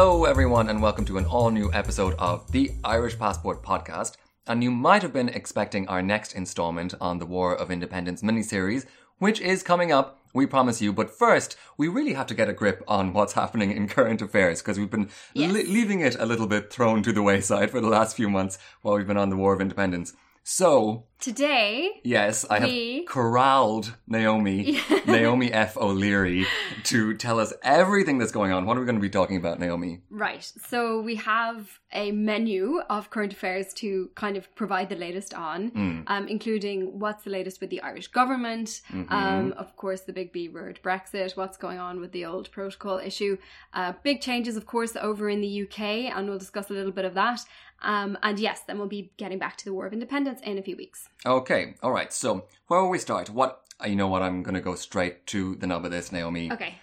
Hello, 0.00 0.26
everyone, 0.26 0.68
and 0.68 0.80
welcome 0.80 1.04
to 1.06 1.18
an 1.18 1.24
all 1.24 1.50
new 1.50 1.72
episode 1.72 2.14
of 2.20 2.52
the 2.52 2.70
Irish 2.84 3.18
Passport 3.18 3.64
podcast. 3.64 4.12
And 4.46 4.62
you 4.62 4.70
might 4.70 5.02
have 5.02 5.12
been 5.12 5.28
expecting 5.28 5.88
our 5.88 6.02
next 6.02 6.36
installment 6.36 6.94
on 7.00 7.18
the 7.18 7.26
War 7.26 7.52
of 7.56 7.68
Independence 7.68 8.22
miniseries, 8.22 8.86
which 9.18 9.40
is 9.40 9.64
coming 9.64 9.90
up, 9.90 10.20
we 10.32 10.46
promise 10.46 10.80
you. 10.80 10.92
But 10.92 11.10
first, 11.10 11.56
we 11.76 11.88
really 11.88 12.12
have 12.12 12.28
to 12.28 12.34
get 12.34 12.48
a 12.48 12.52
grip 12.52 12.84
on 12.86 13.12
what's 13.12 13.32
happening 13.32 13.72
in 13.72 13.88
current 13.88 14.22
affairs 14.22 14.62
because 14.62 14.78
we've 14.78 14.88
been 14.88 15.10
Yes. 15.34 15.50
le- 15.50 15.68
leaving 15.68 15.98
it 15.98 16.14
a 16.16 16.26
little 16.26 16.46
bit 16.46 16.72
thrown 16.72 17.02
to 17.02 17.12
the 17.12 17.24
wayside 17.24 17.72
for 17.72 17.80
the 17.80 17.88
last 17.88 18.14
few 18.14 18.30
months 18.30 18.56
while 18.82 18.94
we've 18.96 19.04
been 19.08 19.16
on 19.16 19.30
the 19.30 19.36
War 19.36 19.52
of 19.52 19.60
Independence. 19.60 20.12
So, 20.50 21.04
Today, 21.20 22.00
Yes, 22.04 22.46
I 22.48 22.60
have 22.60 23.06
corralled 23.06 23.96
Naomi, 24.06 24.78
Naomi 25.06 25.52
F. 25.52 25.76
O'Leary, 25.76 26.46
to 26.84 27.14
tell 27.16 27.40
us 27.40 27.52
everything 27.64 28.18
that's 28.18 28.30
going 28.30 28.52
on. 28.52 28.64
What 28.66 28.76
are 28.76 28.80
we 28.80 28.86
going 28.86 28.94
to 28.94 29.02
be 29.02 29.10
talking 29.10 29.36
about, 29.36 29.58
Naomi? 29.58 30.00
right. 30.10 30.44
So 30.68 31.00
we 31.00 31.16
have 31.16 31.80
a 31.92 32.12
menu 32.12 32.78
of 32.88 33.10
current 33.10 33.32
affairs 33.32 33.74
to 33.74 34.10
kind 34.14 34.36
of 34.36 34.54
provide 34.54 34.88
the 34.90 34.94
latest 34.96 35.34
on, 35.34 35.68
Hmm. 35.70 36.00
um, 36.06 36.28
including 36.28 37.00
what's 37.00 37.24
the 37.24 37.30
latest 37.30 37.60
with 37.60 37.70
the 37.70 37.80
Irish 37.82 38.06
government, 38.06 38.80
Mm-hmm. 38.92 39.12
um, 39.12 39.52
of 39.58 39.74
course, 39.76 40.02
the 40.02 40.12
big 40.12 40.32
B 40.32 40.48
word, 40.48 40.78
Brexit, 40.84 41.36
what's 41.36 41.56
going 41.58 41.78
on 41.80 41.98
with 42.00 42.12
the 42.12 42.24
old 42.24 42.48
protocol 42.52 42.98
issue, 42.98 43.38
uh, 43.74 43.92
big 44.04 44.20
changes, 44.20 44.56
of 44.56 44.66
course, 44.66 44.94
over 44.94 45.28
in 45.28 45.40
the 45.40 45.62
UK, 45.64 45.80
and 46.14 46.28
we'll 46.28 46.38
discuss 46.38 46.70
a 46.70 46.74
little 46.74 46.92
bit 46.92 47.04
of 47.04 47.14
that. 47.14 47.40
Um, 47.82 48.18
and 48.22 48.38
yes, 48.38 48.62
then 48.66 48.78
we'll 48.78 48.88
be 48.88 49.12
getting 49.16 49.38
back 49.38 49.56
to 49.58 49.64
the 49.64 49.72
War 49.72 49.86
of 49.86 49.92
Independence 49.92 50.40
in 50.42 50.58
a 50.58 50.62
few 50.62 50.76
weeks. 50.76 51.08
Okay, 51.24 51.74
all 51.82 51.92
right. 51.92 52.12
So 52.12 52.44
where 52.66 52.82
will 52.82 52.90
we 52.90 52.98
start? 52.98 53.30
What 53.30 53.62
you 53.86 53.94
know? 53.96 54.08
What 54.08 54.22
I'm 54.22 54.42
going 54.42 54.54
to 54.54 54.60
go 54.60 54.74
straight 54.74 55.26
to 55.28 55.54
the 55.56 55.66
nub 55.66 55.84
of 55.84 55.90
this, 55.90 56.10
Naomi, 56.10 56.50
Okay. 56.52 56.74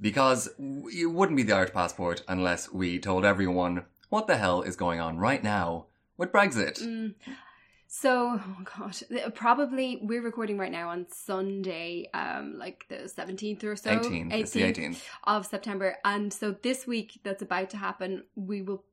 because 0.00 0.48
it 0.58 1.10
wouldn't 1.10 1.36
be 1.36 1.42
the 1.42 1.52
Irish 1.54 1.72
passport 1.72 2.22
unless 2.28 2.72
we 2.72 2.98
told 2.98 3.24
everyone 3.24 3.84
what 4.08 4.26
the 4.26 4.38
hell 4.38 4.62
is 4.62 4.74
going 4.76 5.00
on 5.00 5.18
right 5.18 5.42
now 5.44 5.84
with 6.16 6.32
Brexit. 6.32 6.80
Mm. 6.80 7.14
So, 7.90 8.38
oh 8.38 8.56
god, 8.78 9.34
probably 9.34 9.98
we're 10.02 10.20
recording 10.22 10.58
right 10.58 10.70
now 10.70 10.90
on 10.90 11.06
Sunday, 11.10 12.10
um, 12.12 12.58
like 12.58 12.84
the 12.90 13.08
seventeenth 13.08 13.64
or 13.64 13.76
so, 13.76 13.98
18th, 13.98 14.32
it's 14.34 14.50
the 14.52 14.62
18th. 14.62 15.02
of 15.24 15.46
September, 15.46 15.96
and 16.04 16.30
so 16.30 16.54
this 16.62 16.86
week 16.86 17.18
that's 17.22 17.40
about 17.42 17.70
to 17.70 17.76
happen, 17.78 18.24
we 18.36 18.60
will. 18.62 18.84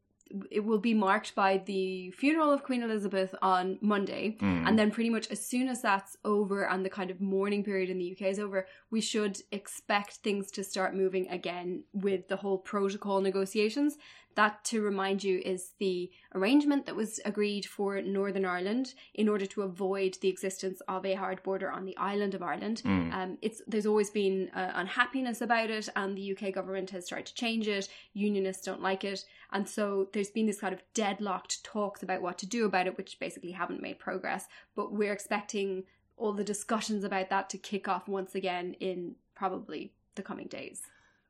It 0.50 0.66
will 0.66 0.80
be 0.80 0.94
marked 0.94 1.36
by 1.36 1.60
the 1.60 2.12
funeral 2.12 2.52
of 2.52 2.64
Queen 2.64 2.82
Elizabeth 2.82 3.36
on 3.42 3.78
Monday, 3.82 4.38
Mm. 4.40 4.68
and 4.68 4.80
then 4.80 4.90
pretty 4.92 5.10
much 5.10 5.30
as 5.30 5.46
soon 5.46 5.68
as 5.68 5.82
that's 5.82 6.18
over 6.26 6.68
and 6.68 6.84
the 6.84 6.90
kind 6.90 7.12
of 7.12 7.22
mourning 7.22 7.64
period 7.64 7.90
in 7.90 8.00
the 8.00 8.12
UK 8.12 8.30
is 8.30 8.40
over, 8.40 8.68
we 8.90 9.02
should 9.02 9.42
expect 9.52 10.16
things 10.18 10.50
to 10.52 10.64
start 10.64 10.96
moving 10.96 11.28
again 11.30 11.84
with 11.94 12.28
the 12.28 12.38
whole 12.38 12.58
protocol 12.58 13.22
negotiations. 13.22 13.98
That, 14.36 14.64
to 14.66 14.82
remind 14.82 15.24
you, 15.24 15.42
is 15.46 15.72
the 15.80 16.12
arrangement 16.34 16.86
that 16.86 16.96
was 16.96 17.22
agreed 17.24 17.66
for 17.66 18.02
Northern 18.02 18.46
Ireland 18.46 18.94
in 19.14 19.30
order 19.30 19.46
to 19.46 19.62
avoid 19.62 20.18
the 20.20 20.28
existence 20.28 20.82
of 20.90 21.06
a 21.06 21.14
hard 21.14 21.42
border 21.42 21.72
on 21.72 21.86
the 21.86 21.96
island 21.96 22.36
of 22.36 22.44
Ireland. 22.44 22.82
Mm. 22.86 23.14
Um, 23.14 23.38
it's 23.42 23.62
there's 23.66 23.86
always 23.86 24.10
been 24.10 24.50
uh, 24.54 24.72
unhappiness 24.76 25.42
about 25.42 25.70
it, 25.70 25.88
and 25.96 26.18
the 26.18 26.38
UK 26.38 26.54
government 26.54 26.90
has 26.90 27.08
tried 27.08 27.26
to 27.28 27.34
change 27.34 27.68
it. 27.68 27.88
Unionists 28.14 28.66
don't 28.66 28.82
like 28.82 29.06
it, 29.06 29.24
and 29.52 29.68
so 29.68 30.10
there's 30.12 30.32
been 30.32 30.48
this 30.48 30.60
kind 30.60 30.74
of 30.74 30.84
deadlocked 30.94 31.64
talks 31.64 32.04
about 32.04 32.22
what 32.22 32.38
to 32.40 32.46
do 32.46 32.66
about 32.66 32.88
it, 32.88 32.98
which 32.98 33.20
basically 33.20 33.52
haven't 33.52 33.82
made 33.82 34.00
progress. 34.00 34.48
But 34.76 34.92
we're 34.92 35.14
expecting 35.14 35.84
all 36.18 36.34
the 36.34 36.44
discussions 36.44 37.04
about 37.04 37.30
that 37.30 37.50
to 37.50 37.58
kick 37.58 37.88
off 37.88 38.08
once 38.08 38.36
again 38.36 38.74
in 38.80 39.16
probably 39.36 39.94
the 40.16 40.24
coming 40.24 40.48
days. 40.48 40.82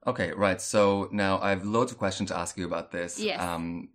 Okay, 0.07 0.31
right. 0.33 0.61
So 0.61 1.09
now 1.11 1.39
I 1.41 1.49
have 1.49 1.65
loads 1.65 1.91
of 1.91 1.97
questions 1.97 2.29
to 2.29 2.37
ask 2.37 2.57
you 2.57 2.65
about 2.65 2.91
this. 2.91 3.19
Yes. 3.19 3.41
Um, 3.41 3.89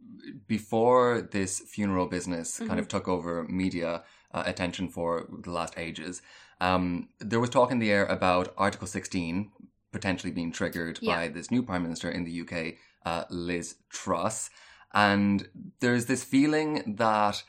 before 0.46 1.22
this 1.30 1.60
funeral 1.60 2.06
business 2.06 2.58
kind 2.58 2.70
Mm-hmm. 2.70 2.78
of 2.80 2.88
took 2.88 3.08
over 3.08 3.44
media 3.44 4.02
uh, 4.32 4.42
attention 4.46 4.88
for 4.88 5.26
the 5.44 5.50
last 5.50 5.74
ages, 5.78 6.20
um, 6.60 7.08
there 7.20 7.40
was 7.40 7.50
talk 7.50 7.70
in 7.70 7.78
the 7.78 7.90
air 7.90 8.06
about 8.06 8.52
Article 8.58 8.86
16 8.86 9.50
potentially 9.92 10.30
being 10.32 10.52
triggered 10.52 10.98
Yeah. 11.02 11.16
by 11.16 11.28
this 11.28 11.50
new 11.50 11.62
prime 11.62 11.82
minister 11.82 12.08
in 12.10 12.24
the 12.24 12.40
UK, 12.42 12.74
uh, 13.04 13.24
Liz 13.30 13.76
Truss. 13.88 14.50
And 14.94 15.48
there's 15.80 16.06
this 16.06 16.22
feeling 16.24 16.94
that 16.98 17.42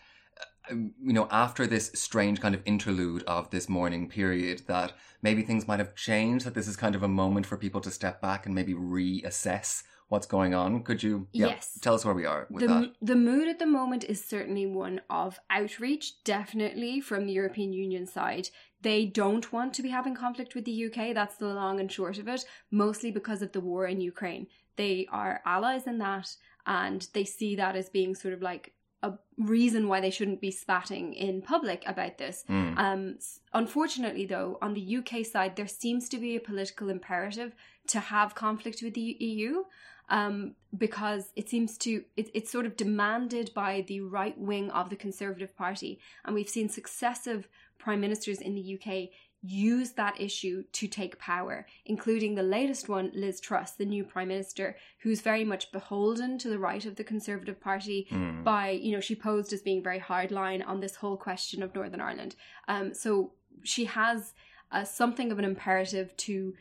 Um, 0.69 0.94
you 1.01 1.13
know, 1.13 1.27
after 1.31 1.66
this 1.66 1.91
strange 1.95 2.39
kind 2.39 2.53
of 2.53 2.61
interlude 2.66 3.23
of 3.23 3.49
this 3.49 3.67
mourning 3.67 4.07
period, 4.07 4.63
that 4.67 4.94
maybe 5.22 5.41
things 5.41 5.67
might 5.67 5.79
have 5.79 5.95
changed, 5.95 6.45
that 6.45 6.53
this 6.53 6.67
is 6.67 6.75
kind 6.75 6.94
of 6.95 7.03
a 7.03 7.07
moment 7.07 7.45
for 7.47 7.57
people 7.57 7.81
to 7.81 7.89
step 7.91 8.22
back 8.22 8.45
and 8.45 8.53
maybe 8.53 8.73
reassess 8.73 9.83
what's 10.09 10.27
going 10.27 10.53
on. 10.53 10.83
Could 10.83 11.01
you 11.01 11.27
yeah, 11.31 11.47
Yes. 11.47 11.79
tell 11.81 11.94
us 11.94 12.03
where 12.03 12.13
we 12.13 12.25
are 12.25 12.45
with 12.51 12.61
the, 12.61 12.67
that? 12.67 12.95
the 13.01 13.16
mood 13.16 13.47
at 13.47 13.59
the 13.59 13.66
moment 13.66 14.03
is 14.03 14.23
certainly 14.23 14.66
one 14.66 14.99
of 15.09 15.39
outreach, 15.49 16.22
definitely 16.25 16.99
from 16.99 17.25
the 17.25 17.31
European 17.31 17.72
Union 17.72 18.05
side. 18.05 18.49
They 18.81 19.05
don't 19.05 19.53
want 19.53 19.73
to 19.75 19.81
be 19.81 19.89
having 19.89 20.13
conflict 20.13 20.53
with 20.53 20.66
the 20.66 20.85
UK. 20.85 21.13
That's 21.16 21.38
the 21.38 21.47
long 21.47 21.79
and 21.79 21.89
short 21.89 22.17
of 22.17 22.28
it, 22.28 22.43
mostly 22.72 23.09
because 23.09 23.41
of 23.41 23.53
the 23.53 23.61
war 23.61 23.85
in 23.85 24.01
Ukraine. 24.01 24.47
They 24.75 25.07
are 25.11 25.41
allies 25.45 25.88
in 25.88 25.97
that, 25.99 26.35
and 26.66 27.07
they 27.13 27.23
see 27.23 27.55
that 27.55 27.75
as 27.78 27.89
being 27.89 28.13
sort 28.13 28.33
of 28.33 28.41
like 28.41 28.73
a 29.03 29.13
reason 29.38 29.88
why 29.88 30.00
they 30.00 30.12
shouldn't 30.12 30.41
be 30.41 30.51
spatting 30.51 31.13
in 31.13 31.41
public 31.41 31.84
about 31.88 32.17
this. 32.17 32.44
Mm. 32.50 32.78
Um, 32.78 33.17
unfortunately, 33.53 34.25
though, 34.25 34.57
on 34.62 34.73
the 34.73 34.97
UK 34.97 35.25
side, 35.25 35.56
there 35.56 35.67
seems 35.67 36.07
to 36.09 36.17
be 36.17 36.35
a 36.35 36.39
political 36.39 36.89
imperative 36.89 37.56
to 37.88 38.00
have 38.00 38.35
conflict 38.35 38.81
with 38.84 38.94
the 38.94 39.17
EU 39.19 39.63
um, 40.09 40.56
because 40.78 41.31
it 41.35 41.50
seems 41.50 41.78
to 41.79 42.03
it, 42.16 42.29
it's 42.34 42.51
sort 42.51 42.66
of 42.66 42.78
demanded 42.78 43.51
by 43.56 43.84
the 43.88 44.01
right 44.01 44.38
wing 44.38 44.69
of 44.72 44.90
the 44.90 44.95
Conservative 44.95 45.56
Party, 45.56 46.00
and 46.25 46.35
we've 46.35 46.50
seen 46.50 46.69
successive 46.69 47.47
prime 47.79 48.01
ministers 48.01 48.40
in 48.40 48.53
the 48.53 48.75
UK 48.75 49.09
use 49.41 49.91
that 49.91 50.19
issue 50.22 50.63
to 50.72 50.88
take 50.88 51.18
power, 51.18 51.66
including 51.85 52.35
the 52.35 52.44
latest 52.44 52.88
one, 52.88 53.12
Liz 53.13 53.40
Truss, 53.40 53.72
the 53.72 53.85
new 53.85 54.03
prime 54.03 54.28
minister, 54.28 54.75
who's 55.00 55.22
very 55.22 55.44
much 55.44 55.72
beholden 55.72 56.38
to 56.40 56.50
the 56.50 56.59
right 56.59 56.85
of 56.85 56.96
the 56.96 57.03
Conservative 57.03 57.59
Party. 57.59 58.07
Mm. 58.12 58.44
By 58.44 58.69
you 58.69 58.91
know, 58.91 59.00
she 59.00 59.16
posed 59.16 59.52
as 59.52 59.62
being 59.62 59.84
very 59.84 60.00
hardline 60.00 60.66
on 60.66 60.79
this 60.79 60.96
whole 60.96 61.18
question 61.18 61.63
of 61.63 61.74
Northern 61.74 62.02
Ireland. 62.02 62.35
Um, 62.68 62.94
so 62.94 63.31
she 63.63 63.85
has 63.85 64.34
uh, 64.72 64.84
something 64.84 65.31
of 65.31 65.40
an 65.40 65.46
imperative 65.46 66.16
to 66.18 66.53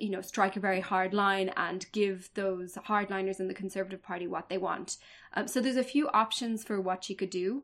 you 0.00 0.08
know 0.08 0.22
strike 0.22 0.56
a 0.56 0.60
very 0.60 0.80
hard 0.80 1.12
line 1.12 1.50
and 1.58 1.86
give 1.92 2.30
those 2.34 2.74
hardliners 2.88 3.38
in 3.38 3.48
the 3.48 3.54
conservative 3.54 4.02
party 4.02 4.26
what 4.26 4.48
they 4.48 4.56
want 4.56 4.96
um, 5.34 5.46
so 5.46 5.60
there's 5.60 5.76
a 5.76 5.84
few 5.84 6.08
options 6.08 6.64
for 6.64 6.80
what 6.80 7.04
she 7.04 7.14
could 7.14 7.28
do 7.28 7.62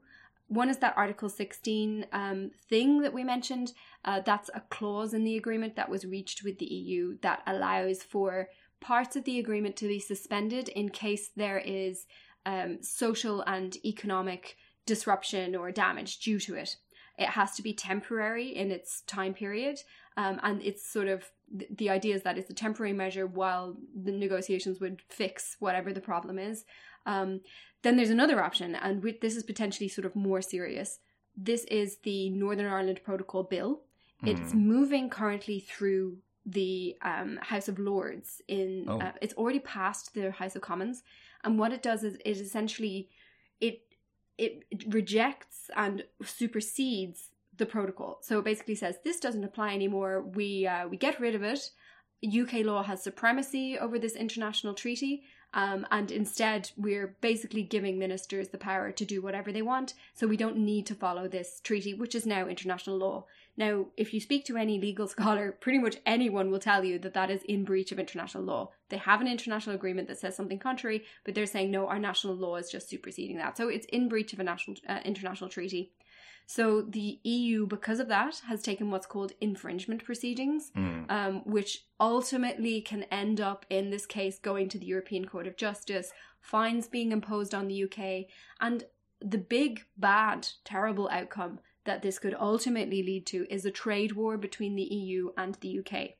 one 0.50 0.69
is 0.69 0.78
that 0.78 0.94
article 0.97 1.28
16 1.28 2.06
um, 2.12 2.50
thing 2.69 3.02
that 3.02 3.14
we 3.14 3.23
mentioned 3.23 3.73
uh, 4.05 4.20
that's 4.20 4.50
a 4.52 4.61
clause 4.69 5.14
in 5.14 5.23
the 5.23 5.37
agreement 5.37 5.76
that 5.76 5.88
was 5.88 6.05
reached 6.05 6.43
with 6.43 6.58
the 6.58 6.67
eu 6.67 7.17
that 7.23 7.41
allows 7.47 8.02
for 8.02 8.49
parts 8.81 9.14
of 9.14 9.25
the 9.25 9.38
agreement 9.38 9.76
to 9.76 9.87
be 9.87 10.00
suspended 10.00 10.69
in 10.70 10.88
case 10.88 11.31
there 11.37 11.58
is 11.58 12.06
um, 12.47 12.82
social 12.82 13.43
and 13.43 13.76
economic 13.85 14.56
disruption 14.87 15.55
or 15.55 15.70
damage 15.70 16.19
due 16.19 16.41
to 16.41 16.56
it. 16.56 16.76
It 17.17 17.29
has 17.29 17.55
to 17.55 17.62
be 17.62 17.73
temporary 17.73 18.49
in 18.49 18.73
its 18.73 19.03
time 19.03 19.35
period 19.35 19.79
um, 20.17 20.41
and 20.43 20.61
it's 20.62 20.91
sort 20.91 21.06
of 21.06 21.31
the 21.76 21.91
idea 21.91 22.14
is 22.14 22.23
that 22.23 22.38
it's 22.38 22.50
a 22.50 22.55
temporary 22.55 22.93
measure 22.93 23.26
while 23.26 23.76
the 23.94 24.12
negotiations 24.12 24.81
would 24.81 25.03
fix 25.08 25.56
whatever 25.61 25.93
the 25.93 26.00
problem 26.00 26.38
is. 26.38 26.64
Um, 27.06 27.41
then 27.82 27.97
there's 27.97 28.11
another 28.11 28.43
option 28.43 28.75
and 28.75 29.03
this 29.21 29.37
is 29.37 29.43
potentially 29.43 29.88
sort 29.88 30.05
of 30.05 30.15
more 30.15 30.43
serious 30.43 30.99
this 31.37 31.65
is 31.65 31.99
the 32.03 32.31
northern 32.31 32.67
ireland 32.67 33.00
protocol 33.05 33.43
bill 33.43 33.81
it's 34.23 34.53
moving 34.53 35.09
currently 35.09 35.61
through 35.61 36.19
the 36.44 36.94
um, 37.03 37.38
house 37.41 37.69
of 37.69 37.79
lords 37.79 38.43
in 38.49 38.85
Oh. 38.87 38.99
uh, 39.00 39.12
it's 39.23 39.35
already 39.35 39.61
passed 39.61 40.12
the 40.15 40.31
house 40.31 40.55
of 40.56 40.62
commons 40.62 41.03
and 41.44 41.59
what 41.59 41.73
it 41.73 41.82
does 41.82 42.05
is 42.05 42.17
it 42.25 42.37
essentially 42.37 43.09
it 43.61 43.81
it, 44.37 44.65
it 44.71 44.85
rejects 44.93 45.71
and 45.77 46.05
supersedes 46.25 47.29
the 47.59 47.67
protocol. 47.67 48.19
So 48.23 48.38
it 48.38 48.44
basically 48.44 48.75
says 48.75 48.97
this 49.05 49.21
doesn't 49.21 49.44
apply 49.44 49.75
anymore. 49.75 50.23
We 50.23 50.67
uh, 50.67 50.88
we 50.88 50.97
get 50.97 51.21
rid 51.21 51.35
of 51.35 51.43
it. 51.43 51.71
UK 52.27 52.65
law 52.65 52.82
has 52.82 53.03
supremacy 53.03 53.79
over 53.79 53.99
this 53.99 54.17
international 54.17 54.75
treaty, 54.75 55.23
um, 55.52 55.87
and 55.91 56.11
instead 56.11 56.70
we're 56.76 57.17
basically 57.20 57.62
giving 57.62 57.99
ministers 57.99 58.49
the 58.49 58.58
power 58.58 58.93
to 58.93 59.05
do 59.05 59.20
whatever 59.20 59.52
they 59.52 59.62
want. 59.62 59.94
So 60.14 60.26
we 60.26 60.37
don't 60.37 60.58
need 60.58 60.87
to 60.87 60.94
follow 60.94 61.29
this 61.29 61.61
treaty, 61.62 61.94
which 61.94 62.14
is 62.14 62.26
now 62.26 62.47
international 62.47 62.99
law. 62.99 63.25
Now, 63.56 63.87
if 63.97 64.14
you 64.14 64.20
speak 64.20 64.44
to 64.47 64.56
any 64.56 64.81
legal 64.81 65.08
scholar, 65.14 65.52
pretty 65.52 65.79
much 65.79 65.97
anyone 66.06 66.50
will 66.50 66.61
tell 66.61 66.85
you 66.85 66.99
that 67.00 67.14
that 67.14 67.31
is 67.31 67.43
in 67.43 67.64
breach 67.64 67.93
of 67.93 67.99
international 67.99 68.44
law. 68.44 68.70
They 68.88 68.97
have 68.97 69.20
an 69.20 69.29
international 69.29 69.75
agreement 69.75 70.08
that 70.08 70.19
says 70.19 70.37
something 70.37 70.58
contrary, 70.58 71.05
but 71.25 71.35
they're 71.35 71.47
saying 71.47 71.70
no, 71.70 71.87
our 71.87 71.99
national 71.99 72.37
law 72.37 72.56
is 72.56 72.70
just 72.70 72.88
superseding 72.88 73.37
that. 73.37 73.56
So 73.56 73.69
it's 73.69 73.87
in 73.87 74.08
breach 74.08 74.32
of 74.32 74.41
a 74.41 74.44
national 74.44 74.76
uh, 74.88 75.00
international 75.05 75.50
treaty. 75.50 75.93
So 76.50 76.82
the 76.82 77.20
EU, 77.23 77.64
because 77.64 78.00
of 78.00 78.08
that, 78.08 78.41
has 78.49 78.61
taken 78.61 78.91
what's 78.91 79.06
called 79.06 79.31
infringement 79.41 80.02
proceedings, 80.02 80.73
Mm. 80.75 81.08
um, 81.08 81.35
which 81.44 81.85
ultimately 82.00 82.81
can 82.81 83.05
end 83.05 83.41
up 83.41 83.64
in 83.70 83.91
this 83.91 84.05
case 84.05 84.41
going 84.41 84.69
to 84.70 84.79
the 84.79 84.87
European 84.87 85.26
Court 85.26 85.47
of 85.47 85.56
Justice, 85.56 86.11
fines 86.41 86.88
being 86.88 87.12
imposed 87.12 87.55
on 87.55 87.69
the 87.69 87.85
UK, 87.85 88.26
and 88.61 88.82
the 89.20 89.38
big, 89.38 89.85
bad, 89.97 90.49
terrible 90.64 91.08
outcome 91.12 91.61
that 91.85 92.02
this 92.02 92.19
could 92.19 92.35
ultimately 92.35 93.00
lead 93.00 93.26
to 93.26 93.46
is 93.49 93.64
a 93.64 93.70
trade 93.70 94.12
war 94.12 94.37
between 94.37 94.75
the 94.75 94.93
EU 94.93 95.31
and 95.37 95.55
the 95.61 95.79
UK. 95.79 96.17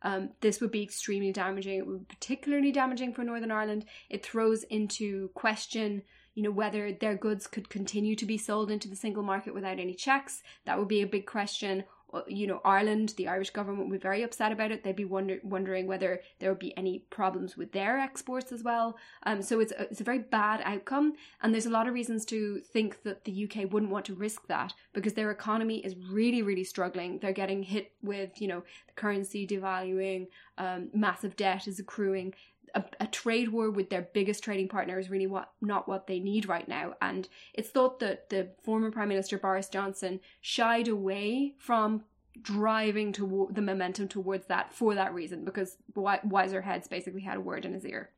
Um, 0.00 0.30
this 0.40 0.62
would 0.62 0.70
be 0.70 0.82
extremely 0.82 1.30
damaging. 1.30 1.76
It 1.78 1.86
would 1.86 2.08
be 2.08 2.14
particularly 2.14 2.72
damaging 2.72 3.12
for 3.12 3.22
Northern 3.22 3.50
Ireland. 3.50 3.84
It 4.08 4.24
throws 4.24 4.62
into 4.64 5.28
question, 5.34 6.04
you 6.34 6.42
know, 6.42 6.50
whether 6.50 6.92
their 6.92 7.16
goods 7.16 7.46
could 7.46 7.68
continue 7.68 8.16
to 8.16 8.26
be 8.26 8.38
sold 8.38 8.70
into 8.70 8.88
the 8.88 8.96
single 8.96 9.22
market 9.22 9.54
without 9.54 9.78
any 9.78 9.94
checks. 9.94 10.42
That 10.64 10.78
would 10.78 10.88
be 10.88 11.02
a 11.02 11.06
big 11.06 11.26
question. 11.26 11.84
Uh, 12.12 12.22
You 12.28 12.46
know, 12.46 12.60
Ireland, 12.64 13.14
the 13.16 13.28
Irish 13.28 13.50
government 13.50 13.88
would 13.88 14.00
be 14.00 14.02
very 14.02 14.22
upset 14.22 14.52
about 14.52 14.70
it. 14.72 14.82
They'd 14.82 14.96
be 14.96 15.04
wonder- 15.04 15.40
wondering 15.42 15.86
whether 15.86 16.20
there 16.38 16.50
would 16.50 16.58
be 16.58 16.76
any 16.76 17.00
problems 17.10 17.56
with 17.56 17.72
their 17.72 17.98
exports 17.98 18.52
as 18.52 18.62
well. 18.62 18.96
Um, 19.24 19.42
so 19.42 19.60
it's 19.60 19.72
a, 19.72 19.82
it's 19.82 20.00
a 20.00 20.04
very 20.04 20.20
bad 20.20 20.60
outcome, 20.64 21.14
and 21.40 21.52
there's 21.52 21.66
a 21.66 21.70
lot 21.70 21.88
of 21.88 21.94
reasons 21.94 22.24
to 22.26 22.60
think 22.60 23.02
that 23.02 23.24
the 23.24 23.44
UK 23.44 23.72
wouldn't 23.72 23.92
want 23.92 24.04
to 24.06 24.14
risk 24.14 24.46
that 24.48 24.74
because 24.92 25.14
their 25.14 25.30
economy 25.30 25.78
is 25.84 25.96
really, 25.96 26.42
really 26.42 26.64
struggling. 26.64 27.18
They're 27.18 27.32
getting 27.32 27.62
hit 27.62 27.92
with, 28.02 28.40
you 28.40 28.48
know, 28.48 28.62
the 28.86 28.94
currency 28.94 29.46
devaluing, 29.46 30.28
um, 30.58 30.90
massive 30.92 31.36
debt 31.36 31.66
is 31.66 31.80
accruing. 31.80 32.34
A, 32.74 32.84
a 33.00 33.06
trade 33.06 33.50
war 33.50 33.70
with 33.70 33.90
their 33.90 34.02
biggest 34.02 34.42
trading 34.42 34.68
partner 34.68 34.98
is 34.98 35.10
really 35.10 35.26
what 35.26 35.52
not 35.60 35.88
what 35.88 36.06
they 36.06 36.18
need 36.18 36.48
right 36.48 36.66
now. 36.66 36.94
And 37.00 37.28
it's 37.52 37.70
thought 37.70 38.00
that 38.00 38.30
the 38.30 38.48
former 38.62 38.90
Prime 38.90 39.08
Minister 39.08 39.38
Boris 39.38 39.68
Johnson 39.68 40.20
shied 40.40 40.88
away 40.88 41.54
from 41.58 42.04
driving 42.42 43.12
to 43.12 43.48
the 43.52 43.62
momentum 43.62 44.08
towards 44.08 44.46
that 44.46 44.72
for 44.72 44.94
that 44.94 45.14
reason 45.14 45.44
because 45.44 45.76
wiser 45.94 46.62
heads 46.62 46.88
basically 46.88 47.20
had 47.22 47.36
a 47.36 47.40
word 47.40 47.64
in 47.64 47.72
his 47.72 47.86
ear. 47.86 48.10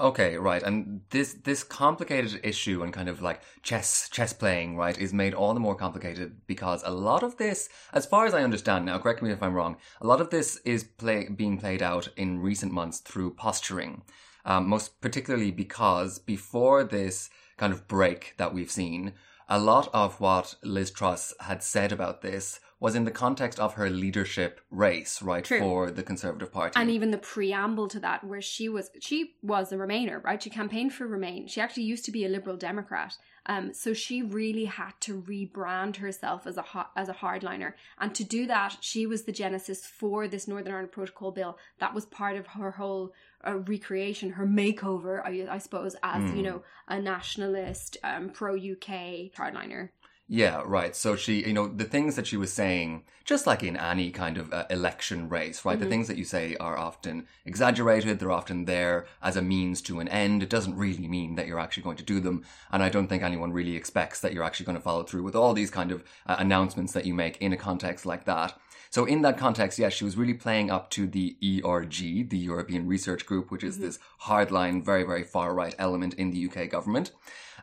Okay, 0.00 0.38
right. 0.38 0.62
And 0.62 1.02
this 1.10 1.34
this 1.34 1.62
complicated 1.62 2.40
issue 2.42 2.82
and 2.82 2.90
kind 2.90 3.10
of 3.10 3.20
like 3.20 3.42
chess 3.62 4.08
chess 4.08 4.32
playing, 4.32 4.78
right, 4.78 4.96
is 4.98 5.12
made 5.12 5.34
all 5.34 5.52
the 5.52 5.60
more 5.60 5.74
complicated 5.74 6.36
because 6.46 6.82
a 6.84 6.90
lot 6.90 7.22
of 7.22 7.36
this, 7.36 7.68
as 7.92 8.06
far 8.06 8.24
as 8.24 8.32
I 8.32 8.42
understand 8.42 8.86
now, 8.86 8.98
correct 8.98 9.22
me 9.22 9.30
if 9.30 9.42
I'm 9.42 9.52
wrong, 9.52 9.76
a 10.00 10.06
lot 10.06 10.22
of 10.22 10.30
this 10.30 10.56
is 10.64 10.84
play, 10.84 11.28
being 11.28 11.58
played 11.58 11.82
out 11.82 12.08
in 12.16 12.40
recent 12.40 12.72
months 12.72 13.00
through 13.00 13.34
posturing. 13.34 14.00
Um, 14.46 14.68
most 14.68 15.02
particularly 15.02 15.50
because 15.50 16.18
before 16.18 16.82
this 16.82 17.28
kind 17.58 17.74
of 17.74 17.86
break 17.86 18.34
that 18.38 18.54
we've 18.54 18.70
seen, 18.70 19.12
a 19.50 19.58
lot 19.58 19.90
of 19.92 20.18
what 20.18 20.54
Liz 20.62 20.90
Truss 20.90 21.34
had 21.40 21.62
said 21.62 21.92
about 21.92 22.22
this 22.22 22.58
was 22.80 22.94
in 22.94 23.04
the 23.04 23.10
context 23.10 23.60
of 23.60 23.74
her 23.74 23.90
leadership 23.90 24.60
race, 24.70 25.20
right, 25.20 25.44
True. 25.44 25.58
for 25.60 25.90
the 25.90 26.02
Conservative 26.02 26.50
Party. 26.50 26.80
And 26.80 26.90
even 26.90 27.10
the 27.10 27.18
preamble 27.18 27.88
to 27.88 28.00
that, 28.00 28.24
where 28.24 28.40
she 28.40 28.68
was 28.70 28.90
she 29.00 29.34
was 29.42 29.70
a 29.70 29.76
Remainer, 29.76 30.22
right? 30.24 30.42
She 30.42 30.48
campaigned 30.50 30.94
for 30.94 31.06
Remain. 31.06 31.46
She 31.46 31.60
actually 31.60 31.82
used 31.84 32.06
to 32.06 32.10
be 32.10 32.24
a 32.24 32.28
Liberal 32.28 32.56
Democrat. 32.56 33.16
Um, 33.46 33.72
so 33.72 33.94
she 33.94 34.22
really 34.22 34.66
had 34.66 34.92
to 35.00 35.20
rebrand 35.22 35.96
herself 35.96 36.46
as 36.46 36.56
a 36.58 36.64
as 36.96 37.08
a 37.08 37.14
hardliner, 37.14 37.72
and 37.98 38.14
to 38.14 38.24
do 38.24 38.46
that, 38.46 38.76
she 38.80 39.06
was 39.06 39.24
the 39.24 39.32
genesis 39.32 39.86
for 39.86 40.28
this 40.28 40.46
Northern 40.48 40.72
Ireland 40.72 40.92
Protocol 40.92 41.32
bill. 41.32 41.58
That 41.78 41.94
was 41.94 42.04
part 42.06 42.36
of 42.36 42.46
her 42.48 42.70
whole 42.72 43.12
uh, 43.46 43.56
recreation, 43.56 44.30
her 44.32 44.46
makeover, 44.46 45.22
I, 45.24 45.46
I 45.50 45.58
suppose, 45.58 45.96
as 46.02 46.30
you 46.32 46.42
Mm. 46.42 46.44
know, 46.44 46.62
a 46.88 47.00
nationalist, 47.00 47.96
um, 48.04 48.28
pro 48.30 48.54
UK 48.54 49.32
hardliner. 49.34 49.88
Yeah, 50.32 50.62
right. 50.64 50.94
So 50.94 51.16
she, 51.16 51.44
you 51.44 51.52
know, 51.52 51.66
the 51.66 51.82
things 51.82 52.14
that 52.14 52.24
she 52.24 52.36
was 52.36 52.52
saying, 52.52 53.02
just 53.24 53.48
like 53.48 53.64
in 53.64 53.76
any 53.76 54.12
kind 54.12 54.38
of 54.38 54.52
uh, 54.52 54.64
election 54.70 55.28
race, 55.28 55.64
right? 55.64 55.76
The 55.76 55.86
Mhm. 55.86 55.90
things 55.90 56.06
that 56.06 56.16
you 56.16 56.24
say 56.24 56.54
are 56.60 56.78
often 56.78 57.26
exaggerated. 57.44 58.20
They're 58.20 58.30
often 58.30 58.64
there 58.64 59.06
as 59.20 59.36
a 59.36 59.42
means 59.42 59.82
to 59.82 59.98
an 59.98 60.06
end. 60.06 60.44
It 60.44 60.48
doesn't 60.48 60.76
really 60.76 61.08
mean 61.08 61.34
that 61.34 61.48
you're 61.48 61.58
actually 61.58 61.82
going 61.82 61.96
to 61.96 62.04
do 62.04 62.20
them. 62.20 62.44
And 62.70 62.80
I 62.80 62.88
don't 62.88 63.08
think 63.08 63.24
anyone 63.24 63.52
really 63.52 63.74
expects 63.74 64.20
that 64.20 64.32
you're 64.32 64.44
actually 64.44 64.66
going 64.66 64.78
to 64.78 64.82
follow 64.84 65.02
through 65.02 65.24
with 65.24 65.34
all 65.34 65.52
these 65.52 65.70
kind 65.72 65.90
of 65.90 66.04
uh, 66.28 66.36
announcements 66.38 66.92
that 66.92 67.06
you 67.06 67.12
make 67.12 67.36
in 67.38 67.52
a 67.52 67.56
context 67.56 68.06
like 68.06 68.24
that. 68.26 68.56
So 68.88 69.04
in 69.06 69.22
that 69.22 69.36
context, 69.36 69.80
yes, 69.80 69.94
she 69.94 70.04
was 70.04 70.16
really 70.16 70.34
playing 70.34 70.70
up 70.70 70.90
to 70.90 71.08
the 71.08 71.36
ERG, 71.42 72.28
the 72.28 72.38
European 72.38 72.86
Research 72.86 73.26
Group, 73.26 73.50
which 73.50 73.64
is 73.64 73.78
Mhm. 73.78 73.80
this 73.80 73.98
hardline, 74.22 74.84
very, 74.84 75.02
very 75.02 75.24
far 75.24 75.54
right 75.54 75.74
element 75.76 76.14
in 76.14 76.30
the 76.30 76.38
UK 76.38 76.66
government. 76.68 77.10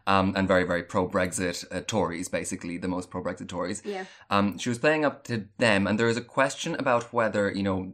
Um, 0.07 0.33
and 0.37 0.47
very, 0.47 0.63
very 0.63 0.83
pro 0.83 1.05
Brexit 1.07 1.65
uh, 1.69 1.81
Tories, 1.85 2.29
basically, 2.29 2.77
the 2.77 2.87
most 2.87 3.09
pro 3.09 3.21
Brexit 3.21 3.49
Tories. 3.49 3.81
Yeah. 3.83 4.05
Um, 4.29 4.57
she 4.57 4.69
was 4.69 4.79
playing 4.79 5.03
up 5.03 5.25
to 5.25 5.47
them, 5.57 5.85
and 5.85 5.99
there 5.99 6.07
is 6.07 6.15
a 6.15 6.21
question 6.21 6.75
about 6.75 7.11
whether 7.11 7.51
you 7.51 7.63
know 7.63 7.91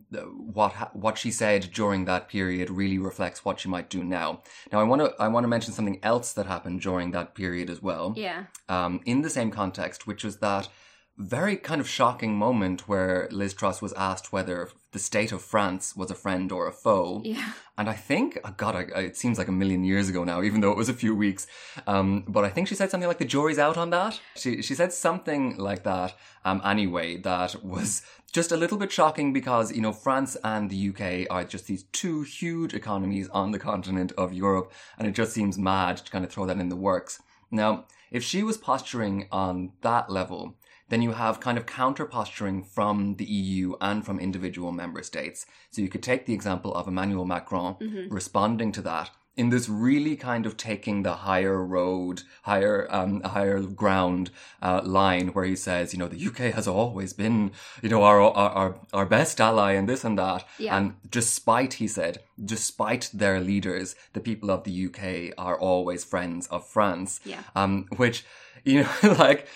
what 0.53 0.73
ha- 0.73 0.91
what 0.93 1.17
she 1.17 1.31
said 1.31 1.69
during 1.73 2.05
that 2.05 2.27
period 2.29 2.69
really 2.69 2.99
reflects 2.99 3.43
what 3.43 3.59
she 3.59 3.67
might 3.67 3.89
do 3.89 4.03
now. 4.03 4.43
Now, 4.71 4.79
I 4.79 4.83
want 4.83 5.01
to 5.01 5.13
I 5.19 5.27
want 5.27 5.43
to 5.43 5.47
mention 5.47 5.73
something 5.73 5.99
else 6.03 6.33
that 6.33 6.45
happened 6.45 6.81
during 6.81 7.11
that 7.11 7.33
period 7.33 7.67
as 7.69 7.81
well, 7.81 8.13
Yeah. 8.15 8.43
um, 8.69 9.01
in 9.05 9.23
the 9.23 9.29
same 9.31 9.49
context, 9.49 10.05
which 10.05 10.23
was 10.23 10.37
that 10.37 10.69
very 11.17 11.55
kind 11.57 11.81
of 11.81 11.87
shocking 11.89 12.35
moment 12.35 12.87
where 12.87 13.27
Liz 13.31 13.53
Truss 13.55 13.81
was 13.81 13.93
asked 13.93 14.31
whether 14.31 14.69
the 14.93 14.99
state 14.99 15.31
of 15.31 15.41
France 15.41 15.95
was 15.95 16.09
a 16.09 16.15
friend 16.15 16.51
or 16.51 16.67
a 16.67 16.71
foe. 16.71 17.21
Yeah. 17.25 17.51
And 17.77 17.89
I 17.89 17.93
think, 17.93 18.39
oh 18.45 18.53
God, 18.55 18.75
I, 18.75 18.85
I, 18.95 18.99
it 19.01 19.17
seems 19.17 19.37
like 19.37 19.47
a 19.47 19.51
million 19.51 19.83
years 19.83 20.07
ago 20.07 20.23
now, 20.23 20.43
even 20.43 20.61
though 20.61 20.71
it 20.71 20.77
was 20.77 20.87
a 20.87 20.93
few 20.93 21.15
weeks. 21.15 21.47
Um, 21.87 22.23
but 22.27 22.45
I 22.45 22.49
think 22.49 22.67
she 22.67 22.75
said 22.75 22.91
something 22.91 23.07
like 23.07 23.17
the 23.17 23.25
jury's 23.25 23.59
out 23.59 23.77
on 23.77 23.89
that. 23.89 24.19
She 24.35 24.61
she 24.61 24.75
said 24.75 24.93
something 24.93 25.57
like 25.57 25.83
that. 25.83 26.15
Um, 26.45 26.61
anyway, 26.63 27.17
that 27.17 27.63
was 27.63 28.03
just 28.31 28.51
a 28.51 28.57
little 28.57 28.77
bit 28.77 28.91
shocking 28.91 29.33
because 29.33 29.71
you 29.71 29.81
know 29.81 29.91
France 29.91 30.37
and 30.43 30.69
the 30.69 30.89
UK 30.89 31.27
are 31.29 31.43
just 31.43 31.67
these 31.67 31.83
two 31.91 32.21
huge 32.21 32.73
economies 32.73 33.29
on 33.29 33.51
the 33.51 33.59
continent 33.59 34.11
of 34.17 34.31
Europe, 34.33 34.71
and 34.97 35.07
it 35.07 35.15
just 35.15 35.33
seems 35.33 35.57
mad 35.57 35.97
to 35.97 36.11
kind 36.11 36.23
of 36.23 36.31
throw 36.31 36.45
that 36.45 36.59
in 36.59 36.69
the 36.69 36.75
works. 36.75 37.21
Now, 37.49 37.85
if 38.11 38.23
she 38.23 38.43
was 38.43 38.57
posturing 38.57 39.27
on 39.31 39.71
that 39.81 40.09
level, 40.09 40.55
then 40.89 41.01
you 41.01 41.13
have 41.13 41.39
kind 41.39 41.57
of 41.57 41.65
counter 41.65 42.05
posturing 42.05 42.63
from 42.63 43.15
the 43.15 43.25
EU 43.25 43.73
and 43.81 44.05
from 44.05 44.19
individual 44.19 44.71
member 44.71 45.01
states. 45.03 45.45
So 45.71 45.81
you 45.81 45.89
could 45.89 46.03
take 46.03 46.25
the 46.25 46.33
example 46.33 46.73
of 46.73 46.87
Emmanuel 46.87 47.25
Macron 47.25 47.75
Mhm. 47.75 48.07
responding 48.11 48.71
to 48.73 48.81
that 48.83 49.09
in 49.35 49.49
this 49.49 49.67
really 49.67 50.15
kind 50.15 50.45
of 50.45 50.55
taking 50.55 51.01
the 51.01 51.13
higher 51.13 51.65
road, 51.65 52.21
higher, 52.43 52.87
um, 52.91 53.19
higher 53.21 53.59
ground 53.61 54.29
uh, 54.61 54.79
line 54.83 55.29
where 55.29 55.45
he 55.45 55.55
says, 55.55 55.91
you 55.91 55.97
know, 55.97 56.07
the 56.07 56.23
UK 56.27 56.53
has 56.53 56.67
always 56.67 57.13
been, 57.13 57.51
you 57.81 57.89
know, 57.89 58.03
our 58.03 58.21
our 58.21 58.49
our, 58.51 58.75
our 58.93 59.05
best 59.07 59.41
ally 59.41 59.71
and 59.71 59.89
this 59.89 60.03
and 60.03 60.19
that. 60.19 60.45
Yeah. 60.59 60.77
And 60.77 60.93
despite, 61.09 61.73
he 61.81 61.87
said, 61.87 62.19
despite 62.45 63.09
their 63.11 63.39
leaders, 63.39 63.95
the 64.13 64.19
people 64.19 64.51
of 64.51 64.65
the 64.65 64.85
UK 64.85 65.33
are 65.35 65.57
always 65.59 66.03
friends 66.03 66.45
of 66.47 66.67
France 66.67 67.19
Yeah. 67.25 67.41
um, 67.55 67.87
which 67.97 68.23
you 68.63 68.83
know 68.83 68.89
like 69.17 69.47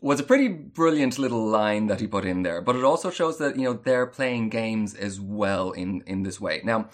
was 0.00 0.20
a 0.20 0.22
pretty 0.22 0.48
brilliant 0.48 1.18
little 1.18 1.44
line 1.44 1.86
that 1.86 2.00
he 2.00 2.06
put 2.06 2.24
in 2.24 2.42
there 2.42 2.60
but 2.60 2.76
it 2.76 2.84
also 2.84 3.10
shows 3.10 3.38
that 3.38 3.56
you 3.56 3.64
know 3.64 3.72
they're 3.72 4.06
playing 4.06 4.48
games 4.48 4.94
as 4.94 5.20
well 5.20 5.72
in 5.72 6.02
in 6.06 6.22
this 6.22 6.40
way 6.40 6.60
now 6.64 6.88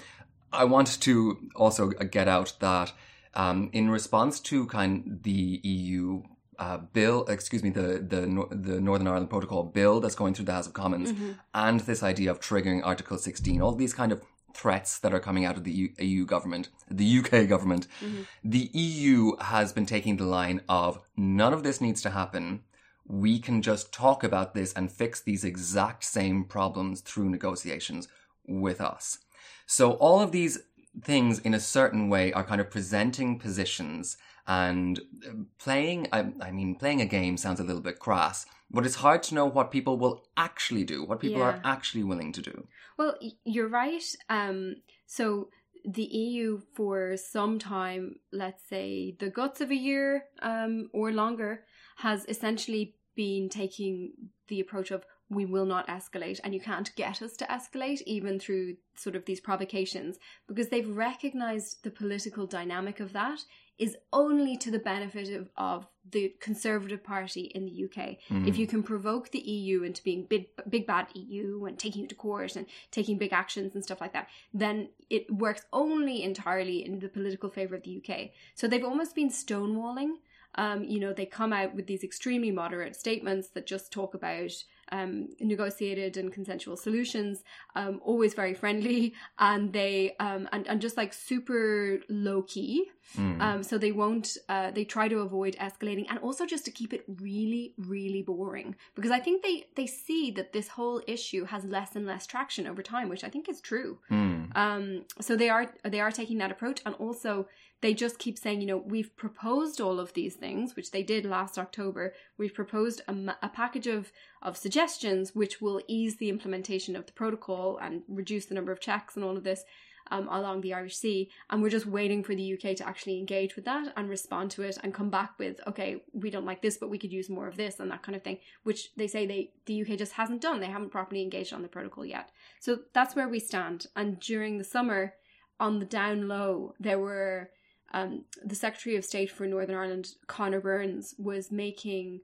i 0.52 0.64
want 0.64 1.00
to 1.00 1.38
also 1.54 1.88
get 1.88 2.28
out 2.28 2.52
that 2.60 2.92
um, 3.34 3.68
in 3.72 3.90
response 3.90 4.38
to 4.40 4.66
kind 4.66 5.20
the 5.24 5.60
eu 5.64 6.22
uh, 6.58 6.78
bill, 6.92 7.24
excuse 7.26 7.64
me, 7.64 7.70
the 7.70 7.98
the 7.98 8.20
the 8.50 8.80
Northern 8.80 9.08
Ireland 9.08 9.28
Protocol 9.28 9.64
bill 9.64 9.98
that's 9.98 10.14
going 10.14 10.34
through 10.34 10.44
the 10.44 10.52
House 10.52 10.68
of 10.68 10.72
Commons, 10.72 11.10
Mhm. 11.12 11.34
and 11.52 11.80
this 11.80 12.00
idea 12.04 12.30
of 12.30 12.38
triggering 12.38 12.80
Article 12.84 13.18
16, 13.18 13.60
all 13.60 13.74
these 13.74 13.92
kind 13.92 14.12
of 14.12 14.22
threats 14.52 15.00
that 15.00 15.12
are 15.12 15.18
coming 15.18 15.44
out 15.44 15.56
of 15.56 15.64
the 15.64 15.72
EU, 15.72 15.88
EU 15.98 16.24
government, 16.24 16.68
the 16.88 17.04
UK 17.04 17.44
government, 17.48 17.88
Mhm. 18.00 18.26
the 18.44 18.70
EU 18.72 19.36
has 19.40 19.72
been 19.72 19.84
taking 19.84 20.16
the 20.16 20.26
line 20.26 20.60
of 20.68 21.00
none 21.16 21.52
of 21.52 21.64
this 21.64 21.80
needs 21.80 22.00
to 22.02 22.10
happen. 22.10 22.60
We 23.06 23.38
can 23.38 23.62
just 23.62 23.92
talk 23.92 24.24
about 24.24 24.54
this 24.54 24.72
and 24.72 24.90
fix 24.90 25.20
these 25.20 25.44
exact 25.44 26.04
same 26.04 26.44
problems 26.44 27.00
through 27.00 27.28
negotiations 27.28 28.08
with 28.46 28.80
us. 28.80 29.18
So 29.66 29.92
all 29.92 30.20
of 30.20 30.32
these 30.32 30.58
things 31.02 31.38
in 31.40 31.54
a 31.54 31.60
certain 31.60 32.08
way 32.08 32.32
are 32.32 32.44
kind 32.44 32.60
of 32.60 32.70
presenting 32.70 33.38
positions 33.38 34.16
and 34.46 35.00
uh, 35.26 35.32
playing, 35.58 36.08
I, 36.12 36.26
I 36.40 36.50
mean, 36.50 36.76
playing 36.76 37.00
a 37.00 37.06
game 37.06 37.36
sounds 37.36 37.60
a 37.60 37.64
little 37.64 37.80
bit 37.80 37.98
crass, 37.98 38.46
but 38.70 38.84
it's 38.84 38.96
hard 38.96 39.22
to 39.24 39.34
know 39.34 39.46
what 39.46 39.70
people 39.70 39.96
will 39.98 40.26
actually 40.36 40.84
do, 40.84 41.04
what 41.04 41.20
people 41.20 41.42
are 41.42 41.60
actually 41.64 42.04
willing 42.04 42.32
to 42.32 42.42
do. 42.42 42.66
Well, 42.98 43.16
you're 43.44 43.68
right. 43.68 44.04
Um, 44.28 44.76
so 45.06 45.48
the 45.84 46.04
EU 46.04 46.60
for 46.74 47.16
some 47.16 47.58
time, 47.58 48.16
let's 48.32 48.62
say 48.68 49.16
the 49.18 49.30
guts 49.30 49.60
of 49.60 49.70
a 49.70 49.76
year 49.76 50.24
um, 50.40 50.88
or 50.92 51.12
longer, 51.12 51.64
has 51.96 52.24
essentially 52.28 52.94
been 53.14 53.48
taking 53.48 54.12
the 54.48 54.60
approach 54.60 54.90
of 54.90 55.04
we 55.30 55.46
will 55.46 55.64
not 55.64 55.86
escalate 55.88 56.38
and 56.44 56.52
you 56.52 56.60
can't 56.60 56.94
get 56.96 57.22
us 57.22 57.36
to 57.36 57.44
escalate 57.46 58.02
even 58.02 58.38
through 58.38 58.76
sort 58.94 59.16
of 59.16 59.24
these 59.24 59.40
provocations 59.40 60.18
because 60.46 60.68
they've 60.68 60.96
recognized 60.96 61.82
the 61.82 61.90
political 61.90 62.46
dynamic 62.46 63.00
of 63.00 63.12
that 63.12 63.40
is 63.78 63.96
only 64.12 64.56
to 64.56 64.70
the 64.70 64.78
benefit 64.78 65.34
of, 65.34 65.48
of 65.56 65.86
the 66.10 66.32
conservative 66.40 67.02
party 67.02 67.50
in 67.54 67.64
the 67.64 67.84
UK 67.84 68.16
Mm. 68.30 68.46
if 68.46 68.56
you 68.58 68.66
can 68.66 68.82
provoke 68.82 69.30
the 69.30 69.40
EU 69.40 69.82
into 69.82 70.02
being 70.02 70.26
big, 70.26 70.46
big 70.68 70.86
bad 70.86 71.06
EU 71.14 71.64
and 71.64 71.78
taking 71.78 72.02
you 72.02 72.08
to 72.08 72.14
court 72.14 72.54
and 72.56 72.66
taking 72.90 73.18
big 73.18 73.32
actions 73.32 73.74
and 73.74 73.82
stuff 73.82 74.00
like 74.00 74.12
that, 74.12 74.28
then 74.52 74.88
it 75.10 75.30
works 75.32 75.62
only 75.72 76.22
entirely 76.22 76.84
in 76.84 76.98
the 77.00 77.08
political 77.08 77.50
favor 77.50 77.74
of 77.74 77.82
the 77.82 77.96
UK. 77.98 78.30
So 78.54 78.68
they've 78.68 78.84
almost 78.84 79.14
been 79.14 79.30
stonewalling. 79.30 80.12
Um, 80.56 80.84
you 80.84 81.00
know, 81.00 81.12
they 81.12 81.26
come 81.26 81.52
out 81.52 81.74
with 81.74 81.86
these 81.86 82.04
extremely 82.04 82.50
moderate 82.50 82.96
statements 82.96 83.48
that 83.50 83.66
just 83.66 83.92
talk 83.92 84.14
about 84.14 84.52
um, 84.92 85.28
negotiated 85.40 86.16
and 86.16 86.32
consensual 86.32 86.76
solutions, 86.76 87.44
um, 87.74 88.00
always 88.04 88.34
very 88.34 88.54
friendly, 88.54 89.14
and 89.38 89.72
they 89.72 90.16
um, 90.20 90.48
and 90.52 90.66
and 90.66 90.80
just 90.80 90.96
like 90.96 91.12
super 91.12 92.00
low 92.08 92.42
key. 92.42 92.86
Mm. 93.18 93.40
Um, 93.40 93.62
so 93.62 93.76
they 93.76 93.92
won't. 93.92 94.36
Uh, 94.48 94.70
they 94.70 94.84
try 94.84 95.08
to 95.08 95.18
avoid 95.18 95.56
escalating, 95.56 96.06
and 96.08 96.18
also 96.20 96.46
just 96.46 96.64
to 96.64 96.70
keep 96.70 96.92
it 96.92 97.04
really, 97.20 97.74
really 97.78 98.22
boring. 98.22 98.74
Because 98.94 99.10
I 99.10 99.20
think 99.20 99.42
they 99.42 99.66
they 99.76 99.86
see 99.86 100.30
that 100.32 100.52
this 100.52 100.68
whole 100.68 101.02
issue 101.06 101.44
has 101.44 101.64
less 101.64 101.96
and 101.96 102.06
less 102.06 102.26
traction 102.26 102.66
over 102.66 102.82
time, 102.82 103.08
which 103.08 103.24
I 103.24 103.28
think 103.28 103.48
is 103.48 103.60
true. 103.60 103.98
Mm. 104.10 104.56
Um, 104.56 105.04
so 105.20 105.36
they 105.36 105.48
are 105.48 105.72
they 105.84 106.00
are 106.00 106.10
taking 106.10 106.38
that 106.38 106.50
approach, 106.50 106.80
and 106.86 106.94
also 106.96 107.46
they 107.84 107.92
just 107.92 108.18
keep 108.18 108.38
saying, 108.38 108.62
you 108.62 108.66
know, 108.66 108.78
we've 108.78 109.14
proposed 109.14 109.78
all 109.78 110.00
of 110.00 110.14
these 110.14 110.36
things, 110.36 110.74
which 110.74 110.90
they 110.90 111.02
did 111.02 111.26
last 111.26 111.58
October. 111.58 112.14
We've 112.38 112.54
proposed 112.54 113.02
a, 113.06 113.14
a 113.42 113.48
package 113.50 113.86
of 113.86 114.10
of 114.44 114.56
suggestions 114.56 115.34
which 115.34 115.60
will 115.60 115.80
ease 115.88 116.16
the 116.16 116.28
implementation 116.28 116.94
of 116.94 117.06
the 117.06 117.12
protocol 117.12 117.78
and 117.80 118.02
reduce 118.08 118.46
the 118.46 118.54
number 118.54 118.70
of 118.70 118.80
checks 118.80 119.16
and 119.16 119.24
all 119.24 119.36
of 119.36 119.44
this 119.44 119.64
um, 120.10 120.28
along 120.28 120.60
the 120.60 120.74
Irish 120.74 120.96
Sea. 120.96 121.30
And 121.50 121.62
we're 121.62 121.70
just 121.70 121.86
waiting 121.86 122.22
for 122.22 122.34
the 122.34 122.52
UK 122.52 122.76
to 122.76 122.86
actually 122.86 123.18
engage 123.18 123.56
with 123.56 123.64
that 123.64 123.92
and 123.96 124.08
respond 124.08 124.50
to 124.52 124.62
it 124.62 124.78
and 124.82 124.92
come 124.92 125.10
back 125.10 125.38
with, 125.38 125.60
okay, 125.66 126.02
we 126.12 126.30
don't 126.30 126.44
like 126.44 126.62
this, 126.62 126.76
but 126.76 126.90
we 126.90 126.98
could 126.98 127.12
use 127.12 127.30
more 127.30 127.48
of 127.48 127.56
this 127.56 127.80
and 127.80 127.90
that 127.90 128.02
kind 128.02 128.14
of 128.14 128.22
thing, 128.22 128.38
which 128.62 128.90
they 128.96 129.06
say 129.06 129.26
they 129.26 129.52
the 129.66 129.82
UK 129.82 129.98
just 129.98 130.12
hasn't 130.12 130.42
done. 130.42 130.60
They 130.60 130.66
haven't 130.66 130.92
properly 130.92 131.22
engaged 131.22 131.52
on 131.52 131.62
the 131.62 131.68
protocol 131.68 132.04
yet. 132.04 132.30
So 132.60 132.80
that's 132.92 133.16
where 133.16 133.28
we 133.28 133.40
stand. 133.40 133.86
And 133.96 134.20
during 134.20 134.58
the 134.58 134.64
summer, 134.64 135.14
on 135.58 135.78
the 135.78 135.86
down 135.86 136.28
low, 136.28 136.74
there 136.78 136.98
were 136.98 137.50
um, 137.92 138.24
the 138.44 138.56
Secretary 138.56 138.96
of 138.96 139.04
State 139.04 139.30
for 139.30 139.46
Northern 139.46 139.76
Ireland, 139.76 140.08
Conor 140.26 140.60
Burns, 140.60 141.14
was 141.16 141.52
making 141.52 142.20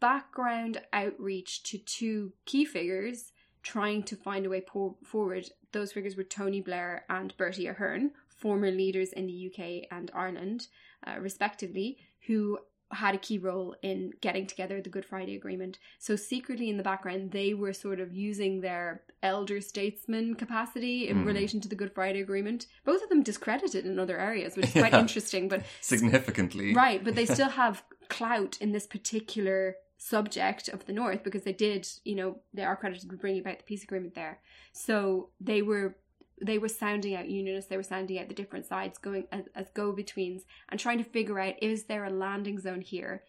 background 0.00 0.80
outreach 0.92 1.62
to 1.64 1.78
two 1.78 2.32
key 2.46 2.64
figures 2.64 3.32
trying 3.62 4.02
to 4.04 4.16
find 4.16 4.46
a 4.46 4.48
way 4.48 4.62
forward. 5.04 5.50
Those 5.72 5.92
figures 5.92 6.16
were 6.16 6.24
Tony 6.24 6.60
Blair 6.62 7.04
and 7.10 7.36
Bertie 7.36 7.66
Ahern, 7.66 8.12
former 8.28 8.70
leaders 8.70 9.12
in 9.12 9.26
the 9.26 9.46
UK 9.52 9.86
and 9.90 10.10
Ireland, 10.14 10.68
uh, 11.06 11.20
respectively, 11.20 11.98
who 12.26 12.58
had 12.92 13.14
a 13.14 13.18
key 13.18 13.38
role 13.38 13.76
in 13.82 14.10
getting 14.20 14.46
together 14.46 14.80
the 14.80 14.88
Good 14.88 15.04
Friday 15.04 15.36
Agreement. 15.36 15.78
So, 15.98 16.16
secretly 16.16 16.68
in 16.70 16.76
the 16.76 16.82
background, 16.82 17.30
they 17.30 17.54
were 17.54 17.72
sort 17.72 18.00
of 18.00 18.12
using 18.12 18.62
their 18.62 19.02
elder 19.22 19.60
statesman 19.60 20.34
capacity 20.34 21.06
in 21.08 21.18
Hmm. 21.20 21.24
relation 21.26 21.60
to 21.60 21.68
the 21.68 21.76
Good 21.76 21.92
Friday 21.94 22.20
Agreement. 22.20 22.66
Both 22.84 23.02
of 23.04 23.08
them 23.10 23.22
discredited 23.22 23.84
in 23.86 23.98
other 23.98 24.18
areas, 24.18 24.56
which 24.56 24.66
is 24.66 24.72
quite 24.82 24.92
Yeah. 24.94 25.00
interesting, 25.00 25.48
but 25.48 25.62
Significantly. 25.82 26.74
Right, 26.74 27.04
but 27.04 27.14
they 27.14 27.26
still 27.36 27.50
have 27.50 27.84
clout 28.08 28.56
in 28.60 28.72
this 28.72 28.86
particular 28.88 29.76
subject 30.02 30.68
of 30.68 30.86
the 30.86 30.94
North 30.94 31.22
because 31.22 31.44
they 31.44 31.52
did, 31.52 31.86
you 32.04 32.16
know, 32.16 32.38
they 32.54 32.64
are 32.64 32.74
credited 32.74 33.10
with 33.10 33.20
bringing 33.20 33.42
about 33.42 33.58
the 33.58 33.64
peace 33.64 33.84
agreement 33.84 34.14
there. 34.14 34.40
So 34.72 35.28
they 35.40 35.60
were 35.62 35.96
they 36.42 36.56
were 36.56 36.68
sounding 36.68 37.14
out 37.14 37.28
unionists, 37.28 37.68
they 37.68 37.76
were 37.76 37.82
sounding 37.82 38.18
out 38.18 38.28
the 38.28 38.34
different 38.34 38.64
sides, 38.64 38.96
going 38.96 39.26
as, 39.30 39.44
as 39.54 39.68
go 39.74 39.92
betweens 39.92 40.46
and 40.70 40.80
trying 40.80 40.96
to 40.96 41.04
figure 41.04 41.38
out 41.38 41.62
is 41.62 41.84
there 41.84 42.06
a 42.06 42.10
landing 42.10 42.58
zone 42.58 42.80
here. 42.80 43.24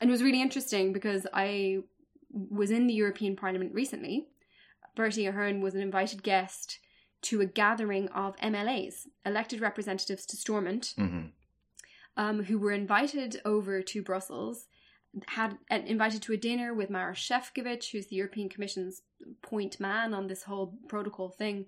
And 0.00 0.08
it 0.08 0.12
was 0.12 0.22
really 0.22 0.40
interesting 0.40 0.92
because 0.92 1.26
I 1.34 1.78
was 2.30 2.70
in 2.70 2.86
the 2.86 2.94
European 2.94 3.34
Parliament 3.34 3.74
recently. 3.74 4.28
Bertie 4.94 5.26
Ahern 5.26 5.62
was 5.62 5.74
an 5.74 5.80
invited 5.80 6.22
guest 6.22 6.78
to 7.22 7.40
a 7.40 7.46
gathering 7.46 8.08
of 8.10 8.36
MLAs, 8.36 9.06
elected 9.26 9.60
representatives 9.60 10.24
to 10.26 10.36
Stormont, 10.36 10.94
hmm 10.96 11.26
um, 12.16 12.44
who 12.44 12.58
were 12.58 12.72
invited 12.72 13.40
over 13.44 13.82
to 13.82 14.02
Brussels, 14.02 14.66
had 15.28 15.58
uh, 15.70 15.80
invited 15.86 16.22
to 16.22 16.32
a 16.32 16.36
dinner 16.36 16.74
with 16.74 16.90
Maroš 16.90 17.30
Šefčovič, 17.30 17.90
who's 17.90 18.06
the 18.06 18.16
European 18.16 18.48
Commission's 18.48 19.02
point 19.42 19.80
man 19.80 20.14
on 20.14 20.26
this 20.26 20.42
whole 20.42 20.78
protocol 20.88 21.28
thing. 21.28 21.66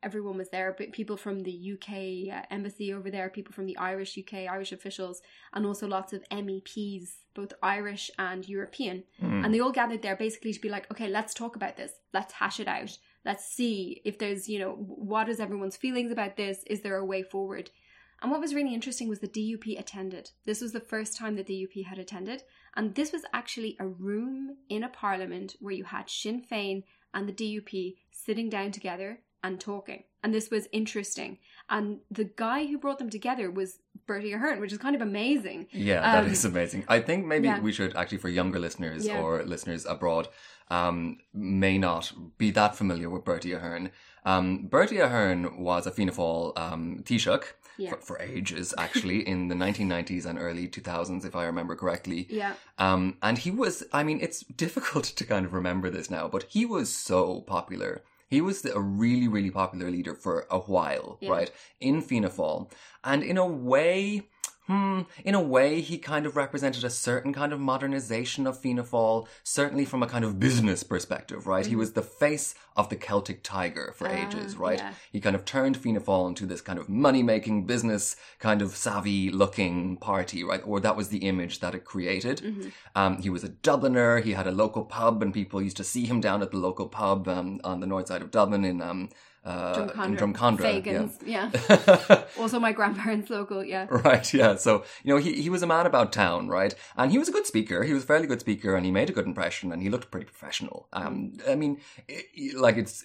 Everyone 0.00 0.38
was 0.38 0.50
there, 0.50 0.74
but 0.78 0.92
people 0.92 1.16
from 1.16 1.40
the 1.40 1.72
UK 1.72 2.32
uh, 2.32 2.46
embassy 2.52 2.92
over 2.92 3.10
there, 3.10 3.28
people 3.28 3.52
from 3.52 3.66
the 3.66 3.76
Irish 3.78 4.16
UK, 4.16 4.48
Irish 4.48 4.70
officials, 4.70 5.20
and 5.52 5.66
also 5.66 5.88
lots 5.88 6.12
of 6.12 6.22
MEPs, 6.30 7.08
both 7.34 7.52
Irish 7.62 8.10
and 8.16 8.48
European. 8.48 9.02
Mm. 9.20 9.44
And 9.44 9.54
they 9.54 9.60
all 9.60 9.72
gathered 9.72 10.02
there 10.02 10.16
basically 10.16 10.52
to 10.52 10.60
be 10.60 10.68
like, 10.68 10.88
okay, 10.92 11.08
let's 11.08 11.34
talk 11.34 11.56
about 11.56 11.76
this. 11.76 11.92
Let's 12.14 12.34
hash 12.34 12.60
it 12.60 12.68
out. 12.68 12.96
Let's 13.24 13.44
see 13.44 14.00
if 14.04 14.18
there's, 14.18 14.48
you 14.48 14.60
know, 14.60 14.72
what 14.74 15.28
is 15.28 15.40
everyone's 15.40 15.76
feelings 15.76 16.12
about 16.12 16.36
this? 16.36 16.62
Is 16.66 16.82
there 16.82 16.96
a 16.96 17.04
way 17.04 17.24
forward? 17.24 17.70
And 18.20 18.30
what 18.30 18.40
was 18.40 18.54
really 18.54 18.74
interesting 18.74 19.08
was 19.08 19.20
the 19.20 19.28
DUP 19.28 19.78
attended. 19.78 20.30
This 20.44 20.60
was 20.60 20.72
the 20.72 20.80
first 20.80 21.16
time 21.16 21.36
that 21.36 21.46
the 21.46 21.54
DUP 21.66 21.84
had 21.86 21.98
attended. 21.98 22.42
And 22.76 22.94
this 22.94 23.12
was 23.12 23.22
actually 23.32 23.76
a 23.78 23.86
room 23.86 24.56
in 24.68 24.82
a 24.82 24.88
parliament 24.88 25.54
where 25.60 25.74
you 25.74 25.84
had 25.84 26.10
Sinn 26.10 26.42
Féin 26.50 26.82
and 27.14 27.28
the 27.28 27.32
DUP 27.32 27.96
sitting 28.10 28.48
down 28.48 28.72
together 28.72 29.20
and 29.44 29.60
talking. 29.60 30.02
And 30.24 30.34
this 30.34 30.50
was 30.50 30.66
interesting. 30.72 31.38
And 31.70 32.00
the 32.10 32.24
guy 32.24 32.66
who 32.66 32.76
brought 32.76 32.98
them 32.98 33.08
together 33.10 33.52
was 33.52 33.78
Bertie 34.06 34.32
Ahern, 34.32 34.58
which 34.60 34.72
is 34.72 34.78
kind 34.78 34.96
of 34.96 35.02
amazing. 35.02 35.68
Yeah, 35.70 36.00
that 36.00 36.24
Um, 36.24 36.30
is 36.30 36.44
amazing. 36.44 36.84
I 36.88 36.98
think 37.00 37.24
maybe 37.24 37.46
yeah. 37.46 37.60
we 37.60 37.70
should 37.72 37.94
actually, 37.94 38.18
for 38.18 38.28
younger 38.28 38.58
listeners 38.58 39.06
Yeah. 39.06 39.20
or 39.20 39.44
listeners 39.44 39.86
abroad, 39.86 40.28
um, 40.70 41.18
may 41.32 41.78
not 41.78 42.12
be 42.36 42.50
that 42.50 42.74
familiar 42.74 43.08
with 43.08 43.24
Bertie 43.24 43.52
Ahern. 43.52 43.90
Um, 44.24 44.66
Bertie 44.66 44.98
Ahern 44.98 45.56
was 45.62 45.86
a 45.86 45.92
Fianna 45.92 46.12
Fáil 46.12 46.58
um, 46.58 47.02
Taoiseach 47.04 47.44
Yeah. 47.78 47.90
for, 47.90 47.96
for 47.98 48.20
ages, 48.20 48.74
actually, 48.76 49.26
in 49.32 49.48
the 49.48 49.54
1990s 49.54 50.26
and 50.26 50.38
early 50.38 50.68
2000s, 50.68 51.24
if 51.24 51.34
I 51.36 51.44
remember 51.44 51.76
correctly. 51.76 52.26
Yeah. 52.28 52.54
Um, 52.78 53.16
and 53.22 53.38
he 53.38 53.50
was, 53.50 53.84
I 53.92 54.02
mean, 54.02 54.18
it's 54.20 54.40
difficult 54.40 55.04
to 55.18 55.24
kind 55.24 55.46
of 55.46 55.54
remember 55.54 55.88
this 55.88 56.10
now, 56.10 56.28
but 56.28 56.42
he 56.44 56.66
was 56.66 56.94
so 56.94 57.40
popular. 57.42 58.02
He 58.28 58.40
was 58.42 58.60
the, 58.62 58.74
a 58.74 58.80
really, 58.80 59.28
really 59.28 59.50
popular 59.50 59.90
leader 59.90 60.14
for 60.14 60.46
a 60.50 60.58
while, 60.58 61.16
Yeah. 61.20 61.30
right? 61.30 61.50
In 61.80 62.02
Fianna 62.02 62.28
Fáil. 62.28 62.70
And 63.04 63.22
in 63.22 63.38
a 63.38 63.46
way, 63.46 64.28
hmm, 64.68 65.00
in 65.24 65.34
a 65.34 65.40
way, 65.40 65.80
he 65.80 65.98
kind 65.98 66.26
of 66.26 66.36
represented 66.36 66.84
a 66.84 66.90
certain 66.90 67.32
kind 67.32 67.52
of 67.52 67.58
modernization 67.58 68.46
of 68.46 68.58
Fianna 68.58 68.84
Fáil, 68.84 69.26
certainly 69.42 69.84
from 69.84 70.02
a 70.02 70.06
kind 70.06 70.24
of 70.24 70.38
business 70.38 70.84
perspective, 70.84 71.46
right? 71.48 71.66
He 71.66 71.74
was 71.74 71.94
the 71.94 72.02
face 72.02 72.54
of 72.76 72.88
the 72.88 72.96
Celtic 72.96 73.42
tiger 73.42 73.92
for 73.96 74.06
Mm-hmm. 74.06 74.24
Ah, 74.24 74.28
ages, 74.28 74.56
right? 74.56 74.78
yeah. 74.78 74.92
He 75.10 75.20
kind 75.20 75.34
of 75.34 75.44
turned 75.44 75.76
Fianna 75.76 76.00
Fáil 76.00 76.28
into 76.28 76.46
this 76.46 76.60
kind 76.60 76.78
of 76.78 76.88
money-making 76.88 77.66
business, 77.66 78.14
kind 78.38 78.62
of 78.62 78.76
savvy-looking 78.76 79.96
party, 79.96 80.44
right? 80.44 80.62
Or 80.64 80.78
that 80.80 80.96
was 80.96 81.08
the 81.08 81.18
image 81.18 81.60
that 81.60 81.74
it 81.74 81.84
created. 81.84 82.38
Mm-hmm. 82.38 82.68
Um, 82.94 83.22
he 83.22 83.30
was 83.30 83.42
a 83.44 83.48
Dubliner. 83.48 84.22
He 84.22 84.32
had 84.32 84.46
a 84.46 84.52
local 84.52 84.84
pub, 84.84 85.22
and 85.22 85.34
people 85.34 85.60
used 85.62 85.76
to 85.78 85.84
see 85.84 86.04
him 86.06 86.20
down 86.20 86.42
at 86.42 86.50
the 86.50 86.58
local 86.58 86.88
pub 86.88 87.26
um, 87.28 87.60
on 87.64 87.80
the 87.80 87.86
north 87.86 88.08
side 88.08 88.22
of 88.22 88.30
Dublin 88.30 88.64
in 88.64 88.80
um, 88.80 89.08
uh, 89.48 89.90
in 90.04 90.16
Drumcondra. 90.16 90.82
Fagans, 90.82 91.12
yeah. 91.24 91.50
yeah. 91.56 92.24
also 92.38 92.58
my 92.60 92.72
grandparents' 92.72 93.30
local, 93.30 93.64
yeah. 93.64 93.86
Right, 93.90 94.32
yeah. 94.34 94.56
So, 94.56 94.84
you 95.02 95.14
know, 95.14 95.20
he, 95.20 95.40
he 95.42 95.50
was 95.50 95.62
a 95.62 95.66
man 95.66 95.86
about 95.86 96.12
town, 96.12 96.48
right? 96.48 96.74
And 96.96 97.10
he 97.10 97.18
was 97.18 97.28
a 97.28 97.32
good 97.32 97.46
speaker. 97.46 97.82
He 97.84 97.92
was 97.94 98.04
a 98.04 98.06
fairly 98.06 98.26
good 98.26 98.40
speaker 98.40 98.74
and 98.76 98.84
he 98.84 98.92
made 98.92 99.08
a 99.10 99.12
good 99.12 99.26
impression 99.26 99.72
and 99.72 99.82
he 99.82 99.88
looked 99.88 100.10
pretty 100.10 100.26
professional. 100.26 100.88
Um, 100.92 101.32
I 101.48 101.54
mean, 101.54 101.80
i 102.10 102.22
i- 102.38 102.56
like 102.56 102.76
it's, 102.76 103.04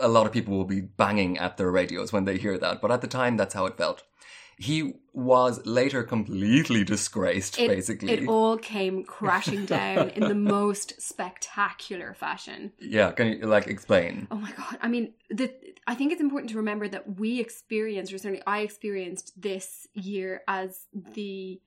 a 0.00 0.08
lot 0.08 0.26
of 0.26 0.32
people 0.32 0.56
will 0.56 0.64
be 0.66 0.82
banging 0.82 1.38
at 1.38 1.56
their 1.56 1.70
radios 1.70 2.12
when 2.12 2.24
they 2.26 2.36
hear 2.38 2.58
that, 2.58 2.80
but 2.82 2.90
at 2.90 3.00
the 3.00 3.06
time, 3.06 3.36
that's 3.38 3.54
how 3.54 3.64
it 3.66 3.76
felt. 3.78 4.02
He 4.58 4.92
was 5.12 5.64
later 5.66 6.02
completely 6.02 6.84
disgraced, 6.84 7.58
It, 7.58 7.68
basically. 7.68 8.12
it 8.12 8.28
all 8.28 8.56
came 8.58 9.04
crashing 9.04 9.64
down 9.78 10.10
in 10.10 10.22
the 10.28 10.34
most 10.34 11.00
spectacular 11.00 12.14
fashion. 12.14 12.72
yeah, 12.80 13.12
can 13.12 13.28
you 13.28 13.46
like 13.46 13.66
explain? 13.68 14.26
Oh 14.30 14.36
my 14.36 14.50
god! 14.52 14.78
I 14.80 14.88
mean, 14.88 15.14
the 15.30 15.52
I 15.86 15.94
think 15.94 16.12
it's 16.12 16.20
important 16.20 16.50
to 16.50 16.56
remember 16.56 16.88
that 16.88 17.18
we 17.18 17.40
experienced, 17.40 18.12
or 18.12 18.18
certainly 18.18 18.42
I 18.46 18.60
experienced 18.60 19.40
this 19.40 19.86
year 19.94 20.42
as 20.48 20.86
the 21.14 21.60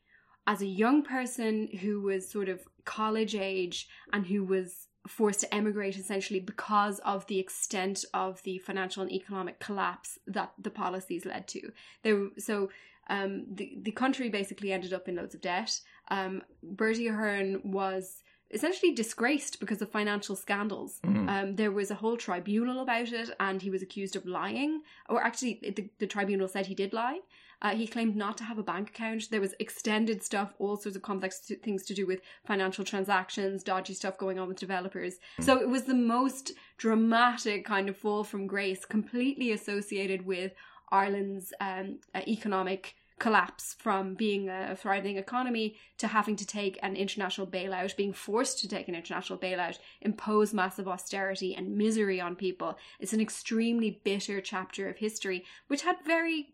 as 0.48 0.62
a 0.62 0.66
young 0.68 1.04
person 1.04 1.70
who 1.82 2.02
was 2.02 2.30
sort 2.30 2.50
of 2.50 2.62
college 2.84 3.36
age 3.36 3.88
and 4.12 4.26
who 4.26 4.44
was 4.44 4.88
forced 5.08 5.40
to 5.42 5.54
emigrate 5.54 5.98
essentially 5.98 6.40
because 6.40 7.00
of 7.00 7.26
the 7.28 7.40
extent 7.40 8.06
of 8.14 8.42
the 8.44 8.60
financial 8.60 9.02
and 9.02 9.12
economic 9.12 9.60
collapse 9.60 10.20
that 10.28 10.54
the 10.62 10.70
policies 10.70 11.26
led 11.26 11.48
to. 11.48 11.72
There, 12.04 12.30
so 12.38 12.70
um, 13.10 13.46
the 13.54 13.78
the 13.82 13.92
country 13.92 14.30
basically 14.30 14.72
ended 14.72 14.94
up 14.94 15.08
in 15.08 15.16
loads 15.16 15.36
of 15.36 15.42
debt. 15.42 15.82
Um, 16.10 16.44
Bertie 16.62 17.08
Ahern 17.08 17.62
was 17.64 18.24
essentially 18.54 18.94
disgraced 18.94 19.60
because 19.60 19.82
of 19.82 19.90
financial 19.90 20.36
scandals. 20.36 21.00
Mhm. 21.04 21.30
Um, 21.30 21.56
there 21.56 21.72
was 21.72 21.90
a 21.90 21.96
whole 21.96 22.18
tribunal 22.18 22.82
about 22.82 23.12
it, 23.12 23.30
and 23.40 23.62
he 23.62 23.70
was 23.70 23.82
accused 23.82 24.16
of 24.16 24.26
lying. 24.26 24.82
Or 25.10 25.24
actually, 25.24 25.60
the, 25.76 25.90
the 26.00 26.08
tribunal 26.08 26.48
said 26.48 26.66
he 26.68 26.76
did 26.76 26.94
lie. 26.94 27.20
Uh, 27.62 27.76
he 27.76 27.88
claimed 27.88 28.16
not 28.16 28.38
to 28.38 28.44
have 28.44 28.58
a 28.58 28.64
bank 28.64 28.90
account. 28.90 29.30
There 29.30 29.42
was 29.42 29.54
extended 29.60 30.24
stuff, 30.24 30.54
all 30.60 30.78
sorts 30.78 30.96
of 30.96 31.02
complex 31.02 31.40
t- 31.40 31.56
things 31.56 31.84
to 31.86 31.94
do 31.94 32.08
with 32.08 32.22
financial 32.46 32.84
transactions, 32.84 33.64
dodgy 33.64 33.94
stuff 33.94 34.18
going 34.18 34.40
on 34.40 34.48
with 34.48 34.60
developers. 34.60 35.16
So 35.40 35.60
it 35.60 35.70
was 35.70 35.84
the 35.84 35.94
most 35.94 36.54
dramatic 36.78 37.66
kind 37.66 37.90
of 37.90 37.98
fall 37.98 38.24
from 38.24 38.48
grace, 38.48 38.86
completely 38.86 39.52
associated 39.52 40.26
with 40.26 40.54
Ireland's 40.92 41.54
um, 41.62 42.00
uh, 42.14 42.22
economic 42.28 42.96
collapse 43.22 43.76
from 43.78 44.16
being 44.16 44.50
a 44.50 44.76
thriving 44.76 45.18
economy 45.18 45.76
to 46.00 46.08
having 46.08 46.36
to 46.36 46.46
take 46.46 46.80
an 46.82 46.96
international 46.96 47.46
bailout, 47.46 47.96
being 47.96 48.12
forced 48.12 48.60
to 48.60 48.68
take 48.68 48.88
an 48.88 48.96
international 48.96 49.38
bailout, 49.38 49.78
impose 50.02 50.56
massive 50.56 50.88
austerity 50.88 51.54
and 51.54 51.78
misery 51.78 52.20
on 52.20 52.36
people. 52.36 52.80
It's 53.00 53.14
an 53.14 53.22
extremely 53.22 54.02
bitter 54.04 54.42
chapter 54.42 54.90
of 54.90 54.98
history, 54.98 55.46
which 55.68 55.84
had 55.84 55.98
very 56.04 56.48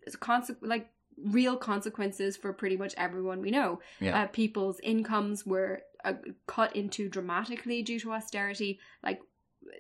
like 0.62 0.90
real 1.24 1.58
consequences 1.58 2.38
for 2.38 2.54
pretty 2.54 2.78
much 2.78 2.94
everyone 2.98 3.42
we 3.42 3.52
know. 3.52 3.80
Yeah. 4.00 4.24
Uh, 4.24 4.28
people's 4.28 4.80
incomes 4.82 5.46
were 5.46 5.82
uh, 6.06 6.14
cut 6.46 6.76
into 6.76 7.10
dramatically 7.10 7.82
due 7.82 8.00
to 8.00 8.14
austerity, 8.14 8.80
like 9.04 9.20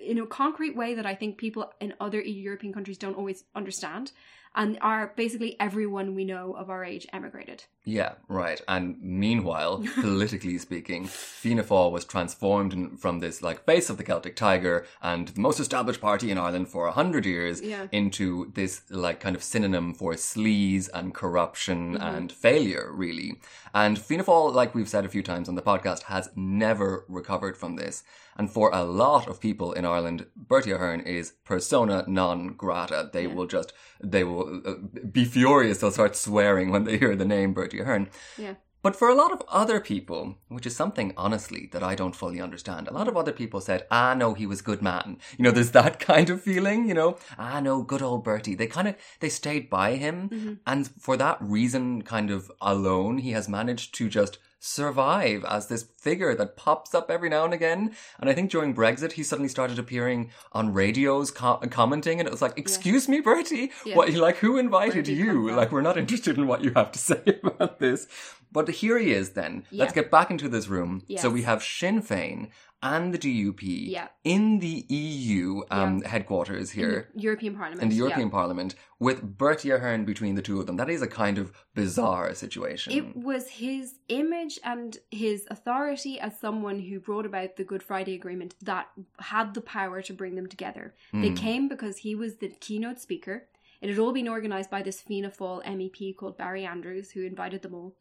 in 0.02 0.20
a 0.20 0.26
concrete 0.26 0.76
way 0.76 0.96
that 0.96 1.06
I 1.06 1.16
think 1.16 1.38
people 1.38 1.72
in 1.80 1.94
other 2.00 2.22
European 2.22 2.74
countries 2.74 2.98
don't 2.98 3.18
always 3.18 3.44
understand. 3.56 4.12
And 4.56 4.80
are 4.82 5.14
basically 5.16 5.56
everyone 5.60 6.16
we 6.16 6.26
know 6.26 6.54
of 6.54 6.70
our 6.70 6.84
age 6.84 7.06
emigrated. 7.14 7.66
Yeah, 7.90 8.16
right. 8.28 8.60
And 8.68 8.98
meanwhile, 9.02 9.82
politically 10.02 10.58
speaking, 10.58 11.06
Fianna 11.06 11.64
Fáil 11.64 11.90
was 11.90 12.04
transformed 12.04 12.74
in- 12.74 12.98
from 12.98 13.20
this 13.20 13.42
like 13.42 13.64
face 13.64 13.90
of 13.90 13.96
the 13.98 14.04
Celtic 14.04 14.36
Tiger 14.36 14.86
and 15.02 15.30
the 15.30 15.40
most 15.40 15.60
established 15.62 16.02
party 16.02 16.30
in 16.30 16.38
Ireland 16.38 16.68
for 16.68 16.86
a 16.88 16.92
hundred 16.92 17.26
years 17.26 17.62
Yeah. 17.62 17.88
into 17.94 18.52
this 18.56 18.82
like 18.90 19.22
kind 19.22 19.38
of 19.38 19.44
synonym 19.44 19.94
for 19.94 20.14
sleaze 20.16 20.90
and 20.94 21.14
corruption 21.14 21.94
Mm-hmm. 21.94 22.04
and 22.16 22.32
failure, 22.32 22.92
really. 22.94 23.40
And 23.74 23.98
Fianna 23.98 24.26
Fáil, 24.26 24.54
like 24.54 24.76
we've 24.76 24.90
said 24.90 25.06
a 25.06 25.10
few 25.16 25.24
times 25.24 25.48
on 25.48 25.56
the 25.56 25.62
podcast, 25.62 26.04
has 26.04 26.30
never 26.36 27.06
recovered 27.08 27.56
from 27.56 27.78
this. 27.78 28.04
And 28.40 28.52
for 28.52 28.70
a 28.72 28.84
lot 28.84 29.28
of 29.28 29.40
people 29.40 29.74
in 29.74 29.84
Ireland, 29.86 30.26
Bertie 30.36 30.72
Ahern 30.72 31.00
is 31.00 31.32
persona 31.44 32.04
non 32.08 32.54
grata. 32.56 33.10
They 33.12 33.24
Yeah. 33.28 33.34
will 33.36 33.48
just, 33.48 33.74
they 34.14 34.24
will 34.24 34.62
uh, 34.66 34.74
be 35.12 35.26
furious. 35.26 35.78
They'll 35.80 35.92
start 36.00 36.16
swearing 36.16 36.70
when 36.70 36.84
they 36.84 36.98
hear 37.00 37.16
the 37.16 37.26
name 37.26 37.54
Bertie 37.54 37.77
Ahern. 37.80 38.10
Yeah. 38.38 38.56
But 38.84 38.96
for 38.96 39.10
a 39.10 39.16
lot 39.16 39.34
of 39.34 39.42
other 39.50 39.80
people, 39.80 40.38
which 40.48 40.66
is 40.66 40.76
something 40.76 41.14
honestly 41.18 41.68
that 41.74 41.84
I 41.84 41.96
don't 41.96 42.16
fully 42.16 42.40
understand, 42.40 42.88
a 42.88 42.94
lot 42.94 43.08
of 43.08 43.18
other 43.18 43.34
people 43.34 43.60
said, 43.60 43.86
ah, 43.92 44.14
no, 44.14 44.34
he 44.34 44.46
was 44.46 44.62
good 44.62 44.82
man. 44.82 45.18
You 45.38 45.44
know, 45.44 45.52
there's 45.52 45.72
that 45.72 46.00
kind 46.12 46.30
of 46.30 46.42
feeling, 46.42 46.88
you 46.88 46.94
know, 46.94 47.18
ah, 47.38 47.60
no, 47.60 47.82
good 47.82 48.02
old 48.02 48.24
Bertie. 48.24 48.56
They 48.56 48.68
kind 48.68 48.88
of, 48.88 48.96
they 49.20 49.30
stayed 49.30 49.70
by 49.70 49.96
him. 49.96 50.30
Mm-hmm. 50.30 50.54
And 50.66 50.88
for 51.00 51.18
that 51.18 51.38
reason, 51.42 52.04
kind 52.04 52.32
of 52.32 52.52
alone, 52.62 53.18
he 53.18 53.32
has 53.32 53.50
managed 53.50 53.94
to 53.96 54.08
just 54.08 54.38
survive 54.60 55.46
as 55.46 55.68
this 55.68 55.84
figure 56.00 56.34
that 56.36 56.56
pops 56.58 56.94
up 56.96 57.10
every 57.12 57.30
now 57.30 57.46
and 57.46 57.54
again. 57.54 57.96
And 58.20 58.30
I 58.30 58.34
think 58.34 58.52
during 58.52 58.74
Brexit, 58.76 59.14
he 59.14 59.24
suddenly 59.24 59.50
started 59.50 59.78
appearing 59.80 60.32
on 60.52 60.74
radios 60.74 61.32
co- 61.32 61.58
commenting, 61.70 62.20
and 62.20 62.28
it 62.28 62.32
was 62.32 62.42
like, 62.42 62.58
"Excuse 62.58 63.08
me, 63.08 63.20
Bertie, 63.22 63.72
Yeah. 63.86 63.96
what? 63.96 64.12
Like, 64.14 64.38
who 64.38 64.58
invited 64.58 65.08
you 65.08 65.16
you? 65.16 65.26
come 65.26 65.48
from?" 65.48 65.56
Like, 65.56 65.72
we're 65.72 65.82
not 65.82 65.98
interested 65.98 66.38
in 66.38 66.48
what 66.48 66.64
you 66.64 66.72
have 66.76 66.92
to 66.94 67.00
say 67.12 67.22
about 67.44 67.80
this." 67.80 68.08
But 68.52 68.70
here 68.70 68.98
he 68.98 69.12
is. 69.12 69.32
Then 69.32 69.66
let's 69.72 69.92
get 69.94 70.10
back 70.10 70.32
into 70.32 70.48
this 70.48 70.68
room. 70.70 71.04
So 71.18 71.30
we 71.30 71.42
have 71.44 71.62
Sinn 71.62 72.02
Féin 72.02 72.48
and 72.84 73.14
the 73.14 73.18
DUP 73.18 73.62
Yeah. 73.90 74.08
in 74.24 74.60
the 74.60 74.86
EU 74.90 75.64
um, 75.72 76.02
headquarters 76.04 76.74
In 76.74 76.80
here 76.80 77.10
European 77.16 77.56
Parliament. 77.56 77.82
in 77.82 77.90
the 77.90 77.96
yeah. 77.96 78.04
European 78.04 78.30
Parliament 78.30 78.76
with 79.00 79.38
Bertie 79.38 79.72
Ahern 79.72 80.06
between 80.06 80.36
the 80.36 80.42
two 80.44 80.60
of 80.60 80.68
them. 80.68 80.76
That 80.78 80.90
is 80.90 81.02
a 81.02 81.08
kind 81.08 81.38
of 81.40 81.52
bizarre 81.74 82.34
situation. 82.36 82.94
It 82.94 83.16
was 83.16 83.50
his 83.50 83.96
image 84.10 84.60
and 84.64 84.98
his 85.10 85.48
authority 85.50 86.20
as 86.20 86.40
someone 86.40 86.80
who 86.80 87.00
brought 87.00 87.26
about 87.26 87.56
the 87.56 87.64
Good 87.64 87.82
Friday 87.82 88.14
Agreement 88.14 88.54
that 88.62 88.88
had 89.20 89.54
the 89.56 89.62
power 89.62 90.02
to 90.04 90.14
bring 90.14 90.36
them 90.36 90.48
together. 90.48 90.94
They 91.12 91.30
Hmm. 91.30 91.36
came 91.36 91.68
because 91.68 91.98
he 91.98 92.14
was 92.16 92.36
the 92.38 92.50
keynote 92.50 93.00
speaker. 93.00 93.48
It 93.82 93.90
had 93.90 94.00
all 94.00 94.12
been 94.14 94.28
organised 94.30 94.70
by 94.72 94.82
this 94.84 95.02
Fianna 95.02 95.30
Fáil 95.32 95.64
MEP 95.66 96.14
called 96.16 96.38
Barry 96.38 96.66
Andrews, 96.66 97.12
who 97.12 97.24
invited 97.24 97.62
them 97.64 97.74
all. 97.76 97.96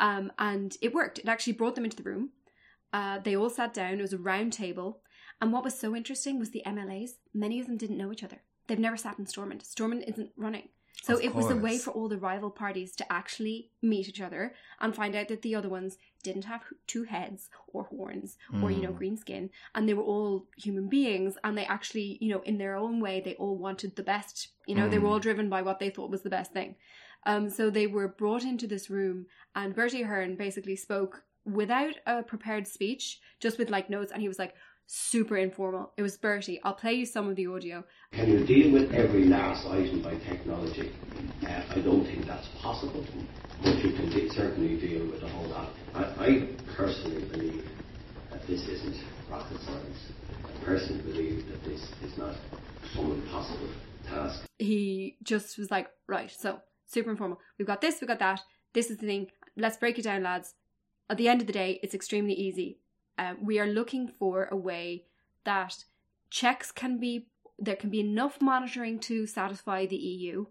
Um, 0.00 0.32
and 0.38 0.76
it 0.80 0.94
worked. 0.94 1.18
It 1.18 1.28
actually 1.28 1.52
brought 1.52 1.74
them 1.74 1.84
into 1.84 1.96
the 1.96 2.02
room. 2.02 2.30
Uh, 2.92 3.18
they 3.18 3.36
all 3.36 3.50
sat 3.50 3.72
down. 3.74 3.94
It 3.98 4.02
was 4.02 4.12
a 4.12 4.18
round 4.18 4.52
table. 4.52 5.00
And 5.40 5.52
what 5.52 5.64
was 5.64 5.78
so 5.78 5.94
interesting 5.96 6.38
was 6.38 6.50
the 6.50 6.62
MLAs. 6.66 7.12
Many 7.32 7.60
of 7.60 7.66
them 7.66 7.76
didn't 7.76 7.98
know 7.98 8.12
each 8.12 8.24
other. 8.24 8.42
They've 8.66 8.78
never 8.78 8.96
sat 8.96 9.18
in 9.18 9.26
Stormont. 9.26 9.64
Stormont 9.64 10.04
isn't 10.06 10.30
running. 10.36 10.68
So 11.02 11.14
Of 11.14 11.22
it 11.24 11.34
was 11.34 11.50
a 11.50 11.56
way 11.56 11.78
for 11.78 11.92
all 11.92 12.08
the 12.08 12.18
rival 12.18 12.50
parties 12.50 12.94
to 12.96 13.10
actually 13.10 13.70
meet 13.80 14.08
each 14.08 14.20
other 14.20 14.54
and 14.80 14.94
find 14.94 15.14
out 15.16 15.28
that 15.28 15.40
the 15.40 15.54
other 15.54 15.68
ones 15.70 15.96
didn't 16.22 16.44
have 16.44 16.62
two 16.86 17.04
heads 17.04 17.48
or 17.72 17.84
horns 17.84 18.36
or 18.62 18.70
you 18.70 18.82
know 18.82 18.92
Mm. 18.92 18.96
green 18.98 19.16
skin 19.16 19.48
and 19.74 19.88
they 19.88 19.94
were 19.94 20.02
all 20.02 20.46
human 20.58 20.88
beings 20.90 21.38
and 21.42 21.56
they 21.56 21.64
actually 21.64 22.18
you 22.20 22.28
know 22.28 22.42
in 22.42 22.58
their 22.58 22.76
own 22.76 23.00
way 23.00 23.18
they 23.20 23.34
all 23.36 23.56
wanted 23.56 23.96
the 23.96 24.02
best 24.02 24.48
you 24.66 24.74
know 24.74 24.88
they 24.90 24.98
were 24.98 25.08
Mm. 25.08 25.12
all 25.12 25.20
driven 25.20 25.48
by 25.48 25.62
what 25.62 25.78
they 25.78 25.88
thought 25.88 26.10
was 26.10 26.20
the 26.22 26.28
best 26.28 26.52
thing 26.52 26.76
um 27.24 27.48
so 27.48 27.70
they 27.70 27.86
were 27.86 28.08
brought 28.08 28.44
into 28.44 28.66
this 28.66 28.90
room 28.90 29.24
and 29.54 29.74
Bertie 29.74 30.02
Ahern 30.02 30.36
basically 30.36 30.76
spoke 30.76 31.24
without 31.44 31.94
a 32.06 32.22
prepared 32.22 32.66
speech 32.66 33.18
just 33.40 33.58
with 33.58 33.70
like 33.70 33.88
notes 33.90 34.12
and 34.12 34.20
he 34.22 34.28
was 34.28 34.38
like 34.38 34.54
super 34.86 35.36
informal 35.36 35.92
it 35.96 36.02
was 36.02 36.16
Bertie 36.18 36.60
I'll 36.64 36.74
play 36.74 36.94
you 36.94 37.06
some 37.06 37.28
of 37.28 37.36
the 37.36 37.46
audio 37.46 37.84
Can 38.12 38.28
you 38.28 38.44
deal 38.44 38.72
with 38.72 38.92
every 38.92 39.24
last 39.26 39.64
item 39.66 40.02
by 40.02 40.16
technology? 40.16 40.90
Uh, 41.46 41.60
I 41.70 41.78
don't 41.80 42.04
think 42.04 42.26
that's 42.26 42.48
possible, 42.60 43.04
but 43.62 43.76
you 43.84 43.92
can 43.92 44.10
de- 44.10 44.28
certainly 44.30 44.76
deal 44.76 45.06
with 45.06 45.22
a 45.22 45.28
whole 45.28 45.46
lot. 45.46 45.68
I, 45.94 46.02
I 46.26 46.48
personally 46.74 47.22
believe 47.24 47.68
that 48.30 48.44
this 48.48 48.66
isn't 48.66 48.96
rocket 49.30 49.60
science. 49.62 49.98
I 50.44 50.64
personally 50.64 51.02
believe 51.02 51.48
that 51.50 51.62
this 51.64 51.88
is 52.02 52.18
not 52.18 52.34
some 52.92 53.12
impossible 53.12 53.68
task. 54.08 54.44
he 54.58 55.16
just 55.22 55.56
was 55.56 55.70
like, 55.70 55.88
right, 56.08 56.30
so 56.30 56.60
super 56.86 57.10
informal. 57.10 57.38
We've 57.58 57.66
got 57.66 57.80
this, 57.80 58.00
we've 58.00 58.08
got 58.08 58.18
that. 58.18 58.40
This 58.74 58.90
is 58.90 58.96
the 58.98 59.06
thing. 59.06 59.28
Let's 59.56 59.76
break 59.76 59.98
it 59.98 60.02
down, 60.02 60.24
lads. 60.24 60.54
At 61.10 61.16
the 61.16 61.26
end 61.26 61.40
of 61.40 61.48
the 61.48 61.52
day, 61.52 61.80
it's 61.82 61.94
extremely 61.94 62.34
easy. 62.34 62.78
Uh, 63.18 63.34
we 63.42 63.58
are 63.58 63.66
looking 63.66 64.06
for 64.06 64.48
a 64.52 64.56
way 64.56 65.06
that 65.44 65.84
checks 66.30 66.70
can 66.70 66.98
be, 66.98 67.26
there 67.58 67.74
can 67.74 67.90
be 67.90 67.98
enough 67.98 68.40
monitoring 68.40 69.00
to 69.00 69.26
satisfy 69.26 69.86
the 69.86 69.96
EU, 69.96 70.46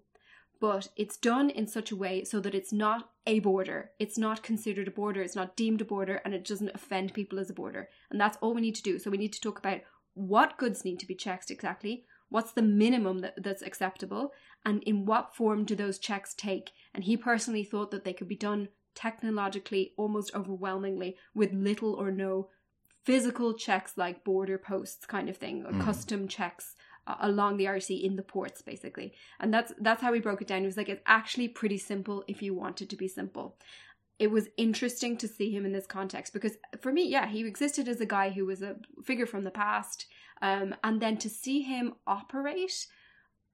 but 0.59 0.89
it's 0.97 1.15
done 1.15 1.49
in 1.49 1.65
such 1.65 1.91
a 1.91 1.95
way 1.95 2.25
so 2.25 2.41
that 2.41 2.53
it's 2.53 2.73
not 2.73 3.09
a 3.25 3.39
border. 3.39 3.91
It's 3.99 4.17
not 4.17 4.43
considered 4.43 4.89
a 4.89 4.91
border. 4.91 5.21
It's 5.21 5.35
not 5.35 5.55
deemed 5.55 5.79
a 5.79 5.85
border 5.85 6.21
and 6.25 6.33
it 6.33 6.43
doesn't 6.43 6.75
offend 6.75 7.13
people 7.13 7.39
as 7.39 7.49
a 7.49 7.53
border. 7.53 7.87
And 8.11 8.19
that's 8.19 8.37
all 8.41 8.53
we 8.53 8.59
need 8.59 8.75
to 8.75 8.83
do. 8.83 8.99
So 8.99 9.09
we 9.09 9.17
need 9.17 9.31
to 9.33 9.41
talk 9.41 9.59
about 9.59 9.79
what 10.13 10.57
goods 10.57 10.83
need 10.83 10.99
to 10.99 11.07
be 11.07 11.15
checked 11.15 11.49
exactly, 11.49 12.03
what's 12.27 12.51
the 12.51 12.61
minimum 12.61 13.19
that, 13.19 13.41
that's 13.41 13.61
acceptable, 13.61 14.33
and 14.65 14.83
in 14.83 15.05
what 15.05 15.33
form 15.33 15.63
do 15.63 15.73
those 15.73 15.99
checks 15.99 16.33
take. 16.33 16.71
And 16.93 17.05
he 17.05 17.15
personally 17.15 17.63
thought 17.63 17.91
that 17.91 18.03
they 18.03 18.11
could 18.11 18.27
be 18.27 18.35
done 18.35 18.67
technologically, 18.95 19.93
almost 19.97 20.33
overwhelmingly, 20.35 21.15
with 21.33 21.53
little 21.53 21.93
or 21.93 22.11
no 22.11 22.49
physical 23.03 23.53
checks 23.53 23.93
like 23.97 24.23
border 24.23 24.57
posts 24.57 25.05
kind 25.05 25.29
of 25.29 25.37
thing, 25.37 25.65
or 25.65 25.71
Mm. 25.71 25.81
custom 25.81 26.27
checks 26.27 26.75
uh, 27.07 27.15
along 27.21 27.57
the 27.57 27.67
Irish 27.67 27.85
Sea 27.85 28.05
in 28.05 28.15
the 28.17 28.21
ports 28.21 28.61
basically. 28.61 29.13
And 29.39 29.53
that's 29.53 29.73
that's 29.79 30.01
how 30.01 30.11
we 30.11 30.19
broke 30.19 30.41
it 30.41 30.47
down. 30.47 30.63
It 30.63 30.67
was 30.67 30.77
like 30.77 30.89
it's 30.89 31.01
actually 31.05 31.47
pretty 31.47 31.77
simple 31.77 32.23
if 32.27 32.41
you 32.41 32.53
want 32.53 32.81
it 32.81 32.89
to 32.89 32.95
be 32.95 33.07
simple. 33.07 33.57
It 34.19 34.31
was 34.31 34.49
interesting 34.57 35.15
to 35.17 35.27
see 35.27 35.49
him 35.49 35.65
in 35.65 35.71
this 35.71 35.87
context 35.87 36.33
because 36.33 36.57
for 36.81 36.91
me, 36.91 37.07
yeah, 37.07 37.25
he 37.25 37.47
existed 37.47 37.87
as 37.87 38.01
a 38.01 38.05
guy 38.05 38.29
who 38.31 38.45
was 38.45 38.61
a 38.61 38.75
figure 39.03 39.25
from 39.25 39.43
the 39.45 39.51
past. 39.51 40.05
Um, 40.41 40.75
and 40.83 41.01
then 41.01 41.17
to 41.19 41.29
see 41.29 41.61
him 41.61 41.95
operate, 42.05 42.85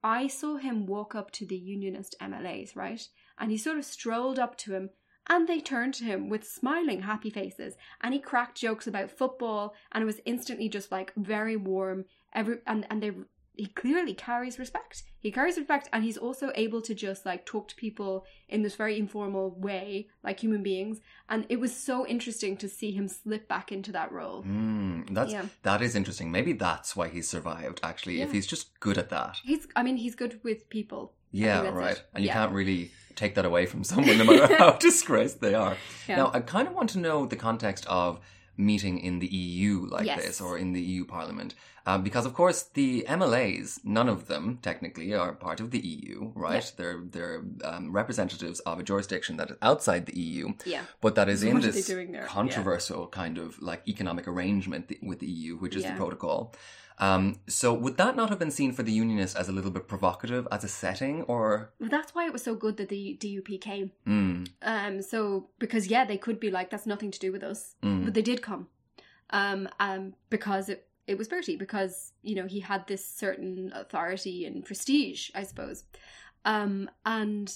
I 0.04 0.28
saw 0.28 0.58
him 0.58 0.86
walk 0.88 1.14
up 1.16 1.30
to 1.32 1.46
the 1.46 1.58
unionist 1.58 2.16
MLAs, 2.20 2.76
right? 2.76 3.08
and 3.38 3.52
he 3.52 3.58
sort 3.58 3.78
of 3.78 3.84
strolled 3.86 4.40
up 4.40 4.56
to 4.58 4.74
him 4.74 4.90
and 5.28 5.48
they 5.48 5.60
turned 5.60 5.94
to 5.96 6.04
him 6.04 6.30
with 6.30 6.48
smiling, 6.48 7.02
happy 7.02 7.30
faces, 7.30 7.76
and 8.02 8.14
he 8.14 8.20
cracked 8.20 8.58
jokes 8.58 8.88
about 8.88 9.12
football, 9.12 9.74
and 9.92 10.02
it 10.02 10.06
was 10.06 10.22
instantly 10.26 10.70
just 10.70 10.92
like 10.92 11.14
very 11.16 11.56
warm. 11.56 12.06
Every 12.34 12.58
and 12.68 12.86
and 12.90 13.02
they 13.02 13.12
he 13.58 13.68
clearly 13.68 14.14
carries 14.14 14.60
respect. 14.60 15.04
He 15.20 15.32
carries 15.32 15.58
respect, 15.58 15.88
and 15.94 16.04
he's 16.04 16.18
also 16.18 16.52
able 16.56 16.82
to 16.82 16.94
just 16.94 17.26
like 17.26 17.46
talk 17.46 17.70
to 17.70 17.76
people 17.76 18.26
in 18.50 18.64
this 18.64 18.76
very 18.76 19.00
informal 19.00 19.52
way, 19.52 20.08
like 20.24 20.42
human 20.42 20.62
beings. 20.62 21.00
And 21.30 21.46
it 21.48 21.60
was 21.62 21.74
so 21.76 22.06
interesting 22.06 22.58
to 22.58 22.68
see 22.68 22.92
him 22.92 23.08
slip 23.08 23.48
back 23.48 23.72
into 23.72 23.94
that 23.94 24.12
role. 24.12 24.44
Mm, 24.44 25.14
that's 25.14 25.32
Yeah. 25.32 25.46
that 25.64 25.82
is 25.82 25.96
interesting. 25.96 26.32
Maybe 26.32 26.52
that's 26.52 26.96
why 26.98 27.08
he's 27.08 27.30
survived. 27.30 27.80
Actually, 27.82 28.22
if 28.22 28.32
he's 28.34 28.46
just 28.46 28.78
good 28.82 28.98
at 28.98 29.10
that. 29.10 29.38
He's, 29.44 29.68
I 29.76 29.84
mean, 29.84 29.98
he's 29.98 30.16
good 30.16 30.42
with 30.44 30.70
people. 30.70 31.14
Yeah, 31.32 31.70
right. 31.70 31.98
it. 31.98 32.10
And 32.14 32.24
you 32.24 32.28
Yeah. 32.28 32.34
can't 32.34 32.52
really 32.54 32.92
take 33.16 33.36
that 33.36 33.46
away 33.46 33.66
from 33.66 33.84
someone, 33.92 34.18
no 34.18 34.24
matter 34.26 34.56
how 34.58 34.72
disgraced 34.90 35.42
they 35.42 35.54
are. 35.54 35.78
Yeah. 36.08 36.18
Now, 36.18 36.32
I 36.34 36.40
kind 36.42 36.68
of 36.68 36.74
want 36.74 36.90
to 36.92 37.00
know 37.00 37.26
the 37.26 37.36
context 37.36 37.86
of 37.88 38.20
meeting 38.58 39.00
in 39.00 39.20
the 39.20 39.28
EU 39.28 39.86
like 39.92 40.06
Yes. 40.06 40.24
this 40.26 40.42
or 40.42 40.58
in 40.58 40.74
the 40.74 40.82
EU 40.82 41.06
Parliament. 41.06 41.56
Um, 41.88 42.02
because, 42.04 42.26
of 42.26 42.34
course, 42.34 42.64
the 42.74 43.06
MLAs, 43.08 43.80
none 43.84 44.10
of 44.10 44.26
them 44.28 44.58
technically 44.64 45.14
are 45.14 45.34
part 45.34 45.60
of 45.60 45.70
the 45.70 45.78
EU, 45.80 46.32
right? 46.34 46.64
Yeah. 46.64 46.70
They're, 46.78 47.02
they're 47.12 47.44
um, 47.64 47.92
representatives 47.92 48.60
of 48.62 48.80
a 48.80 48.84
jurisdiction 48.84 49.38
that 49.38 49.52
is 49.52 49.58
outside 49.62 50.08
the 50.08 50.18
EU, 50.20 50.54
Yeah. 50.66 50.82
but 51.02 51.14
that 51.16 51.30
is 51.30 51.42
So 51.42 51.48
in 51.48 51.54
what 51.56 51.64
are 51.64 51.68
they 51.68 51.72
this 51.74 51.88
there? 51.88 52.02
Yeah. 52.02 52.26
controversial 52.26 53.06
kind 53.08 53.38
of 53.38 53.62
like 53.62 53.88
economic 53.88 54.28
arrangement 54.28 54.88
th- 54.90 55.02
with 55.04 55.20
the 55.20 55.28
EU, 55.28 55.58
which 55.58 55.76
is 55.76 55.84
the 55.84 55.92
protocol. 55.92 56.56
Um, 56.98 57.36
so 57.48 57.74
would 57.74 57.98
that 57.98 58.16
not 58.16 58.30
have 58.30 58.40
been 58.40 58.52
seen 58.52 58.72
for 58.72 58.84
the 58.84 58.92
Unionists 58.92 59.36
as 59.36 59.50
a 59.50 59.52
little 59.52 59.72
bit 59.72 59.88
provocative 59.88 60.48
as 60.52 60.64
a 60.64 60.68
setting, 60.70 61.24
or 61.24 61.74
Well, 61.80 61.90
that's 61.90 62.16
why 62.16 62.26
it 62.26 62.32
was 62.34 62.44
so 62.44 62.56
good 62.56 62.78
that 62.78 62.90
the 62.90 63.18
DUP 63.20 63.60
came. 63.60 63.92
mm, 64.08 64.48
Um, 64.62 65.02
so 65.02 65.50
because 65.60 65.88
yeah, 65.88 66.06
they 66.06 66.18
could 66.18 66.40
be 66.40 66.50
like 66.50 66.70
that's 66.70 66.86
nothing 66.86 67.12
to 67.12 67.20
do 67.20 67.32
with 67.32 67.44
us, 67.44 67.76
Mm. 67.84 68.06
but 68.06 68.14
they 68.14 68.22
did 68.22 68.42
come, 68.42 68.68
um, 69.32 69.68
um, 69.80 70.14
because 70.30 70.70
it 70.70 70.88
it 71.08 71.18
was 71.20 71.28
Bertie 71.28 71.56
because 71.58 72.14
you 72.24 72.34
know 72.34 72.48
he 72.48 72.62
had 72.62 72.88
this 72.88 73.06
certain 73.06 73.72
authority 73.76 74.46
and 74.46 74.66
prestige, 74.66 75.30
I 75.36 75.44
suppose, 75.44 75.84
um, 76.46 76.90
and 77.06 77.54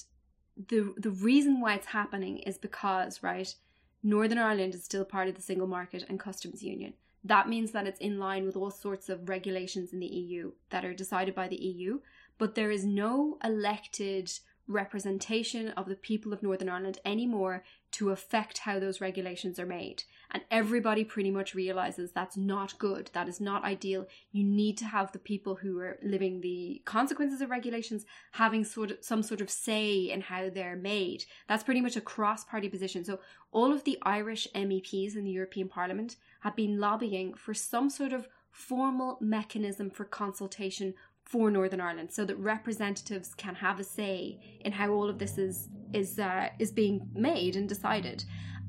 the 0.68 0.94
the 0.98 1.12
reason 1.12 1.62
why 1.62 1.76
it's 1.76 1.88
happening 1.88 2.40
is 2.40 2.58
because 2.58 3.24
right, 3.24 3.56
Northern 4.04 4.38
Ireland 4.38 4.76
is 4.76 4.84
still 4.84 5.06
part 5.06 5.30
of 5.30 5.36
the 5.36 5.42
single 5.42 5.68
market 5.68 6.06
and 6.10 6.20
customs 6.20 6.62
union. 6.62 6.94
That 7.30 7.48
means 7.48 7.72
that 7.72 7.86
it's 7.86 8.00
in 8.00 8.18
line 8.18 8.44
with 8.44 8.58
all 8.58 8.72
sorts 8.72 9.08
of 9.08 9.30
regulations 9.30 9.94
in 9.94 10.00
the 10.00 10.08
EU 10.08 10.52
that 10.72 10.84
are 10.84 10.96
decided 10.96 11.36
by 11.36 11.48
the 11.48 11.64
EU, 11.64 12.00
but 12.40 12.56
there 12.56 12.72
is 12.72 12.84
no 12.84 13.38
elected 13.44 14.32
representation 14.68 15.70
of 15.70 15.88
the 15.88 15.96
people 15.96 16.34
of 16.34 16.42
Northern 16.42 16.70
Ireland 16.70 16.98
anymore 17.06 17.64
to 17.92 18.10
affect 18.10 18.60
how 18.60 18.80
those 18.80 19.00
regulations 19.02 19.60
are 19.60 19.66
made. 19.66 20.04
And 20.32 20.44
everybody 20.50 21.04
pretty 21.04 21.30
much 21.30 21.54
realizes 21.54 22.12
that's 22.12 22.38
not 22.38 22.78
good. 22.80 23.12
That 23.14 23.30
is 23.30 23.40
not 23.40 23.64
ideal. 23.64 24.08
You 24.32 24.44
need 24.44 24.78
to 24.80 24.86
have 24.86 25.12
the 25.12 25.20
people 25.20 25.56
who 25.56 25.80
are 25.80 26.00
living 26.02 26.42
the 26.42 26.82
consequences 26.86 27.42
of 27.42 27.52
regulations 27.52 28.06
having 28.32 28.64
sort 28.64 28.92
of 28.92 28.98
some 29.02 29.22
sort 29.22 29.42
of 29.42 29.52
say 29.52 30.12
in 30.12 30.22
how 30.22 30.50
they're 30.50 30.76
made. 30.76 31.26
That's 31.48 31.64
pretty 31.64 31.82
much 31.82 31.96
a 31.96 32.02
cross-party 32.02 32.70
position. 32.70 33.06
So 33.06 33.20
all 33.52 33.72
of 33.72 33.84
the 33.84 34.00
Irish 34.02 34.48
MEPs 34.56 35.16
in 35.16 35.26
the 35.26 35.32
European 35.32 35.68
Parliament 35.68 36.16
have 36.40 36.56
been 36.56 36.80
lobbying 36.80 37.34
for 37.34 37.54
some 37.54 37.90
sort 37.90 38.14
of 38.14 38.28
formal 38.52 39.18
mechanism 39.22 39.90
for 39.90 40.06
consultation 40.06 40.94
for 41.24 41.52
Northern 41.52 41.80
Ireland, 41.80 42.12
so 42.12 42.26
that 42.26 42.36
representatives 42.38 43.36
can 43.36 43.56
have 43.56 43.80
a 43.80 43.84
say 43.84 44.40
in 44.62 44.72
how 44.72 44.90
all 44.90 45.10
of 45.10 45.20
this 45.20 45.38
is 45.38 45.70
is 45.94 46.18
uh, 46.18 46.50
is 46.58 46.72
being 46.72 47.08
made 47.14 47.56
and 47.56 47.70
decided, 47.70 48.24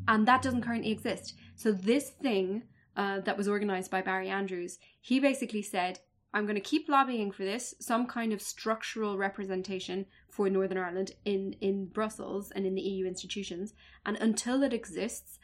and 0.07 0.29
that 0.29 0.43
doesn't 0.43 0.63
currently 0.63 0.93
exist. 0.93 1.35
So 1.55 1.73
this 1.73 2.11
thing 2.11 2.65
uh, 2.97 3.21
that 3.21 3.39
was 3.39 3.49
organised 3.49 3.91
by 3.91 4.03
Barry 4.03 4.29
Andrews, 4.29 4.79
he 5.01 5.19
basically 5.21 5.63
said, 5.63 6.01
"I'm 6.35 6.45
going 6.45 6.57
to 6.57 6.61
keep 6.61 6.87
lobbying 6.87 7.33
for 7.33 7.45
this, 7.45 7.75
some 7.81 8.07
kind 8.07 8.31
of 8.31 8.43
structural 8.43 9.17
representation 9.17 10.05
for 10.29 10.51
Northern 10.51 10.77
Ireland 10.77 11.13
in 11.25 11.55
in 11.63 11.87
Brussels 11.87 12.51
and 12.51 12.67
in 12.67 12.75
the 12.75 12.83
EU 12.83 13.07
institutions, 13.07 13.73
and 14.05 14.19
until 14.19 14.63
it 14.63 14.75
exists." 14.75 15.39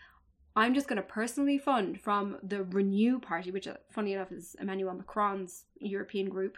I'm 0.57 0.73
just 0.73 0.89
going 0.89 0.97
to 0.97 1.03
personally 1.03 1.59
fund 1.59 2.01
from 2.01 2.39
the 2.43 2.65
Renew 2.65 3.21
Party, 3.21 3.51
which, 3.51 3.69
uh, 3.69 3.75
funny 3.91 4.15
enough, 4.15 4.33
is 4.33 4.57
Emmanuel 4.59 4.95
Macron's 4.95 5.65
European 5.79 6.31
group. 6.31 6.57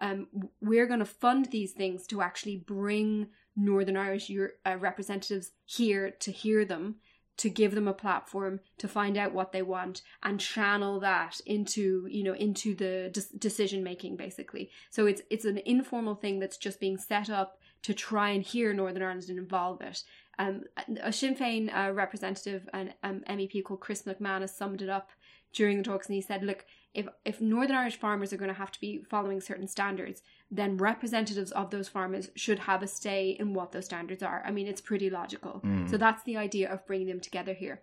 Um, 0.00 0.26
we're 0.60 0.86
going 0.86 0.98
to 0.98 1.06
fund 1.06 1.46
these 1.46 1.72
things 1.72 2.08
to 2.08 2.20
actually 2.20 2.56
bring 2.56 3.28
Northern 3.54 3.96
Irish 3.96 4.28
Euro- 4.30 4.50
uh, 4.66 4.76
representatives 4.78 5.52
here 5.64 6.10
to 6.10 6.32
hear 6.32 6.64
them, 6.64 6.96
to 7.36 7.48
give 7.48 7.74
them 7.74 7.86
a 7.86 7.94
platform, 7.94 8.60
to 8.78 8.88
find 8.88 9.16
out 9.16 9.32
what 9.32 9.52
they 9.52 9.62
want, 9.62 10.02
and 10.24 10.40
channel 10.40 10.98
that 11.00 11.40
into 11.46 12.06
you 12.10 12.24
know 12.24 12.34
into 12.34 12.74
the 12.74 13.10
de- 13.12 13.38
decision 13.38 13.82
making 13.82 14.16
basically. 14.16 14.70
So 14.90 15.06
it's 15.06 15.22
it's 15.30 15.44
an 15.46 15.60
informal 15.64 16.16
thing 16.16 16.40
that's 16.40 16.58
just 16.58 16.80
being 16.80 16.98
set 16.98 17.30
up 17.30 17.58
to 17.82 17.94
try 17.94 18.30
and 18.30 18.42
hear 18.42 18.74
Northern 18.74 19.02
Ireland 19.02 19.28
and 19.28 19.38
involve 19.38 19.80
it. 19.80 20.02
Um, 20.38 20.64
a 21.02 21.12
Sinn 21.12 21.34
Féin 21.34 21.74
uh, 21.74 21.92
representative 21.92 22.68
and 22.72 22.92
um, 23.02 23.22
MEP 23.28 23.64
called 23.64 23.80
Chris 23.80 24.02
MacManus 24.02 24.50
summed 24.50 24.82
it 24.82 24.88
up 24.88 25.10
during 25.52 25.78
the 25.78 25.82
talks, 25.82 26.06
and 26.08 26.14
he 26.14 26.20
said, 26.20 26.42
"Look, 26.42 26.66
if 26.96 27.06
if 27.26 27.40
Northern 27.42 27.76
Irish 27.76 27.96
farmers 27.96 28.32
are 28.32 28.38
going 28.38 28.52
to 28.52 28.58
have 28.58 28.72
to 28.72 28.80
be 28.80 29.04
following 29.10 29.40
certain 29.40 29.68
standards, 29.68 30.22
then 30.50 30.78
representatives 30.78 31.52
of 31.52 31.70
those 31.70 31.88
farmers 31.88 32.30
should 32.34 32.60
have 32.60 32.82
a 32.82 32.86
say 32.86 33.36
in 33.38 33.52
what 33.52 33.72
those 33.72 33.84
standards 33.84 34.22
are. 34.22 34.42
I 34.46 34.50
mean, 34.50 34.66
it's 34.66 34.80
pretty 34.80 35.10
logical. 35.10 35.60
Mm. 35.64 35.90
So 35.90 35.98
that's 35.98 36.22
the 36.24 36.38
idea 36.38 36.72
of 36.72 36.86
bringing 36.86 37.08
them 37.08 37.20
together 37.20 37.52
here. 37.52 37.82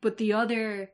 But 0.00 0.18
the 0.18 0.32
other, 0.32 0.92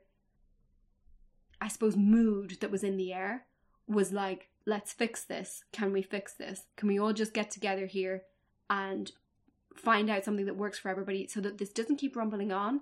I 1.61 1.67
suppose, 1.67 1.95
mood 1.95 2.57
that 2.61 2.71
was 2.71 2.83
in 2.83 2.97
the 2.97 3.13
air 3.13 3.45
was 3.87 4.11
like, 4.11 4.49
let's 4.65 4.91
fix 4.91 5.23
this. 5.23 5.63
Can 5.71 5.93
we 5.93 6.01
fix 6.01 6.33
this? 6.33 6.63
Can 6.77 6.87
we 6.87 6.99
all 6.99 7.13
just 7.13 7.33
get 7.33 7.51
together 7.51 7.85
here 7.85 8.23
and 8.71 9.11
find 9.75 10.09
out 10.09 10.25
something 10.25 10.45
that 10.45 10.57
works 10.57 10.79
for 10.79 10.89
everybody 10.89 11.27
so 11.27 11.41
that 11.41 11.57
this 11.57 11.69
doesn't 11.69 11.97
keep 11.97 12.15
rumbling 12.15 12.51
on 12.51 12.81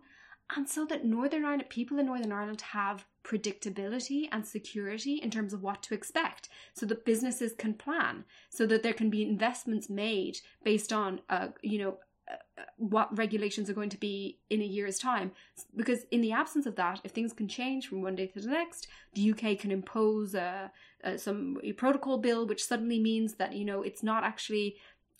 and 0.55 0.67
so 0.67 0.85
that 0.85 1.05
Northern 1.05 1.45
Ireland 1.45 1.69
people 1.69 1.99
in 1.99 2.07
Northern 2.07 2.31
Ireland 2.31 2.61
have 2.61 3.05
predictability 3.23 4.27
and 4.31 4.45
security 4.45 5.15
in 5.15 5.29
terms 5.29 5.53
of 5.53 5.61
what 5.61 5.83
to 5.83 5.93
expect 5.93 6.49
so 6.73 6.85
that 6.87 7.05
businesses 7.05 7.53
can 7.57 7.73
plan 7.73 8.25
so 8.49 8.65
that 8.65 8.81
there 8.81 8.93
can 8.93 9.09
be 9.09 9.21
investments 9.21 9.89
made 9.89 10.39
based 10.63 10.91
on 10.91 11.21
uh, 11.29 11.49
you 11.61 11.77
know 11.79 11.97
uh, 12.29 12.61
uh, 12.61 12.65
what 12.77 13.15
regulations 13.15 13.69
are 13.69 13.73
going 13.73 13.89
to 13.89 13.97
be 13.97 14.39
in 14.49 14.61
a 14.61 14.65
year's 14.65 14.99
time. 14.99 15.31
Because 15.75 16.05
in 16.11 16.21
the 16.21 16.31
absence 16.31 16.65
of 16.65 16.75
that 16.75 16.99
if 17.03 17.11
things 17.11 17.33
can 17.33 17.47
change 17.47 17.87
from 17.87 18.01
one 18.01 18.15
day 18.15 18.27
to 18.27 18.39
the 18.39 18.47
next 18.47 18.87
the 19.13 19.31
UK 19.31 19.59
can 19.59 19.71
impose 19.71 20.33
uh, 20.33 20.69
uh, 21.03 21.17
some 21.17 21.57
a 21.63 21.73
protocol 21.73 22.17
bill 22.17 22.47
which 22.47 22.63
suddenly 22.63 22.99
means 22.99 23.35
that 23.35 23.53
you 23.53 23.65
know 23.65 23.83
it's 23.83 24.01
not 24.01 24.23
actually 24.23 24.77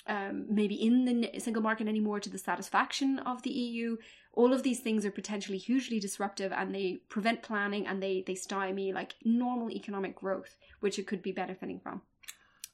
um, 0.09 0.47
maybe 0.49 0.75
in 0.75 1.05
the 1.05 1.39
single 1.39 1.61
market 1.61 1.87
anymore 1.87 2.19
to 2.19 2.29
the 2.29 2.37
satisfaction 2.37 3.19
of 3.19 3.43
the 3.43 3.51
EU. 3.51 3.97
All 4.33 4.53
of 4.53 4.63
these 4.63 4.79
things 4.79 5.05
are 5.05 5.11
potentially 5.11 5.59
hugely 5.59 5.99
disruptive 5.99 6.51
and 6.51 6.73
they 6.73 7.01
prevent 7.09 7.43
planning 7.43 7.85
and 7.85 8.01
they, 8.01 8.23
they 8.25 8.35
stymie 8.35 8.91
like 8.91 9.13
normal 9.23 9.69
economic 9.69 10.15
growth, 10.15 10.57
which 10.79 10.97
it 10.97 11.05
could 11.05 11.21
be 11.21 11.31
benefiting 11.31 11.79
from. 11.79 12.01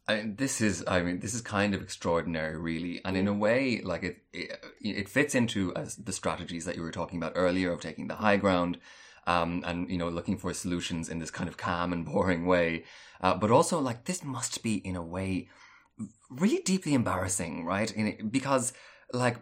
I, 0.08 0.32
this 0.38 0.62
is, 0.62 0.84
I 0.88 1.02
mean, 1.02 1.20
this 1.20 1.34
is 1.34 1.42
kind 1.42 1.74
of 1.74 1.82
extraordinary, 1.82 2.58
really, 2.58 3.02
and 3.04 3.18
in 3.18 3.28
a 3.28 3.34
way, 3.34 3.82
like 3.82 4.04
it, 4.04 4.18
it, 4.32 4.60
it 4.80 5.10
fits 5.10 5.34
into 5.34 5.76
as 5.76 5.96
the 5.96 6.14
strategies 6.14 6.64
that 6.66 6.76
you 6.76 6.84
were 6.84 6.92
talking 6.92 7.18
about 7.18 7.34
earlier 7.36 7.72
of 7.72 7.82
taking 7.82 8.08
the 8.08 8.16
high 8.16 8.38
ground, 8.38 8.78
um, 9.26 9.64
and 9.66 9.90
you 9.90 9.98
know, 9.98 10.08
looking 10.08 10.38
for 10.38 10.54
solutions 10.54 11.10
in 11.10 11.18
this 11.18 11.32
kind 11.32 11.50
of 11.50 11.58
calm 11.58 11.92
and 11.92 12.06
boring 12.06 12.46
way. 12.46 12.84
Uh, 13.20 13.34
but 13.34 13.50
also, 13.50 13.80
like 13.80 14.06
this 14.06 14.24
must 14.24 14.62
be 14.62 14.76
in 14.76 14.96
a 14.96 15.02
way 15.02 15.50
really 16.30 16.62
deeply 16.64 16.94
embarrassing, 16.94 17.66
right? 17.66 17.92
In 17.92 18.08
it, 18.08 18.32
because, 18.32 18.74
like, 19.14 19.38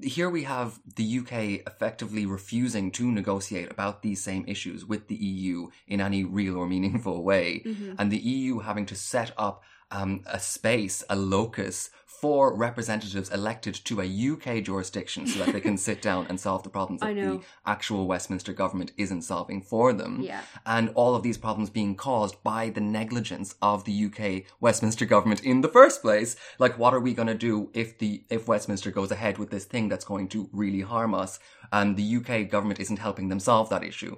here 0.00 0.30
we 0.30 0.44
have 0.44 0.78
the 0.96 1.18
UK 1.18 1.66
effectively 1.66 2.26
refusing 2.26 2.92
to 2.92 3.10
negotiate 3.10 3.70
about 3.70 4.02
these 4.02 4.22
same 4.22 4.44
issues 4.46 4.84
with 4.84 5.08
the 5.08 5.16
EU 5.16 5.68
in 5.88 6.00
any 6.00 6.22
real 6.24 6.56
or 6.56 6.66
meaningful 6.66 7.24
way, 7.24 7.62
Mm-hmm. 7.64 7.94
and 7.98 8.10
the 8.10 8.18
EU 8.18 8.60
having 8.60 8.86
to 8.86 8.94
set 8.94 9.32
up 9.36 9.62
um, 9.94 10.22
a 10.26 10.40
space, 10.40 11.04
a 11.08 11.16
locus 11.16 11.90
for 12.06 12.56
representatives 12.56 13.28
elected 13.30 13.74
to 13.74 14.00
a 14.00 14.04
UK 14.04 14.62
jurisdiction 14.64 15.26
so 15.26 15.40
that 15.40 15.52
they 15.52 15.60
can 15.60 15.76
sit 15.76 16.00
down 16.00 16.26
and 16.28 16.40
solve 16.40 16.62
the 16.62 16.70
problems 16.70 17.00
that 17.02 17.14
the 17.14 17.40
actual 17.66 18.06
Westminster 18.06 18.52
government 18.52 18.92
isn't 18.96 19.22
solving 19.22 19.60
for 19.60 19.92
them. 19.92 20.22
Yeah. 20.22 20.40
And 20.64 20.88
all 20.94 21.14
of 21.14 21.22
these 21.22 21.36
problems 21.36 21.70
being 21.70 21.94
caused 21.94 22.42
by 22.42 22.70
the 22.70 22.80
negligence 22.80 23.54
of 23.60 23.84
the 23.84 24.06
UK 24.06 24.44
Westminster 24.58 25.04
government 25.04 25.44
in 25.44 25.60
the 25.60 25.68
first 25.68 26.00
place. 26.02 26.34
Like, 26.58 26.78
what 26.78 26.94
are 26.94 27.00
we 27.00 27.14
going 27.14 27.28
to 27.28 27.34
do 27.34 27.70
if 27.74 27.98
the, 27.98 28.24
if 28.30 28.48
Westminster 28.48 28.90
goes 28.90 29.10
ahead 29.10 29.36
with 29.38 29.50
this 29.50 29.66
thing 29.66 29.88
that's 29.88 30.04
going 30.04 30.28
to 30.28 30.48
really 30.52 30.80
harm 30.80 31.14
us 31.14 31.38
and 31.72 31.96
the 31.96 32.16
UK 32.16 32.48
government 32.48 32.80
isn't 32.80 32.98
helping 32.98 33.28
them 33.28 33.40
solve 33.40 33.68
that 33.68 33.84
issue? 33.84 34.16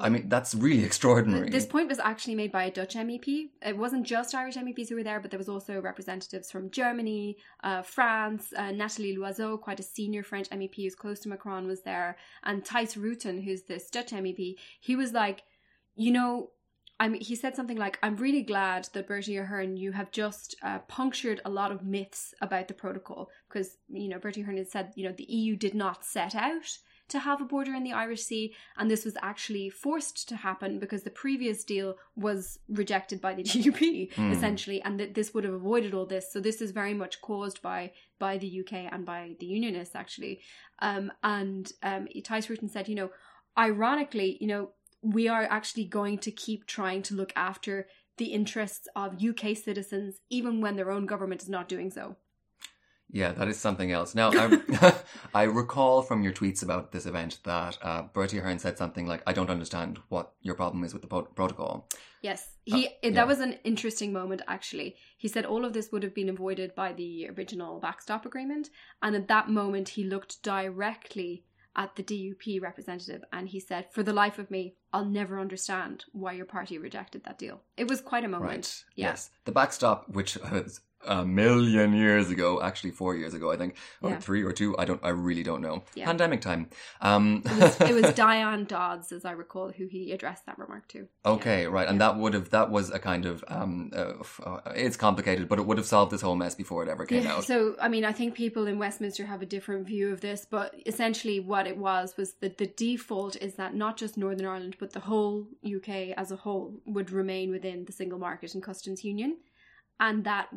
I 0.00 0.08
mean, 0.08 0.28
that's 0.28 0.54
really 0.54 0.84
extraordinary. 0.84 1.50
This 1.50 1.66
point 1.66 1.88
was 1.88 1.98
actually 1.98 2.34
made 2.34 2.52
by 2.52 2.64
a 2.64 2.70
Dutch 2.70 2.94
MEP. 2.94 3.50
It 3.62 3.76
wasn't 3.76 4.06
just 4.06 4.34
Irish 4.34 4.56
MEPs 4.56 4.88
who 4.88 4.96
were 4.96 5.02
there, 5.02 5.20
but 5.20 5.30
there 5.30 5.38
was 5.38 5.48
also 5.48 5.80
representatives 5.80 6.50
from 6.50 6.70
Germany, 6.70 7.36
uh, 7.62 7.82
France. 7.82 8.52
Uh, 8.56 8.70
Nathalie 8.70 9.16
Loiseau, 9.16 9.60
quite 9.60 9.80
a 9.80 9.82
senior 9.82 10.22
French 10.22 10.48
MEP 10.50 10.76
who's 10.76 10.94
close 10.94 11.20
to 11.20 11.28
Macron, 11.28 11.66
was 11.66 11.82
there, 11.82 12.16
and 12.44 12.64
Thijs 12.64 12.96
Reuten, 12.96 13.42
who's 13.42 13.62
this 13.62 13.90
Dutch 13.90 14.12
MEP. 14.12 14.56
He 14.80 14.96
was 14.96 15.12
like, 15.12 15.42
you 15.96 16.12
know, 16.12 16.50
I 17.00 17.08
mean, 17.08 17.20
he 17.20 17.36
said 17.36 17.54
something 17.54 17.76
like, 17.76 17.98
"I'm 18.02 18.16
really 18.16 18.42
glad 18.42 18.88
that 18.92 19.06
Bertie 19.06 19.36
Ahern, 19.36 19.76
you 19.76 19.92
have 19.92 20.10
just 20.10 20.56
uh, 20.62 20.80
punctured 20.80 21.40
a 21.44 21.50
lot 21.50 21.70
of 21.70 21.84
myths 21.84 22.34
about 22.40 22.66
the 22.66 22.74
protocol 22.74 23.30
because 23.48 23.76
you 23.88 24.08
know 24.08 24.18
Bertie 24.18 24.42
Ahern 24.42 24.56
had 24.56 24.68
said, 24.68 24.92
you 24.96 25.06
know, 25.06 25.14
the 25.14 25.24
EU 25.24 25.56
did 25.56 25.74
not 25.74 26.04
set 26.04 26.34
out." 26.34 26.78
To 27.08 27.18
have 27.20 27.40
a 27.40 27.44
border 27.44 27.74
in 27.74 27.84
the 27.84 27.92
Irish 27.92 28.22
Sea, 28.24 28.54
and 28.76 28.90
this 28.90 29.04
was 29.04 29.16
actually 29.22 29.70
forced 29.70 30.28
to 30.28 30.36
happen 30.36 30.78
because 30.78 31.02
the 31.04 31.10
previous 31.10 31.64
deal 31.64 31.96
was 32.16 32.58
rejected 32.68 33.20
by 33.20 33.34
the 33.34 33.42
DUP, 33.52 34.12
Hmm. 34.14 34.30
essentially, 34.32 34.82
and 34.82 35.00
that 35.00 35.14
this 35.14 35.32
would 35.32 35.44
have 35.44 35.54
avoided 35.54 35.94
all 35.94 36.06
this. 36.06 36.30
So 36.32 36.40
this 36.40 36.60
is 36.60 36.70
very 36.72 36.94
much 36.94 37.20
caused 37.20 37.62
by 37.62 37.92
by 38.18 38.36
the 38.36 38.60
UK 38.60 38.92
and 38.92 39.06
by 39.06 39.36
the 39.40 39.46
Unionists, 39.46 39.94
actually. 39.94 40.40
Um, 40.80 41.10
and 41.22 41.72
um, 41.82 42.08
Thijs 42.14 42.48
Reuten 42.48 42.68
said, 42.70 42.88
you 42.88 42.94
know, 42.94 43.10
ironically, 43.56 44.36
you 44.40 44.46
know, 44.46 44.70
we 45.02 45.28
are 45.28 45.44
actually 45.44 45.84
going 45.84 46.18
to 46.18 46.30
keep 46.30 46.66
trying 46.66 47.02
to 47.02 47.14
look 47.14 47.32
after 47.36 47.86
the 48.16 48.26
interests 48.26 48.88
of 48.96 49.22
UK 49.22 49.56
citizens, 49.56 50.18
even 50.28 50.60
when 50.60 50.74
their 50.76 50.90
own 50.90 51.06
government 51.06 51.42
is 51.42 51.48
not 51.48 51.68
doing 51.68 51.90
so. 51.90 52.16
Yeah, 53.10 53.32
that 53.32 53.48
is 53.48 53.58
something 53.58 53.90
else. 53.90 54.14
Now, 54.14 54.30
I, 54.32 54.94
I 55.34 55.42
recall 55.44 56.02
from 56.02 56.22
your 56.22 56.32
tweets 56.32 56.62
about 56.62 56.92
this 56.92 57.06
event 57.06 57.38
that 57.44 57.78
uh, 57.80 58.02
Bertie 58.12 58.38
Ahern 58.38 58.58
said 58.58 58.76
something 58.76 59.06
like, 59.06 59.22
I 59.26 59.32
don't 59.32 59.50
understand 59.50 59.98
what 60.08 60.32
your 60.42 60.54
problem 60.54 60.84
is 60.84 60.92
with 60.92 61.02
the 61.02 61.08
pro- 61.08 61.22
protocol. 61.22 61.88
Yes, 62.20 62.56
he 62.64 62.86
Uh, 62.86 62.90
that 63.02 63.12
yeah. 63.14 63.24
was 63.24 63.40
an 63.40 63.54
interesting 63.64 64.12
moment 64.12 64.42
actually. 64.46 64.96
He 65.16 65.28
said 65.28 65.46
all 65.46 65.64
of 65.64 65.72
this 65.72 65.90
would 65.92 66.02
have 66.02 66.14
been 66.14 66.28
avoided 66.28 66.74
by 66.74 66.92
the 66.92 67.28
original 67.28 67.78
backstop 67.80 68.26
agreement, 68.26 68.70
and 69.02 69.14
at 69.14 69.28
that 69.28 69.48
moment 69.48 69.90
he 69.90 70.04
looked 70.04 70.42
directly 70.42 71.44
at 71.76 71.94
the 71.94 72.02
DUP 72.02 72.60
representative 72.60 73.22
and 73.32 73.48
he 73.48 73.60
said, 73.60 73.86
"For 73.92 74.02
the 74.02 74.12
life 74.12 74.38
of 74.40 74.50
me, 74.50 74.74
I'll 74.92 75.04
never 75.04 75.38
understand 75.38 76.04
why 76.12 76.32
your 76.32 76.44
party 76.44 76.76
rejected 76.76 77.22
that 77.24 77.38
deal." 77.38 77.62
It 77.76 77.88
was 77.88 78.00
quite 78.00 78.24
a 78.24 78.28
moment. 78.28 78.50
Right. 78.50 78.84
Yeah. 78.96 79.06
Yes. 79.10 79.30
The 79.44 79.52
backstop, 79.52 80.08
which 80.08 80.36
a 81.06 81.24
million 81.24 81.92
years 81.94 82.28
ago, 82.30 82.60
actually 82.60 82.90
four 82.90 83.14
years 83.14 83.32
ago, 83.32 83.52
I 83.52 83.56
think, 83.56 83.76
or 84.02 84.10
Yeah. 84.10 84.18
three 84.18 84.42
or 84.42 84.52
two. 84.52 84.76
I 84.78 84.84
don't, 84.84 85.00
I 85.02 85.10
really 85.10 85.42
don't 85.42 85.62
know. 85.62 85.84
Yeah. 85.94 86.06
Pandemic 86.06 86.40
time. 86.40 86.68
Um, 87.00 87.42
It 87.46 87.56
was, 87.62 87.80
it 87.80 87.94
was 87.94 88.14
Diane 88.26 88.64
Dodds, 88.64 89.12
as 89.12 89.24
I 89.24 89.30
recall, 89.32 89.70
who 89.70 89.86
he 89.86 90.12
addressed 90.12 90.46
that 90.46 90.58
remark 90.58 90.88
to. 90.88 91.06
Okay, 91.24 91.66
right, 91.66 91.86
and 91.88 92.00
that 92.00 92.16
would 92.16 92.34
have 92.34 92.50
that 92.50 92.70
was 92.70 92.90
a 92.90 92.98
kind 92.98 93.26
of 93.26 93.44
um, 93.48 93.90
uh, 93.94 94.14
uh, 94.44 94.60
it's 94.74 94.96
complicated, 94.96 95.48
but 95.48 95.58
it 95.58 95.66
would 95.66 95.78
have 95.78 95.86
solved 95.86 96.10
this 96.12 96.20
whole 96.20 96.34
mess 96.36 96.54
before 96.54 96.82
it 96.82 96.88
ever 96.88 97.06
came 97.06 97.22
Yeah, 97.22 97.36
out. 97.36 97.44
so 97.44 97.76
I 97.80 97.88
mean, 97.88 98.04
I 98.04 98.12
think 98.12 98.34
people 98.34 98.66
in 98.66 98.78
Westminster 98.78 99.24
have 99.26 99.40
a 99.42 99.46
different 99.46 99.86
view 99.86 100.12
of 100.12 100.20
this, 100.20 100.46
but 100.50 100.74
essentially, 100.84 101.38
what 101.38 101.66
it 101.66 101.76
was 101.78 102.16
was 102.16 102.34
that 102.40 102.58
the 102.58 102.66
default 102.66 103.36
is 103.36 103.54
that 103.54 103.74
not 103.74 103.96
just 103.96 104.16
Northern 104.16 104.46
Ireland, 104.46 104.76
but 104.80 104.92
the 104.92 105.00
whole 105.00 105.46
UK 105.64 105.88
as 106.16 106.32
a 106.32 106.36
whole 106.36 106.80
would 106.86 107.10
remain 107.12 107.50
within 107.50 107.84
the 107.84 107.92
single 107.92 108.18
market 108.18 108.54
and 108.54 108.62
customs 108.62 109.04
union, 109.04 109.36
and 110.00 110.24
that 110.24 110.48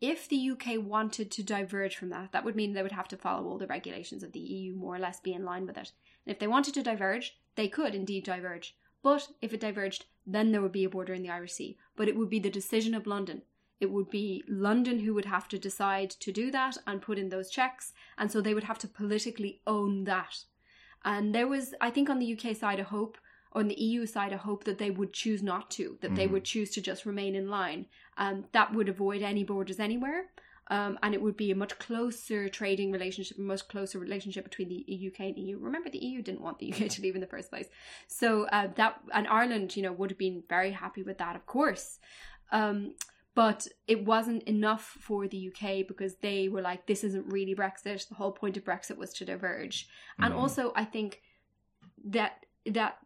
if 0.00 0.28
the 0.28 0.50
UK 0.50 0.82
wanted 0.82 1.30
to 1.32 1.42
diverge 1.42 1.96
from 1.96 2.10
that, 2.10 2.32
that 2.32 2.44
would 2.44 2.54
mean 2.54 2.72
they 2.72 2.82
would 2.82 2.92
have 2.92 3.08
to 3.08 3.16
follow 3.16 3.48
all 3.48 3.58
the 3.58 3.66
regulations 3.66 4.22
of 4.22 4.32
the 4.32 4.38
EU, 4.38 4.74
more 4.74 4.94
or 4.94 4.98
less 4.98 5.20
be 5.20 5.32
in 5.32 5.44
line 5.44 5.66
with 5.66 5.76
it. 5.76 5.92
And 6.24 6.32
if 6.32 6.38
they 6.38 6.46
wanted 6.46 6.74
to 6.74 6.82
diverge, 6.82 7.36
they 7.56 7.68
could 7.68 7.94
indeed 7.94 8.24
diverge. 8.24 8.76
But 9.02 9.28
if 9.42 9.52
it 9.52 9.60
diverged, 9.60 10.06
then 10.26 10.52
there 10.52 10.60
would 10.60 10.72
be 10.72 10.84
a 10.84 10.88
border 10.88 11.14
in 11.14 11.22
the 11.22 11.30
Irish 11.30 11.54
Sea. 11.54 11.78
But 11.96 12.08
it 12.08 12.16
would 12.16 12.30
be 12.30 12.38
the 12.38 12.50
decision 12.50 12.94
of 12.94 13.06
London. 13.06 13.42
It 13.80 13.90
would 13.90 14.10
be 14.10 14.44
London 14.48 15.00
who 15.00 15.14
would 15.14 15.24
have 15.24 15.48
to 15.48 15.58
decide 15.58 16.10
to 16.10 16.32
do 16.32 16.50
that 16.50 16.76
and 16.86 17.02
put 17.02 17.18
in 17.18 17.28
those 17.28 17.50
checks. 17.50 17.92
And 18.16 18.30
so 18.30 18.40
they 18.40 18.54
would 18.54 18.64
have 18.64 18.78
to 18.78 18.88
politically 18.88 19.60
own 19.66 20.04
that. 20.04 20.44
And 21.04 21.34
there 21.34 21.46
was, 21.46 21.74
I 21.80 21.90
think, 21.90 22.10
on 22.10 22.18
the 22.18 22.32
UK 22.32 22.56
side, 22.56 22.80
a 22.80 22.84
hope, 22.84 23.18
on 23.52 23.68
the 23.68 23.74
EU 23.80 24.06
side, 24.06 24.32
a 24.32 24.38
hope 24.38 24.64
that 24.64 24.78
they 24.78 24.90
would 24.90 25.12
choose 25.12 25.42
not 25.42 25.70
to, 25.72 25.98
that 26.00 26.14
they 26.14 26.26
Mhm. 26.26 26.32
would 26.32 26.44
choose 26.44 26.70
to 26.72 26.80
just 26.80 27.06
remain 27.06 27.34
in 27.34 27.48
line. 27.48 27.86
Um, 28.16 28.46
that 28.52 28.74
would 28.74 28.88
avoid 28.88 29.22
any 29.22 29.44
borders 29.44 29.80
anywhere. 29.80 30.30
Um, 30.70 30.98
and 31.02 31.14
it 31.14 31.22
would 31.22 31.36
be 31.36 31.50
a 31.50 31.54
much 31.54 31.78
closer 31.78 32.50
trading 32.50 32.92
relationship, 32.92 33.38
a 33.38 33.40
much 33.40 33.66
closer 33.68 33.98
relationship 33.98 34.44
between 34.44 34.68
the 34.68 34.84
UK 34.86 35.28
and 35.28 35.34
the 35.34 35.40
EU. 35.40 35.58
Remember, 35.58 35.88
the 35.88 36.04
EU 36.04 36.20
didn't 36.20 36.42
want 36.42 36.58
the 36.58 36.70
UK 36.70 36.90
to 36.90 37.00
leave 37.00 37.14
in 37.14 37.22
the 37.22 37.26
first 37.26 37.48
place, 37.48 37.68
so 38.06 38.44
uh, 38.48 38.66
that 38.76 39.00
and 39.14 39.26
Ireland, 39.28 39.76
you 39.76 39.82
know, 39.82 39.92
would 39.92 40.10
have 40.10 40.18
been 40.18 40.42
very 40.46 40.72
happy 40.72 41.02
with 41.02 41.16
that, 41.18 41.36
of 41.36 41.46
course. 41.46 41.98
Um, 42.52 42.94
but 43.34 43.66
it 43.86 44.04
wasn't 44.04 44.42
enough 44.42 44.82
for 45.00 45.26
the 45.26 45.48
UK 45.50 45.86
because 45.86 46.16
they 46.16 46.48
were 46.50 46.60
like, 46.60 46.86
this 46.86 47.02
isn't 47.02 47.32
really 47.32 47.54
Brexit. 47.54 48.06
The 48.08 48.16
whole 48.16 48.32
point 48.32 48.58
of 48.58 48.64
Brexit 48.64 48.98
was 48.98 49.14
to 49.14 49.24
diverge. 49.24 49.88
And 50.18 50.34
Mhm. 50.34 50.38
also, 50.38 50.72
I 50.76 50.84
think 50.84 51.22
that 52.04 52.44
that 52.66 52.98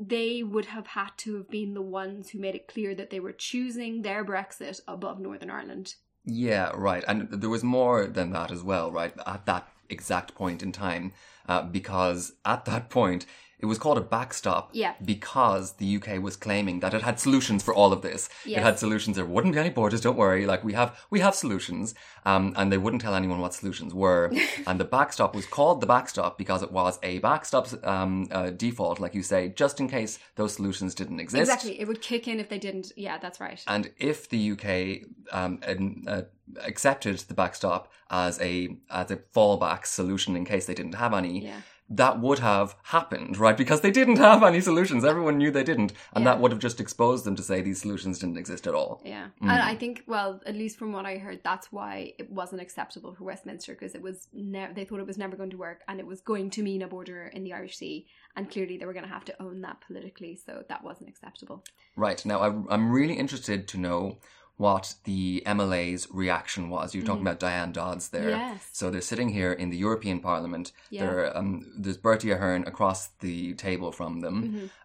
they 0.00 0.42
would 0.42 0.66
have 0.66 0.88
had 0.88 1.10
to 1.18 1.36
have 1.36 1.50
been 1.50 1.74
the 1.74 1.82
ones 1.82 2.30
who 2.30 2.38
made 2.38 2.54
it 2.54 2.66
clear 2.66 2.94
that 2.94 3.10
they 3.10 3.20
were 3.20 3.32
choosing 3.32 4.00
their 4.00 4.24
Brexit 4.24 4.80
above 4.88 5.20
Northern 5.20 5.50
Ireland. 5.50 5.94
Yeah, 6.24 6.70
right. 6.74 7.04
And 7.06 7.28
there 7.30 7.50
was 7.50 7.62
more 7.62 8.06
than 8.06 8.32
that 8.32 8.50
as 8.50 8.62
well, 8.62 8.90
right? 8.90 9.12
At 9.26 9.46
that 9.46 9.68
exact 9.90 10.34
point 10.34 10.62
in 10.62 10.72
time, 10.72 11.12
uh, 11.48 11.62
because 11.62 12.32
at 12.44 12.64
that 12.64 12.88
point, 12.88 13.26
it 13.62 13.66
was 13.66 13.78
called 13.78 13.98
a 13.98 14.00
backstop 14.00 14.70
Yeah. 14.72 14.94
because 15.04 15.72
the 15.72 15.96
UK 15.96 16.18
was 16.22 16.36
claiming 16.36 16.80
that 16.80 16.94
it 16.94 17.02
had 17.02 17.20
solutions 17.20 17.62
for 17.62 17.74
all 17.74 17.92
of 17.92 18.00
this. 18.02 18.28
It 18.46 18.58
had 18.58 18.78
solutions. 18.78 19.16
There 19.16 19.24
wouldn't 19.24 19.54
be 19.54 19.60
any 19.60 19.70
borders. 19.70 20.00
Don't 20.00 20.16
worry. 20.16 20.46
Like 20.46 20.64
we 20.64 20.72
have, 20.72 20.98
we 21.10 21.20
have 21.20 21.34
solutions. 21.34 21.94
Um, 22.24 22.52
and 22.56 22.70
they 22.72 22.78
wouldn't 22.78 23.02
tell 23.02 23.14
anyone 23.14 23.40
what 23.40 23.54
solutions 23.54 23.92
were. 23.94 24.32
and 24.66 24.78
the 24.80 24.84
backstop 24.84 25.34
was 25.34 25.46
called 25.46 25.80
the 25.80 25.86
backstop 25.86 26.38
because 26.38 26.62
it 26.62 26.72
was 26.72 26.98
a 27.02 27.18
backstop 27.18 27.68
um, 27.86 28.28
uh, 28.30 28.50
default, 28.50 29.00
like 29.00 29.14
you 29.14 29.22
say, 29.22 29.48
just 29.50 29.80
in 29.80 29.88
case 29.88 30.18
those 30.36 30.54
solutions 30.54 30.94
didn't 30.94 31.20
exist. 31.20 31.42
Exactly. 31.42 31.80
It 31.80 31.86
would 31.88 32.02
kick 32.02 32.28
in 32.28 32.40
if 32.40 32.48
they 32.48 32.58
didn't. 32.58 32.92
Yeah, 32.96 33.18
that's 33.18 33.40
right. 33.40 33.62
And 33.66 33.90
if 33.98 34.28
the 34.28 34.52
UK 34.52 35.06
um, 35.32 35.60
uh, 36.06 36.22
accepted 36.64 37.18
the 37.20 37.34
backstop 37.34 37.92
as 38.10 38.40
a 38.40 38.76
as 38.90 39.10
a 39.10 39.16
fallback 39.16 39.86
solution 39.86 40.36
in 40.36 40.44
case 40.44 40.66
they 40.66 40.74
didn't 40.74 40.94
have 40.94 41.14
any, 41.14 41.44
Yeah. 41.44 41.60
That 41.92 42.20
would 42.20 42.38
have 42.38 42.76
happened, 42.84 43.36
right? 43.36 43.56
Because 43.56 43.80
they 43.80 43.90
didn't 43.90 44.18
have 44.18 44.42
any 44.44 44.60
solutions. 44.60 45.04
Everyone 45.04 45.38
knew 45.38 45.50
they 45.50 45.64
didn't, 45.64 45.92
and 46.14 46.24
Yeah. 46.24 46.30
that 46.32 46.40
would 46.40 46.52
have 46.52 46.60
just 46.60 46.80
exposed 46.80 47.24
them 47.24 47.34
to 47.36 47.42
say 47.42 47.60
these 47.60 47.80
solutions 47.80 48.20
didn't 48.20 48.38
exist 48.38 48.66
at 48.68 48.74
all. 48.74 49.02
Yeah, 49.04 49.26
Mm. 49.42 49.50
and 49.50 49.62
I 49.62 49.74
think, 49.74 50.04
well, 50.06 50.40
at 50.46 50.54
least 50.54 50.78
from 50.78 50.92
what 50.92 51.04
I 51.04 51.18
heard, 51.18 51.40
that's 51.42 51.72
why 51.72 52.14
it 52.18 52.30
wasn't 52.30 52.62
acceptable 52.62 53.12
for 53.14 53.24
Westminster 53.24 53.72
because 53.72 53.94
it 53.96 54.02
was 54.02 54.28
ne- 54.32 54.72
they 54.72 54.84
thought 54.84 55.00
it 55.00 55.06
was 55.06 55.18
never 55.18 55.36
going 55.36 55.50
to 55.50 55.56
work, 55.58 55.82
and 55.88 55.98
it 55.98 56.06
was 56.06 56.20
going 56.20 56.50
to 56.50 56.62
mean 56.62 56.82
a 56.82 56.86
border 56.88 57.26
in 57.26 57.42
the 57.42 57.52
Irish 57.52 57.76
Sea, 57.76 58.06
and 58.36 58.48
clearly 58.48 58.76
they 58.78 58.86
were 58.86 58.92
going 58.92 59.04
to 59.04 59.10
have 59.12 59.24
to 59.24 59.42
own 59.42 59.60
that 59.62 59.80
politically, 59.86 60.36
so 60.36 60.64
that 60.68 60.84
wasn't 60.84 61.08
acceptable. 61.08 61.64
Right 61.96 62.24
now, 62.24 62.38
I, 62.40 62.46
I'm 62.72 62.92
really 62.92 63.14
interested 63.14 63.66
to 63.68 63.78
know 63.78 64.18
what 64.60 64.94
the 65.04 65.42
MLA's 65.46 66.06
reaction 66.10 66.68
was. 66.68 66.94
You're 66.94 67.02
talking 67.02 67.22
Mhm. 67.22 67.28
about 67.28 67.40
Diane 67.40 67.72
Dodds 67.72 68.10
there. 68.10 68.28
Yes. 68.30 68.68
So 68.72 68.90
they're 68.90 69.00
sitting 69.00 69.30
here 69.30 69.52
in 69.54 69.70
the 69.70 69.78
European 69.78 70.20
Parliament. 70.20 70.72
Yeah. 70.90 71.06
There, 71.06 71.36
um, 71.38 71.72
there's 71.78 71.96
Bertie 71.96 72.30
Ahern 72.30 72.64
across 72.66 73.08
the 73.20 73.54
table 73.54 73.90
from 73.90 74.20
them. 74.20 74.36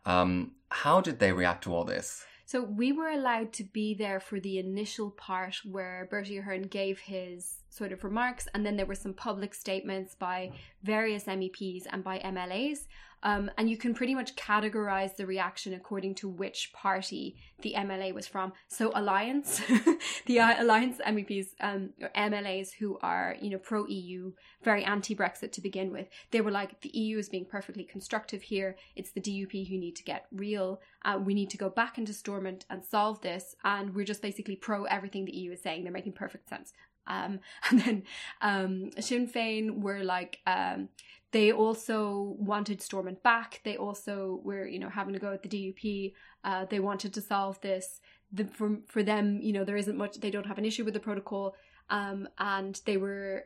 Mhm. 0.06 0.10
Um, 0.10 0.52
how 0.72 1.02
did 1.02 1.20
they 1.20 1.34
react 1.34 1.66
to 1.66 1.74
all 1.76 1.84
this? 1.84 2.26
So 2.46 2.62
we 2.62 2.94
were 2.94 3.10
allowed 3.10 3.52
to 3.54 3.64
be 3.66 3.94
there 3.94 4.22
for 4.22 4.40
the 4.40 4.58
initial 4.60 5.10
part 5.12 5.56
where 5.66 6.08
Bertie 6.10 6.38
Ahern 6.38 6.64
gave 6.80 7.00
his 7.00 7.58
sort 7.76 7.92
of 7.92 8.04
remarks, 8.04 8.48
and 8.54 8.66
then 8.66 8.78
there 8.78 8.86
were 8.86 8.96
some 8.96 9.14
public 9.14 9.54
statements 9.54 10.16
by 10.16 10.52
various 10.84 11.26
MEPs 11.26 11.84
and 11.92 12.04
by 12.04 12.20
MLAs. 12.20 12.88
Um, 13.26 13.50
and 13.58 13.68
you 13.68 13.76
can 13.76 13.96
pretty 13.96 14.14
much 14.14 14.36
categorize 14.36 15.16
the 15.16 15.26
reaction 15.26 15.74
according 15.74 16.14
to 16.16 16.30
which 16.30 16.72
party 16.74 17.36
the 17.64 17.74
MLA 17.76 18.14
was 18.14 18.28
from. 18.28 18.54
So 18.68 18.92
Alliance, 18.94 19.62
the 20.28 20.40
uh, 20.40 20.62
Alliance 20.62 21.00
MEPs, 21.04 21.48
um, 21.60 21.90
or 22.00 22.12
MLAs 22.16 22.72
who 22.72 23.00
are 23.02 23.36
you 23.42 23.50
know 23.50 23.58
pro 23.58 23.88
EU, 23.88 24.32
very 24.64 24.84
anti 24.84 25.16
Brexit 25.16 25.52
to 25.54 25.62
begin 25.62 25.92
with, 25.92 26.08
they 26.30 26.42
were 26.42 26.52
like 26.52 26.82
the 26.82 26.96
EU 26.96 27.18
is 27.18 27.28
being 27.28 27.46
perfectly 27.46 27.84
constructive 27.84 28.44
here. 28.44 28.76
It's 28.96 29.12
the 29.12 29.22
DUP 29.22 29.68
who 29.70 29.80
need 29.80 29.96
to 29.96 30.04
get 30.04 30.28
real. 30.32 30.80
Uh, 31.04 31.20
we 31.20 31.34
need 31.34 31.50
to 31.50 31.58
go 31.58 31.70
back 31.70 31.98
into 31.98 32.14
Stormont 32.14 32.66
and 32.70 32.86
solve 32.86 33.22
this. 33.22 33.56
And 33.64 33.96
we're 33.96 34.06
just 34.06 34.22
basically 34.22 34.56
pro 34.56 34.84
everything 34.84 35.26
the 35.26 35.36
EU 35.36 35.52
is 35.54 35.64
saying. 35.64 35.84
They're 35.84 35.92
making 35.92 36.14
perfect 36.14 36.48
sense. 36.48 36.74
Um, 37.08 37.39
and 37.70 37.82
then 37.82 38.04
um, 38.41 38.89
Sinn 39.00 39.28
Féin 39.28 39.82
were 39.82 40.04
like, 40.04 40.39
um, 40.48 40.89
they 41.32 41.52
also 41.52 42.36
wanted 42.39 42.82
Stormont 42.82 43.22
back. 43.22 43.62
They 43.63 43.76
also 43.76 44.39
were, 44.44 44.65
you 44.68 44.80
know, 44.80 44.89
having 44.89 45.13
to 45.13 45.20
go 45.20 45.34
at 45.34 45.44
the 45.44 45.50
DUP. 45.50 46.13
Uh, 46.44 46.65
they 46.70 46.80
wanted 46.80 47.13
to 47.13 47.22
solve 47.22 47.60
this. 47.62 48.00
The, 48.32 48.46
for, 48.46 48.78
for 48.88 49.04
them, 49.04 49.39
you 49.41 49.52
know, 49.52 49.65
there 49.65 49.78
isn't 49.78 49.98
much. 49.98 50.20
They 50.20 50.32
don't 50.32 50.46
have 50.46 50.58
an 50.58 50.65
issue 50.65 50.86
with 50.86 50.94
the 50.94 51.00
protocol. 51.00 51.56
Um, 51.89 52.28
and 52.39 52.80
they 52.86 52.98
were 52.98 53.44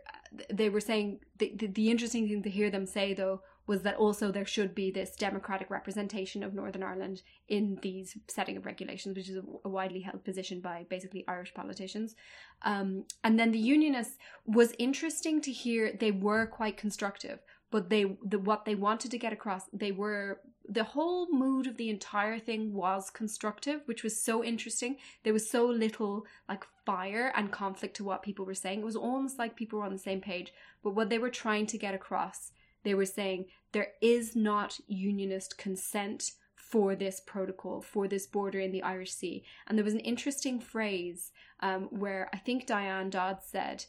they 0.50 0.70
were 0.70 0.80
saying 0.80 1.20
the, 1.40 1.52
the 1.58 1.68
the 1.68 1.92
interesting 1.92 2.28
thing 2.28 2.44
to 2.44 2.50
hear 2.50 2.70
them 2.70 2.86
say 2.86 3.14
though 3.14 3.42
was 3.70 3.84
that 3.84 3.98
also 3.98 4.32
there 4.32 4.48
should 4.48 4.74
be 4.74 4.90
this 4.90 5.12
democratic 5.12 5.70
representation 5.70 6.42
of 6.44 6.56
Northern 6.56 6.82
Ireland 6.82 7.22
in 7.48 7.78
these 7.84 8.18
setting 8.28 8.58
of 8.58 8.66
regulations, 8.66 9.16
which 9.16 9.30
is 9.30 9.38
a, 9.38 9.70
widely 9.70 10.00
held 10.00 10.24
position 10.24 10.60
by 10.60 10.88
basically 10.90 11.24
Irish 11.28 11.54
politicians. 11.54 12.16
Um, 12.64 13.04
and 13.24 13.40
then 13.40 13.52
the 13.52 13.60
Unionists 13.60 14.18
was 14.48 14.74
interesting 14.80 15.40
to 15.42 15.52
hear 15.52 15.94
they 15.94 16.10
were 16.10 16.48
quite 16.48 16.78
constructive, 16.78 17.44
but 17.70 17.92
they 17.92 18.18
the, 18.26 18.40
what 18.40 18.66
they 18.66 18.74
wanted 18.74 19.12
to 19.12 19.20
get 19.20 19.34
across 19.34 19.66
they 19.72 19.92
were 19.92 20.40
the 20.68 20.84
whole 20.96 21.32
mood 21.32 21.68
of 21.68 21.78
the 21.78 21.92
entire 21.92 22.40
thing 22.40 22.74
was 22.74 23.12
constructive 23.12 23.82
which 23.86 24.02
was 24.02 24.20
so 24.20 24.44
interesting. 24.44 24.98
There 25.24 25.34
was 25.34 25.48
so 25.48 25.68
little 25.68 26.26
like 26.48 26.66
fire 26.88 27.32
and 27.36 27.52
conflict 27.52 27.96
to 27.98 28.04
what 28.04 28.24
people 28.24 28.46
were 28.46 28.56
saying. 28.56 28.80
It 28.80 28.86
was 28.86 28.96
almost 28.96 29.38
like 29.38 29.56
people 29.56 29.78
were 29.78 29.86
on 29.86 29.94
the 29.94 30.08
same 30.10 30.22
page. 30.22 30.52
But 30.84 30.96
what 30.96 31.10
they 31.10 31.20
were 31.20 31.30
trying 31.30 31.68
to 31.68 31.78
get 31.78 31.94
across 31.94 32.52
they 32.84 32.94
were 32.94 33.06
saying 33.06 33.46
there 33.72 33.90
is 34.02 34.36
not 34.36 34.80
unionist 34.88 35.58
consent 35.58 36.32
for 36.56 36.96
this 36.96 37.20
protocol, 37.20 37.82
for 37.82 38.08
this 38.08 38.28
border 38.28 38.60
in 38.60 38.72
the 38.72 38.84
Irish 38.84 39.12
Sea. 39.14 39.44
And 39.68 39.78
there 39.78 39.86
was 39.86 39.94
an 39.96 40.00
interesting 40.02 40.60
phrase 40.60 41.32
um, 41.62 41.84
where 41.90 42.30
I 42.32 42.38
think 42.38 42.66
Diane 42.68 43.10
Dodd 43.10 43.40
said, 43.44 43.86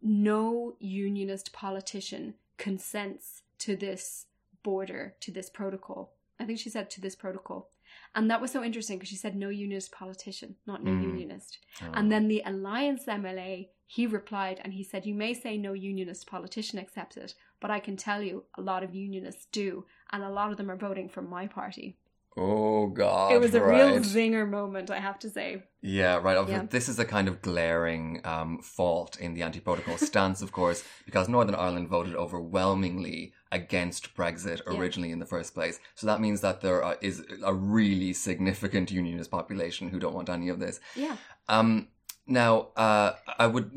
No 0.00 0.76
unionist 0.78 1.52
politician 1.52 2.34
consents 2.56 3.42
to 3.58 3.76
this 3.76 4.26
border, 4.62 5.14
to 5.20 5.30
this 5.30 5.50
protocol. 5.50 6.12
I 6.38 6.44
think 6.44 6.58
she 6.58 6.70
said 6.70 6.88
to 6.90 7.00
this 7.00 7.16
protocol. 7.16 7.70
And 8.14 8.30
that 8.30 8.40
was 8.40 8.50
so 8.52 8.62
interesting 8.62 8.98
because 8.98 9.08
she 9.10 9.16
said 9.16 9.34
no 9.36 9.48
unionist 9.48 9.92
politician, 9.92 10.56
not 10.66 10.82
no 10.84 10.92
Mm. 10.92 11.02
unionist. 11.02 11.58
Oh. 11.82 11.90
And 11.94 12.10
then 12.10 12.28
the 12.28 12.42
Alliance 12.46 13.04
MLA, 13.06 13.68
he 13.92 14.06
replied 14.06 14.60
and 14.62 14.72
he 14.72 14.84
said, 14.84 15.04
You 15.04 15.16
may 15.16 15.34
say 15.34 15.58
no 15.58 15.72
unionist 15.72 16.24
politician 16.28 16.78
accepts 16.78 17.16
it, 17.16 17.34
but 17.60 17.72
I 17.72 17.80
can 17.80 17.96
tell 17.96 18.22
you 18.22 18.44
a 18.56 18.62
lot 18.62 18.84
of 18.84 18.94
unionists 18.94 19.48
do, 19.50 19.84
and 20.12 20.22
a 20.22 20.30
lot 20.30 20.52
of 20.52 20.58
them 20.58 20.70
are 20.70 20.76
voting 20.76 21.08
for 21.08 21.22
my 21.22 21.48
party. 21.48 21.96
Oh 22.36 22.86
God! 22.86 23.32
it 23.32 23.40
was 23.40 23.52
a 23.56 23.60
real 23.60 23.98
zinger 23.98 24.48
moment, 24.48 24.92
I 24.92 25.00
have 25.00 25.18
to 25.18 25.28
say. 25.28 25.64
Yeah, 25.82 26.18
right. 26.18 26.48
Yeah. 26.48 26.66
This 26.70 26.88
is 26.88 27.00
a 27.00 27.04
kind 27.04 27.26
of 27.26 27.42
glaring 27.42 28.20
um, 28.24 28.60
fault 28.62 29.18
in 29.18 29.34
the 29.34 29.42
anti-protocol 29.42 29.98
stance, 30.10 30.40
of 30.40 30.52
course, 30.52 30.84
because 31.04 31.28
Northern 31.28 31.56
Ireland 31.56 31.88
voted 31.88 32.14
overwhelmingly 32.14 33.32
against 33.50 34.14
Brexit 34.14 34.60
Yeah. 34.64 34.78
originally 34.78 35.10
in 35.10 35.18
the 35.18 35.26
first 35.26 35.52
place. 35.52 35.80
So 35.96 36.06
that 36.06 36.20
means 36.20 36.42
that 36.42 36.60
there 36.60 36.84
are, 36.84 36.96
is 37.00 37.24
a 37.42 37.52
really 37.52 38.12
significant 38.12 38.92
unionist 38.92 39.32
population 39.32 39.88
who 39.88 39.98
don't 39.98 40.14
want 40.14 40.28
any 40.28 40.48
of 40.48 40.60
this. 40.60 40.78
Yeah. 40.94 41.16
Um, 41.48 41.88
now, 42.30 42.68
uh, 42.76 43.12
I 43.38 43.46
would, 43.46 43.70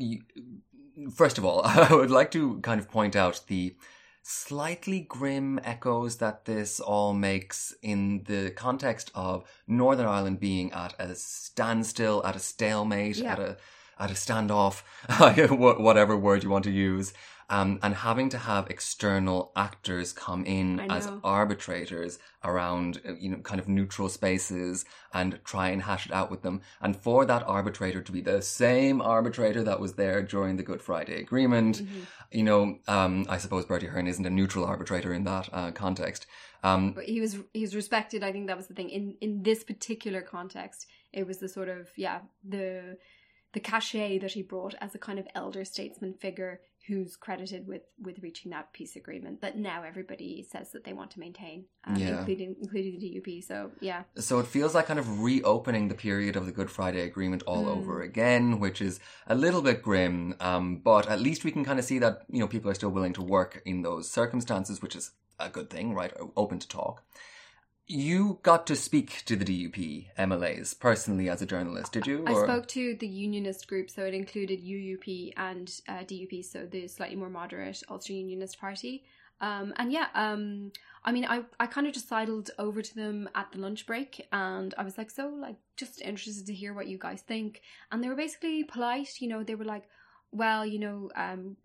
first 1.14 1.38
of 1.38 1.44
all, 1.44 1.62
I 1.64 1.92
would 1.94 2.10
like 2.10 2.30
to 2.32 2.60
kind 2.60 2.80
of 2.80 2.90
point 2.90 3.16
out 3.16 3.42
the 3.48 3.74
slightly 4.22 5.00
grim 5.00 5.60
echoes 5.64 6.16
that 6.16 6.46
this 6.46 6.80
all 6.80 7.12
makes 7.12 7.74
in 7.82 8.22
the 8.24 8.50
context 8.52 9.10
of 9.14 9.44
Northern 9.66 10.06
Ireland 10.06 10.40
being 10.40 10.72
at 10.72 10.94
a 10.98 11.14
standstill, 11.14 12.24
at 12.24 12.34
a 12.36 12.38
stalemate, 12.38 13.16
Yeah. 13.16 13.32
at 13.32 13.38
a 13.40 13.56
at 13.96 14.10
a 14.10 14.14
standoff, 14.14 14.82
whatever 15.80 16.16
word 16.16 16.42
you 16.42 16.50
want 16.50 16.64
to 16.64 16.70
use, 16.70 17.12
um, 17.50 17.78
and 17.82 17.94
having 17.94 18.28
to 18.30 18.38
have 18.38 18.68
external 18.70 19.52
actors 19.56 20.12
come 20.12 20.44
in 20.44 20.80
as 20.90 21.10
arbitrators 21.22 22.18
around, 22.42 23.00
uh, 23.08 23.14
you 23.14 23.28
know, 23.30 23.38
kind 23.38 23.60
of 23.60 23.68
neutral 23.68 24.08
spaces 24.08 24.84
and 25.12 25.38
try 25.44 25.68
and 25.68 25.82
hash 25.82 26.06
it 26.06 26.12
out 26.12 26.30
with 26.30 26.42
them. 26.42 26.60
And 26.80 26.96
for 26.96 27.24
that 27.26 27.42
arbitrator 27.46 28.02
to 28.02 28.12
be 28.12 28.20
the 28.20 28.42
same 28.42 29.00
arbitrator 29.00 29.62
that 29.64 29.80
was 29.80 29.94
there 29.94 30.22
during 30.22 30.56
the 30.56 30.62
Good 30.62 30.82
Friday 30.82 31.20
Agreement, 31.20 31.82
Mm-hmm. 31.82 32.00
you 32.38 32.42
know, 32.42 32.78
um, 32.88 33.26
I 33.28 33.38
suppose 33.38 33.64
Bertie 33.64 33.86
Ahern 33.86 34.06
isn't 34.06 34.26
a 34.26 34.30
neutral 34.30 34.64
arbitrator 34.64 35.12
in 35.12 35.24
that 35.24 35.48
uh, 35.52 35.70
context. 35.72 36.26
Um, 36.62 36.92
But 36.92 37.04
he 37.04 37.20
was 37.20 37.36
he 37.52 37.60
was 37.60 37.74
respected. 37.74 38.22
I 38.22 38.32
think 38.32 38.46
that 38.48 38.56
was 38.56 38.66
the 38.68 38.74
thing 38.74 38.90
in 38.90 39.16
in 39.20 39.42
this 39.42 39.64
particular 39.64 40.22
context. 40.22 40.86
It 41.12 41.26
was 41.26 41.38
the 41.38 41.48
sort 41.48 41.68
of 41.68 41.88
yeah 41.96 42.20
the 42.42 42.96
the 43.52 43.60
cachet 43.60 44.18
that 44.18 44.32
he 44.32 44.42
brought 44.42 44.74
as 44.80 44.94
a 44.94 44.98
kind 44.98 45.18
of 45.18 45.26
elder 45.34 45.64
statesman 45.64 46.14
figure 46.14 46.60
who's 46.86 47.16
credited 47.16 47.66
with 47.66 47.82
with 47.98 48.18
reaching 48.22 48.50
that 48.50 48.72
peace 48.72 48.94
agreement 48.96 49.40
that 49.40 49.56
now 49.56 49.82
everybody 49.82 50.46
says 50.52 50.70
that 50.72 50.84
they 50.84 50.92
want 50.92 51.10
to 51.12 51.18
maintain, 51.20 51.64
um, 51.84 51.96
Yeah. 51.96 52.18
including 52.18 52.56
including 52.60 52.98
the 52.98 53.06
DUP. 53.20 53.40
So 53.42 53.70
yeah, 53.80 54.02
So 54.16 54.38
it 54.38 54.46
feels 54.46 54.74
like 54.74 54.86
kind 54.86 54.98
of 54.98 55.20
reopening 55.22 55.88
the 55.88 55.94
period 55.94 56.36
of 56.36 56.44
the 56.46 56.52
Good 56.52 56.70
Friday 56.70 57.02
Agreement 57.02 57.42
all 57.46 57.64
Mm. 57.64 57.76
over 57.76 58.02
again, 58.02 58.60
which 58.60 58.80
is 58.82 59.00
a 59.26 59.34
little 59.34 59.62
bit 59.62 59.82
grim. 59.82 60.34
Um, 60.40 60.78
but 60.78 61.08
at 61.08 61.20
least 61.20 61.42
we 61.44 61.52
can 61.52 61.64
kind 61.64 61.78
of 61.78 61.84
see 61.84 61.98
that 62.00 62.22
you 62.28 62.40
know 62.40 62.48
people 62.48 62.70
are 62.70 62.74
still 62.74 62.90
willing 62.90 63.14
to 63.14 63.22
work 63.22 63.62
in 63.64 63.82
those 63.82 64.10
circumstances, 64.10 64.82
which 64.82 64.94
is 64.96 65.12
a 65.40 65.48
good 65.48 65.70
thing, 65.70 65.94
right? 65.94 66.12
Open 66.36 66.58
to 66.58 66.68
talk. 66.68 67.02
You 67.86 68.38
got 68.42 68.66
to 68.68 68.76
speak 68.76 69.24
to 69.26 69.36
the 69.36 69.44
DUP 69.44 70.06
MLAs 70.18 70.78
personally 70.78 71.28
as 71.28 71.42
a 71.42 71.46
journalist, 71.46 71.92
did 71.92 72.06
you? 72.06 72.24
I 72.26 72.32
or- 72.32 72.44
spoke 72.44 72.66
to 72.68 72.96
the 72.96 73.06
unionist 73.06 73.68
group, 73.68 73.90
so 73.90 74.04
it 74.04 74.14
included 74.14 74.64
UUP 74.64 75.34
and 75.36 75.70
uh, 75.86 75.98
DUP, 75.98 76.44
so 76.44 76.64
the 76.64 76.88
slightly 76.88 77.16
more 77.16 77.28
moderate 77.28 77.82
Ulster 77.90 78.14
Unionist 78.14 78.58
Party. 78.58 79.04
Um, 79.42 79.74
and 79.76 79.92
yeah, 79.92 80.06
um, 80.14 80.72
I 81.04 81.12
mean, 81.12 81.26
I, 81.26 81.42
I 81.60 81.66
kind 81.66 81.86
of 81.86 81.92
just 81.92 82.08
sidled 82.08 82.50
over 82.58 82.80
to 82.80 82.94
them 82.94 83.28
at 83.34 83.52
the 83.52 83.58
lunch 83.58 83.84
break, 83.86 84.26
and 84.32 84.74
I 84.78 84.82
was 84.82 84.96
like, 84.96 85.10
so 85.10 85.28
like, 85.28 85.56
just 85.76 86.00
interested 86.00 86.46
to 86.46 86.54
hear 86.54 86.72
what 86.72 86.86
you 86.86 86.96
guys 86.96 87.20
think. 87.20 87.60
And 87.92 88.02
they 88.02 88.08
were 88.08 88.16
basically 88.16 88.64
polite, 88.64 89.20
you 89.20 89.28
know. 89.28 89.42
They 89.42 89.56
were 89.56 89.64
like, 89.66 89.84
well, 90.32 90.64
you 90.64 90.78
know, 90.78 91.10
um, 91.16 91.58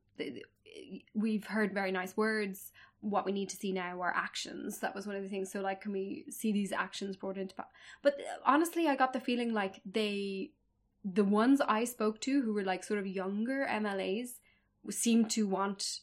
we've 1.14 1.46
heard 1.46 1.74
very 1.74 1.92
nice 1.92 2.18
words. 2.18 2.72
What 3.02 3.26
we 3.26 3.32
need 3.32 3.50
to 3.50 3.56
see 3.56 3.72
now 3.72 4.02
are 4.02 4.14
actions. 4.16 4.80
That 4.80 4.94
was 4.96 5.08
one 5.08 5.16
of 5.16 5.24
the 5.24 5.30
things. 5.30 5.52
So 5.52 5.62
like, 5.62 5.82
can 5.82 5.92
we 5.92 6.26
see 6.30 6.52
these 6.52 6.72
actions 6.72 7.16
brought 7.16 7.38
into? 7.38 7.56
pa- 7.56 7.68
But 8.02 8.16
uh, 8.20 8.40
honestly, 8.46 8.88
I 8.88 8.96
got 8.96 9.14
the 9.14 9.20
feeling 9.20 9.54
like 9.54 9.82
they, 9.86 10.52
the 11.06 11.24
ones 11.24 11.62
I 11.62 11.86
spoke 11.86 12.20
to 12.22 12.42
who 12.42 12.54
were 12.54 12.64
like 12.64 12.84
sort 12.84 13.00
of 13.00 13.08
younger 13.08 13.66
MLAs, 13.70 14.40
seemed 14.90 15.30
to 15.32 15.48
want 15.48 16.00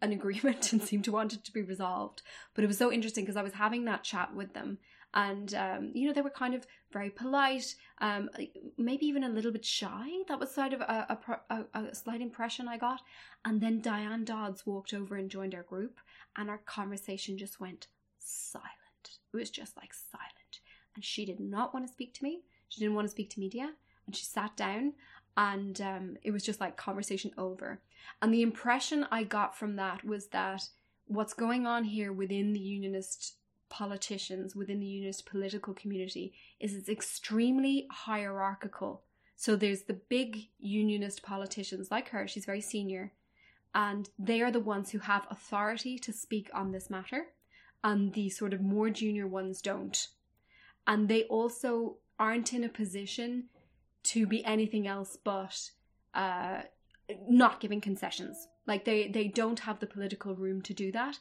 an 0.00 0.12
agreement 0.18 0.72
and 0.72 0.82
seemed 0.82 1.04
to 1.04 1.12
want 1.12 1.32
it 1.32 1.44
to 1.44 1.52
be 1.52 1.62
resolved. 1.62 2.22
But 2.54 2.64
it 2.64 2.66
was 2.66 2.78
so 2.78 2.92
interesting 2.92 3.24
because 3.24 3.36
I 3.36 3.42
was 3.42 3.54
having 3.54 3.84
that 3.86 4.04
chat 4.04 4.34
with 4.34 4.54
them. 4.54 4.78
And 5.14 5.54
um, 5.54 5.90
you 5.94 6.06
know 6.06 6.12
they 6.12 6.20
were 6.20 6.28
kind 6.28 6.54
of 6.54 6.66
very 6.92 7.08
polite, 7.08 7.74
um, 8.02 8.28
maybe 8.76 9.06
even 9.06 9.24
a 9.24 9.28
little 9.28 9.50
bit 9.50 9.64
shy. 9.64 10.06
That 10.28 10.38
was 10.38 10.50
sort 10.54 10.74
of 10.74 10.82
a, 10.82 11.18
a, 11.50 11.64
a, 11.74 11.80
a 11.88 11.94
slight 11.94 12.20
impression 12.20 12.68
I 12.68 12.76
got. 12.76 13.00
And 13.42 13.60
then 13.60 13.80
Diane 13.80 14.24
Dodds 14.24 14.66
walked 14.66 14.92
over 14.92 15.16
and 15.16 15.30
joined 15.30 15.54
our 15.54 15.62
group, 15.62 15.98
and 16.36 16.48
our 16.50 16.58
conversation 16.58 17.38
just 17.38 17.60
went 17.60 17.88
silent. 18.18 18.68
It 19.32 19.36
was 19.36 19.50
just 19.50 19.76
like 19.76 19.92
silent. 19.94 20.60
And 20.94 21.04
she 21.04 21.24
did 21.24 21.40
not 21.40 21.72
want 21.72 21.86
to 21.86 21.92
speak 21.92 22.14
to 22.14 22.24
me. 22.24 22.42
She 22.68 22.80
didn't 22.80 22.94
want 22.94 23.06
to 23.06 23.12
speak 23.12 23.30
to 23.30 23.40
media. 23.40 23.72
And 24.06 24.16
she 24.16 24.24
sat 24.24 24.56
down, 24.56 24.94
and 25.36 25.80
um, 25.80 26.16
it 26.22 26.30
was 26.30 26.42
just 26.42 26.60
like 26.60 26.76
conversation 26.76 27.30
over. 27.36 27.80
And 28.22 28.32
the 28.32 28.42
impression 28.42 29.06
I 29.10 29.22
got 29.22 29.56
from 29.56 29.76
that 29.76 30.04
was 30.04 30.28
that 30.28 30.68
what's 31.06 31.34
going 31.34 31.66
on 31.66 31.84
here 31.84 32.12
within 32.12 32.52
the 32.52 32.60
unionist 32.60 33.34
politicians, 33.68 34.56
within 34.56 34.80
the 34.80 34.86
unionist 34.86 35.26
political 35.26 35.74
community, 35.74 36.32
is 36.58 36.74
it's 36.74 36.88
extremely 36.88 37.86
hierarchical. 37.90 39.02
So 39.36 39.54
there's 39.54 39.82
the 39.82 40.00
big 40.08 40.48
unionist 40.58 41.22
politicians 41.22 41.90
like 41.90 42.08
her, 42.08 42.26
she's 42.26 42.46
very 42.46 42.60
senior, 42.60 43.12
and 43.74 44.08
they 44.18 44.40
are 44.40 44.50
the 44.50 44.60
ones 44.60 44.90
who 44.90 44.98
have 44.98 45.26
authority 45.30 45.98
to 45.98 46.12
speak 46.12 46.50
on 46.54 46.72
this 46.72 46.90
matter, 46.90 47.26
and 47.84 48.12
the 48.14 48.28
sort 48.30 48.52
of 48.52 48.60
more 48.60 48.90
junior 48.90 49.26
ones 49.26 49.62
don't. 49.62 50.08
And 50.86 51.08
they 51.08 51.24
also 51.24 51.96
aren't 52.18 52.52
in 52.52 52.64
a 52.64 52.68
position 52.68 53.44
to 54.04 54.26
be 54.26 54.44
anything 54.44 54.86
else 54.86 55.18
but 55.22 55.70
uh, 56.14 56.62
not 57.28 57.60
giving 57.60 57.80
concessions. 57.80 58.48
Like 58.66 58.84
they, 58.84 59.08
they 59.08 59.28
don't 59.28 59.60
have 59.60 59.80
the 59.80 59.86
political 59.86 60.34
room 60.34 60.62
to 60.62 60.74
do 60.74 60.90
that. 60.92 61.18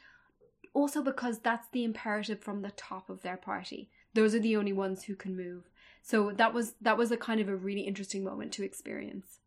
Also 0.73 1.01
because 1.01 1.39
that's 1.39 1.67
the 1.71 1.83
imperative 1.83 2.41
from 2.41 2.61
the 2.61 2.71
top 2.71 3.09
of 3.09 3.21
their 3.21 3.37
party. 3.37 3.89
Those 4.13 4.33
are 4.35 4.39
the 4.39 4.57
only 4.57 4.73
ones 4.73 5.03
who 5.03 5.15
can 5.15 5.35
move. 5.35 5.69
So 6.01 6.31
that 6.31 6.53
was 6.53 6.75
that 6.81 6.97
was 6.97 7.11
a 7.11 7.17
kind 7.17 7.41
of 7.41 7.49
a 7.49 7.55
really 7.55 7.81
interesting 7.81 8.23
moment 8.23 8.53
to 8.53 8.63
experience. 8.63 9.39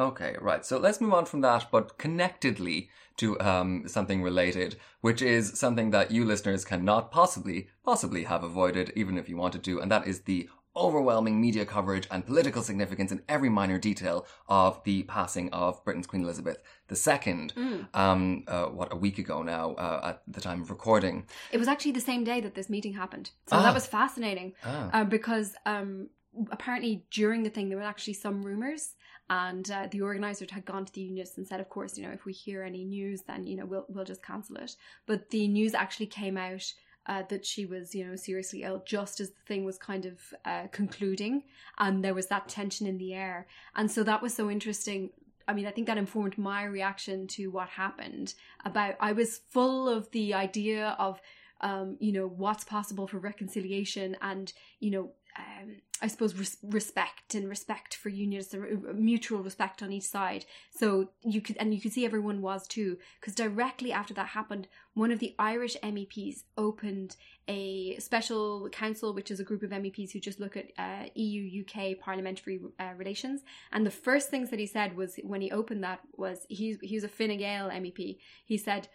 Okay, 0.00 0.34
right. 0.40 0.64
So 0.64 0.78
let's 0.78 1.00
move 1.00 1.12
on 1.12 1.26
from 1.26 1.42
that, 1.42 1.66
but 1.70 1.98
connectedly 1.98 2.88
to 3.18 3.38
um, 3.40 3.86
something 3.86 4.22
related, 4.22 4.76
which 5.02 5.20
is 5.20 5.58
something 5.58 5.90
that 5.90 6.10
you 6.10 6.24
listeners 6.24 6.64
cannot 6.64 7.12
possibly, 7.12 7.68
possibly 7.84 8.24
have 8.24 8.42
avoided, 8.42 8.92
even 8.96 9.18
if 9.18 9.28
you 9.28 9.36
wanted 9.36 9.62
to, 9.64 9.78
and 9.80 9.90
that 9.90 10.06
is 10.06 10.20
the 10.22 10.48
overwhelming 10.74 11.38
media 11.38 11.66
coverage 11.66 12.06
and 12.10 12.24
political 12.24 12.62
significance 12.62 13.12
in 13.12 13.20
every 13.28 13.50
minor 13.50 13.76
detail 13.76 14.24
of 14.48 14.82
the 14.84 15.02
passing 15.02 15.50
of 15.52 15.84
Britain's 15.84 16.06
Queen 16.06 16.22
Elizabeth 16.22 16.62
II. 16.90 17.50
Um, 17.92 18.44
uh, 18.48 18.66
what 18.66 18.92
a 18.92 18.96
week 18.96 19.18
ago 19.18 19.42
now, 19.42 19.72
uh, 19.74 20.00
at 20.10 20.22
the 20.28 20.40
time 20.40 20.62
of 20.62 20.70
recording. 20.70 21.26
It 21.52 21.58
was 21.58 21.68
actually 21.68 21.92
the 21.92 22.00
same 22.00 22.24
day 22.24 22.40
that 22.40 22.54
this 22.54 22.70
meeting 22.70 22.94
happened. 22.94 23.32
So 23.48 23.56
Ah. 23.56 23.62
that 23.64 23.74
was 23.74 23.86
fascinating. 23.86 24.54
Ah. 24.64 24.90
uh, 25.00 25.04
because 25.04 25.54
um, 25.66 26.08
apparently 26.52 27.04
during 27.10 27.42
the 27.42 27.50
thing 27.50 27.68
there 27.68 27.76
were 27.78 27.84
actually 27.84 28.14
some 28.14 28.42
rumors 28.42 28.94
and 29.30 29.70
uh, 29.70 29.86
the 29.90 30.02
organizer 30.02 30.44
had 30.50 30.66
gone 30.66 30.84
to 30.84 30.92
the 30.92 31.00
unionists 31.00 31.38
and 31.38 31.46
said, 31.46 31.60
of 31.60 31.70
course, 31.70 31.96
you 31.96 32.04
know, 32.04 32.12
if 32.12 32.26
we 32.26 32.32
hear 32.32 32.62
any 32.62 32.84
news, 32.84 33.22
then 33.22 33.46
you 33.46 33.56
know 33.56 33.64
we'll 33.64 33.86
we'll 33.88 34.04
just 34.04 34.22
cancel 34.22 34.56
it. 34.56 34.76
But 35.06 35.30
the 35.30 35.48
news 35.48 35.72
actually 35.72 36.06
came 36.06 36.36
out. 36.36 36.72
Uh, 37.06 37.22
that 37.30 37.46
she 37.46 37.64
was, 37.64 37.94
you 37.94 38.06
know, 38.06 38.14
seriously 38.14 38.62
ill 38.62 38.82
just 38.86 39.20
as 39.20 39.30
the 39.30 39.42
thing 39.48 39.64
was 39.64 39.78
kind 39.78 40.04
of 40.04 40.18
uh, 40.44 40.66
concluding, 40.70 41.42
and 41.78 42.04
there 42.04 42.12
was 42.12 42.26
that 42.26 42.46
tension 42.46 42.86
in 42.86 42.98
the 42.98 43.14
air, 43.14 43.46
and 43.74 43.90
so 43.90 44.02
that 44.02 44.20
was 44.20 44.34
so 44.34 44.50
interesting 44.50 45.08
I 45.50 45.52
mean, 45.52 45.66
I 45.66 45.72
think 45.72 45.88
that 45.88 45.98
informed 45.98 46.38
my 46.38 46.62
reaction 46.62 47.26
to 47.28 47.48
what 47.48 47.68
happened. 47.70 48.34
About 48.64 48.94
I 49.00 49.10
was 49.12 49.40
full 49.48 49.88
of 49.88 50.08
the 50.12 50.32
idea 50.34 50.94
of, 50.98 51.20
um, 51.60 51.96
you 51.98 52.12
know, 52.12 52.28
what's 52.28 52.62
possible 52.62 53.08
for 53.08 53.18
reconciliation, 53.18 54.16
and 54.22 54.52
you 54.78 54.92
know, 54.92 55.10
um, 55.38 55.76
I 56.02 56.08
suppose 56.08 56.34
res- 56.34 56.58
respect 56.62 57.34
and 57.34 57.48
respect 57.48 57.94
for 57.94 58.08
unions, 58.08 58.54
mutual 58.94 59.42
respect 59.42 59.82
on 59.82 59.92
each 59.92 60.04
side. 60.04 60.44
So 60.70 61.10
you 61.22 61.40
could, 61.40 61.56
and 61.58 61.74
you 61.74 61.80
could 61.80 61.92
see 61.92 62.04
everyone 62.04 62.42
was 62.42 62.66
too, 62.66 62.98
because 63.20 63.34
directly 63.34 63.92
after 63.92 64.14
that 64.14 64.28
happened, 64.28 64.68
one 64.94 65.12
of 65.12 65.18
the 65.18 65.34
Irish 65.38 65.76
MEPs 65.82 66.42
opened 66.56 67.16
a 67.48 67.96
special 67.98 68.68
council, 68.70 69.14
which 69.14 69.30
is 69.30 69.40
a 69.40 69.44
group 69.44 69.62
of 69.62 69.70
MEPs 69.70 70.12
who 70.12 70.20
just 70.20 70.40
look 70.40 70.56
at 70.56 70.70
uh, 70.78 71.08
EU 71.14 71.62
UK 71.62 71.98
parliamentary 71.98 72.60
uh, 72.78 72.92
relations. 72.96 73.42
And 73.72 73.86
the 73.86 73.90
first 73.90 74.30
things 74.30 74.50
that 74.50 74.58
he 74.58 74.66
said 74.66 74.96
was 74.96 75.16
when 75.22 75.40
he 75.40 75.50
opened 75.50 75.84
that 75.84 76.00
was 76.16 76.46
he 76.48 76.76
he 76.82 76.96
was 76.96 77.04
a 77.04 77.08
Fine 77.08 77.38
Gael 77.38 77.70
MEP. 77.70 78.18
He 78.44 78.58
said, 78.58 78.88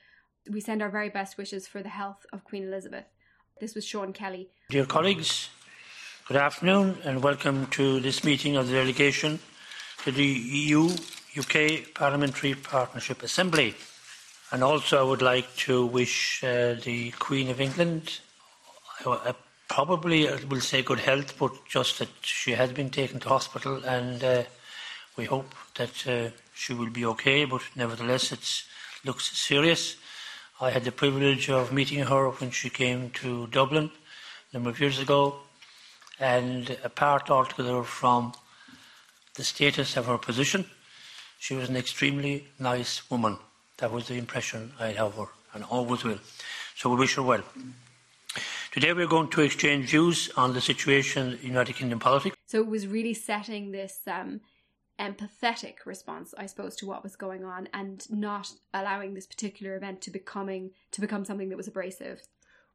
"We 0.50 0.60
send 0.60 0.82
our 0.82 0.90
very 0.90 1.10
best 1.10 1.38
wishes 1.38 1.68
for 1.68 1.82
the 1.82 1.90
health 1.90 2.26
of 2.34 2.44
Queen 2.44 2.64
Elizabeth." 2.64 3.06
This 3.60 3.74
was 3.74 3.86
Sean 3.86 4.12
Kelly. 4.12 4.50
Dear 4.70 4.86
colleagues, 4.86 5.50
Good 6.28 6.38
afternoon 6.38 6.98
and 7.04 7.22
welcome 7.22 7.68
to 7.68 8.00
this 8.00 8.24
meeting 8.24 8.56
of 8.56 8.66
the 8.66 8.74
delegation 8.74 9.38
to 10.06 10.12
the 10.12 10.26
EU 10.26 10.90
UK 11.38 11.94
Parliamentary 11.94 12.56
Partnership 12.56 13.22
Assembly. 13.22 13.76
And 14.52 14.64
also, 14.64 15.00
I 15.00 15.08
would 15.08 15.22
like 15.22 15.56
to 15.58 15.86
wish 15.86 16.44
uh, 16.44 16.78
the 16.84 17.12
Queen 17.20 17.52
of 17.52 17.62
England, 17.62 18.22
uh, 19.06 19.34
probably 19.68 20.28
I 20.28 20.40
will 20.50 20.62
say 20.62 20.82
good 20.82 21.02
health, 21.02 21.38
but 21.38 21.52
just 21.70 22.00
that 22.00 22.10
she 22.22 22.54
has 22.54 22.72
been 22.72 22.90
taken 22.90 23.20
to 23.20 23.30
hospital 23.30 23.86
and 23.86 24.24
uh, 24.24 24.44
we 25.18 25.26
hope 25.26 25.54
that 25.76 26.08
uh, 26.08 26.32
she 26.56 26.74
will 26.74 26.90
be 26.90 27.06
okay, 27.06 27.46
but 27.46 27.62
nevertheless, 27.76 28.32
it 28.32 28.64
looks 29.08 29.38
serious. 29.38 29.96
I 30.60 30.72
had 30.72 30.86
the 30.86 30.92
privilege 30.92 31.52
of 31.52 31.72
meeting 31.72 32.00
her 32.00 32.32
when 32.32 32.50
she 32.50 32.72
came 32.72 33.12
to 33.12 33.46
Dublin 33.46 33.92
a 34.52 34.56
number 34.56 34.72
of 34.72 34.80
years 34.80 34.98
ago 34.98 35.42
and 36.20 36.78
apart 36.84 37.30
altogether 37.30 37.84
from 37.84 38.34
the 39.36 39.44
status 39.44 39.98
of 39.98 40.06
her 40.06 40.18
position, 40.18 40.66
she 41.40 41.56
was 41.56 41.70
an 41.70 41.76
extremely 41.76 42.48
nice 42.60 43.10
woman. 43.10 43.38
That 43.78 43.92
was 43.92 44.08
the 44.08 44.16
impression 44.16 44.72
I 44.80 44.88
had 44.88 44.98
of 44.98 45.16
her, 45.16 45.28
and 45.54 45.64
always 45.66 46.04
will. 46.04 46.20
So 46.76 46.90
we 46.90 46.96
wish 46.98 47.16
her 47.16 47.24
well. 47.24 47.44
Today 48.72 48.94
we're 48.94 49.08
going 49.08 49.30
to 49.30 49.42
exchange 49.42 49.92
views 49.92 50.30
on 50.36 50.54
the 50.54 50.62
situation 50.62 51.40
in 51.42 51.48
United 51.48 51.76
Kingdom 51.76 52.00
politics. 52.00 52.36
So 52.46 52.60
it 52.60 52.68
was 52.68 52.88
really 52.88 53.14
setting 53.14 53.72
this 53.72 54.00
um, 54.06 54.42
empathetic 55.00 55.86
response, 55.86 56.34
I 56.38 56.46
suppose, 56.46 56.76
to 56.78 56.86
what 56.86 57.04
was 57.04 57.16
going 57.16 57.44
on, 57.44 57.70
and 57.74 58.06
not 58.10 58.52
allowing 58.74 59.14
this 59.14 59.28
particular 59.28 59.76
event 59.76 60.02
to 60.02 60.12
becoming 60.12 60.72
to 60.92 61.02
become 61.02 61.26
something 61.26 61.50
that 61.50 61.58
was 61.58 61.68
abrasive. 61.68 62.22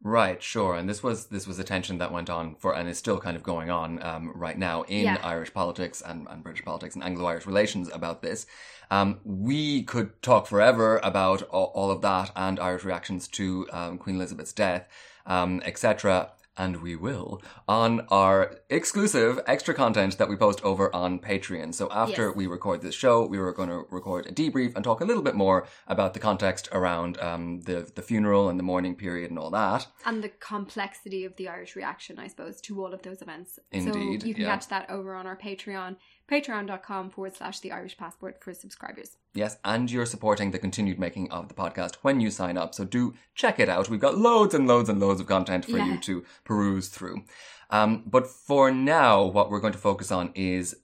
Right, 0.03 0.43
sure, 0.43 0.77
and 0.77 0.89
this 0.89 1.03
was 1.03 1.27
this 1.27 1.47
was 1.47 1.59
a 1.59 1.65
tension 1.65 1.99
that 1.99 2.11
went 2.11 2.31
on 2.31 2.55
for 2.55 2.75
and 2.75 2.89
is 2.89 2.97
still 2.97 3.19
kind 3.21 3.37
of 3.37 3.43
going 3.43 3.71
on 3.71 4.03
um, 4.03 4.33
right 4.35 4.57
now 4.57 4.83
in 4.83 5.05
Yeah. 5.05 5.19
Irish 5.23 5.53
politics 5.53 6.01
and, 6.01 6.27
and 6.31 6.43
British 6.43 6.65
politics 6.65 6.95
and 6.95 7.05
Anglo-Irish 7.05 7.45
relations 7.47 7.91
about 7.93 8.23
this. 8.23 8.47
Um, 8.91 9.21
we 9.25 9.83
could 9.83 10.21
talk 10.23 10.47
forever 10.47 11.01
about 11.03 11.43
all, 11.43 11.71
all 11.75 11.91
of 11.91 12.01
that 12.01 12.31
and 12.35 12.59
Irish 12.59 12.83
reactions 12.85 13.29
to 13.29 13.69
um, 13.73 13.99
Queen 13.99 14.17
Elizabeth's 14.17 14.55
death, 14.55 14.89
um, 15.27 15.61
etc. 15.67 16.31
And 16.61 16.83
we 16.83 16.95
will 16.95 17.41
on 17.67 17.91
our 18.11 18.39
exclusive 18.69 19.41
extra 19.47 19.73
content 19.73 20.19
that 20.19 20.29
we 20.29 20.37
post 20.37 20.61
over 20.63 20.95
on 20.95 21.19
Patreon. 21.19 21.75
So 21.75 21.89
after 21.91 22.27
Yes. 22.29 22.37
we 22.37 22.47
record 22.47 22.83
this 22.83 22.95
show, 22.95 23.25
we 23.25 23.39
were 23.39 23.55
going 23.61 23.71
to 23.71 23.81
record 23.91 24.27
a 24.27 24.33
debrief 24.41 24.71
and 24.77 24.85
talk 24.85 25.01
a 25.01 25.07
little 25.11 25.23
bit 25.23 25.35
more 25.35 25.67
about 25.95 26.13
the 26.13 26.21
context 26.21 26.69
around 26.79 27.19
um, 27.29 27.61
the 27.63 27.79
the 27.95 28.03
funeral 28.11 28.45
and 28.51 28.59
the 28.59 28.63
mourning 28.73 28.95
period 28.95 29.31
and 29.31 29.39
all 29.39 29.51
that. 29.63 29.87
and 30.05 30.23
the 30.23 30.33
complexity 30.53 31.25
of 31.25 31.33
the 31.37 31.49
Irish 31.49 31.73
reaction, 31.77 32.19
I 32.19 32.29
suppose, 32.29 32.61
to 32.67 32.73
all 32.83 32.93
of 32.93 33.01
those 33.07 33.23
events. 33.23 33.59
Indeed, 33.73 34.21
So 34.21 34.27
you 34.29 34.35
can 34.35 34.43
yeah. 34.43 34.51
catch 34.53 34.69
that 34.69 34.91
over 34.91 35.15
on 35.15 35.27
our 35.27 35.39
Patreon, 35.47 35.97
patreon.com 36.31 37.11
forward 37.11 37.37
slash 37.37 37.61
the 37.61 37.73
Irish 37.73 37.97
passport 37.97 38.43
for 38.43 38.55
subscribers. 38.55 39.17
Yes, 39.35 39.59
and 39.65 39.91
you're 39.91 40.07
supporting 40.07 40.51
the 40.51 40.59
continued 40.59 40.99
making 40.99 41.31
of 41.31 41.49
the 41.49 41.55
podcast 41.55 41.97
when 42.03 42.21
you 42.21 42.31
sign 42.31 42.57
up. 42.57 42.75
So 42.75 42.85
do 42.85 43.15
check 43.35 43.59
it 43.59 43.69
out. 43.69 43.89
We've 43.89 44.01
got 44.01 44.19
loads 44.19 44.55
and 44.55 44.67
loads 44.67 44.89
and 44.89 45.01
loads 45.01 45.21
of 45.21 45.27
content 45.27 45.65
for 45.65 45.79
you 45.79 45.99
to 45.99 46.25
peruse 46.45 46.89
through. 46.89 47.25
Um, 47.71 48.03
but 48.05 48.27
for 48.27 48.71
now, 48.71 49.25
what 49.25 49.51
we're 49.51 49.61
going 49.61 49.73
to 49.73 49.79
focus 49.79 50.11
on 50.11 50.33
is 50.35 50.77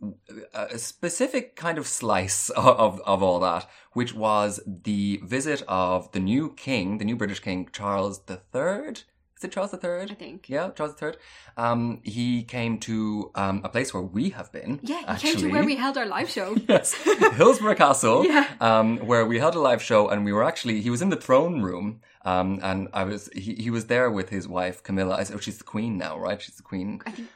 a 0.54 0.78
specific 0.78 1.56
kind 1.56 1.78
of 1.78 1.86
slice 1.86 2.48
of, 2.56 3.00
of 3.00 3.22
all 3.22 3.40
that, 3.40 3.68
which 3.92 4.14
was 4.14 4.60
the 4.66 5.20
visit 5.24 5.62
of 5.66 6.10
the 6.12 6.20
new 6.20 6.52
king, 6.54 6.98
the 6.98 7.04
new 7.04 7.16
British 7.16 7.40
king, 7.40 7.68
Charles 7.72 8.20
III. 8.30 9.02
Is 9.36 9.44
it 9.44 9.52
Charles 9.52 9.74
III? 9.74 10.10
I 10.10 10.14
think. 10.14 10.48
Yeah, 10.48 10.70
Charles 10.70 10.94
III. 11.00 11.12
Um, 11.58 12.00
he 12.02 12.42
came 12.42 12.78
to 12.80 13.30
um, 13.34 13.60
a 13.64 13.68
place 13.68 13.92
where 13.92 14.02
we 14.02 14.30
have 14.30 14.50
been. 14.50 14.80
Yeah, 14.82 15.00
he 15.00 15.06
actually. 15.06 15.32
came 15.32 15.40
to 15.42 15.48
where 15.52 15.64
we 15.64 15.76
held 15.76 15.98
our 15.98 16.06
live 16.06 16.30
show. 16.30 16.56
Yes, 16.68 16.94
Hillsborough 16.94 17.74
Castle, 17.74 18.24
Yeah. 18.32 18.46
um, 18.60 18.98
where 18.98 19.26
we 19.26 19.38
held 19.38 19.54
a 19.54 19.60
live 19.60 19.82
show, 19.82 20.08
and 20.08 20.24
we 20.24 20.32
were 20.32 20.42
actually 20.44 20.80
he 20.80 20.90
was 20.90 21.02
in 21.02 21.10
the 21.10 21.16
throne 21.26 21.60
room, 21.62 22.00
um, 22.24 22.60
and 22.62 22.88
I 22.94 23.04
was 23.04 23.28
he, 23.34 23.54
he 23.54 23.70
was 23.70 23.86
there 23.86 24.10
with 24.10 24.30
his 24.30 24.48
wife 24.48 24.82
Camilla. 24.82 25.16
I 25.16 25.24
said, 25.24 25.36
oh, 25.36 25.40
she's 25.40 25.58
the 25.58 25.64
queen 25.64 25.98
now, 25.98 26.18
right? 26.18 26.40
She's 26.40 26.56
the 26.56 26.62
queen, 26.62 27.00
I 27.06 27.10
think 27.10 27.28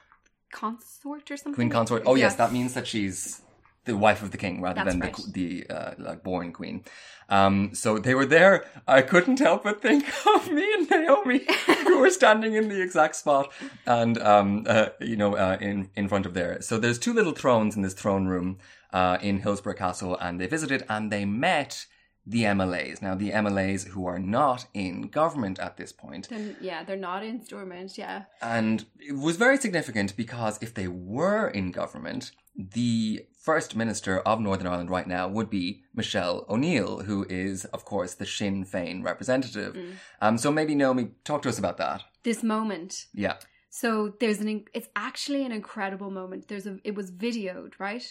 consort 0.53 1.31
or 1.31 1.37
something. 1.37 1.55
queen 1.55 1.71
consort. 1.71 2.03
Oh 2.07 2.15
yes, 2.15 2.35
that 2.37 2.53
means 2.53 2.75
that 2.75 2.87
she's 2.87 3.43
the 3.85 3.97
wife 3.97 4.23
of 4.23 4.31
the 4.31 4.37
king 4.37 4.61
rather 4.61 4.85
That's 4.85 4.93
than 4.93 5.01
right. 5.01 5.17
the 5.33 5.65
the 5.67 5.75
uh, 5.75 5.95
like 5.99 6.23
born 6.23 6.53
queen. 6.53 6.85
Um, 7.29 7.75
so 7.75 7.99
they 7.99 8.15
were 8.15 8.27
there. 8.27 8.65
I 8.89 9.03
couldn't 9.03 9.39
help 9.39 9.63
but 9.65 9.81
think 9.81 10.05
of 10.35 10.51
me 10.51 10.73
and 10.75 10.91
Naomi, 10.91 11.47
who 11.85 12.01
were 12.01 12.11
standing 12.11 12.55
in 12.55 12.69
the 12.69 12.83
exact 12.83 13.17
spot, 13.17 13.53
and 13.87 14.19
um, 14.19 14.65
uh, 14.69 14.87
you 15.01 15.17
know, 15.17 15.37
uh, 15.37 15.57
in 15.61 15.91
in 15.97 16.09
front 16.09 16.27
of 16.27 16.35
there. 16.35 16.61
So 16.61 16.79
there's 16.79 16.99
two 16.99 17.13
little 17.13 17.33
thrones 17.33 17.77
in 17.77 17.83
this 17.83 17.95
throne 17.95 18.27
room 18.27 18.59
uh, 18.93 19.19
in 19.23 19.41
Hillsborough 19.41 19.75
Castle, 19.75 20.17
and 20.19 20.41
they 20.41 20.47
visited 20.47 20.85
and 20.89 21.11
they 21.11 21.25
met 21.25 21.87
the 22.27 22.43
MLAs. 22.43 23.03
Now 23.03 23.15
the 23.15 23.31
MLAs 23.31 23.89
who 23.89 24.07
are 24.07 24.19
not 24.19 24.67
in 24.75 25.09
government 25.09 25.59
at 25.59 25.77
this 25.77 25.93
point, 25.93 26.29
Then, 26.29 26.57
yeah, 26.61 26.85
they're 26.85 26.97
not 26.97 27.25
in 27.25 27.45
Stormont, 27.45 27.97
yeah. 27.99 28.25
and 28.43 28.85
it 28.99 29.17
was 29.17 29.37
very 29.37 29.57
significant 29.57 30.17
because 30.17 30.59
if 30.63 30.75
they 30.75 30.89
were 30.89 31.49
in 31.49 31.71
government, 31.73 32.33
the 32.55 33.27
First 33.41 33.75
Minister 33.75 34.19
of 34.21 34.39
Northern 34.39 34.67
Ireland 34.67 34.91
right 34.91 35.07
now 35.07 35.27
would 35.29 35.49
be 35.49 35.83
Michelle 35.95 36.45
O'Neill, 36.49 37.01
who 37.01 37.25
is, 37.31 37.65
of 37.67 37.85
course, 37.87 38.15
the 38.15 38.27
Sinn 38.27 38.67
Féin 38.67 39.03
representative. 39.03 39.77
Um, 40.21 40.37
so 40.37 40.53
maybe 40.53 40.75
Naomi, 40.75 41.09
talk 41.25 41.41
to 41.43 41.49
us 41.49 41.59
about 41.59 41.79
that. 41.79 42.03
This 42.23 42.43
moment. 42.43 43.07
Yeah. 43.15 43.37
So 43.71 44.15
there's 44.21 44.41
an, 44.41 44.67
it's 44.75 44.89
actually 44.95 45.47
an 45.47 45.53
incredible 45.53 46.11
moment. 46.11 46.49
There's 46.49 46.67
a, 46.67 46.79
it 46.85 46.95
was 46.95 47.11
videoed, 47.11 47.73
right? 47.79 48.05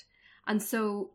And 0.47 0.64
so 0.64 1.12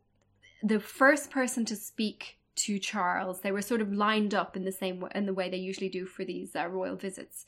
the 0.62 0.78
first 0.78 1.30
person 1.30 1.64
to 1.64 1.74
speak 1.76 2.38
to 2.56 2.78
Charles, 2.78 3.40
they 3.40 3.52
were 3.52 3.62
sort 3.62 3.80
of 3.80 3.92
lined 3.92 4.34
up 4.34 4.56
in 4.56 4.64
the 4.64 4.72
same 4.72 5.00
way, 5.00 5.10
in 5.14 5.26
the 5.26 5.34
way 5.34 5.48
they 5.48 5.56
usually 5.56 5.88
do 5.88 6.06
for 6.06 6.24
these 6.24 6.54
uh, 6.54 6.66
royal 6.68 6.96
visits. 6.96 7.46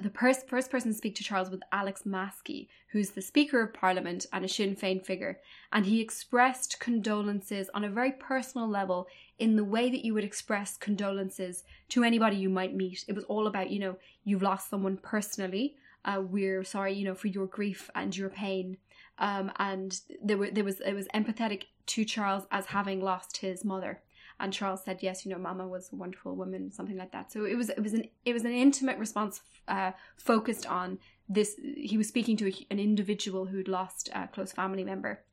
The 0.00 0.10
first 0.10 0.46
person 0.46 0.92
to 0.92 0.96
speak 0.96 1.16
to 1.16 1.24
Charles 1.24 1.50
was 1.50 1.60
Alex 1.72 2.02
Maskey, 2.06 2.68
who's 2.88 3.10
the 3.10 3.22
Speaker 3.22 3.60
of 3.62 3.74
Parliament 3.74 4.26
and 4.32 4.44
a 4.44 4.48
Sinn 4.48 4.76
Féin 4.76 5.04
figure, 5.04 5.40
and 5.72 5.86
he 5.86 6.00
expressed 6.00 6.78
condolences 6.78 7.68
on 7.74 7.84
a 7.84 7.90
very 7.90 8.12
personal 8.12 8.68
level 8.68 9.08
in 9.38 9.56
the 9.56 9.64
way 9.64 9.90
that 9.90 10.04
you 10.04 10.14
would 10.14 10.24
express 10.24 10.76
condolences 10.76 11.64
to 11.88 12.04
anybody 12.04 12.36
you 12.36 12.48
might 12.48 12.76
meet. 12.76 13.04
It 13.08 13.14
was 13.14 13.24
all 13.24 13.46
about, 13.46 13.70
you 13.70 13.80
know, 13.80 13.96
you've 14.24 14.42
lost 14.42 14.70
someone 14.70 14.98
personally. 14.98 15.74
Uh, 16.04 16.22
we're 16.22 16.62
sorry, 16.64 16.94
you 16.94 17.04
know, 17.04 17.14
for 17.14 17.28
your 17.28 17.46
grief 17.46 17.90
and 17.94 18.16
your 18.16 18.28
pain. 18.28 18.76
Um, 19.18 19.50
and 19.58 20.00
there 20.22 20.38
were 20.38 20.50
there 20.50 20.64
was 20.64 20.80
it 20.80 20.94
was 20.94 21.08
empathetic 21.08 21.64
to 21.86 22.04
Charles 22.04 22.44
as 22.52 22.66
having 22.66 23.00
lost 23.00 23.38
his 23.38 23.64
mother. 23.64 24.00
And 24.40 24.52
Charles 24.52 24.84
said, 24.84 25.02
"Yes, 25.02 25.24
you 25.24 25.32
know, 25.32 25.38
Mama 25.38 25.66
was 25.66 25.90
a 25.92 25.96
wonderful 25.96 26.36
woman, 26.36 26.70
something 26.70 26.96
like 26.96 27.12
that." 27.12 27.32
So 27.32 27.44
it 27.44 27.56
was 27.56 27.70
it 27.70 27.82
was 27.82 27.92
an 27.92 28.04
it 28.24 28.32
was 28.32 28.44
an 28.44 28.52
intimate 28.52 28.98
response 28.98 29.40
uh, 29.66 29.92
focused 30.16 30.66
on 30.66 30.98
this. 31.28 31.56
He 31.58 31.96
was 31.96 32.08
speaking 32.08 32.36
to 32.38 32.48
a, 32.48 32.66
an 32.70 32.78
individual 32.78 33.46
who'd 33.46 33.68
lost 33.68 34.10
a 34.14 34.28
close 34.28 34.52
family 34.52 34.84
member. 34.84 35.24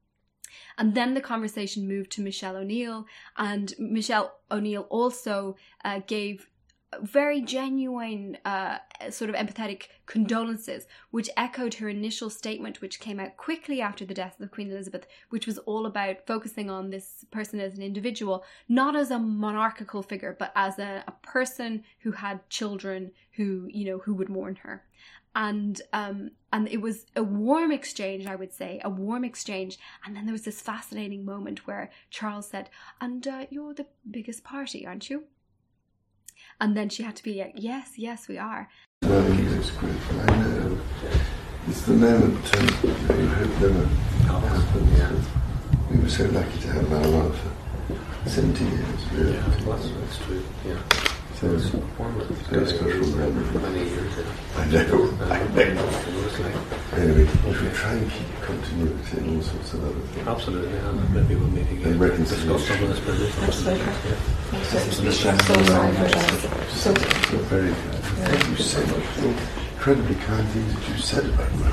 And 0.77 0.95
then 0.95 1.13
the 1.13 1.21
conversation 1.21 1.87
moved 1.87 2.11
to 2.13 2.21
Michelle 2.21 2.55
O'Neill, 2.55 3.05
and 3.37 3.73
Michelle 3.77 4.39
O'Neill 4.49 4.87
also 4.89 5.57
uh, 5.83 5.99
gave 6.07 6.47
very 7.01 7.41
genuine, 7.41 8.37
uh, 8.45 8.77
sort 9.09 9.29
of 9.29 9.35
empathetic 9.35 9.87
condolences, 10.05 10.85
which 11.11 11.29
echoed 11.35 11.75
her 11.75 11.89
initial 11.89 12.29
statement, 12.29 12.81
which 12.81 12.99
came 12.99 13.19
out 13.19 13.37
quickly 13.37 13.81
after 13.81 14.05
the 14.05 14.13
death 14.13 14.39
of 14.39 14.51
Queen 14.51 14.71
Elizabeth, 14.71 15.05
which 15.29 15.45
was 15.45 15.57
all 15.59 15.85
about 15.85 16.25
focusing 16.25 16.69
on 16.69 16.89
this 16.89 17.25
person 17.31 17.59
as 17.59 17.75
an 17.75 17.83
individual, 17.83 18.43
not 18.69 18.95
as 18.95 19.11
a 19.11 19.19
monarchical 19.19 20.01
figure, 20.01 20.35
but 20.37 20.51
as 20.55 20.79
a, 20.79 21.03
a 21.07 21.11
person 21.21 21.83
who 21.99 22.11
had 22.11 22.47
children 22.49 23.11
who, 23.31 23.67
you 23.71 23.85
know, 23.85 23.97
who 23.99 24.13
would 24.13 24.29
mourn 24.29 24.55
her 24.55 24.83
and 25.35 25.81
um, 25.91 26.31
and 26.53 26.69
it 26.69 26.79
was 26.79 27.05
a 27.15 27.23
warm 27.23 27.71
exchange, 27.71 28.25
I 28.25 28.35
would 28.35 28.53
say, 28.53 28.79
a 28.83 28.89
warm 28.89 29.25
exchange. 29.25 29.77
And 30.05 30.15
then 30.15 30.25
there 30.25 30.33
was 30.33 30.43
this 30.43 30.61
fascinating 30.61 31.25
moment 31.25 31.67
where 31.67 31.91
Charles 32.09 32.47
said, 32.47 32.69
"And 33.01 33.27
uh, 33.27 33.45
you're 33.49 33.73
the 33.73 33.87
biggest 34.09 34.43
party, 34.43 34.87
aren't 34.87 35.09
you?" 35.09 35.25
And 36.59 36.75
then 36.75 36.89
she 36.89 37.03
had 37.03 37.15
to 37.17 37.23
be 37.23 37.39
like, 37.39 37.53
"Yes, 37.55 37.93
yes, 37.97 38.27
we 38.27 38.37
are." 38.37 38.69
No, 39.01 39.21
it's 39.21 39.71
grateful. 39.71 40.19
I 40.21 40.25
know. 40.37 40.77
It's 41.67 41.81
the 41.81 41.93
moment 41.93 42.57
um, 42.57 42.67
you 43.19 43.27
hope 43.27 43.61
never 43.61 43.85
happens. 44.27 44.97
Yeah. 44.97 45.11
We 45.91 45.97
were 46.01 46.09
so 46.09 46.25
lucky 46.25 46.59
to 46.61 46.67
have 46.73 46.93
our 46.93 47.07
love 47.07 47.39
for 48.23 48.29
70 48.29 48.63
years. 48.63 49.11
Really. 49.13 49.33
Yeah, 49.33 49.47
that's, 49.65 49.89
that's 49.89 50.17
true. 50.19 50.43
Yeah. 50.65 51.04
Very 51.41 52.67
special 52.67 53.07
memory. 53.17 53.45
Yeah. 53.53 54.29
I 54.55 54.65
know, 54.69 55.01
I 55.21 55.63
know. 55.73 55.85
Anyway, 56.95 57.27
we 57.45 57.53
should 57.53 57.73
try 57.73 57.91
and 57.93 58.11
keep 58.11 58.41
continuity 58.41 59.17
and 59.17 59.35
all 59.35 59.43
sorts 59.43 59.73
of 59.73 59.83
other 59.83 59.99
things. 59.99 60.27
absolutely, 60.27 60.77
and 60.77 61.13
maybe 61.13 61.35
we'll 61.35 61.49
meet 61.49 61.69
again. 61.71 61.91
And 61.91 61.99
reconciliation. 61.99 62.91
Absolutely. 63.43 63.79
Yeah. 63.79 64.17
So. 64.63 64.79
So, 66.69 67.37
very 67.49 67.67
good. 67.67 67.75
Thank 67.75 68.49
you 68.49 68.55
so 68.63 68.79
much 68.85 69.03
for 69.03 69.27
incredibly 69.75 70.15
kind 70.15 70.47
things 70.49 70.73
that 70.73 70.87
you 70.89 70.97
said 70.97 71.25
about 71.25 71.53
my 71.55 71.71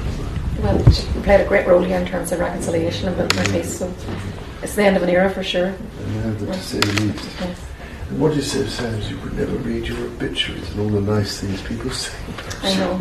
well, 0.62 0.90
she 0.92 1.06
played 1.22 1.40
a 1.40 1.44
great 1.48 1.66
role 1.66 1.82
here 1.82 1.98
in 1.98 2.06
terms 2.06 2.30
of 2.30 2.38
reconciliation 2.38 3.08
and 3.08 3.16
building 3.16 3.52
peace. 3.52 3.78
So 3.78 3.92
it's 4.62 4.76
the 4.76 4.84
end 4.84 4.96
of 4.96 5.02
an 5.02 5.08
era 5.08 5.28
for 5.28 5.42
sure. 5.42 5.70
Now 5.70 6.34
to 6.34 6.54
say 6.54 6.78
the 6.78 7.02
least. 7.02 7.24
Yes. 7.40 7.71
And 8.12 8.20
what 8.20 8.36
you 8.36 8.42
said 8.42 8.68
sounds 8.68 9.10
you 9.10 9.16
would 9.20 9.32
never 9.38 9.56
read 9.56 9.86
your 9.88 9.96
obituaries 10.06 10.70
and 10.72 10.80
all 10.80 10.88
the 10.90 11.00
nice 11.00 11.40
things 11.40 11.62
people 11.62 11.90
say. 11.90 12.12
I 12.62 12.74
know. 12.76 12.92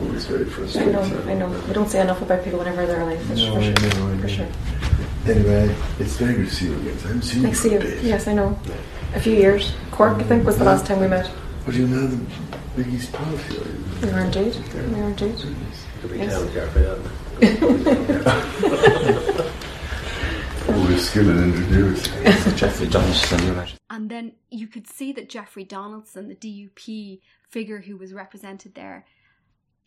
Always 0.00 0.24
very 0.24 0.46
frustrating. 0.46 0.96
I 0.96 1.02
know, 1.06 1.22
I 1.26 1.34
know. 1.34 1.50
We 1.68 1.74
don't 1.74 1.90
say 1.90 2.00
enough 2.00 2.22
about 2.22 2.42
people 2.42 2.60
whenever 2.60 2.86
they're 2.86 3.02
alive. 3.02 3.22
That's 3.28 3.40
No, 3.42 3.52
for 3.52 3.58
I 3.60 3.64
sure. 3.64 3.74
know, 3.74 4.08
I 4.08 4.14
know. 4.14 4.22
For 4.22 4.28
sure. 4.30 4.48
Anyway, 5.26 5.74
it's 5.98 6.16
very 6.16 6.32
good 6.32 6.48
to 6.48 6.54
see 6.54 6.64
you 6.68 6.72
again. 6.76 6.96
I 6.96 7.00
haven't 7.08 7.22
seen 7.24 7.40
you 7.42 7.46
Next 7.48 7.60
for 7.60 7.68
to 7.68 7.76
a 7.76 7.78
you. 7.78 7.80
bit. 7.90 8.02
Yes, 8.04 8.26
I 8.26 8.32
know. 8.32 8.58
A 9.14 9.20
few 9.20 9.34
years. 9.34 9.72
Cork, 9.90 10.16
I 10.16 10.22
think, 10.22 10.46
was 10.46 10.56
the 10.56 10.64
last 10.64 10.86
time 10.86 10.98
we 11.00 11.06
met. 11.06 11.28
But 11.66 11.74
you 11.74 11.86
know 11.86 12.06
the 12.06 12.16
Big 12.76 12.86
East 12.94 13.12
Party, 13.12 13.36
you? 13.52 13.60
We 14.02 14.08
were 14.12 14.20
indeed. 14.20 14.56
We 14.74 14.80
were 14.98 15.08
indeed. 15.10 15.36
Could 16.00 16.10
be 16.12 16.18
Yes. 16.20 16.32
telling 16.32 16.52
Jeffrey 16.54 16.82
that. 16.84 16.98
Always 20.74 21.02
skill 21.10 21.28
and 21.28 21.54
ingenuity. 21.54 22.10
Jeffrey 22.56 22.88
Johnson. 22.88 23.66
And 24.00 24.10
then 24.10 24.32
you 24.50 24.66
could 24.66 24.86
see 24.86 25.12
that 25.12 25.28
Jeffrey 25.28 25.62
Donaldson, 25.62 26.28
the 26.28 26.34
DUP 26.34 27.20
figure 27.50 27.82
who 27.82 27.98
was 27.98 28.14
represented 28.14 28.74
there, 28.74 29.04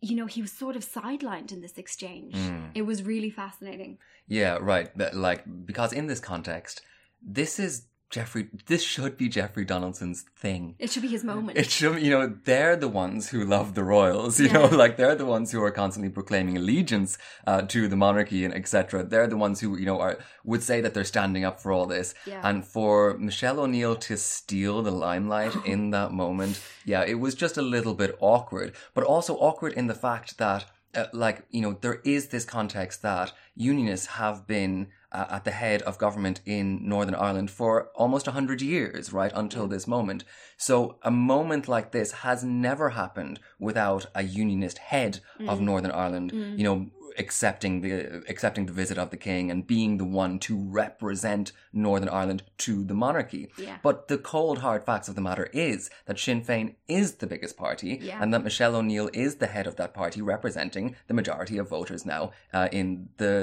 you 0.01 0.15
know, 0.15 0.27
he 0.27 0.39
was 0.39 0.51
sort 0.51 0.75
of 0.75 0.85
sidelined 0.85 1.51
in 1.51 1.61
this 1.61 1.79
exchange. 1.79 2.35
Mm. 2.35 2.69
It 2.75 2.83
was 2.83 3.01
really 3.01 3.31
fascinating. 3.31 3.97
Yeah, 4.27 4.59
right. 4.61 4.95
That, 4.99 5.15
like 5.15 5.41
because 5.65 5.93
in 5.93 6.05
this 6.05 6.19
context, 6.19 6.83
this 7.23 7.57
is 7.57 7.87
Jeffrey. 8.13 8.47
This 8.67 8.83
should 8.83 9.17
be 9.17 9.27
Jeffrey 9.27 9.65
Donaldson's 9.65 10.23
thing. 10.37 10.75
It 10.77 10.91
should 10.91 11.01
be 11.01 11.07
his 11.07 11.23
moment. 11.23 11.57
It 11.57 11.71
should, 11.71 11.99
you 11.99 12.11
know, 12.11 12.27
they're 12.45 12.75
the 12.75 12.87
ones 12.87 13.29
who 13.29 13.43
love 13.43 13.73
the 13.73 13.83
royals. 13.83 14.39
You 14.39 14.49
know, 14.49 14.65
like 14.83 14.97
they're 14.97 15.15
the 15.15 15.25
ones 15.25 15.51
who 15.51 15.63
are 15.63 15.71
constantly 15.71 16.11
proclaiming 16.11 16.55
allegiance 16.55 17.17
uh, 17.47 17.63
to 17.63 17.87
the 17.87 17.95
monarchy 17.95 18.45
and 18.45 18.53
etc. 18.53 19.03
They're 19.03 19.25
the 19.25 19.35
ones 19.35 19.61
who, 19.61 19.79
you 19.79 19.87
know, 19.87 19.99
are 19.99 20.19
would 20.43 20.61
say 20.61 20.79
that 20.79 20.93
they're 20.93 21.03
standing 21.03 21.43
up 21.43 21.59
for 21.59 21.71
all 21.71 21.87
this. 21.87 22.13
Yeah. 22.27 22.47
And 22.47 22.63
for 22.63 23.17
Michelle 23.17 23.59
O'Neill 23.59 23.95
to 23.95 24.15
steal 24.15 24.83
the 24.83 24.91
limelight 24.91 25.55
in 25.65 25.89
that 25.89 26.11
moment, 26.11 26.61
yeah, 26.85 27.03
it 27.03 27.15
was 27.19 27.33
just 27.33 27.57
a 27.57 27.63
little 27.63 27.95
bit 27.95 28.15
awkward, 28.19 28.75
but 28.93 29.03
also 29.03 29.35
awkward 29.37 29.73
in 29.73 29.87
the 29.87 29.95
fact 29.95 30.37
that. 30.37 30.65
Uh, 30.95 31.07
like 31.11 31.41
you 31.49 31.59
know, 31.59 31.75
there 31.81 32.01
is 32.03 32.27
this 32.27 32.45
context 32.45 33.01
that 33.01 33.31
unionists 33.55 34.05
have 34.05 34.45
been 34.45 34.89
uh, 35.13 35.25
at 35.29 35.45
the 35.45 35.51
head 35.51 35.81
of 35.83 35.97
government 35.97 36.41
in 36.45 36.87
Northern 36.87 37.15
Ireland 37.15 37.51
for 37.51 37.89
almost 37.95 38.27
100 38.27 38.61
years, 38.61 39.13
right, 39.13 39.31
until 39.35 39.67
mm. 39.67 39.69
this 39.69 39.87
moment. 39.87 40.23
So 40.57 40.97
a 41.03 41.11
moment 41.11 41.67
like 41.67 41.91
this 41.91 42.11
has 42.11 42.43
never 42.43 42.89
happened 42.89 43.39
without 43.59 44.07
a 44.15 44.23
unionist 44.23 44.79
head 44.79 45.19
of 45.47 45.59
mm. 45.59 45.63
Northern 45.63 45.91
Ireland, 45.91 46.31
mm. 46.31 46.57
you 46.57 46.63
know, 46.63 46.87
accepting 47.17 47.81
the 47.81 48.23
accepting 48.29 48.65
the 48.65 48.73
visit 48.73 48.97
of 48.97 49.09
the 49.09 49.17
king 49.17 49.51
and 49.51 49.65
being 49.67 49.97
the 49.97 50.05
one 50.05 50.39
to 50.39 50.57
represent 50.57 51.51
Northern 51.71 52.09
Ireland 52.09 52.43
to 52.59 52.83
the 52.83 52.93
monarchy. 52.93 53.49
Yeah. 53.57 53.77
But 53.83 54.07
the 54.07 54.17
cold 54.17 54.59
hard 54.59 54.83
facts 54.85 55.07
of 55.07 55.15
the 55.15 55.21
matter 55.21 55.49
is 55.53 55.89
that 56.05 56.19
Sinn 56.19 56.41
Féin 56.43 56.75
is 56.87 57.15
the 57.15 57.27
biggest 57.27 57.57
party 57.57 57.99
Yeah. 58.01 58.19
and 58.21 58.33
that 58.33 58.43
Michelle 58.43 58.75
O'Neill 58.75 59.09
is 59.13 59.35
the 59.35 59.47
head 59.47 59.67
of 59.67 59.75
that 59.77 59.93
party 59.93 60.21
representing 60.21 60.95
the 61.07 61.13
majority 61.13 61.57
of 61.57 61.69
voters 61.69 62.05
now 62.05 62.31
uh, 62.53 62.69
in 62.71 63.09
the 63.17 63.33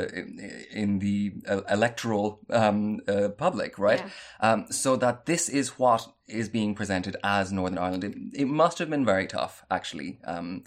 in 0.73 0.99
the 1.01 1.33
uh, 1.49 1.63
electoral 1.71 2.41
um, 2.51 3.01
uh, 3.09 3.29
public, 3.31 3.79
right? 3.79 4.03
Um, 4.41 4.67
so 4.71 4.97
that 4.97 5.27
this 5.27 5.49
is 5.49 5.79
what 5.79 6.09
is 6.27 6.49
being 6.49 6.75
presented 6.75 7.17
as 7.25 7.51
Northern 7.53 7.79
Ireland. 7.79 8.05
It, 8.05 8.15
it 8.43 8.47
must 8.47 8.79
have 8.79 8.89
been 8.89 9.05
very 9.05 9.27
tough, 9.27 9.65
actually. 9.71 10.21
Um, 10.25 10.63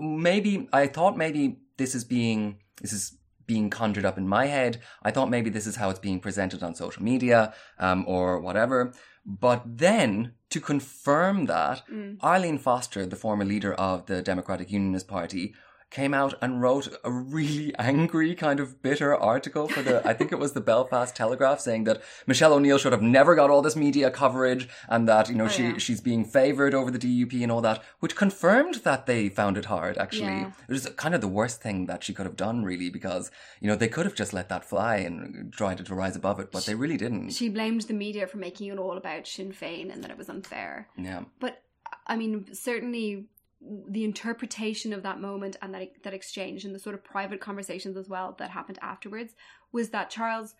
maybe 0.00 0.68
I 0.72 0.86
thought 0.86 1.16
maybe 1.16 1.58
this 1.76 1.94
is 1.94 2.04
being 2.04 2.58
this 2.80 2.92
is 2.92 3.16
being 3.46 3.68
conjured 3.68 4.04
up 4.04 4.16
in 4.16 4.28
my 4.28 4.46
head. 4.46 4.80
I 5.02 5.10
thought 5.10 5.28
maybe 5.28 5.50
this 5.50 5.66
is 5.66 5.76
how 5.76 5.90
it's 5.90 5.98
being 5.98 6.20
presented 6.20 6.62
on 6.62 6.74
social 6.74 7.02
media 7.02 7.52
um, 7.78 8.04
or 8.06 8.40
whatever. 8.40 8.92
But 9.26 9.62
then 9.66 10.34
to 10.50 10.60
confirm 10.60 11.46
that, 11.46 11.82
Arlene 12.20 12.58
Foster, 12.58 13.06
the 13.06 13.16
former 13.16 13.44
leader 13.44 13.74
of 13.74 14.06
the 14.06 14.22
Democratic 14.22 14.70
Unionist 14.70 15.08
Party, 15.08 15.54
came 15.90 16.14
out 16.14 16.34
and 16.40 16.62
wrote 16.62 16.88
a 17.04 17.10
really 17.10 17.74
angry, 17.78 18.34
kind 18.34 18.60
of 18.60 18.80
bitter 18.82 19.14
article 19.14 19.68
for 19.68 19.82
the, 19.82 20.06
I 20.06 20.14
think 20.14 20.32
it 20.32 20.38
was 20.38 20.52
the 20.52 20.60
Belfast 20.60 21.14
Telegraph, 21.14 21.60
saying 21.60 21.84
that 21.84 22.00
Michelle 22.26 22.52
O'Neill 22.52 22.78
should 22.78 22.92
have 22.92 23.02
never 23.02 23.34
got 23.34 23.50
all 23.50 23.62
this 23.62 23.76
media 23.76 24.10
coverage 24.10 24.68
and 24.88 25.08
that, 25.08 25.28
you 25.28 25.34
know, 25.34 25.44
oh, 25.44 25.48
she, 25.48 25.62
yeah. 25.64 25.78
she's 25.78 26.00
being 26.00 26.24
favoured 26.24 26.74
over 26.74 26.90
the 26.90 26.98
DUP 26.98 27.42
and 27.42 27.50
all 27.50 27.60
that, 27.60 27.82
which 27.98 28.16
confirmed 28.16 28.76
that 28.76 29.06
they 29.06 29.28
found 29.28 29.58
it 29.58 29.66
hard, 29.66 29.98
actually. 29.98 30.26
Yeah. 30.26 30.52
It 30.68 30.72
was 30.72 30.86
kind 30.96 31.14
of 31.14 31.20
the 31.20 31.28
worst 31.28 31.60
thing 31.60 31.86
that 31.86 32.04
she 32.04 32.14
could 32.14 32.26
have 32.26 32.36
done, 32.36 32.64
really, 32.64 32.90
because, 32.90 33.30
you 33.60 33.68
know, 33.68 33.76
they 33.76 33.88
could 33.88 34.06
have 34.06 34.14
just 34.14 34.32
let 34.32 34.48
that 34.48 34.64
fly 34.64 34.96
and 34.96 35.52
tried 35.52 35.84
to 35.84 35.94
rise 35.94 36.16
above 36.16 36.38
it, 36.38 36.52
but 36.52 36.66
they 36.66 36.74
really 36.74 36.96
didn't. 36.96 37.30
She 37.30 37.48
blamed 37.48 37.82
the 37.82 37.94
media 37.94 38.26
for 38.26 38.38
making 38.38 38.68
it 38.68 38.78
all 38.78 38.96
about 38.96 39.26
Sinn 39.26 39.52
Féin 39.52 39.92
and 39.92 40.04
that 40.04 40.10
it 40.10 40.18
was 40.18 40.28
unfair. 40.28 40.88
yeah. 40.96 41.24
But 41.40 41.62
I 42.06 42.16
mean, 42.16 42.54
certainly 42.54 43.26
the 43.60 44.04
interpretation 44.04 44.92
of 44.92 45.02
that 45.02 45.20
moment 45.20 45.56
and 45.60 45.74
that 45.74 45.90
that 46.02 46.14
exchange 46.14 46.64
and 46.64 46.74
the 46.74 46.78
sort 46.78 46.94
of 46.94 47.04
private 47.04 47.40
conversations 47.40 47.96
as 47.96 48.08
well 48.08 48.34
that 48.38 48.50
happened 48.50 48.78
afterwards 48.80 49.34
was 49.72 49.90
that 49.90 50.08
Charles, 50.10 50.54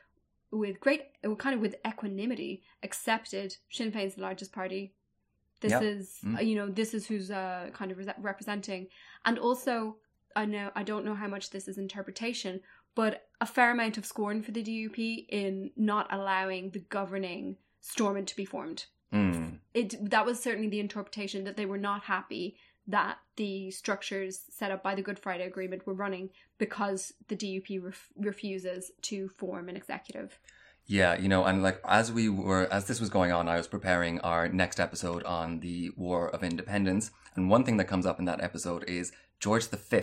with 0.51 0.81
great 0.81 1.03
kind 1.39 1.55
of 1.55 1.61
with 1.61 1.77
equanimity, 1.87 2.63
accepted 2.83 3.57
Sinn 3.71 3.91
Féin's 3.91 4.17
the 4.17 4.23
largest 4.23 4.53
party. 4.53 4.95
This 5.61 5.73
Yeah. 5.73 5.81
is 5.81 6.19
Mm. 6.25 6.47
you 6.47 6.55
know 6.57 6.69
this 6.69 6.93
is 6.95 7.07
who's 7.07 7.31
uh, 7.31 7.71
kind 7.73 7.91
of 7.91 7.99
re- 7.99 8.15
representing, 8.19 8.89
and 9.25 9.39
also 9.39 9.97
I 10.37 10.45
know 10.45 10.71
I 10.75 10.83
don't 10.83 11.05
know 11.05 11.15
how 11.15 11.29
much 11.29 11.51
this 11.51 11.69
is 11.69 11.79
interpretation, 11.79 12.61
but 12.95 13.29
a 13.41 13.47
fair 13.47 13.71
amount 13.71 13.97
of 13.99 14.05
scorn 14.05 14.43
for 14.43 14.51
the 14.53 14.63
DUP 14.63 15.27
in 15.31 15.71
not 15.77 16.07
allowing 16.13 16.71
the 16.71 16.81
governing 16.81 17.57
Stormont 17.81 18.29
to 18.29 18.37
be 18.37 18.45
formed 18.45 18.87
Mm. 19.13 19.59
it 19.75 20.11
that 20.11 20.25
was 20.27 20.41
certainly 20.41 20.69
the 20.69 20.79
interpretation 20.81 21.45
that 21.45 21.57
they 21.57 21.67
were 21.67 21.79
not 21.79 22.05
happy 22.05 22.57
that 22.91 23.19
the 23.37 23.71
structures 23.71 24.43
set 24.51 24.71
up 24.71 24.83
by 24.83 24.95
the 24.95 25.03
Good 25.03 25.19
Friday 25.19 25.47
Agreement 25.47 25.87
were 25.87 25.95
running 25.95 26.31
because 26.59 27.13
the 27.29 27.37
DUP 27.37 27.83
ref- 27.83 28.09
refuses 28.17 28.93
to 29.03 29.29
form 29.29 29.69
an 29.69 29.77
executive. 29.77 30.39
Yeah, 30.87 31.17
you 31.17 31.29
know, 31.29 31.45
and 31.45 31.63
like 31.63 31.81
as 31.87 32.11
we 32.11 32.29
were, 32.29 32.67
as 32.73 32.87
this 32.87 33.01
was 33.01 33.11
going 33.11 33.31
on, 33.33 33.49
I 33.49 33.57
was 33.57 33.69
preparing 33.69 34.21
our 34.21 34.49
next 34.49 34.81
episode 34.81 35.23
on 35.23 35.61
the 35.61 35.91
War 35.97 36.29
of 36.29 36.43
Independence. 36.43 37.13
And 37.37 37.49
one 37.49 37.65
thing 37.65 37.77
that 37.77 37.85
comes 37.85 38.07
up 38.07 38.19
in 38.19 38.25
that 38.25 38.43
episode 38.43 38.85
is 38.89 39.13
George 39.39 39.69
V 39.69 40.01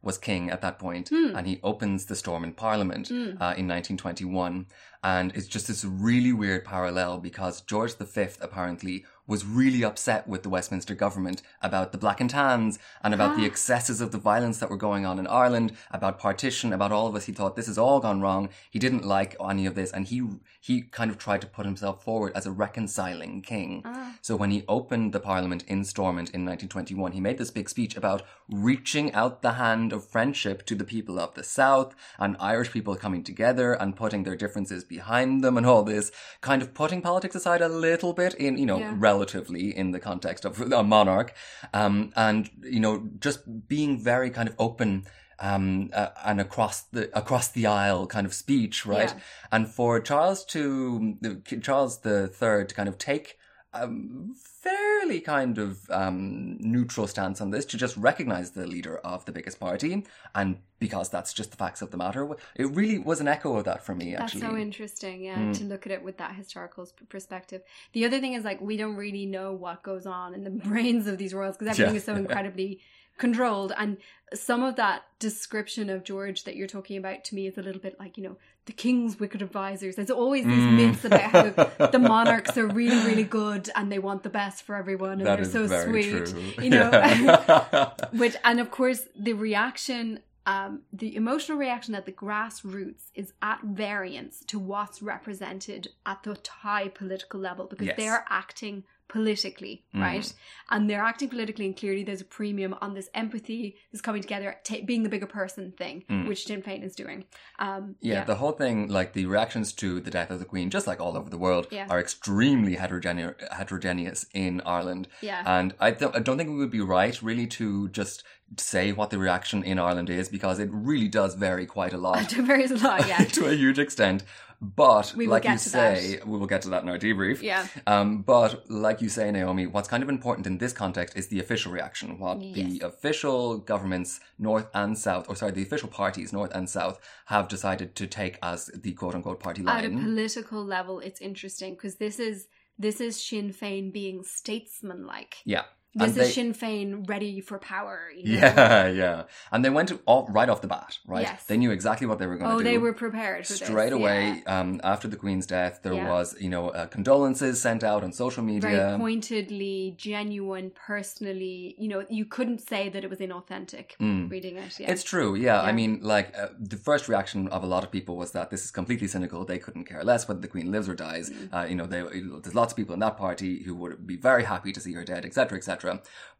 was 0.00 0.16
king 0.16 0.48
at 0.48 0.60
that 0.60 0.78
point, 0.78 1.10
and 1.10 1.44
he 1.44 1.58
opens 1.64 2.06
the 2.06 2.14
Stormont 2.14 2.56
Parliament 2.56 3.10
uh, 3.10 3.58
in 3.58 3.66
1921. 3.66 4.66
And 5.02 5.32
it's 5.34 5.46
just 5.46 5.68
this 5.68 5.84
really 5.84 6.32
weird 6.32 6.64
parallel 6.64 7.18
because 7.18 7.60
George 7.60 7.94
V 7.96 8.26
apparently 8.40 9.04
was 9.28 9.44
really 9.44 9.84
upset 9.84 10.26
with 10.26 10.42
the 10.42 10.48
Westminster 10.48 10.94
government 10.94 11.42
about 11.60 11.92
the 11.92 11.98
black 11.98 12.18
and 12.18 12.30
tans 12.30 12.78
and 13.04 13.12
about 13.12 13.36
the 13.36 13.42
ah. 13.42 13.46
excesses 13.46 14.00
of 14.00 14.10
the 14.10 14.18
violence 14.18 14.58
that 14.58 14.70
were 14.70 14.76
going 14.76 15.04
on 15.04 15.18
in 15.18 15.26
Ireland, 15.26 15.74
about 15.90 16.18
partition, 16.18 16.72
about 16.72 16.92
all 16.92 17.06
of 17.06 17.14
us. 17.14 17.26
He 17.26 17.32
thought 17.32 17.54
this 17.54 17.66
has 17.66 17.76
all 17.76 18.00
gone 18.00 18.22
wrong. 18.22 18.48
He 18.70 18.78
didn't 18.78 19.04
like 19.04 19.36
any 19.46 19.66
of 19.66 19.74
this 19.74 19.92
and 19.92 20.06
he, 20.06 20.26
he 20.58 20.80
kind 20.80 21.10
of 21.10 21.18
tried 21.18 21.42
to 21.42 21.46
put 21.46 21.66
himself 21.66 22.02
forward 22.02 22.32
as 22.34 22.46
a 22.46 22.50
reconciling 22.50 23.42
king. 23.42 23.82
Ah. 23.84 24.16
So 24.22 24.34
when 24.34 24.50
he 24.50 24.64
opened 24.66 25.12
the 25.12 25.20
parliament 25.20 25.62
in 25.68 25.84
Stormont 25.84 26.30
in 26.30 26.46
1921, 26.46 27.12
he 27.12 27.20
made 27.20 27.36
this 27.36 27.50
big 27.50 27.68
speech 27.68 27.96
about 27.96 28.22
reaching 28.48 29.12
out 29.12 29.42
the 29.42 29.52
hand 29.52 29.92
of 29.92 30.08
friendship 30.08 30.64
to 30.64 30.74
the 30.74 30.84
people 30.84 31.20
of 31.20 31.34
the 31.34 31.44
South 31.44 31.94
and 32.18 32.34
Irish 32.40 32.72
people 32.72 32.96
coming 32.96 33.22
together 33.22 33.74
and 33.74 33.94
putting 33.94 34.22
their 34.22 34.36
differences 34.36 34.84
behind 34.88 35.44
them 35.44 35.56
and 35.56 35.66
all 35.66 35.82
this, 35.82 36.10
kind 36.40 36.62
of 36.62 36.74
putting 36.74 37.02
politics 37.02 37.34
aside 37.34 37.60
a 37.60 37.68
little 37.68 38.12
bit 38.12 38.34
in, 38.34 38.58
you 38.58 38.66
know, 38.66 38.78
Yeah. 38.78 38.94
relatively 38.96 39.76
in 39.76 39.92
the 39.92 40.00
context 40.00 40.44
of 40.44 40.60
a 40.60 40.82
monarch, 40.82 41.34
um, 41.74 42.12
and 42.16 42.50
you 42.62 42.80
know, 42.80 43.08
just 43.20 43.68
being 43.68 44.02
very 44.02 44.30
kind 44.30 44.48
of 44.48 44.54
open. 44.58 45.06
Um, 45.40 45.90
uh, 45.92 46.08
and 46.24 46.40
across 46.40 46.80
the 46.90 47.16
across 47.16 47.46
the 47.52 47.64
aisle 47.64 48.08
kind 48.08 48.26
of 48.26 48.34
speech, 48.34 48.84
right? 48.84 49.10
Yeah. 49.14 49.20
And 49.52 49.68
for 49.68 50.00
Charles 50.00 50.44
to 50.46 51.16
Charles 51.62 52.00
the 52.00 52.26
Third 52.26 52.70
to 52.70 52.74
kind 52.74 52.88
of 52.88 52.98
take 52.98 53.38
um, 53.72 54.34
fairly 54.36 55.20
kind 55.20 55.58
of 55.58 55.88
um, 55.90 56.56
neutral 56.58 57.06
stance 57.06 57.40
on 57.40 57.50
this 57.50 57.64
to 57.66 57.76
just 57.76 57.96
recognize 57.96 58.52
the 58.52 58.66
leader 58.66 58.98
of 58.98 59.24
the 59.24 59.32
biggest 59.32 59.60
party, 59.60 60.04
and 60.34 60.58
because 60.78 61.08
that's 61.10 61.32
just 61.32 61.50
the 61.50 61.56
facts 61.56 61.82
of 61.82 61.90
the 61.90 61.96
matter, 61.96 62.28
it 62.56 62.66
really 62.70 62.98
was 62.98 63.20
an 63.20 63.28
echo 63.28 63.56
of 63.56 63.64
that 63.64 63.84
for 63.84 63.94
me. 63.94 64.14
Actually, 64.14 64.40
That's 64.40 64.52
so 64.54 64.56
interesting, 64.58 65.22
yeah, 65.22 65.38
Mm. 65.38 65.58
to 65.58 65.64
look 65.64 65.86
at 65.86 65.92
it 65.92 66.02
with 66.02 66.16
that 66.18 66.34
historical 66.34 66.88
perspective. 67.08 67.62
The 67.92 68.04
other 68.04 68.20
thing 68.20 68.32
is 68.34 68.44
like 68.44 68.60
we 68.60 68.76
don't 68.76 68.96
really 68.96 69.26
know 69.26 69.52
what 69.52 69.82
goes 69.82 70.06
on 70.06 70.34
in 70.34 70.44
the 70.44 70.50
brains 70.68 71.06
of 71.06 71.18
these 71.18 71.34
royals 71.34 71.56
because 71.56 71.72
everything 71.72 71.94
Yeah. 71.94 71.98
is 71.98 72.04
so 72.04 72.14
incredibly 72.24 72.80
controlled, 73.18 73.72
and 73.76 73.96
some 74.34 74.62
of 74.62 74.76
that 74.76 75.02
description 75.18 75.88
of 75.90 76.04
George 76.04 76.44
that 76.44 76.54
you're 76.56 76.66
talking 76.68 76.96
about 76.96 77.24
to 77.24 77.34
me 77.34 77.46
is 77.46 77.56
a 77.58 77.62
little 77.62 77.80
bit 77.80 77.98
like 77.98 78.16
you 78.18 78.24
know 78.24 78.36
the 78.66 78.72
king's 78.72 79.18
wicked 79.18 79.40
advisors. 79.40 79.96
There's 79.96 80.10
always 80.10 80.44
these 80.44 80.54
Mm. 80.62 80.76
myths 80.76 81.04
about 81.04 81.20
how 81.22 81.86
the 81.86 81.98
monarchs 81.98 82.58
are 82.58 82.66
really, 82.66 82.98
really 83.06 83.24
good 83.24 83.70
and 83.74 83.90
they 83.90 83.98
want 83.98 84.22
the 84.22 84.28
best 84.28 84.62
for 84.64 84.74
everyone 84.76 85.12
and 85.20 85.26
That 85.26 85.36
they're 85.36 85.44
so 85.46 85.66
sweet, 85.86 86.26
true. 86.26 86.64
you 86.64 86.70
know. 86.70 86.90
Yeah. 86.92 87.90
Which 88.12 88.36
and 88.44 88.60
of 88.60 88.70
course 88.70 89.06
the 89.18 89.32
reaction, 89.32 90.20
um, 90.44 90.82
the 90.92 91.16
emotional 91.16 91.56
reaction 91.56 91.94
at 91.94 92.04
the 92.04 92.12
grassroots 92.12 93.04
is 93.14 93.32
at 93.40 93.60
variance 93.62 94.40
to 94.48 94.58
what's 94.58 95.00
represented 95.02 95.88
at 96.04 96.22
the 96.24 96.36
high 96.60 96.88
political 96.88 97.40
level 97.40 97.66
because 97.66 97.86
Yes. 97.86 97.96
they're 97.96 98.24
acting 98.28 98.84
politically, 99.08 99.84
Mhm. 99.94 100.00
right? 100.00 100.32
And 100.70 100.88
they're 100.88 101.00
acting 101.02 101.28
politically, 101.30 101.64
and 101.66 101.76
clearly 101.76 102.04
there's 102.04 102.20
a 102.20 102.26
premium 102.26 102.74
on 102.80 102.94
this 102.94 103.08
empathy, 103.14 103.76
this 103.90 104.00
coming 104.02 104.20
together, 104.22 104.56
ta 104.64 104.76
being 104.84 105.02
the 105.02 105.08
bigger 105.08 105.26
person 105.26 105.72
thing, 105.72 106.04
Mm. 106.10 106.28
which 106.28 106.44
Sinn 106.46 106.62
Féin 106.62 106.84
is 106.84 106.94
doing. 106.94 107.24
Um, 107.58 107.96
Yeah, 108.00 108.24
the 108.24 108.36
whole 108.36 108.52
thing, 108.52 108.88
like 108.88 109.14
the 109.14 109.26
reactions 109.26 109.72
to 109.74 110.00
the 110.00 110.10
death 110.10 110.30
of 110.30 110.38
the 110.38 110.44
Queen, 110.44 110.68
just 110.70 110.86
like 110.86 111.00
all 111.00 111.16
over 111.16 111.30
the 111.30 111.38
world, 111.38 111.68
Yeah. 111.70 111.86
are 111.88 111.98
extremely 111.98 112.76
heterogene- 112.76 113.34
heterogeneous 113.52 114.26
in 114.34 114.60
Ireland. 114.66 115.08
Yeah. 115.22 115.42
And 115.46 115.74
I, 115.80 115.90
don't 115.92 116.14
I 116.14 116.20
don't 116.20 116.36
think 116.36 116.50
we 116.50 116.56
would 116.56 116.70
be 116.70 116.80
right, 116.82 117.20
really, 117.22 117.46
to 117.48 117.88
just 117.88 118.22
say 118.56 118.92
what 118.92 119.10
the 119.10 119.18
reaction 119.18 119.62
in 119.62 119.78
Ireland 119.78 120.08
is, 120.10 120.28
because 120.28 120.58
it 120.58 120.68
really 120.72 121.08
does 121.08 121.34
vary 121.34 121.66
quite 121.66 121.92
a 121.92 121.98
lot. 121.98 122.28
to 122.30 122.42
varies 122.42 122.70
a 122.70 122.76
lot, 122.76 123.06
yeah. 123.08 123.18
to 123.38 123.46
a 123.46 123.54
huge 123.54 123.78
extent. 123.78 124.22
But 124.60 125.14
We 125.16 125.28
like 125.28 125.44
you 125.44 125.56
say, 125.56 126.18
we 126.26 126.36
will 126.36 126.48
get 126.48 126.62
to 126.62 126.70
that 126.70 126.82
in 126.82 126.88
our 126.88 126.98
debrief. 126.98 127.42
Yeah. 127.42 127.66
Um, 127.86 128.22
but 128.22 128.68
like 128.68 129.00
you 129.00 129.08
say, 129.08 129.30
Naomi, 129.30 129.66
what's 129.66 129.88
kind 129.88 130.02
of 130.02 130.08
important 130.08 130.46
in 130.48 130.58
this 130.58 130.72
context 130.72 131.16
is 131.16 131.28
the 131.28 131.38
official 131.38 131.70
reaction. 131.70 132.18
What 132.18 132.42
Yes. 132.42 132.54
the 132.80 132.86
official 132.86 133.58
governments, 133.58 134.18
North 134.38 134.68
and 134.74 134.98
South, 134.98 135.28
or 135.28 135.36
sorry, 135.36 135.52
the 135.52 135.62
official 135.62 135.88
parties, 135.88 136.32
North 136.32 136.50
and 136.54 136.68
South, 136.68 136.98
have 137.26 137.46
decided 137.46 137.94
to 137.94 138.06
take 138.08 138.36
as 138.42 138.66
the 138.74 138.92
quote 138.94 139.14
unquote 139.14 139.38
party 139.38 139.62
line. 139.62 139.84
At 139.84 139.90
a 139.92 139.94
political 139.94 140.64
level, 140.64 140.98
it's 140.98 141.20
interesting 141.20 141.74
because 141.74 141.96
this 141.96 142.18
is 142.18 142.48
this 142.80 143.00
is 143.00 143.20
Sinn 143.20 143.52
Féin 143.52 143.92
being 143.92 144.22
statesmanlike. 144.24 145.36
yeah. 145.44 145.64
Is 146.00 146.14
they- 146.14 146.30
Sinn 146.30 146.52
Féin 146.54 147.08
ready 147.08 147.40
for 147.40 147.58
power. 147.58 148.10
You 148.16 148.34
know? 148.34 148.40
Yeah, 148.40 148.86
yeah. 149.02 149.22
And 149.50 149.64
they 149.64 149.70
went 149.70 149.90
all, 150.06 150.26
right 150.30 150.48
off 150.48 150.60
the 150.60 150.68
bat, 150.68 150.98
right? 151.06 151.22
Yes. 151.22 151.44
They 151.44 151.56
knew 151.56 151.70
exactly 151.70 152.06
what 152.06 152.18
they 152.18 152.26
were 152.26 152.36
going 152.36 152.50
to 152.50 152.56
do. 152.56 152.60
Oh, 152.60 152.62
do. 152.62 152.64
they 152.64 152.78
were 152.78 152.92
prepared 152.92 153.46
for 153.46 153.52
this, 153.54 153.62
Straight 153.62 153.92
away, 153.92 154.42
yeah. 154.46 154.60
um, 154.60 154.80
after 154.84 155.08
the 155.08 155.16
Queen's 155.16 155.46
death, 155.46 155.80
there 155.82 155.94
Yeah. 155.94 156.08
was, 156.10 156.36
you 156.38 156.50
know, 156.50 156.68
uh, 156.68 156.86
condolences 156.86 157.60
sent 157.60 157.82
out 157.82 158.04
on 158.04 158.12
social 158.12 158.44
media. 158.44 158.70
Very 158.70 158.98
pointedly, 158.98 159.94
genuine, 159.96 160.70
personally. 160.74 161.74
You 161.78 161.88
know, 161.88 162.04
you 162.10 162.24
couldn't 162.26 162.60
say 162.68 162.88
that 162.90 163.02
it 163.04 163.10
was 163.10 163.18
inauthentic 163.18 163.96
Mm. 164.00 164.30
reading 164.30 164.56
it. 164.56 164.78
Yeah. 164.78 164.90
It's 164.90 165.02
true, 165.02 165.34
yeah. 165.34 165.60
I 165.62 165.72
mean, 165.72 166.00
like, 166.02 166.34
uh, 166.38 166.48
the 166.58 166.76
first 166.76 167.08
reaction 167.08 167.48
of 167.48 167.62
a 167.62 167.66
lot 167.66 167.82
of 167.82 167.90
people 167.90 168.16
was 168.16 168.32
that 168.32 168.50
this 168.50 168.64
is 168.64 168.70
completely 168.70 169.08
cynical. 169.08 169.44
They 169.44 169.58
couldn't 169.58 169.84
care 169.84 170.04
less 170.04 170.28
whether 170.28 170.40
the 170.40 170.48
Queen 170.48 170.70
lives 170.70 170.88
or 170.88 170.94
dies. 170.94 171.30
Mm. 171.30 171.48
Uh, 171.54 171.66
you 171.66 171.74
know, 171.74 171.86
they, 171.86 172.02
there's 172.42 172.54
lots 172.54 172.72
of 172.72 172.76
people 172.76 172.92
in 172.94 173.00
that 173.00 173.16
party 173.16 173.62
who 173.64 173.74
would 173.76 174.06
be 174.06 174.16
very 174.16 174.44
happy 174.44 174.70
to 174.72 174.80
see 174.80 174.92
her 174.92 175.04
dead, 175.04 175.24
etc., 175.24 175.56
etc. 175.58 175.77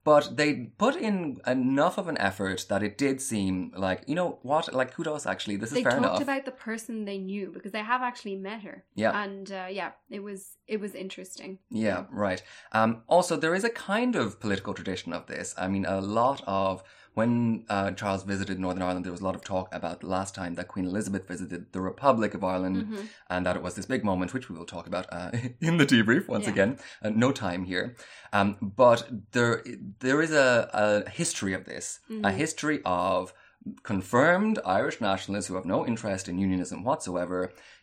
But 0.05 0.39
they 0.39 0.55
put 0.79 0.97
in 0.97 1.39
enough 1.47 1.99
of 1.99 2.09
an 2.09 2.17
effort 2.17 2.65
that 2.71 2.83
it 2.83 2.97
did 2.97 3.21
seem 3.21 3.73
like, 3.77 4.05
you 4.07 4.15
know 4.15 4.39
what, 4.43 4.73
like, 4.73 4.95
kudos, 4.95 5.27
actually. 5.27 5.57
This 5.57 5.71
is 5.71 5.75
they 5.75 5.83
fair 5.83 5.93
talked 5.93 6.05
enough. 6.05 6.23
about 6.23 6.45
the 6.47 6.53
person 6.53 7.05
they 7.05 7.19
knew 7.19 7.51
because 7.53 7.73
they 7.73 7.83
have 7.83 8.01
actually 8.01 8.37
met 8.37 8.63
her. 8.63 8.85
Yeah. 8.95 9.23
and 9.23 9.51
uh, 9.53 9.67
yeah, 9.71 9.91
it 10.09 10.23
was 10.23 10.57
it 10.67 10.81
was 10.81 10.95
interesting. 10.95 11.59
Yeah, 11.71 12.05
right. 12.11 12.43
Um, 12.73 13.03
also, 13.07 13.37
there 13.37 13.55
is 13.55 13.65
a 13.65 13.71
kind 13.71 14.17
of 14.17 14.41
political 14.41 14.73
tradition 14.73 15.13
of 15.13 15.27
this. 15.27 15.55
I 15.59 15.69
mean, 15.69 15.85
a 15.85 16.01
lot 16.01 16.43
of 16.47 16.83
when 17.19 17.65
uh, 17.69 17.91
Charles 18.01 18.23
visited 18.35 18.57
Northern 18.59 18.83
Ireland, 18.89 19.05
there 19.05 19.17
was 19.19 19.21
a 19.25 19.29
lot 19.29 19.35
of 19.39 19.43
talk 19.55 19.67
about 19.81 19.97
the 20.01 20.07
last 20.19 20.33
time 20.41 20.53
that 20.57 20.67
Queen 20.73 20.87
Elizabeth 20.93 21.25
visited 21.35 21.61
the 21.75 21.81
Republic 21.91 22.31
of 22.39 22.43
Ireland, 22.53 22.77
Mhm. 22.79 23.03
and 23.33 23.41
that 23.47 23.57
it 23.59 23.63
was 23.67 23.75
this 23.75 23.87
big 23.95 24.05
moment, 24.11 24.33
which 24.35 24.49
we 24.49 24.57
will 24.59 24.71
talk 24.75 24.87
about 24.93 25.07
uh, 25.19 25.31
in 25.69 25.75
the 25.81 25.87
debrief 25.95 26.25
once 26.37 26.47
Yeah. 26.47 26.55
again. 26.55 26.71
Uh, 27.05 27.11
no 27.27 27.31
time 27.47 27.63
here, 27.73 27.87
um, 28.37 28.49
but 28.83 29.01
there 29.37 29.55
there 30.07 30.21
is 30.27 30.33
a, 30.47 30.49
a 30.85 31.11
history 31.23 31.53
of 31.59 31.63
this, 31.71 31.87
a 32.09 32.13
Mhm. 32.13 32.33
history 32.45 32.79
of 32.85 33.21
confirmed 33.83 34.57
Irish 34.81 34.99
nationalists 35.01 35.49
who 35.49 35.57
have 35.59 35.65
no 35.75 35.79
interest 35.91 36.25
in 36.31 36.35
unionism 36.39 36.79
whatsoever 36.89 37.41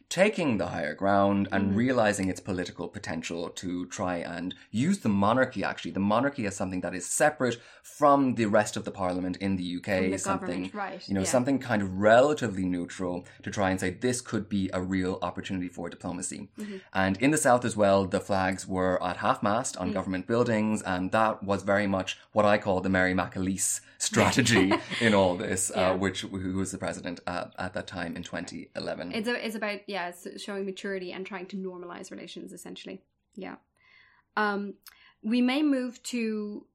taking 0.09 0.57
the 0.57 0.67
higher 0.67 0.93
ground 0.93 1.47
and 1.51 1.71
Mhm. 1.71 1.75
realizing 1.75 2.29
its 2.29 2.39
political 2.39 2.87
potential 2.87 3.49
to 3.49 3.85
try 3.87 4.17
and 4.17 4.53
use 4.71 4.99
the 4.99 5.09
monarchy 5.09 5.63
actually 5.63 5.91
the 5.91 5.99
monarchy 5.99 6.45
as 6.45 6.55
something 6.55 6.81
that 6.81 6.93
is 6.93 7.05
separate 7.05 7.57
from 7.81 8.35
the 8.35 8.45
rest 8.45 8.77
of 8.77 8.83
the 8.85 8.91
parliament 8.91 9.35
in 9.37 9.55
the 9.55 9.63
UK 9.63 10.09
the 10.11 10.17
something 10.17 10.69
right, 10.73 11.07
you 11.07 11.13
know 11.13 11.21
yeah. 11.21 11.25
something 11.25 11.57
kind 11.59 11.81
of 11.81 11.91
relatively 11.99 12.65
neutral 12.65 13.25
to 13.43 13.49
try 13.51 13.71
and 13.71 13.79
say 13.79 13.89
this 13.89 14.21
could 14.21 14.47
be 14.47 14.69
a 14.73 14.81
real 14.81 15.17
opportunity 15.21 15.67
for 15.67 15.89
diplomacy 15.89 16.49
Mhm. 16.59 16.81
and 16.93 17.17
in 17.17 17.31
the 17.31 17.37
south 17.37 17.65
as 17.65 17.75
well 17.75 18.05
the 18.05 18.19
flags 18.19 18.67
were 18.67 19.01
at 19.03 19.17
half 19.17 19.41
mast 19.41 19.75
on 19.77 19.89
Mm. 19.89 19.93
government 19.93 20.27
buildings 20.27 20.81
and 20.83 21.11
that 21.11 21.43
was 21.43 21.63
very 21.63 21.87
much 21.87 22.19
what 22.31 22.45
I 22.45 22.57
call 22.57 22.79
the 22.81 22.89
Mary 22.89 23.13
McAleese 23.13 23.81
strategy 24.05 24.71
in 25.01 25.13
all 25.13 25.35
this 25.35 25.71
Yeah. 25.75 25.91
uh, 25.91 25.97
which 25.97 26.21
who 26.21 26.53
was 26.57 26.71
the 26.71 26.77
president 26.77 27.19
at, 27.27 27.53
at 27.57 27.73
that 27.73 27.87
time 27.87 28.15
in 28.15 28.23
2011 28.23 29.11
It's 29.13 29.27
a, 29.27 29.45
it's 29.45 29.55
about 29.55 29.79
yeah, 29.87 30.09
it's 30.09 30.41
showing 30.41 30.65
maturity 30.65 31.11
and 31.11 31.25
trying 31.25 31.47
to 31.47 31.57
normalize 31.57 32.11
relations 32.11 32.53
essentially. 32.53 33.01
Yeah. 33.35 33.55
Um, 34.37 34.75
we 35.23 35.41
may 35.41 35.63
move 35.63 36.01
to 36.03 36.65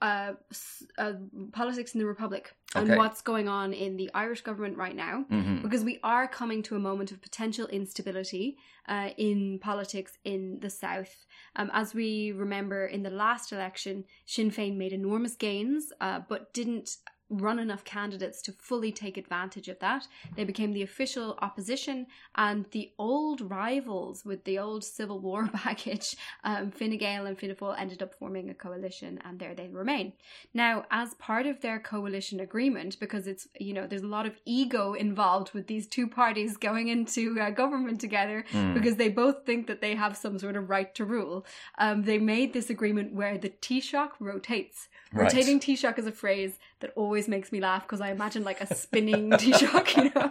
uh, 0.00 0.32
uh 0.98 1.12
politics 1.52 1.94
in 1.94 2.00
the 2.00 2.06
republic 2.06 2.54
and 2.74 2.88
Okay. 2.88 2.96
what's 2.96 3.20
going 3.20 3.48
on 3.48 3.72
in 3.72 3.96
the 3.96 4.10
Irish 4.14 4.42
government 4.42 4.76
right 4.76 4.94
now 4.94 5.24
Mhm. 5.30 5.62
because 5.62 5.84
we 5.84 5.98
are 6.02 6.26
coming 6.28 6.62
to 6.62 6.76
a 6.76 6.78
moment 6.78 7.12
of 7.12 7.20
potential 7.20 7.66
instability 7.68 8.56
uh, 8.88 9.10
in 9.16 9.58
politics 9.58 10.18
in 10.24 10.58
the 10.60 10.70
south. 10.70 11.26
Um, 11.56 11.70
as 11.72 11.94
we 11.94 12.32
remember, 12.32 12.86
in 12.86 13.02
the 13.02 13.10
last 13.10 13.52
election, 13.52 14.04
Sinn 14.26 14.50
Féin 14.50 14.76
made 14.76 14.92
enormous 14.92 15.36
gains, 15.36 15.92
uh, 16.00 16.20
but 16.28 16.52
didn't 16.54 16.96
run 17.30 17.58
enough 17.58 17.84
candidates 17.84 18.42
to 18.42 18.52
fully 18.52 18.92
take 18.92 19.16
advantage 19.16 19.68
of 19.68 19.78
that. 19.78 20.06
They 20.36 20.44
became 20.44 20.72
the 20.72 20.82
official 20.82 21.38
opposition, 21.40 22.06
and 22.34 22.66
the 22.72 22.90
old 22.98 23.40
rivals 23.40 24.24
with 24.24 24.44
the 24.44 24.58
old 24.58 24.84
Civil 24.84 25.20
War 25.20 25.48
baggage, 25.64 26.16
um, 26.44 26.70
Fine 26.70 26.98
Gael 26.98 27.26
and 27.26 27.38
Fianna 27.38 27.54
Fáil, 27.54 27.78
ended 27.78 28.02
up 28.02 28.14
forming 28.14 28.50
a 28.50 28.54
coalition, 28.54 29.20
and 29.24 29.38
there 29.38 29.54
they 29.54 29.68
remain. 29.68 30.12
Now, 30.52 30.84
as 30.90 31.14
part 31.14 31.46
of 31.46 31.60
their 31.60 31.78
coalition 31.78 32.40
agreement, 32.40 32.98
because 33.00 33.26
it's 33.26 33.48
you 33.58 33.72
know 33.72 33.86
there's 33.86 34.02
a 34.02 34.06
lot 34.08 34.26
of 34.26 34.38
ego 34.44 34.94
involved 34.94 35.52
with 35.54 35.66
these 35.68 35.86
two 35.86 36.08
parties 36.08 36.56
going 36.56 36.88
into 36.88 37.38
uh, 37.40 37.50
government 37.50 38.00
together, 38.00 38.44
Mm. 38.52 38.74
because 38.74 38.96
they 38.96 39.08
both 39.08 39.46
think 39.46 39.66
that 39.68 39.80
they 39.80 39.94
have 39.94 40.16
some 40.16 40.38
sort 40.38 40.56
of 40.56 40.68
right 40.68 40.94
to 40.94 41.04
rule. 41.04 41.46
Um, 41.78 42.02
they 42.02 42.18
made 42.18 42.52
this 42.52 42.70
agreement 42.70 43.12
where 43.14 43.38
the 43.38 43.50
Taoiseach 43.50 44.12
rotates. 44.18 44.88
Right. 45.12 45.24
Rotating 45.24 45.58
Taoiseach 45.58 45.98
is 45.98 46.06
a 46.06 46.12
phrase 46.12 46.56
that 46.78 46.92
always 46.94 47.26
makes 47.26 47.50
me 47.50 47.60
laugh 47.60 47.82
because 47.82 48.00
I 48.00 48.12
imagine 48.12 48.44
like 48.44 48.60
a 48.60 48.74
spinning 48.74 49.30
Taoiseach, 49.30 49.96
you 49.96 50.12
know. 50.14 50.30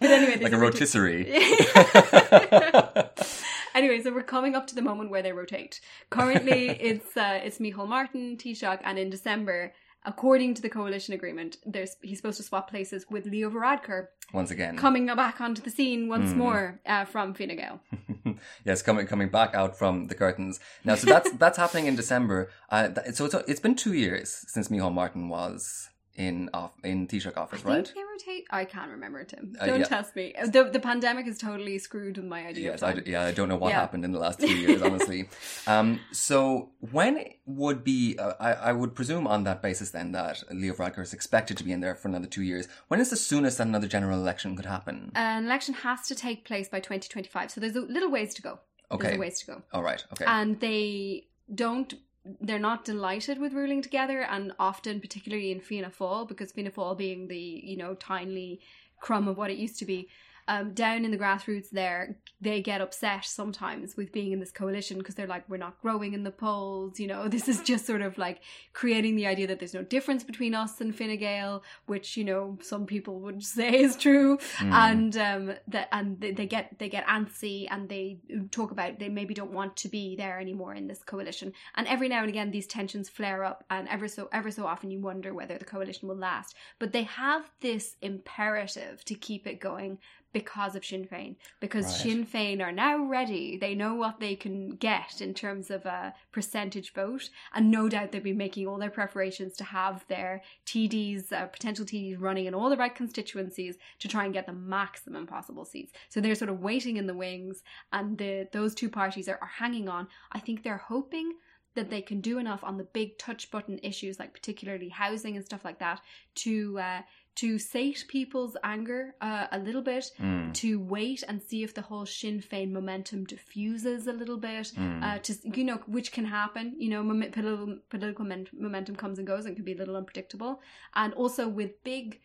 But 0.00 0.10
anyway, 0.10 0.42
like 0.42 0.52
a 0.52 0.58
rotisserie. 0.58 1.30
anyway, 3.74 4.00
so 4.00 4.14
we're 4.14 4.22
coming 4.22 4.54
up 4.54 4.66
to 4.68 4.74
the 4.74 4.80
moment 4.80 5.10
where 5.10 5.22
they 5.22 5.32
rotate. 5.32 5.80
Currently, 6.08 6.70
it's 6.70 7.14
uh, 7.16 7.40
it's 7.42 7.58
Micheál 7.58 7.86
Martin, 7.86 8.38
Taoiseach, 8.38 8.80
and 8.84 8.98
in 8.98 9.10
December, 9.10 9.74
according 10.04 10.54
to 10.54 10.62
the 10.62 10.68
coalition 10.68 11.14
agreement, 11.14 11.56
there's 11.64 11.96
he's 12.02 12.18
supposed 12.18 12.36
to 12.38 12.42
swap 12.42 12.68
places 12.70 13.06
with 13.10 13.26
Leo 13.26 13.50
Varadkar, 13.50 14.08
Once 14.32 14.50
again. 14.50 14.76
coming 14.76 15.06
back 15.06 15.40
onto 15.40 15.62
the 15.62 15.70
scene 15.70 16.08
once 16.08 16.32
Mm. 16.32 16.36
more 16.36 16.80
uh, 16.86 17.04
from 17.04 17.34
Fine 17.34 17.56
Gael. 17.56 17.80
yes, 18.64 18.82
coming 18.82 19.06
coming 19.06 19.28
back 19.28 19.54
out 19.54 19.76
from 19.78 20.06
the 20.08 20.14
curtains 20.14 20.60
now. 20.84 20.94
So 20.94 21.06
that's 21.06 21.30
that's 21.42 21.58
happening 21.58 21.86
in 21.86 21.96
December. 21.96 22.50
Uh, 22.70 22.88
so 23.12 23.24
it's, 23.26 23.34
it's 23.48 23.60
been 23.60 23.74
two 23.76 23.92
years 23.94 24.44
since 24.48 24.68
Micheál 24.68 24.92
Martin 24.92 25.28
was 25.28 25.88
in 26.16 26.48
off 26.54 26.72
in 26.84 27.08
Taoiseach 27.08 27.36
office, 27.36 27.64
I 27.64 27.68
right? 27.68 27.86
think 27.86 27.96
they 27.96 28.02
rotate. 28.04 28.46
I 28.50 28.64
can't 28.64 28.90
remember, 28.90 29.24
Tim. 29.24 29.56
Uh, 29.58 29.66
Don't 29.66 29.80
yeah. 29.80 29.86
test 29.86 30.14
me. 30.14 30.34
The 30.44 30.64
the 30.64 30.78
pandemic 30.80 31.26
has 31.26 31.38
totally 31.38 31.78
screwed 31.78 32.16
with 32.16 32.26
my 32.26 32.46
idea. 32.46 32.70
Yes, 32.70 32.82
I, 32.82 32.94
yeah, 33.04 33.22
I 33.24 33.32
don't 33.32 33.48
know 33.48 33.56
what 33.56 33.70
Yeah. 33.70 33.80
happened 33.80 34.04
in 34.04 34.12
the 34.12 34.18
last 34.18 34.40
two 34.40 34.54
years, 34.56 34.80
honestly. 34.82 35.28
um, 35.66 36.00
so 36.12 36.70
when 36.92 37.24
would 37.46 37.82
be, 37.82 38.16
uh, 38.18 38.34
I, 38.38 38.52
I 38.52 38.72
would 38.72 38.94
presume 38.94 39.26
on 39.26 39.44
that 39.44 39.60
basis 39.60 39.90
then 39.90 40.12
that 40.12 40.42
Leo 40.50 40.74
Varadkar 40.74 41.02
is 41.02 41.12
expected 41.12 41.56
to 41.58 41.64
be 41.64 41.72
in 41.72 41.80
there 41.80 41.94
for 41.94 42.08
another 42.08 42.26
two 42.26 42.42
years. 42.42 42.68
When 42.88 43.00
is 43.00 43.10
the 43.10 43.16
soonest 43.16 43.58
that 43.58 43.66
another 43.66 43.88
general 43.88 44.18
election 44.18 44.56
could 44.56 44.66
happen? 44.66 45.10
An 45.14 45.44
election 45.46 45.74
has 45.74 46.06
to 46.06 46.14
take 46.14 46.44
place 46.44 46.68
by 46.68 46.78
2025, 46.78 47.50
so 47.50 47.60
there's 47.60 47.76
a 47.76 47.80
little 47.80 48.10
ways 48.10 48.34
to 48.34 48.42
go. 48.42 48.60
Okay. 48.92 49.08
There's 49.08 49.16
a 49.16 49.20
ways 49.20 49.40
to 49.40 49.46
go. 49.46 49.62
All 49.72 49.82
right, 49.82 50.04
okay. 50.12 50.24
and 50.26 50.60
they 50.60 51.26
don't 51.52 51.94
they're 52.40 52.58
not 52.58 52.84
delighted 52.84 53.38
with 53.38 53.52
ruling 53.52 53.82
together 53.82 54.22
and 54.22 54.52
often 54.58 55.00
particularly 55.00 55.50
in 55.50 55.60
Fianna 55.60 55.90
Fáil 55.90 56.26
because 56.26 56.52
Fianna 56.52 56.70
Fáil 56.70 56.96
being 56.96 57.28
the 57.28 57.38
you 57.38 57.76
know 57.76 57.94
tiny 57.94 58.60
crumb 59.00 59.28
of 59.28 59.36
what 59.36 59.50
it 59.50 59.58
used 59.58 59.78
to 59.78 59.84
be 59.84 60.08
um, 60.48 60.72
down 60.74 61.04
in 61.04 61.10
the 61.10 61.18
grassroots 61.18 61.70
there 61.70 62.16
they 62.40 62.60
get 62.60 62.80
upset 62.80 63.24
sometimes 63.24 63.96
with 63.96 64.12
being 64.12 64.32
in 64.32 64.40
this 64.40 64.50
coalition 64.50 64.98
because 64.98 65.14
they're 65.14 65.26
like 65.26 65.48
we're 65.48 65.56
not 65.56 65.80
growing 65.80 66.12
in 66.12 66.24
the 66.24 66.30
polls 66.30 67.00
you 67.00 67.06
know? 67.06 67.28
This 67.34 67.48
is 67.48 67.62
just 67.62 67.84
sort 67.86 68.02
of 68.02 68.16
like 68.16 68.40
creating 68.72 69.16
the 69.16 69.26
idea 69.26 69.46
that 69.48 69.58
there's 69.58 69.74
no 69.74 69.82
difference 69.82 70.22
between 70.22 70.54
us 70.54 70.80
and 70.80 70.96
Fine 70.96 71.18
Gael 71.18 71.62
which 71.86 72.16
you 72.16 72.24
know 72.24 72.58
some 72.62 72.86
people 72.86 73.20
would 73.20 73.42
say 73.56 73.80
is 73.80 73.96
true. 73.96 74.38
Hmm. 74.58 74.72
and 74.72 75.16
um 75.16 75.54
that 75.68 75.88
and 75.92 76.20
they, 76.20 76.32
they 76.32 76.46
get 76.46 76.78
they 76.78 76.88
get 76.88 77.06
antsy 77.06 77.66
and 77.70 77.88
they 77.88 78.18
talk 78.50 78.70
about 78.70 78.98
they 78.98 79.08
maybe 79.08 79.34
don't 79.34 79.52
want 79.52 79.76
to 79.78 79.88
be 79.88 80.16
there 80.16 80.38
anymore 80.38 80.74
in 80.74 80.86
this 80.86 81.02
coalition. 81.02 81.52
And 81.74 81.86
every 81.86 82.08
now 82.08 82.20
and 82.20 82.28
again 82.28 82.50
these 82.50 82.66
tensions 82.66 83.08
flare 83.08 83.44
up 83.44 83.64
and 83.70 83.88
ever 83.88 84.08
so 84.08 84.28
ever 84.32 84.50
so 84.50 84.66
often 84.66 84.90
you 84.90 85.00
wonder 85.00 85.32
whether 85.34 85.58
the 85.58 85.64
coalition 85.64 86.08
will 86.08 86.16
last. 86.16 86.54
But 86.78 86.92
they 86.92 87.04
have 87.04 87.50
this 87.60 87.96
imperative 88.02 89.04
to 89.06 89.14
keep 89.14 89.46
it 89.46 89.60
going 89.60 89.98
because 90.34 90.76
of 90.76 90.84
Sinn 90.84 91.06
Féin 91.10 91.36
because 91.60 91.86
Right. 91.86 91.94
Sinn 91.94 92.26
Féin 92.26 92.60
are 92.60 92.72
now 92.72 93.02
ready. 93.02 93.56
They 93.56 93.74
know 93.74 93.94
what 93.94 94.20
they 94.20 94.34
can 94.34 94.70
get 94.76 95.22
in 95.22 95.32
terms 95.32 95.70
of 95.70 95.86
a 95.86 96.12
percentage 96.32 96.92
vote 96.92 97.30
and 97.54 97.70
no 97.70 97.88
doubt 97.88 98.12
they'll 98.12 98.20
be 98.20 98.34
making 98.34 98.66
all 98.66 98.76
their 98.76 98.90
preparations 98.90 99.56
to 99.56 99.64
have 99.64 100.04
their 100.08 100.42
TDs 100.66 101.32
uh, 101.32 101.46
potential 101.46 101.86
TDs 101.86 102.20
running 102.20 102.44
in 102.46 102.54
all 102.54 102.68
the 102.68 102.76
right 102.76 102.94
constituencies 102.94 103.78
to 104.00 104.08
try 104.08 104.24
and 104.24 104.34
get 104.34 104.46
the 104.46 104.52
maximum 104.52 105.26
possible 105.26 105.64
seats. 105.64 105.92
So 106.10 106.20
they're 106.20 106.34
sort 106.34 106.50
of 106.50 106.60
waiting 106.60 106.98
in 106.98 107.06
the 107.06 107.14
wings 107.14 107.62
and 107.92 108.18
the 108.18 108.48
those 108.52 108.74
two 108.74 108.90
parties 108.90 109.28
are, 109.28 109.38
are 109.40 109.52
hanging 109.56 109.88
on. 109.88 110.08
I 110.32 110.40
think 110.40 110.62
they're 110.62 110.76
hoping 110.76 111.32
that 111.74 111.90
they 111.90 112.02
can 112.02 112.20
do 112.20 112.38
enough 112.38 112.62
on 112.64 112.76
the 112.76 112.84
big 112.84 113.18
touch 113.18 113.50
button 113.50 113.78
issues 113.82 114.18
like 114.18 114.32
particularly 114.32 114.88
housing 114.88 115.36
and 115.36 115.44
stuff 115.44 115.64
like 115.64 115.78
that 115.78 116.00
to 116.34 116.78
uh, 116.78 117.00
to 117.36 117.58
sate 117.58 118.04
people's 118.08 118.56
anger 118.62 119.14
uh, 119.20 119.46
a 119.52 119.58
little 119.58 119.82
bit 119.82 120.10
Mm. 120.20 120.54
to 120.54 120.78
wait 120.80 121.24
and 121.28 121.42
see 121.42 121.62
if 121.64 121.74
the 121.74 121.82
whole 121.82 122.06
Sinn 122.06 122.40
Féin 122.40 122.70
momentum 122.70 123.24
diffuses 123.24 124.06
a 124.06 124.12
little 124.12 124.36
bit 124.38 124.72
Mm. 124.76 125.02
uh, 125.02 125.18
to 125.18 125.34
you 125.58 125.64
know 125.64 125.78
which 125.86 126.12
can 126.12 126.24
happen 126.26 126.74
you 126.78 126.88
know 126.90 127.02
mom- 127.02 127.30
political 127.32 127.78
political 127.90 128.24
men- 128.24 128.46
momentum 128.52 128.94
comes 128.96 129.18
and 129.18 129.26
goes 129.26 129.46
and 129.46 129.56
can 129.56 129.64
be 129.64 129.72
a 129.72 129.76
little 129.76 129.96
unpredictable 129.96 130.60
and 130.94 131.12
also 131.14 131.48
with 131.48 131.82
big 131.84 132.20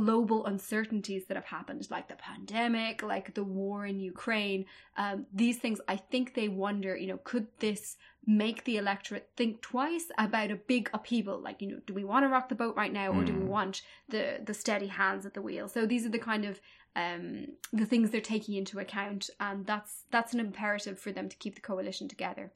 global 0.00 0.44
uncertainties 0.46 1.24
that 1.26 1.36
have 1.36 1.44
happened 1.58 1.86
like 1.88 2.08
the 2.08 2.16
pandemic 2.16 3.00
like 3.00 3.32
the 3.34 3.44
war 3.44 3.86
in 3.86 4.00
ukraine 4.00 4.64
um, 4.96 5.24
these 5.32 5.58
things 5.58 5.80
i 5.86 5.94
think 5.94 6.34
they 6.34 6.48
wonder 6.48 6.96
you 6.96 7.06
know 7.06 7.20
could 7.22 7.46
this 7.60 7.96
make 8.26 8.64
the 8.64 8.76
electorate 8.76 9.30
think 9.36 9.60
twice 9.60 10.06
about 10.18 10.50
a 10.50 10.56
big 10.56 10.90
upheaval 10.92 11.38
like 11.38 11.62
you 11.62 11.68
know 11.70 11.80
do 11.86 11.94
we 11.94 12.02
want 12.02 12.24
to 12.24 12.28
rock 12.28 12.48
the 12.48 12.60
boat 12.62 12.74
right 12.82 12.92
now 12.92 13.08
or 13.12 13.22
do 13.24 13.32
we 13.32 13.44
Mm. 13.44 13.54
want 13.58 13.82
the 14.08 14.24
the 14.44 14.54
steady 14.62 14.88
hands 15.00 15.24
at 15.24 15.34
the 15.34 15.42
wheel 15.46 15.68
so 15.68 15.86
these 15.86 16.04
are 16.04 16.14
the 16.16 16.26
kind 16.32 16.44
of 16.44 16.60
um 16.96 17.26
the 17.80 17.86
things 17.86 18.10
they're 18.10 18.32
taking 18.34 18.56
into 18.56 18.80
account 18.80 19.30
and 19.38 19.64
that's 19.70 19.92
that's 20.10 20.34
an 20.34 20.40
imperative 20.40 20.98
for 20.98 21.12
them 21.12 21.28
to 21.28 21.36
keep 21.36 21.54
the 21.54 21.60
coalition 21.70 22.08
together 22.08 22.46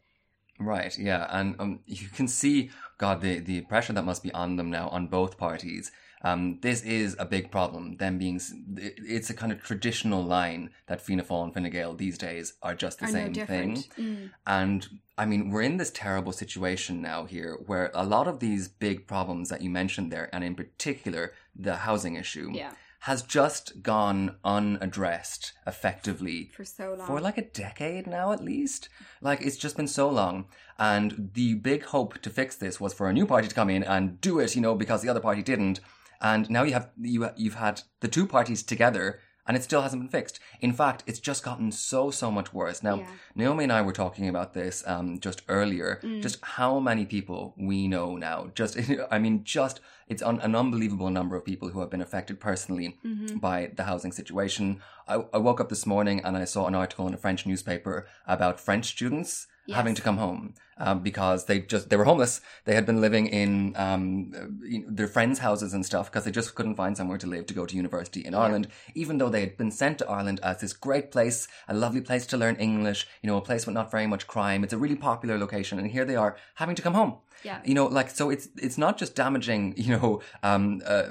Right, 0.61 0.99
yeah, 0.99 1.23
and 1.31 1.55
um, 1.61 1.81
you 1.87 2.09
can 2.09 2.27
see, 2.27 2.71
God, 3.05 3.21
the, 3.21 3.39
the 3.39 3.61
pressure 3.61 3.93
that 3.93 4.05
must 4.05 4.25
be 4.25 4.33
on 4.33 4.57
them 4.57 4.71
now 4.71 4.89
on 4.89 5.07
both 5.07 5.39
parties. 5.39 5.93
Um, 6.23 6.59
this 6.63 6.83
is 6.83 7.17
a 7.19 7.25
big 7.25 7.51
problem. 7.51 7.97
Them 7.97 8.19
being, 8.19 8.41
it's 8.77 9.31
a 9.31 9.35
kind 9.35 9.53
of 9.53 9.63
traditional 9.63 10.25
line 10.25 10.71
that 10.87 11.01
Fianna 11.01 11.23
Fáil 11.23 11.45
and 11.45 11.55
Fine 11.55 11.71
Gael 11.71 11.95
these 11.95 12.19
days 12.19 12.55
are 12.63 12.75
just 12.75 12.99
the 12.99 13.07
are 13.07 13.13
no 13.13 13.15
same 13.15 13.35
thing. 13.35 13.77
Mm. 13.99 14.31
And 14.47 14.89
I 15.17 15.27
mean, 15.27 15.51
we're 15.51 15.63
in 15.63 15.77
this 15.77 15.91
terrible 15.91 16.33
situation 16.33 17.01
now 17.01 17.25
here 17.25 17.59
where 17.67 17.91
a 17.95 18.05
lot 18.05 18.27
of 18.27 18.41
these 18.41 18.69
big 18.69 19.07
problems 19.07 19.49
that 19.49 19.63
you 19.63 19.71
mentioned 19.71 20.11
there, 20.11 20.29
and 20.33 20.43
in 20.43 20.55
particular 20.55 21.33
the 21.55 21.77
housing 21.77 22.17
issue, 22.17 22.51
yeah 22.53 22.73
has 23.03 23.23
just 23.23 23.83
gone 23.83 24.37
unaddressed 24.45 25.53
effectively 25.67 26.51
for 26.53 26.65
so 26.65 26.95
long 26.95 27.07
for 27.07 27.21
like 27.21 27.39
a 27.39 27.43
decade 27.43 28.07
now 28.07 28.33
at 28.33 28.43
least 28.43 28.89
like 29.21 29.41
it's 29.41 29.57
just 29.57 29.77
been 29.77 29.87
so 29.87 30.09
long 30.09 30.47
and 30.79 31.31
the 31.35 31.55
big 31.55 31.85
hope 31.85 32.21
to 32.21 32.29
fix 32.29 32.57
this 32.57 32.81
was 32.81 32.93
for 32.93 33.09
a 33.09 33.13
new 33.13 33.25
party 33.25 33.47
to 33.47 33.55
come 33.55 33.71
in 33.71 33.85
and 33.85 34.21
do 34.21 34.41
it 34.41 34.55
you 34.57 34.61
know 34.61 34.75
because 34.75 35.03
the 35.03 35.09
other 35.09 35.21
party 35.21 35.43
didn't 35.43 35.81
and 36.21 36.49
now 36.51 36.63
you 36.63 36.73
have 36.73 36.91
you 37.01 37.29
you've 37.37 37.55
had 37.55 37.83
the 38.01 38.09
two 38.09 38.27
parties 38.27 38.63
together 38.63 39.21
and 39.47 39.57
it 39.57 39.63
still 39.63 39.81
hasn't 39.83 40.03
been 40.03 40.11
fixed 40.21 40.41
in 40.61 40.73
fact 40.73 41.03
it's 41.07 41.21
just 41.21 41.43
gotten 41.45 41.73
so 41.73 42.11
so 42.11 42.31
much 42.31 42.53
worse 42.53 42.83
now 42.83 42.97
Yeah. 42.97 43.07
naomi 43.35 43.65
and 43.65 43.73
i 43.73 43.81
were 43.83 43.93
talking 43.95 44.29
about 44.29 44.53
this 44.53 44.83
um, 44.87 45.19
just 45.21 45.43
earlier 45.49 46.01
Mm. 46.03 46.21
just 46.23 46.39
how 46.43 46.79
many 46.81 47.07
people 47.07 47.55
we 47.57 47.89
know 47.89 48.17
now 48.17 48.51
just 48.55 48.77
i 49.11 49.19
mean 49.19 49.45
just 49.45 49.81
it's 50.09 50.23
un- 50.23 50.41
an 50.41 50.55
unbelievable 50.55 51.11
number 51.11 51.37
of 51.37 51.45
people 51.45 51.69
who 51.71 51.81
have 51.81 51.91
been 51.91 52.01
affected 52.01 52.41
personally 52.41 52.99
Mhm. 53.05 53.41
by 53.41 53.71
the 53.77 53.85
housing 53.85 54.13
situation. 54.13 54.81
I, 55.07 55.15
I 55.33 55.39
woke 55.39 55.61
up 55.61 55.69
this 55.69 55.87
morning 55.87 56.21
and 56.25 56.37
I 56.37 56.45
saw 56.45 56.67
an 56.67 56.75
article 56.75 57.07
in 57.09 57.15
a 57.15 57.19
French 57.19 57.47
newspaper 57.47 58.07
about 58.27 58.61
French 58.61 58.87
students 58.87 59.47
Yes. 59.67 59.77
having 59.77 59.95
to 59.97 60.01
come 60.01 60.17
home 60.17 60.55
um, 60.79 61.01
because 61.03 61.45
they 61.45 61.59
just 61.61 61.91
they 61.91 61.97
were 61.97 62.05
homeless. 62.07 62.41
They 62.65 62.75
had 62.75 62.87
been 62.87 63.03
living 63.03 63.27
in 63.27 63.75
um, 63.77 64.59
you 64.63 64.79
know, 64.81 64.87
their 64.89 65.09
friends' 65.09 65.41
houses 65.41 65.75
and 65.75 65.85
stuff 65.85 66.11
because 66.11 66.25
they 66.25 66.31
just 66.31 66.55
couldn't 66.55 66.77
find 66.77 66.97
somewhere 66.97 67.19
to 67.19 67.27
live 67.27 67.45
to 67.47 67.55
go 67.55 67.67
to 67.67 67.77
university 67.77 68.25
in 68.25 68.33
Yeah. 68.33 68.39
Ireland. 68.45 68.69
Even 68.95 69.19
though 69.19 69.29
they 69.29 69.41
had 69.41 69.59
been 69.59 69.71
sent 69.71 69.99
to 69.99 70.09
Ireland 70.09 70.41
as 70.43 70.61
this 70.63 70.73
great 70.73 71.11
place, 71.11 71.49
a 71.69 71.75
lovely 71.75 72.01
place 72.01 72.25
to 72.29 72.39
learn 72.39 72.57
English, 72.57 73.07
you 73.23 73.27
know, 73.29 73.37
a 73.37 73.43
place 73.43 73.67
with 73.67 73.75
not 73.75 73.91
very 73.91 74.07
much 74.07 74.27
crime. 74.27 74.65
It's 74.65 74.73
a 74.73 74.79
really 74.79 74.97
popular 74.97 75.37
location, 75.37 75.79
and 75.79 75.89
here 75.91 76.07
they 76.07 76.17
are 76.17 76.37
having 76.55 76.75
to 76.77 76.83
come 76.83 76.95
home 76.95 77.13
yeah 77.45 77.61
you 77.65 77.75
know 77.75 77.87
like 77.87 78.11
so 78.11 78.31
it's 78.31 78.49
it's 78.57 78.79
not 78.79 78.99
just 78.99 79.15
damaging 79.15 79.75
you 79.85 79.97
know 79.97 80.21
um 80.43 80.81
uh, 80.87 81.05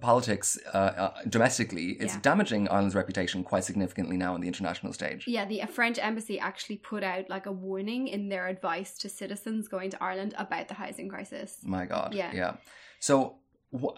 politics 0.00 0.58
uh, 0.74 0.76
uh, 0.76 1.12
domestically 1.28 1.92
it's 2.00 2.14
Yeah. 2.14 2.20
damaging 2.22 2.68
ireland's 2.68 2.94
reputation 2.94 3.44
quite 3.44 3.64
significantly 3.64 4.16
now 4.16 4.34
on 4.34 4.40
the 4.40 4.48
international 4.48 4.92
stage 4.92 5.24
Yeah, 5.26 5.44
the 5.44 5.62
French 5.66 5.98
embassy 5.98 6.38
actually 6.40 6.76
put 6.78 7.02
out 7.04 7.28
like 7.30 7.46
a 7.46 7.52
warning 7.52 8.08
in 8.08 8.28
their 8.28 8.46
advice 8.48 8.98
to 8.98 9.08
citizens 9.08 9.68
going 9.68 9.90
to 9.90 10.02
Ireland 10.02 10.34
about 10.38 10.68
the 10.68 10.74
housing 10.74 11.08
crisis. 11.08 11.58
my 11.62 11.84
god 11.86 12.14
Yeah. 12.14 12.32
yeah 12.34 12.52
so 12.98 13.36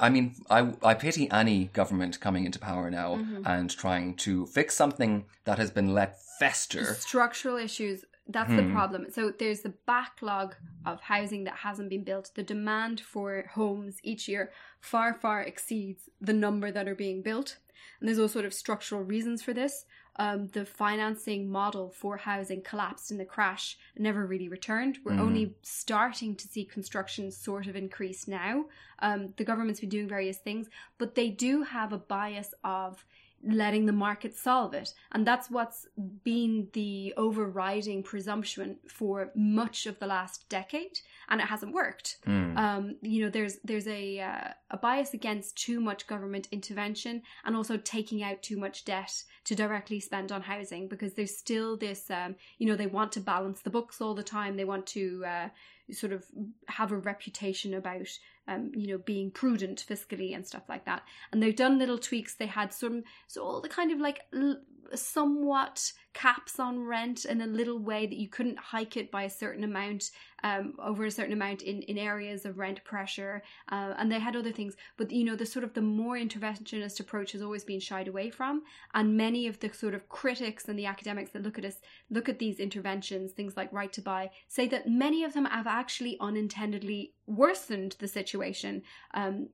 I 0.01 0.09
mean, 0.09 0.35
I 0.51 0.73
I 0.83 0.95
pity 0.95 1.31
any 1.31 1.67
government 1.67 2.19
coming 2.21 2.45
into 2.47 2.59
power 2.59 2.91
now 2.91 3.17
Mhm. 3.17 3.43
and 3.47 3.69
trying 3.71 4.17
to 4.17 4.47
fix 4.47 4.75
something 4.75 5.27
that 5.45 5.59
has 5.59 5.71
been 5.71 5.95
let 5.95 6.11
fester. 6.41 6.85
Structural 6.95 7.57
issues. 7.59 8.05
That's 8.29 8.55
the 8.55 8.63
Hmm. 8.63 8.73
problem. 8.73 9.11
So 9.11 9.31
there's 9.31 9.63
the 9.63 9.75
backlog 9.87 10.57
of 10.85 11.01
housing 11.01 11.45
that 11.45 11.57
hasn't 11.57 11.91
been 11.91 12.05
built. 12.05 12.31
The 12.35 12.43
demand 12.43 13.01
for 13.01 13.45
homes 13.55 13.99
each 14.03 14.29
year 14.29 14.53
far, 14.81 15.15
far 15.15 15.43
exceeds 15.43 16.09
the 16.21 16.33
number 16.33 16.71
that 16.71 16.89
are 16.89 16.95
being 16.95 17.23
built. 17.23 17.59
And 18.01 18.09
there's 18.09 18.19
all 18.19 18.29
sort 18.29 18.45
of 18.45 18.55
structural 18.55 19.03
reasons 19.03 19.43
for 19.43 19.53
this. 19.53 19.85
Um, 20.17 20.49
the 20.49 20.65
financing 20.65 21.49
model 21.49 21.91
for 21.91 22.17
housing 22.17 22.63
collapsed 22.63 23.11
in 23.13 23.19
the 23.19 23.25
crash 23.25 23.77
and 23.95 24.03
never 24.03 24.27
really 24.27 24.49
returned. 24.49 24.99
We're 25.05 25.15
Mhm. 25.15 25.21
only 25.21 25.55
starting 25.63 26.35
to 26.37 26.49
see 26.49 26.65
construction 26.65 27.31
sort 27.31 27.67
of 27.69 27.77
increase 27.77 28.27
now. 28.27 28.69
Um, 28.99 29.35
the 29.37 29.45
government's 29.45 29.81
been 29.81 29.89
doing 29.91 30.09
various 30.09 30.39
things, 30.39 30.69
but 30.99 31.15
they 31.15 31.31
do 31.31 31.63
have 31.63 31.93
a 31.93 31.99
bias 31.99 32.53
of 32.65 33.05
letting 33.45 33.87
the 33.87 33.93
market 33.93 34.37
solve 34.37 34.75
it. 34.75 34.95
And 35.13 35.27
that's 35.27 35.51
what's 35.51 35.87
been 36.25 36.69
the 36.73 37.15
overriding 37.17 38.03
presumption 38.03 38.79
for 38.89 39.31
much 39.35 39.87
of 39.87 39.99
the 39.99 40.07
last 40.07 40.49
decade. 40.49 41.01
and 41.29 41.41
it 41.41 41.47
hasn't 41.47 41.75
worked. 41.75 42.19
Mm. 42.27 42.57
Um, 42.57 42.97
you 43.03 43.23
know, 43.23 43.31
there's 43.31 43.59
there's 43.65 43.87
a 43.87 44.21
uh, 44.21 44.49
a 44.71 44.77
bias 44.77 45.15
against 45.15 45.57
too 45.57 45.81
much 45.81 46.07
government 46.07 46.49
intervention 46.51 47.23
and 47.45 47.55
also 47.55 47.77
taking 47.77 48.23
out 48.23 48.43
too 48.43 48.57
much 48.57 48.85
debt 48.85 49.25
to 49.45 49.55
directly 49.55 50.01
spend 50.01 50.33
on 50.33 50.43
housing 50.43 50.89
because 50.89 51.15
there's 51.15 51.37
still 51.37 51.77
this, 51.77 52.11
um, 52.11 52.35
you 52.59 52.67
know, 52.67 52.77
they 52.77 52.87
want 52.87 53.13
to 53.13 53.21
balance 53.21 53.61
the 53.61 53.71
books 53.71 54.01
all 54.01 54.15
the 54.15 54.23
time. 54.23 54.57
They 54.57 54.65
want 54.65 54.87
to 54.89 55.25
uh, 55.27 55.49
sort 55.91 56.13
of 56.13 56.25
have 56.69 56.93
a 56.93 56.97
reputation 56.97 57.75
about 57.75 58.09
um, 58.49 58.73
you 58.75 58.89
know, 58.89 58.99
being 58.99 59.31
prudent 59.31 59.85
fiscally 59.87 60.35
and 60.35 60.47
stuff 60.47 60.63
like 60.69 60.87
that. 60.87 61.03
And 61.31 61.43
they've 61.43 61.55
done 61.55 61.79
little 61.79 61.99
tweaks. 61.99 62.35
They 62.35 62.47
had 62.47 62.73
some, 62.73 63.05
so 63.27 63.43
all 63.43 63.61
the 63.61 63.69
kind 63.69 63.93
of 63.93 64.01
like 64.01 64.21
l- 64.35 64.63
somewhat 64.95 65.93
caps 66.15 66.59
on 66.59 66.81
rent 66.85 67.25
in 67.25 67.41
a 67.41 67.47
little 67.47 67.79
way 67.79 68.07
that 68.07 68.19
you 68.19 68.29
couldn't 68.29 68.59
hike 68.59 68.97
it 68.97 69.11
by 69.11 69.25
a 69.25 69.31
certain 69.31 69.65
amount 69.65 70.11
um, 70.45 70.75
over 70.79 71.05
a 71.05 71.11
certain 71.11 71.33
amount 71.33 71.63
in, 71.63 71.83
in 71.83 71.99
areas 71.99 72.45
of 72.45 72.59
rent 72.59 72.83
pressure 72.85 73.43
uh, 73.71 73.95
and 73.99 74.11
they 74.11 74.21
had 74.21 74.37
other 74.37 74.53
things. 74.53 74.77
But 74.97 75.11
you 75.11 75.25
know 75.25 75.37
the 75.37 75.47
sort 75.47 75.65
of 75.65 75.75
the 75.75 75.83
more 75.83 76.17
interventionist 76.17 77.01
approach 77.01 77.33
has 77.33 77.43
always 77.43 77.65
been 77.65 77.81
shied 77.81 78.09
away 78.09 78.31
from 78.31 78.63
and 78.95 79.17
many 79.17 79.47
of 79.47 79.61
the 79.61 79.73
sort 79.73 79.95
of 79.95 80.09
critics 80.09 80.69
and 80.69 80.79
the 80.79 80.87
academics 80.87 81.33
that 81.33 81.43
look 81.43 81.59
at 81.59 81.65
us 81.65 81.77
look 82.11 82.29
at 82.29 82.39
these 82.39 82.61
interventions 82.61 83.33
things 83.33 83.57
like 83.57 83.73
right 83.73 83.93
to 83.93 84.01
buy 84.01 84.31
say 84.47 84.67
that 84.69 84.89
many 84.89 85.25
of 85.25 85.35
them 85.35 85.45
have 85.45 85.67
actually 85.67 86.17
unintendedly 86.21 87.13
worsened 87.27 87.97
the 87.99 88.09
situation 88.09 88.83
um, 89.15 89.49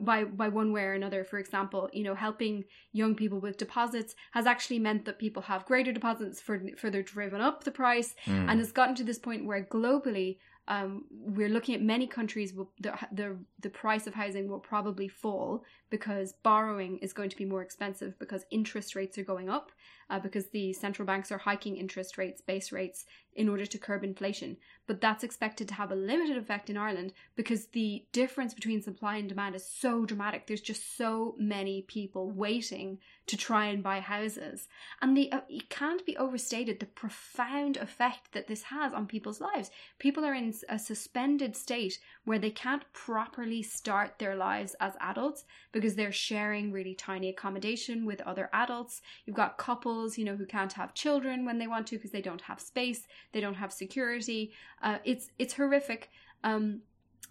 by 0.00 0.24
by 0.24 0.48
one 0.48 0.72
way 0.72 0.82
or 0.82 0.92
another. 0.92 1.24
For 1.24 1.38
example 1.38 1.88
you 1.92 2.02
know 2.02 2.14
helping 2.14 2.64
young 2.92 3.14
people 3.14 3.40
with 3.40 3.56
deposits 3.56 4.14
has 4.32 4.46
actually 4.46 4.78
meant 4.78 5.04
that 5.04 5.18
people 5.18 5.42
have 5.42 5.64
greater 5.64 5.92
deposits 5.94 6.40
for 6.40 6.60
further 6.76 7.02
driven 7.02 7.40
up 7.40 7.64
the 7.64 7.70
price 7.70 8.14
Mm. 8.26 8.50
and 8.50 8.60
it's 8.60 8.72
gotten 8.72 8.94
to 8.96 9.04
this 9.04 9.18
point 9.18 9.46
where 9.46 9.62
globally 9.64 10.38
um, 10.66 11.04
we're 11.10 11.50
looking 11.50 11.74
at 11.74 11.82
many 11.82 12.06
countries 12.06 12.54
will 12.54 12.70
the, 12.80 12.92
the 13.12 13.36
the 13.60 13.68
price 13.68 14.06
of 14.06 14.14
housing 14.14 14.48
will 14.48 14.60
probably 14.60 15.08
fall 15.08 15.62
because 15.90 16.32
borrowing 16.42 16.96
is 16.98 17.12
going 17.12 17.28
to 17.28 17.36
be 17.36 17.44
more 17.44 17.60
expensive 17.62 18.18
because 18.18 18.46
interest 18.50 18.94
rates 18.96 19.18
are 19.18 19.24
going 19.24 19.50
up 19.50 19.72
uh, 20.10 20.18
because 20.18 20.48
the 20.50 20.72
central 20.72 21.06
banks 21.06 21.32
are 21.32 21.38
hiking 21.38 21.76
interest 21.76 22.18
rates 22.18 22.40
base 22.40 22.72
rates 22.72 23.04
in 23.36 23.48
order 23.48 23.66
to 23.66 23.78
curb 23.78 24.04
inflation. 24.04 24.56
But 24.86 25.00
that's 25.00 25.24
expected 25.24 25.66
to 25.68 25.74
have 25.74 25.90
a 25.90 25.96
limited 25.96 26.36
effect 26.36 26.68
in 26.68 26.76
Ireland 26.76 27.12
because 27.36 27.66
the 27.66 28.04
difference 28.12 28.54
between 28.54 28.82
supply 28.82 29.16
and 29.16 29.28
demand 29.28 29.54
is 29.54 29.66
so 29.66 30.04
dramatic. 30.04 30.46
There's 30.46 30.60
just 30.60 30.96
so 30.96 31.34
many 31.38 31.82
people 31.82 32.30
waiting 32.30 32.98
to 33.26 33.36
try 33.36 33.66
and 33.66 33.82
buy 33.82 34.00
houses. 34.00 34.68
And 35.00 35.16
the 35.16 35.32
uh, 35.32 35.40
it 35.48 35.70
can't 35.70 36.04
be 36.04 36.16
overstated 36.16 36.78
the 36.78 36.86
profound 36.86 37.78
effect 37.78 38.32
that 38.32 38.46
this 38.46 38.64
has 38.64 38.92
on 38.92 39.06
people's 39.06 39.40
lives. 39.40 39.70
People 39.98 40.24
are 40.24 40.34
in 40.34 40.52
a 40.68 40.78
suspended 40.78 41.56
state 41.56 41.98
where 42.24 42.38
they 42.38 42.50
can't 42.50 42.84
properly 42.92 43.62
start 43.62 44.18
their 44.18 44.36
lives 44.36 44.76
as 44.80 44.94
adults 45.00 45.44
because 45.72 45.94
they're 45.94 46.12
sharing 46.12 46.72
really 46.72 46.94
tiny 46.94 47.30
accommodation 47.30 48.04
with 48.04 48.20
other 48.22 48.50
adults. 48.52 49.00
You've 49.24 49.36
got 49.36 49.58
couples, 49.58 49.93
you 50.18 50.24
know, 50.24 50.36
who 50.36 50.46
can't 50.46 50.72
have 50.80 50.94
children 50.94 51.44
when 51.44 51.58
they 51.58 51.68
want 51.74 51.86
to 51.88 51.96
because 51.96 52.12
they 52.16 52.26
don't 52.30 52.42
have 52.42 52.60
space, 52.60 53.06
they 53.32 53.40
don't 53.40 53.60
have 53.62 53.72
security. 53.72 54.42
Uh, 54.82 54.98
it's 55.04 55.24
it's 55.38 55.54
horrific. 55.54 56.10
Um, 56.42 56.64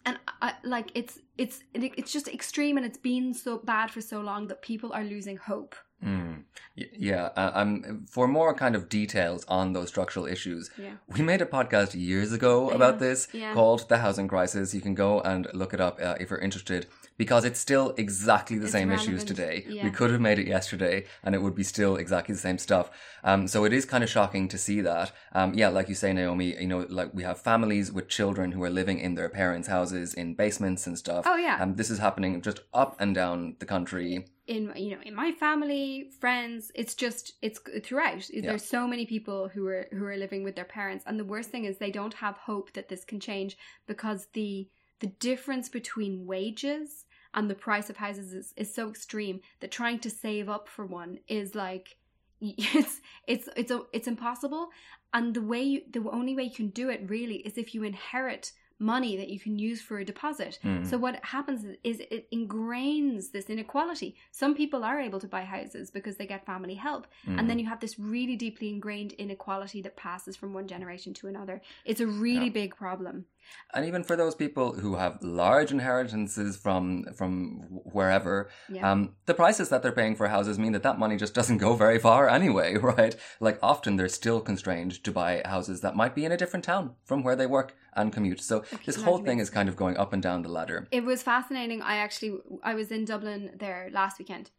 and 0.06 0.18
I, 0.42 0.54
like 0.64 0.90
it's 0.96 1.20
it's 1.38 1.64
it's 1.74 2.12
just 2.12 2.28
extreme, 2.28 2.76
and 2.78 2.86
it's 2.86 2.98
been 2.98 3.34
so 3.34 3.52
bad 3.74 3.88
for 3.92 4.02
so 4.02 4.20
long 4.30 4.48
that 4.48 4.62
people 4.62 4.92
are 4.94 5.04
losing 5.04 5.38
hope. 5.38 5.76
Mm. 6.04 6.44
Yeah, 6.76 7.30
uh, 7.38 7.52
um, 7.54 8.06
for 8.10 8.28
more 8.28 8.54
kind 8.54 8.76
of 8.76 8.90
details 8.90 9.46
on 9.48 9.74
those 9.74 9.88
structural 9.88 10.26
issues, 10.26 10.70
Yeah. 10.78 10.96
we 11.08 11.22
made 11.22 11.42
a 11.42 11.46
podcast 11.46 11.96
years 11.96 12.34
ago 12.34 12.70
about 12.72 13.00
this 13.00 13.28
yeah. 13.32 13.54
called 13.54 13.88
The 13.88 14.00
Housing 14.00 14.28
Crisis. 14.28 14.74
You 14.74 14.82
can 14.82 14.96
go 14.96 15.22
and 15.22 15.48
look 15.54 15.74
it 15.74 15.80
up 15.80 16.00
uh, 16.02 16.16
if 16.20 16.30
you're 16.30 16.40
interested 16.40 16.88
because 17.18 17.46
it's 17.46 17.60
still 17.60 17.94
exactly 17.98 18.58
the 18.58 18.64
It's 18.66 18.72
same 18.72 18.92
issues 18.92 19.24
today. 19.24 19.66
yeah. 19.68 19.84
We 19.84 19.92
could 19.92 20.12
have 20.12 20.22
made 20.22 20.40
it 20.40 20.48
yesterday 20.48 21.06
and 21.24 21.36
it 21.36 21.42
would 21.42 21.56
be 21.56 21.64
still 21.64 21.96
exactly 21.96 22.34
the 22.34 22.42
same 22.42 22.58
stuff. 22.58 22.90
Um, 23.24 23.48
so 23.48 23.64
it 23.66 23.74
is 23.74 23.86
kind 23.86 24.04
of 24.04 24.10
shocking 24.10 24.48
to 24.50 24.58
see 24.58 24.82
that. 24.82 25.12
Um, 25.34 25.54
yeah, 25.54 25.70
like 25.70 25.90
you 25.90 25.96
say, 25.96 26.12
Naomi, 26.14 26.60
you 26.60 26.68
know, 26.68 26.86
like 26.90 27.14
we 27.14 27.24
have 27.24 27.40
families 27.40 27.92
with 27.92 28.08
children 28.10 28.52
who 28.52 28.64
are 28.64 28.70
living 28.70 29.00
in 29.00 29.16
their 29.16 29.30
parents' 29.30 29.68
houses 29.68 30.14
in 30.14 30.34
basements 30.36 30.88
and 30.88 30.98
stuff. 30.98 31.26
Oh, 31.28 31.36
yeah. 31.38 31.58
Um, 31.62 31.76
this 31.76 31.90
is 31.90 32.00
happening 32.00 32.42
just 32.42 32.62
up 32.74 32.96
and 33.00 33.14
down 33.16 33.56
the 33.60 33.66
country. 33.66 34.26
in 34.46 34.64
you 34.76 34.92
know 34.94 35.02
in 35.10 35.16
my 35.16 35.32
family 35.32 36.10
friends 36.20 36.70
it's 36.76 36.96
just 37.04 37.24
it's 37.42 37.60
throughout 37.86 38.22
there's 38.46 38.66
so 38.78 38.82
many 38.94 39.06
people 39.06 39.40
who 39.54 39.64
are 39.74 39.86
who 39.96 40.04
are 40.12 40.18
living 40.18 40.44
with 40.44 40.56
their 40.58 40.66
parents 40.80 41.04
and 41.08 41.18
the 41.18 41.24
worst 41.34 41.50
thing 41.50 41.64
is 41.64 41.78
they 41.78 41.96
don't 42.00 42.16
have 42.16 42.36
hope 42.52 42.68
that 42.74 42.90
this 42.90 43.06
can 43.06 43.20
change 43.30 43.52
because 43.88 44.28
the 44.34 44.68
the 45.00 45.08
difference 45.08 45.70
between 45.70 46.26
wages 46.26 47.06
and 47.34 47.50
the 47.50 47.56
price 47.56 47.90
of 47.90 47.98
houses 47.98 48.34
is, 48.34 48.54
is 48.56 48.74
so 48.74 48.90
extreme 48.90 49.42
that 49.60 49.72
trying 49.72 50.00
to 50.00 50.10
save 50.10 50.50
up 50.50 50.68
for 50.68 50.86
one 50.86 51.20
is 51.28 51.56
like 51.56 51.98
it's 52.42 53.02
it's 53.28 53.50
it's 53.56 53.72
it's 53.94 54.08
impossible. 54.08 54.70
And 55.14 55.34
the 55.34 55.42
way 55.42 55.62
you, 55.62 55.82
the 55.92 56.10
only 56.10 56.36
way 56.36 56.44
you 56.44 56.52
can 56.52 56.70
do 56.70 56.90
it 56.90 57.08
really 57.08 57.36
is 57.36 57.58
if 57.58 57.74
you 57.74 57.84
inherit 57.84 58.52
money 58.80 59.16
that 59.18 59.30
you 59.30 59.40
can 59.40 59.58
use 59.58 59.82
for 59.82 60.00
a 60.00 60.06
deposit. 60.06 60.60
Mm. 60.64 60.86
So 60.86 60.98
what 60.98 61.24
happens 61.24 61.66
is, 61.84 62.02
it 62.12 62.28
ingrains 62.32 63.32
this 63.32 63.50
inequality. 63.50 64.16
Some 64.32 64.56
people 64.56 64.84
are 64.84 65.00
able 65.00 65.20
to 65.20 65.28
buy 65.28 65.44
houses 65.44 65.92
because 65.92 66.18
they 66.18 66.26
get 66.26 66.46
family 66.46 66.76
help, 66.76 67.08
Mm. 67.28 67.40
and 67.40 67.50
then 67.50 67.60
you 67.60 67.68
have 67.68 67.80
this 67.80 67.98
really 68.00 68.36
deeply 68.36 68.70
ingrained 68.70 69.14
inequality 69.14 69.82
that 69.84 69.96
passes 69.96 70.36
from 70.36 70.54
one 70.54 70.68
generation 70.68 71.14
to 71.16 71.28
another. 71.28 71.62
It's 71.86 72.02
a 72.02 72.08
really 72.08 72.46
Yeah. 72.48 72.52
big 72.64 72.76
problem. 72.76 73.26
And 73.74 73.86
even 73.86 74.04
for 74.04 74.16
those 74.16 74.36
people 74.36 74.74
who 74.74 74.96
have 74.96 75.22
large 75.22 75.72
inheritances 75.72 76.56
from 76.58 77.04
from 77.18 77.60
wherever, 77.98 78.50
Yeah. 78.70 78.90
um, 78.90 79.16
the 79.26 79.34
prices 79.34 79.68
that 79.70 79.82
they're 79.84 79.92
paying 79.92 80.16
for 80.16 80.28
houses 80.30 80.58
mean 80.58 80.72
that 80.72 80.84
that 80.84 80.98
money 80.98 81.18
just 81.18 81.34
doesn't 81.34 81.58
go 81.58 81.74
very 81.76 82.00
far 82.00 82.30
anyway, 82.30 82.76
right? 82.92 83.16
Like 83.40 83.60
often 83.62 83.98
they're 83.98 84.08
still 84.10 84.40
constrained 84.42 85.04
to 85.04 85.12
buy 85.12 85.42
houses 85.46 85.82
that 85.82 85.96
might 85.96 86.16
be 86.16 86.26
in 86.26 86.32
a 86.32 86.38
different 86.38 86.64
town 86.66 86.96
from 87.04 87.22
where 87.24 87.36
they 87.36 87.46
work 87.46 87.76
and 87.96 88.12
commute. 88.12 88.42
So 88.42 88.64
this 88.86 89.02
whole 89.02 89.20
thing 89.20 89.40
is 89.40 89.50
kind 89.50 89.70
of 89.70 89.76
going 89.76 89.98
up 89.98 90.14
and 90.14 90.22
down 90.22 90.42
the 90.42 90.50
ladder. 90.50 90.88
It 90.92 91.04
was 91.04 91.22
fascinating. 91.24 91.82
I 91.82 91.98
actually 91.98 92.38
I 92.64 92.74
was 92.74 92.92
in 92.92 93.06
Dublin 93.06 93.52
there 93.58 93.90
last 93.92 94.20
weekend, 94.20 94.52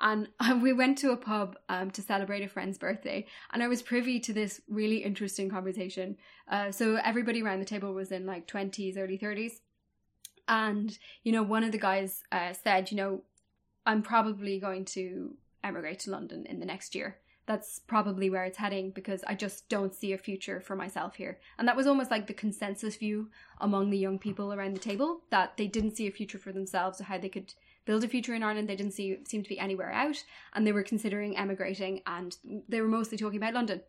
and 0.00 0.28
we 0.62 0.72
went 0.72 0.98
to 0.98 1.10
a 1.12 1.16
pub 1.16 1.56
um, 1.68 1.90
to 1.92 2.02
celebrate 2.02 2.42
a 2.42 2.48
friend's 2.48 2.78
birthday, 2.78 3.26
and 3.52 3.62
I 3.62 3.68
was 3.68 3.82
privy 3.82 4.20
to 4.20 4.32
this 4.32 4.60
really 4.68 4.98
interesting 4.98 5.50
conversation. 5.50 6.16
Uh, 6.50 6.70
so 6.70 6.98
everybody 7.04 7.42
around 7.42 7.60
the 7.60 7.64
table 7.64 7.92
was 7.92 8.12
in 8.12 8.26
like 8.26 8.46
twenties, 8.46 8.96
early 8.96 9.16
thirties, 9.16 9.60
and 10.48 10.96
you 11.22 11.32
know 11.32 11.42
one 11.42 11.64
of 11.64 11.72
the 11.72 11.78
guys 11.78 12.22
uh, 12.32 12.52
said, 12.52 12.90
you 12.90 12.96
know, 12.96 13.22
I'm 13.86 14.02
probably 14.02 14.58
going 14.58 14.84
to 14.86 15.36
emigrate 15.64 16.00
to 16.00 16.10
London 16.10 16.46
in 16.46 16.60
the 16.60 16.66
next 16.66 16.94
year. 16.94 17.18
That's 17.46 17.80
probably 17.80 18.30
where 18.30 18.44
it's 18.44 18.58
heading 18.58 18.90
because 18.90 19.24
I 19.26 19.34
just 19.34 19.68
don't 19.68 19.94
see 19.94 20.12
a 20.12 20.18
future 20.18 20.60
for 20.60 20.76
myself 20.76 21.16
here. 21.16 21.38
And 21.58 21.66
that 21.66 21.76
was 21.76 21.86
almost 21.86 22.10
like 22.10 22.26
the 22.26 22.34
consensus 22.34 22.96
view 22.96 23.30
among 23.60 23.90
the 23.90 23.98
young 23.98 24.18
people 24.18 24.52
around 24.52 24.74
the 24.74 24.80
table 24.80 25.22
that 25.30 25.56
they 25.56 25.66
didn't 25.66 25.96
see 25.96 26.06
a 26.06 26.12
future 26.12 26.38
for 26.38 26.52
themselves 26.52 27.00
or 27.00 27.04
how 27.04 27.18
they 27.18 27.28
could 27.28 27.54
build 27.84 28.04
a 28.04 28.08
future 28.08 28.34
in 28.34 28.44
Ireland. 28.44 28.68
They 28.68 28.76
didn't 28.76 28.92
see 28.92 29.18
seem 29.26 29.42
to 29.42 29.48
be 29.48 29.58
anywhere 29.58 29.90
out 29.90 30.22
and 30.54 30.66
they 30.66 30.72
were 30.72 30.84
considering 30.84 31.36
emigrating 31.36 32.02
and 32.06 32.36
they 32.68 32.80
were 32.80 32.88
mostly 32.88 33.18
talking 33.18 33.38
about 33.38 33.54
London. 33.54 33.80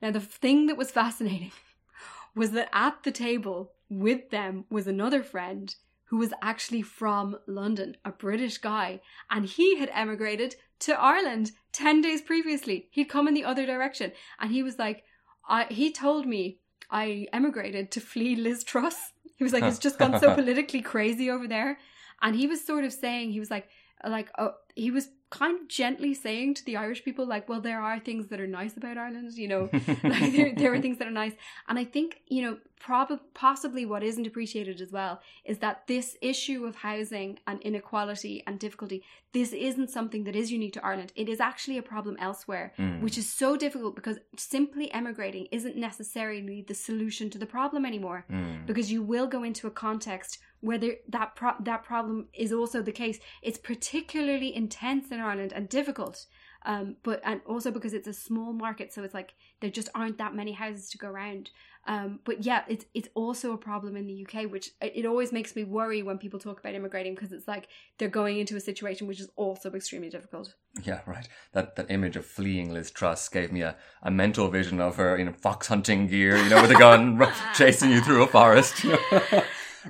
Now 0.00 0.12
the 0.12 0.20
thing 0.20 0.66
that 0.66 0.76
was 0.76 0.92
fascinating 0.92 1.52
was 2.34 2.52
that 2.52 2.68
at 2.72 3.02
the 3.02 3.12
table 3.12 3.72
with 3.88 4.30
them 4.30 4.66
was 4.70 4.86
another 4.86 5.22
friend 5.22 5.74
who 6.10 6.16
was 6.16 6.32
actually 6.42 6.82
from 6.82 7.38
London, 7.46 7.96
a 8.04 8.10
British 8.10 8.58
guy, 8.58 9.00
and 9.30 9.46
he 9.46 9.78
had 9.78 9.88
emigrated 9.94 10.56
to 10.80 11.00
Ireland 11.00 11.52
10 11.72 12.00
days 12.00 12.20
previously. 12.20 12.88
He'd 12.90 13.04
come 13.04 13.28
in 13.28 13.34
the 13.34 13.44
other 13.44 13.64
direction 13.64 14.10
and 14.40 14.50
he 14.50 14.64
was 14.64 14.76
like, 14.76 15.04
I, 15.48 15.66
he 15.70 15.92
told 15.92 16.26
me 16.26 16.58
I 16.90 17.28
emigrated 17.32 17.92
to 17.92 18.00
flee 18.00 18.34
Liz 18.34 18.64
Truss. 18.64 19.12
He 19.36 19.44
was 19.44 19.54
like, 19.54 19.62
it's 19.62 19.78
just 19.78 19.98
gone 19.98 20.20
so 20.20 20.34
politically 20.40 20.82
crazy 20.82 21.30
over 21.30 21.48
there. 21.48 21.78
And 22.20 22.36
he 22.36 22.46
was 22.46 22.62
sort 22.62 22.84
of 22.84 22.92
saying, 22.92 23.30
he 23.30 23.40
was 23.40 23.50
like, 23.50 23.68
like, 24.04 24.28
oh, 24.36 24.52
he 24.74 24.90
was 24.90 25.08
kind 25.30 25.60
of 25.60 25.68
gently 25.68 26.12
saying 26.12 26.54
to 26.54 26.64
the 26.64 26.76
Irish 26.76 27.04
people, 27.04 27.24
like, 27.24 27.48
well, 27.48 27.60
there 27.60 27.80
are 27.80 27.98
things 28.00 28.26
that 28.28 28.40
are 28.40 28.46
nice 28.48 28.76
about 28.76 28.98
Ireland, 28.98 29.32
you 29.34 29.46
know, 29.48 29.68
like 29.72 30.32
there, 30.32 30.52
there 30.54 30.74
are 30.74 30.80
things 30.80 30.98
that 30.98 31.06
are 31.08 31.12
nice. 31.12 31.32
And 31.68 31.78
I 31.78 31.84
think, 31.84 32.20
you 32.26 32.42
know, 32.42 32.58
prob- 32.80 33.20
possibly 33.32 33.86
what 33.86 34.02
isn't 34.02 34.26
appreciated 34.26 34.80
as 34.80 34.90
well 34.90 35.20
is 35.44 35.58
that 35.58 35.86
this 35.86 36.16
issue 36.20 36.64
of 36.64 36.74
housing 36.76 37.38
and 37.46 37.60
inequality 37.62 38.42
and 38.46 38.58
difficulty, 38.58 39.04
this 39.32 39.52
isn't 39.52 39.90
something 39.90 40.24
that 40.24 40.34
is 40.34 40.50
unique 40.50 40.72
to 40.72 40.84
Ireland. 40.84 41.12
It 41.14 41.28
is 41.28 41.38
actually 41.40 41.78
a 41.78 41.82
problem 41.82 42.16
elsewhere, 42.18 42.72
Mm. 42.78 43.00
which 43.00 43.16
is 43.16 43.30
so 43.30 43.56
difficult 43.56 43.94
because 43.94 44.18
simply 44.36 44.92
emigrating 44.92 45.46
isn't 45.52 45.76
necessarily 45.76 46.62
the 46.66 46.74
solution 46.74 47.30
to 47.30 47.38
the 47.38 47.46
problem 47.46 47.86
anymore 47.86 48.24
Mm. 48.30 48.66
because 48.66 48.90
you 48.90 49.00
will 49.02 49.28
go 49.28 49.44
into 49.44 49.66
a 49.68 49.70
context 49.70 50.38
where 50.60 50.78
there, 50.78 50.96
that 51.08 51.34
pro- 51.34 51.60
that 51.60 51.82
problem 51.84 52.28
is 52.34 52.52
also 52.52 52.82
the 52.82 52.92
case. 52.92 53.18
It's 53.42 53.58
particularly 53.58 54.54
intense 54.54 55.10
in 55.10 55.20
Ireland 55.20 55.52
and 55.52 55.68
difficult 55.68 56.26
Um, 56.66 56.96
but 57.02 57.20
and 57.24 57.40
also 57.46 57.70
because 57.70 57.94
it's 57.94 58.08
a 58.08 58.12
small 58.12 58.52
market, 58.52 58.92
so 58.92 59.02
it's 59.02 59.14
like 59.14 59.34
there 59.60 59.70
just 59.70 59.88
aren't 59.94 60.18
that 60.18 60.34
many 60.34 60.52
houses 60.52 60.90
to 60.90 60.98
go 60.98 61.08
around. 61.08 61.50
Um, 61.86 62.20
but 62.24 62.44
yeah, 62.44 62.64
it's 62.68 62.84
it's 62.92 63.08
also 63.14 63.52
a 63.52 63.56
problem 63.56 63.96
in 63.96 64.06
the 64.06 64.26
UK, 64.26 64.50
which 64.50 64.70
it 64.82 65.06
always 65.06 65.32
makes 65.32 65.56
me 65.56 65.64
worry 65.64 66.02
when 66.02 66.18
people 66.18 66.38
talk 66.38 66.60
about 66.60 66.74
immigrating 66.74 67.14
because 67.14 67.32
it's 67.32 67.48
like 67.48 67.68
they're 67.96 68.08
going 68.08 68.38
into 68.38 68.56
a 68.56 68.60
situation 68.60 69.06
which 69.06 69.20
is 69.20 69.30
also 69.36 69.72
extremely 69.72 70.10
difficult. 70.10 70.54
Yeah, 70.84 71.00
right. 71.06 71.26
That 71.52 71.76
that 71.76 71.90
image 71.90 72.16
of 72.16 72.26
fleeing 72.26 72.74
Liz 72.74 72.90
Truss 72.90 73.30
gave 73.30 73.50
me 73.52 73.62
a, 73.62 73.76
a 74.02 74.10
mental 74.10 74.48
vision 74.50 74.80
of 74.80 74.96
her 74.96 75.16
in 75.16 75.32
fox 75.32 75.68
hunting 75.68 76.06
gear, 76.08 76.36
you 76.36 76.50
know, 76.50 76.60
with 76.60 76.72
a 76.72 76.78
gun 76.78 77.26
chasing 77.54 77.90
you 77.90 78.02
through 78.02 78.24
a 78.24 78.26
forest. 78.26 78.84
you 78.84 78.90
know. 79.12 79.42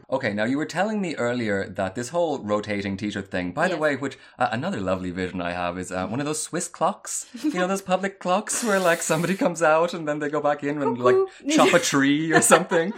Okay, 0.08 0.32
now 0.32 0.44
you 0.44 0.56
were 0.58 0.66
telling 0.66 1.00
me 1.00 1.14
earlier 1.16 1.68
that 1.68 1.94
this 1.94 2.10
whole 2.10 2.38
rotating 2.38 2.96
Taoiseach 2.96 3.28
thing, 3.28 3.52
by 3.52 3.68
the 3.68 3.76
way, 3.76 3.96
which 3.96 4.18
uh, 4.38 4.48
another 4.52 4.80
lovely 4.80 5.10
vision 5.10 5.40
I 5.40 5.52
have 5.52 5.78
is 5.78 5.90
uh, 5.90 6.06
one 6.06 6.20
of 6.20 6.26
those 6.26 6.42
Swiss 6.42 6.68
clocks. 6.68 7.26
You 7.42 7.52
know, 7.54 7.66
those 7.66 7.82
public 7.82 8.18
clocks 8.20 8.62
where 8.64 8.78
like 8.78 9.02
somebody 9.02 9.36
comes 9.36 9.62
out 9.62 9.94
and 9.94 10.06
then 10.06 10.18
they 10.18 10.28
go 10.28 10.40
back 10.40 10.62
in 10.64 10.80
and 10.82 10.98
like 10.98 11.16
chop 11.50 11.72
a 11.74 11.78
tree 11.78 12.32
or 12.32 12.40
something. 12.40 12.92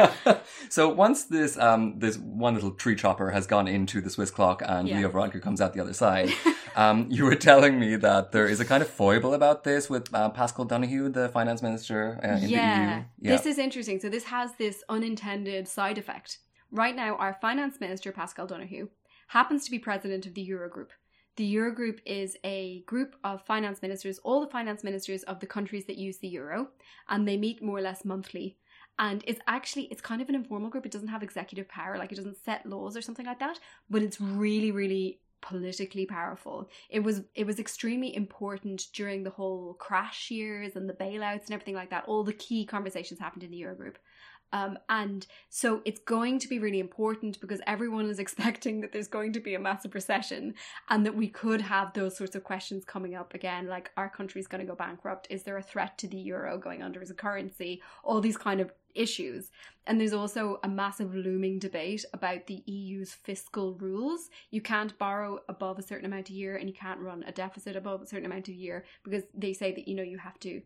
so 0.68 0.88
once 0.88 1.24
this 1.24 1.56
um 1.58 1.98
this 1.98 2.16
one 2.18 2.54
little 2.54 2.72
tree 2.72 2.94
chopper 2.96 3.30
has 3.30 3.46
gone 3.46 3.68
into 3.68 4.00
the 4.00 4.10
Swiss 4.10 4.30
clock 4.30 4.62
and 4.64 4.88
Yeah. 4.88 4.98
Leo 4.98 5.10
Varadkar 5.10 5.40
comes 5.42 5.60
out 5.60 5.74
the 5.74 5.80
other 5.80 5.92
side, 5.94 6.30
um, 6.78 7.06
you 7.10 7.24
were 7.24 7.34
telling 7.34 7.80
me 7.80 7.96
that 7.96 8.30
there 8.30 8.46
is 8.46 8.60
a 8.60 8.64
kind 8.64 8.82
of 8.84 8.88
foible 8.88 9.34
about 9.34 9.64
this 9.64 9.90
with 9.90 10.14
uh, 10.14 10.30
Paschal 10.30 10.64
Donohoe, 10.64 11.08
the 11.08 11.28
finance 11.28 11.60
minister 11.60 12.20
uh, 12.22 12.36
in 12.36 12.48
yeah, 12.48 13.02
the 13.18 13.28
EU. 13.28 13.36
this 13.36 13.46
is 13.46 13.58
interesting. 13.58 13.98
So 13.98 14.08
this 14.08 14.22
has 14.24 14.52
this 14.58 14.84
unintended 14.88 15.66
side 15.66 15.98
effect. 15.98 16.38
Right 16.70 16.94
now, 16.94 17.16
our 17.16 17.36
finance 17.40 17.80
minister 17.80 18.12
Paschal 18.12 18.46
Donohoe 18.46 18.90
happens 19.26 19.64
to 19.64 19.72
be 19.72 19.80
president 19.80 20.24
of 20.24 20.34
the 20.34 20.48
Eurogroup. 20.48 20.90
The 21.34 21.52
Eurogroup 21.52 21.98
is 22.06 22.36
a 22.44 22.82
group 22.86 23.16
of 23.24 23.44
finance 23.44 23.82
ministers, 23.82 24.20
all 24.20 24.40
the 24.40 24.50
finance 24.50 24.84
ministers 24.84 25.24
of 25.24 25.40
the 25.40 25.46
countries 25.46 25.86
that 25.86 25.98
use 25.98 26.18
the 26.18 26.28
euro, 26.28 26.68
and 27.08 27.26
they 27.26 27.36
meet 27.36 27.60
more 27.60 27.78
or 27.78 27.82
less 27.82 28.04
monthly. 28.04 28.56
And 29.00 29.24
it's 29.26 29.40
actually 29.48 29.84
it's 29.84 30.00
kind 30.00 30.22
of 30.22 30.28
an 30.28 30.36
informal 30.36 30.70
group. 30.70 30.86
It 30.86 30.92
doesn't 30.92 31.08
have 31.08 31.24
executive 31.24 31.68
power, 31.68 31.98
like 31.98 32.12
it 32.12 32.16
doesn't 32.16 32.44
set 32.44 32.66
laws 32.66 32.96
or 32.96 33.02
something 33.02 33.26
like 33.26 33.40
that. 33.40 33.58
But 33.90 34.02
it's 34.02 34.20
really, 34.20 34.70
really 34.70 35.20
politically 35.40 36.06
powerful. 36.06 36.68
It 36.88 37.00
was 37.00 37.22
it 37.34 37.46
was 37.46 37.58
extremely 37.58 38.14
important 38.14 38.86
during 38.92 39.22
the 39.22 39.30
whole 39.30 39.74
crash 39.74 40.30
years 40.30 40.76
and 40.76 40.88
the 40.88 40.94
bailouts 40.94 41.46
and 41.46 41.52
everything 41.52 41.74
like 41.74 41.90
that. 41.90 42.04
All 42.06 42.24
the 42.24 42.32
key 42.32 42.64
conversations 42.64 43.20
happened 43.20 43.44
in 43.44 43.50
the 43.50 43.60
Eurogroup. 43.60 43.96
Um, 44.52 44.78
and 44.88 45.26
so 45.50 45.82
it's 45.84 46.00
going 46.00 46.38
to 46.38 46.48
be 46.48 46.58
really 46.58 46.80
important 46.80 47.40
because 47.40 47.60
everyone 47.66 48.08
is 48.08 48.18
expecting 48.28 48.80
that 48.80 48.92
there's 48.92 49.08
going 49.08 49.32
to 49.34 49.40
be 49.40 49.54
a 49.54 49.60
massive 49.60 49.94
recession 49.94 50.54
and 50.88 51.04
that 51.04 51.14
we 51.14 51.28
could 51.28 51.60
have 51.60 51.92
those 51.92 52.16
sorts 52.16 52.34
of 52.34 52.44
questions 52.44 52.84
coming 52.84 53.14
up 53.14 53.34
again 53.34 53.66
like 53.66 53.90
our 53.96 54.08
country's 54.08 54.46
going 54.46 54.60
to 54.60 54.66
go 54.66 54.74
bankrupt? 54.74 55.26
Is 55.30 55.42
there 55.42 55.58
a 55.58 55.62
threat 55.62 55.98
to 55.98 56.08
the 56.08 56.16
euro 56.16 56.58
going 56.58 56.82
under 56.82 57.02
as 57.02 57.10
a 57.10 57.14
currency? 57.14 57.82
All 58.02 58.20
these 58.20 58.36
kind 58.36 58.60
of 58.60 58.72
issues. 58.94 59.50
And 59.86 60.00
there's 60.00 60.12
also 60.12 60.60
a 60.64 60.68
massive 60.68 61.14
looming 61.14 61.58
debate 61.58 62.04
about 62.12 62.46
the 62.46 62.62
EU's 62.66 63.12
fiscal 63.12 63.74
rules. 63.74 64.28
You 64.50 64.60
can't 64.60 64.98
borrow 64.98 65.40
above 65.48 65.78
a 65.78 65.82
certain 65.82 66.06
amount 66.06 66.30
a 66.30 66.34
year 66.34 66.56
and 66.56 66.68
you 66.68 66.74
can't 66.74 67.00
run 67.00 67.24
a 67.26 67.32
deficit 67.32 67.76
above 67.76 68.02
a 68.02 68.06
certain 68.06 68.26
amount 68.26 68.48
a 68.48 68.52
year 68.52 68.84
because 69.04 69.22
they 69.34 69.52
say 69.52 69.72
that 69.72 69.88
you 69.88 69.94
know 69.94 70.02
you 70.02 70.18
have 70.18 70.38
to 70.40 70.60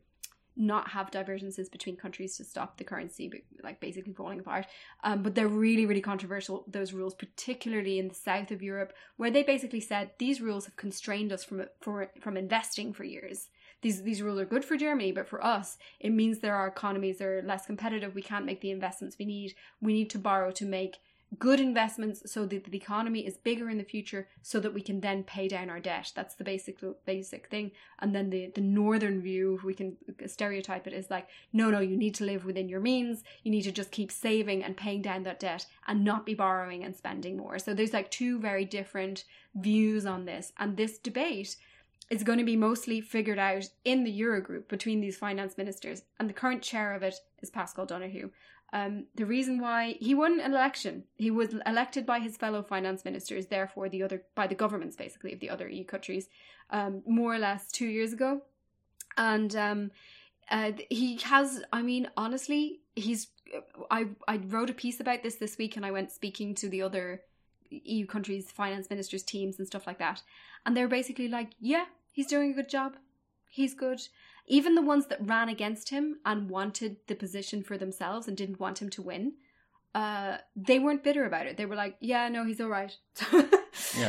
not 0.57 0.89
have 0.91 1.11
divergences 1.11 1.69
between 1.69 1.97
countries 1.97 2.37
to 2.37 2.45
stop 2.45 2.77
the 2.77 2.85
currency 2.85 3.45
like 3.63 3.81
basically 3.81 4.13
falling 4.13 4.41
apart. 4.41 4.67
Um, 5.05 5.23
but 5.23 5.35
they're 5.35 5.49
really 5.49 5.87
really 5.87 6.01
controversial 6.01 6.65
those 6.69 6.93
rules 6.93 7.15
particularly 7.15 7.99
in 7.99 8.09
the 8.09 8.15
south 8.15 8.51
of 8.51 8.63
europe 8.63 8.93
where 9.17 9.31
they 9.31 9.43
basically 9.43 9.81
said 9.81 10.11
these 10.19 10.41
rules 10.41 10.67
have 10.67 10.77
constrained 10.77 11.33
us 11.33 11.45
from 11.45 11.65
for, 11.81 12.11
from 12.21 12.37
investing 12.37 12.93
for 12.93 13.05
years. 13.05 13.49
These 13.81 14.03
these 14.03 14.23
rules 14.23 14.41
are 14.41 14.45
good 14.45 14.65
for 14.65 14.77
germany 14.77 15.13
but 15.13 15.29
for 15.29 15.45
us 15.45 15.79
it 16.01 16.11
means 16.11 16.41
that 16.41 16.51
our 16.51 16.67
economies 16.67 17.21
are 17.21 17.43
less 17.43 17.67
competitive. 17.67 18.15
We 18.15 18.23
can't 18.23 18.47
make 18.47 18.61
the 18.61 18.71
investments 18.71 19.17
we 19.19 19.27
need. 19.27 19.55
We 19.81 19.93
need 19.93 20.11
to 20.11 20.19
borrow 20.19 20.51
to 20.53 20.65
make 20.65 20.99
good 21.39 21.61
investments 21.61 22.31
so 22.31 22.45
that 22.45 22.65
the 22.65 22.77
economy 22.77 23.27
is 23.27 23.37
bigger 23.37 23.71
in 23.71 23.79
the 23.79 23.85
future 23.85 24.29
so 24.43 24.61
that 24.61 24.75
we 24.75 24.83
can 24.83 25.01
then 25.01 25.25
pay 25.25 25.49
down 25.49 25.71
our 25.71 25.81
debt. 25.81 26.13
That's 26.15 26.35
the 26.35 26.45
basic 26.45 26.79
basic 27.07 27.49
thing. 27.49 27.73
And 28.01 28.15
then 28.15 28.31
the 28.31 28.53
the 28.55 28.61
northern 28.61 29.23
view 29.23 29.61
we 29.65 29.75
can 29.75 29.97
stereotype 30.27 30.87
it 30.87 30.93
is 30.93 31.11
like 31.11 31.29
no 31.53 31.71
no 31.71 31.81
you 31.81 31.97
need 31.97 32.15
to 32.17 32.25
live 32.25 32.45
within 32.45 32.69
your 32.69 32.81
means. 32.81 33.25
You 33.43 33.51
need 33.51 33.63
to 33.63 33.73
just 33.73 33.91
keep 33.91 34.13
saving 34.13 34.63
and 34.63 34.77
paying 34.77 35.03
down 35.03 35.23
that 35.23 35.41
debt 35.41 35.67
and 35.87 36.05
not 36.05 36.27
be 36.27 36.35
borrowing 36.35 36.85
and 36.85 36.95
spending 36.95 37.37
more. 37.37 37.59
So 37.59 37.75
there's 37.75 37.93
like 37.93 38.11
two 38.11 38.39
very 38.39 38.65
different 38.65 39.25
views 39.55 40.07
on 40.07 40.25
this. 40.25 40.53
And 40.59 40.77
this 40.77 40.99
debate 40.99 41.57
is 42.11 42.23
going 42.23 42.39
to 42.39 42.45
be 42.45 42.57
mostly 42.57 43.01
figured 43.01 43.39
out 43.39 43.71
in 43.87 44.05
the 44.05 44.21
Eurogroup 44.21 44.69
between 44.69 45.01
these 45.01 45.17
finance 45.17 45.57
ministers, 45.57 46.03
and 46.21 46.29
the 46.29 46.35
current 46.35 46.61
chair 46.61 46.95
of 46.95 47.03
it 47.03 47.15
is 47.41 47.49
Paschal 47.49 47.87
Donohoe. 47.87 48.31
Um, 48.73 49.05
the 49.15 49.27
reason 49.27 49.61
why 49.61 49.97
he 50.01 50.15
won 50.15 50.41
an 50.41 50.53
election, 50.53 51.05
he 51.17 51.31
was 51.31 51.55
elected 51.67 52.07
by 52.07 52.21
his 52.21 52.39
fellow 52.39 52.63
finance 52.63 53.05
ministers, 53.05 53.47
therefore 53.47 53.91
the 53.91 54.03
other 54.03 54.23
by 54.35 54.47
the 54.47 54.55
governments 54.55 54.97
basically 54.97 55.35
of 55.35 55.41
the 55.41 55.51
other 55.51 55.69
EU 55.69 55.85
countries, 55.85 56.29
um, 56.71 57.03
more 57.07 57.35
or 57.35 57.39
less 57.39 57.71
two 57.71 57.87
years 57.87 58.15
ago, 58.15 58.41
and 59.19 59.55
um, 59.57 59.91
uh, 60.51 60.73
he 60.89 61.19
has. 61.19 61.63
I 61.73 61.83
mean, 61.83 62.09
honestly, 62.17 62.81
he's. 62.97 63.29
I 63.91 64.07
I 64.27 64.39
wrote 64.39 64.71
a 64.71 64.75
piece 64.75 65.01
about 65.01 65.23
this 65.23 65.35
this 65.35 65.59
week, 65.59 65.77
and 65.77 65.85
I 65.85 65.91
went 65.91 66.11
speaking 66.11 66.55
to 66.57 66.69
the 66.71 66.81
other 66.81 67.21
EU 67.69 68.07
countries' 68.07 68.51
finance 68.51 68.89
ministers' 68.89 69.23
teams 69.23 69.59
and 69.59 69.67
stuff 69.67 69.87
like 69.87 69.99
that, 69.99 70.23
and 70.65 70.75
they're 70.75 70.89
basically 70.89 71.29
like, 71.29 71.51
yeah, 71.61 71.85
he's 72.11 72.27
doing 72.27 72.53
a 72.53 72.55
good 72.55 72.71
job. 72.71 72.97
He's 73.51 73.75
good. 73.75 74.01
Even 74.53 74.75
the 74.75 74.83
ones 74.83 75.07
that 75.07 75.27
ran 75.27 75.49
against 75.49 75.89
him 75.89 76.19
and 76.27 76.51
wanted 76.51 76.99
the 77.09 77.15
position 77.15 77.63
for 77.63 77.79
themselves 77.79 78.29
and 78.29 78.37
didn't 78.37 78.61
want 78.61 78.83
him 78.83 78.91
to 78.91 79.01
win, 79.01 79.33
uh, 79.95 80.37
they 80.55 80.79
weren't 80.79 81.03
bitter 81.03 81.25
about 81.25 81.47
it. 81.47 81.57
They 81.57 81.65
were 81.65 81.75
like, 81.75 81.97
yeah, 82.01 82.29
no, 82.29 82.45
he's 82.45 82.61
all 82.61 82.69
right. 82.69 82.95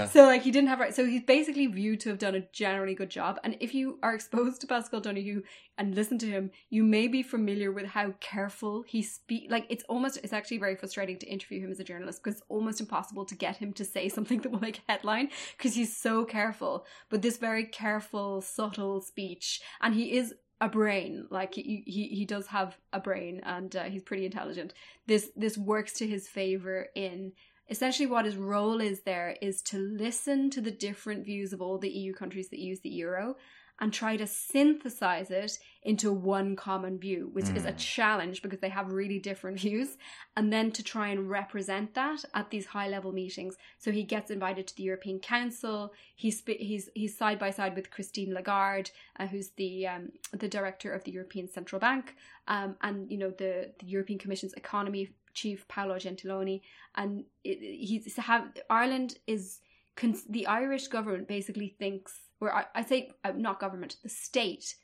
So 0.05 0.25
like 0.25 0.43
he 0.43 0.51
didn't 0.51 0.69
have 0.69 0.79
right. 0.79 0.93
So 0.93 1.05
he's 1.05 1.23
basically 1.23 1.67
viewed 1.67 1.99
to 2.01 2.09
have 2.09 2.19
done 2.19 2.35
a 2.35 2.41
generally 2.51 2.95
good 2.95 3.09
job. 3.09 3.39
And 3.43 3.57
if 3.59 3.73
you 3.73 3.99
are 4.03 4.13
exposed 4.13 4.61
to 4.61 4.67
Paschal 4.67 5.01
Donohoe 5.01 5.43
and 5.77 5.95
listen 5.95 6.17
to 6.19 6.25
him, 6.27 6.51
you 6.69 6.83
may 6.83 7.07
be 7.07 7.23
familiar 7.23 7.71
with 7.71 7.87
how 7.87 8.13
careful 8.19 8.83
he 8.83 9.01
speak. 9.01 9.51
Like 9.51 9.65
it's 9.69 9.83
almost 9.89 10.19
it's 10.23 10.33
actually 10.33 10.59
very 10.59 10.75
frustrating 10.75 11.17
to 11.19 11.27
interview 11.27 11.59
him 11.59 11.71
as 11.71 11.79
a 11.79 11.83
journalist 11.83 12.23
because 12.23 12.39
it's 12.39 12.47
almost 12.49 12.79
impossible 12.79 13.25
to 13.25 13.35
get 13.35 13.57
him 13.57 13.73
to 13.73 13.85
say 13.85 14.09
something 14.09 14.39
that 14.41 14.51
will 14.51 14.59
make 14.59 14.79
a 14.79 14.91
headline 14.91 15.29
because 15.57 15.75
he's 15.75 15.95
so 15.95 16.25
careful. 16.25 16.85
But 17.09 17.21
this 17.21 17.37
very 17.37 17.65
careful, 17.65 18.41
subtle 18.41 19.01
speech, 19.01 19.61
and 19.81 19.93
he 19.93 20.17
is 20.17 20.33
a 20.61 20.69
brain 20.69 21.27
like 21.29 21.55
he 21.55 21.83
he, 21.85 22.07
he 22.07 22.25
does 22.25 22.47
have 22.47 22.77
a 22.93 22.99
brain 22.99 23.41
and 23.43 23.75
uh, 23.75 23.83
he's 23.83 24.03
pretty 24.03 24.25
intelligent 24.25 24.73
this 25.07 25.29
this 25.35 25.57
works 25.57 25.91
to 25.91 26.07
his 26.07 26.27
favor 26.27 26.87
in 26.95 27.33
essentially 27.69 28.07
what 28.07 28.25
his 28.25 28.35
role 28.35 28.81
is 28.81 29.01
there 29.01 29.37
is 29.41 29.61
to 29.63 29.77
listen 29.77 30.49
to 30.51 30.61
the 30.61 30.71
different 30.71 31.25
views 31.25 31.53
of 31.53 31.61
all 31.61 31.77
the 31.77 31.89
EU 31.89 32.13
countries 32.13 32.49
that 32.49 32.59
use 32.59 32.79
the 32.81 32.89
euro 32.89 33.35
and 33.79 33.91
try 33.91 34.15
to 34.15 34.27
synthesize 34.27 35.31
it 35.31 35.57
into 35.81 36.11
one 36.11 36.55
common 36.55 36.97
view, 36.99 37.29
which 37.33 37.49
is 37.49 37.65
a 37.65 37.71
challenge 37.73 38.41
because 38.41 38.59
they 38.59 38.69
have 38.69 38.91
really 38.91 39.19
different 39.19 39.59
views, 39.65 39.97
and 40.37 40.53
then 40.53 40.71
to 40.71 40.83
try 40.83 41.09
and 41.09 41.29
represent 41.29 41.93
that 41.95 42.23
at 42.33 42.49
these 42.49 42.67
high 42.67 42.87
level 42.87 43.11
meetings. 43.11 43.55
So 43.79 43.91
he 43.91 44.03
gets 44.03 44.29
invited 44.29 44.67
to 44.67 44.75
the 44.75 44.83
European 44.83 45.19
Council. 45.19 45.91
He's 46.15 46.41
he's 46.45 46.89
he's 46.93 47.17
side 47.17 47.39
by 47.39 47.49
side 47.49 47.75
with 47.75 47.91
Christine 47.91 48.33
Lagarde, 48.33 48.91
uh, 49.19 49.27
who's 49.27 49.49
the 49.57 49.87
um, 49.87 50.11
the 50.31 50.47
director 50.47 50.91
of 50.93 51.03
the 51.03 51.11
European 51.11 51.49
Central 51.49 51.79
Bank, 51.79 52.15
um, 52.47 52.75
and 52.81 53.11
you 53.11 53.17
know 53.17 53.31
the 53.31 53.71
the 53.79 53.87
European 53.87 54.19
Commission's 54.19 54.53
economy 54.53 55.09
chief 55.33 55.67
Paolo 55.67 55.95
Gentiloni, 55.95 56.61
and 56.95 57.25
it, 57.43 57.59
he's 57.59 58.15
have 58.17 58.51
Ireland 58.69 59.17
is 59.27 59.59
cons- 59.95 60.25
the 60.29 60.47
Irish 60.47 60.87
government 60.87 61.27
basically 61.27 61.75
thinks, 61.79 62.13
or 62.39 62.53
I, 62.53 62.65
I 62.75 62.83
say 62.83 63.11
uh, 63.23 63.33
not 63.35 63.59
government, 63.59 63.97
the 64.03 64.09
state 64.09 64.75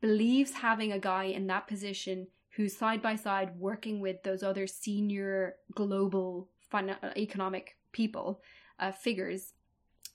believes 0.00 0.52
having 0.52 0.92
a 0.92 0.98
guy 0.98 1.24
in 1.24 1.46
that 1.46 1.66
position 1.66 2.26
who's 2.56 2.76
side 2.76 3.02
by 3.02 3.16
side 3.16 3.50
working 3.58 4.00
with 4.00 4.22
those 4.22 4.42
other 4.42 4.66
senior 4.66 5.56
global 5.74 6.48
fin- 6.70 6.96
economic 7.16 7.76
people 7.92 8.40
uh, 8.78 8.92
figures 8.92 9.52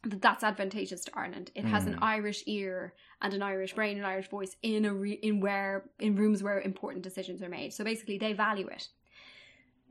that 0.04 0.22
that's 0.22 0.44
advantageous 0.44 1.04
to 1.06 1.12
Ireland. 1.14 1.52
It 1.54 1.66
has 1.66 1.86
an 1.86 2.00
Irish 2.02 2.44
ear 2.48 2.94
and 3.22 3.34
an 3.36 3.44
Irish 3.44 3.74
brain, 3.76 3.98
and 3.98 4.06
Irish 4.06 4.30
voice 4.30 4.56
in 4.64 4.86
a 4.86 4.94
re- 4.94 5.20
in 5.22 5.40
where 5.40 5.86
in 6.00 6.16
rooms 6.16 6.42
where 6.42 6.60
important 6.60 7.04
decisions 7.04 7.44
are 7.44 7.50
made. 7.50 7.72
So 7.74 7.84
basically, 7.84 8.18
they 8.18 8.34
value 8.34 8.68
it. 8.68 8.88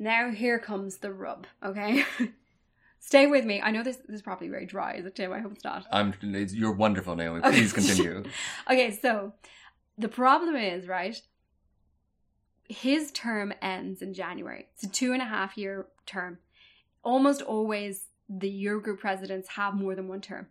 Now 0.01 0.31
here 0.31 0.59
comes 0.59 0.97
the 0.97 1.13
rub. 1.13 1.47
Okay, 1.63 2.05
stay 2.99 3.27
with 3.27 3.45
me. 3.45 3.61
I 3.61 3.71
know 3.71 3.83
this, 3.83 3.99
this 3.99 4.17
is 4.17 4.23
probably 4.23 4.49
very 4.49 4.65
dry, 4.65 4.95
is 4.95 5.05
it, 5.05 5.15
Tim? 5.15 5.31
I 5.31 5.41
hope 5.41 5.53
it's 5.53 5.63
not. 5.63 5.87
I'm. 5.93 6.15
It's, 6.23 6.55
you're 6.55 6.73
wonderful, 6.73 7.15
Naomi. 7.15 7.43
Please 7.43 7.75
continue. 7.75 8.25
okay, 8.71 8.99
so 9.03 9.35
the 9.99 10.09
problem 10.09 10.57
is, 10.57 10.89
right? 10.89 11.21
His 12.67 13.13
term 13.13 13.53
ends 13.61 14.01
in 14.01 14.15
January. 14.15 14.69
It's 14.73 14.85
a 14.85 14.89
two 14.89 15.13
and 15.13 15.21
a 15.21 15.27
half 15.27 15.59
year 15.59 15.89
term. 16.07 16.39
Almost 17.03 17.43
always, 17.43 18.07
the 18.27 18.65
Eurogroup 18.65 19.01
presidents 19.01 19.51
have 19.51 19.75
more 19.75 19.95
than 19.95 20.09
one 20.09 20.23
term. 20.23 20.47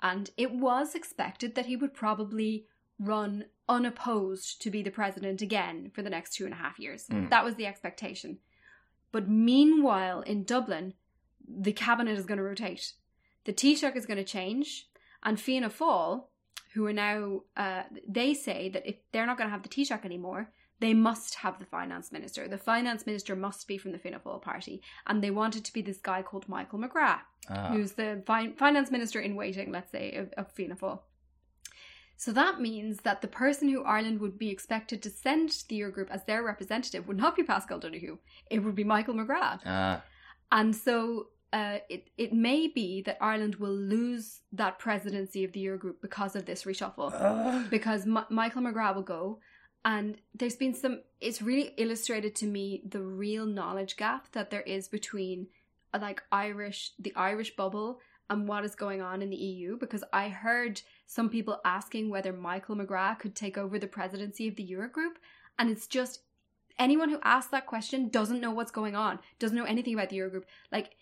And 0.00 0.30
it 0.36 0.52
was 0.52 0.94
expected 0.94 1.56
that 1.56 1.66
he 1.66 1.76
would 1.76 1.94
probably 1.94 2.66
run 3.00 3.46
unopposed 3.68 4.60
to 4.62 4.70
be 4.70 4.82
the 4.82 4.90
president 4.90 5.42
again 5.42 5.90
for 5.92 6.02
the 6.02 6.10
next 6.10 6.34
two 6.34 6.44
and 6.44 6.52
a 6.52 6.56
half 6.56 6.78
years. 6.78 7.06
Mm. 7.06 7.30
That 7.30 7.44
was 7.44 7.54
the 7.56 7.66
expectation. 7.66 8.38
But 9.12 9.28
meanwhile, 9.28 10.22
in 10.22 10.44
Dublin, 10.44 10.94
the 11.46 11.72
cabinet 11.72 12.18
is 12.18 12.24
going 12.26 12.38
to 12.38 12.44
rotate. 12.44 12.94
The 13.44 13.52
Taoiseach 13.52 13.96
is 13.96 14.06
going 14.06 14.16
to 14.18 14.24
change, 14.24 14.88
and 15.22 15.38
Fianna 15.38 15.68
Fáil, 15.70 16.24
who 16.74 16.86
are 16.86 16.92
now, 16.92 17.42
uh, 17.56 17.82
they 18.08 18.32
say 18.34 18.68
that 18.70 18.86
if 18.86 18.96
they're 19.12 19.26
not 19.26 19.36
going 19.36 19.48
to 19.48 19.52
have 19.52 19.62
the 19.62 19.68
Taoiseach 19.68 20.04
anymore, 20.04 20.50
they 20.80 20.94
must 20.94 21.36
have 21.36 21.58
the 21.60 21.66
finance 21.66 22.10
minister. 22.10 22.48
The 22.48 22.58
finance 22.58 23.06
minister 23.06 23.36
must 23.36 23.68
be 23.68 23.78
from 23.78 23.92
the 23.92 23.98
Fianna 23.98 24.18
Fáil 24.18 24.40
party, 24.42 24.82
and 25.06 25.22
they 25.22 25.30
want 25.30 25.54
it 25.56 25.64
to 25.64 25.72
be 25.72 25.82
this 25.82 25.98
guy 26.00 26.22
called 26.22 26.48
Michael 26.48 26.78
McGrath, 26.80 27.20
Ah. 27.50 27.68
who's 27.72 27.92
the 27.92 28.22
fi- 28.26 28.52
finance 28.52 28.90
minister 28.90 29.20
in 29.20 29.36
waiting, 29.36 29.70
let's 29.70 29.92
say, 29.92 30.14
of, 30.14 30.32
of 30.36 30.50
Fianna 30.52 30.74
Fáil. 30.76 31.00
So 32.24 32.30
that 32.32 32.60
means 32.60 32.98
that 32.98 33.20
the 33.20 33.26
person 33.26 33.68
who 33.68 33.82
Ireland 33.82 34.20
would 34.20 34.38
be 34.38 34.50
expected 34.50 35.02
to 35.02 35.10
send 35.10 35.50
to 35.50 35.68
the 35.68 35.80
Eurogroup 35.80 36.08
as 36.08 36.22
their 36.24 36.44
representative 36.44 37.08
would 37.08 37.16
not 37.16 37.34
be 37.34 37.42
Paschal 37.42 37.80
Donohoe. 37.80 38.20
It 38.48 38.60
would 38.60 38.76
be 38.76 38.84
Michael 38.84 39.14
McGrath. 39.14 39.58
Ah, 39.66 40.04
And 40.52 40.70
so 40.86 40.94
uh, 41.52 41.78
it, 41.88 42.10
it 42.16 42.32
may 42.32 42.68
be 42.68 43.02
that 43.06 43.18
Ireland 43.20 43.56
will 43.56 43.74
lose 43.74 44.42
that 44.52 44.78
presidency 44.78 45.42
of 45.42 45.50
the 45.50 45.64
Eurogroup 45.66 45.96
because 46.00 46.36
of 46.36 46.46
this 46.46 46.62
reshuffle. 46.62 47.10
because 47.70 48.02
M- 48.06 48.26
Michael 48.30 48.62
McGrath 48.62 48.94
will 48.94 49.02
go. 49.02 49.40
And 49.84 50.16
there's 50.32 50.54
been 50.54 50.74
some, 50.74 51.00
it's 51.20 51.42
really 51.42 51.74
illustrated 51.76 52.36
to 52.36 52.46
me 52.46 52.84
the 52.88 53.02
real 53.02 53.46
knowledge 53.46 53.96
gap 53.96 54.30
that 54.30 54.50
there 54.50 54.62
is 54.76 54.86
between 54.86 55.48
uh, 55.92 55.98
like 56.00 56.22
Irish, 56.30 56.92
the 57.00 57.12
Irish 57.16 57.56
bubble 57.56 57.98
and 58.32 58.48
what 58.48 58.64
is 58.64 58.74
going 58.74 59.00
on 59.02 59.22
in 59.22 59.30
the 59.30 59.36
EU. 59.36 59.76
Because 59.78 60.02
I 60.12 60.28
heard 60.28 60.80
some 61.06 61.28
people 61.28 61.60
asking 61.64 62.08
whether 62.10 62.32
Michael 62.32 62.76
McGrath 62.76 63.18
could 63.20 63.36
take 63.36 63.56
over 63.58 63.78
the 63.78 63.86
presidency 63.86 64.48
of 64.48 64.56
the 64.56 64.66
Eurogroup. 64.66 65.16
And 65.58 65.70
it's 65.70 65.86
just, 65.86 66.20
anyone 66.78 67.10
who 67.10 67.20
asks 67.22 67.50
that 67.50 67.66
question 67.66 68.08
doesn't 68.08 68.40
know 68.40 68.50
what's 68.50 68.70
going 68.72 68.96
on, 68.96 69.18
doesn't 69.38 69.56
know 69.56 69.64
anything 69.64 69.94
about 69.94 70.08
the 70.08 70.16
Eurogroup. 70.16 70.44
Like, 70.72 70.92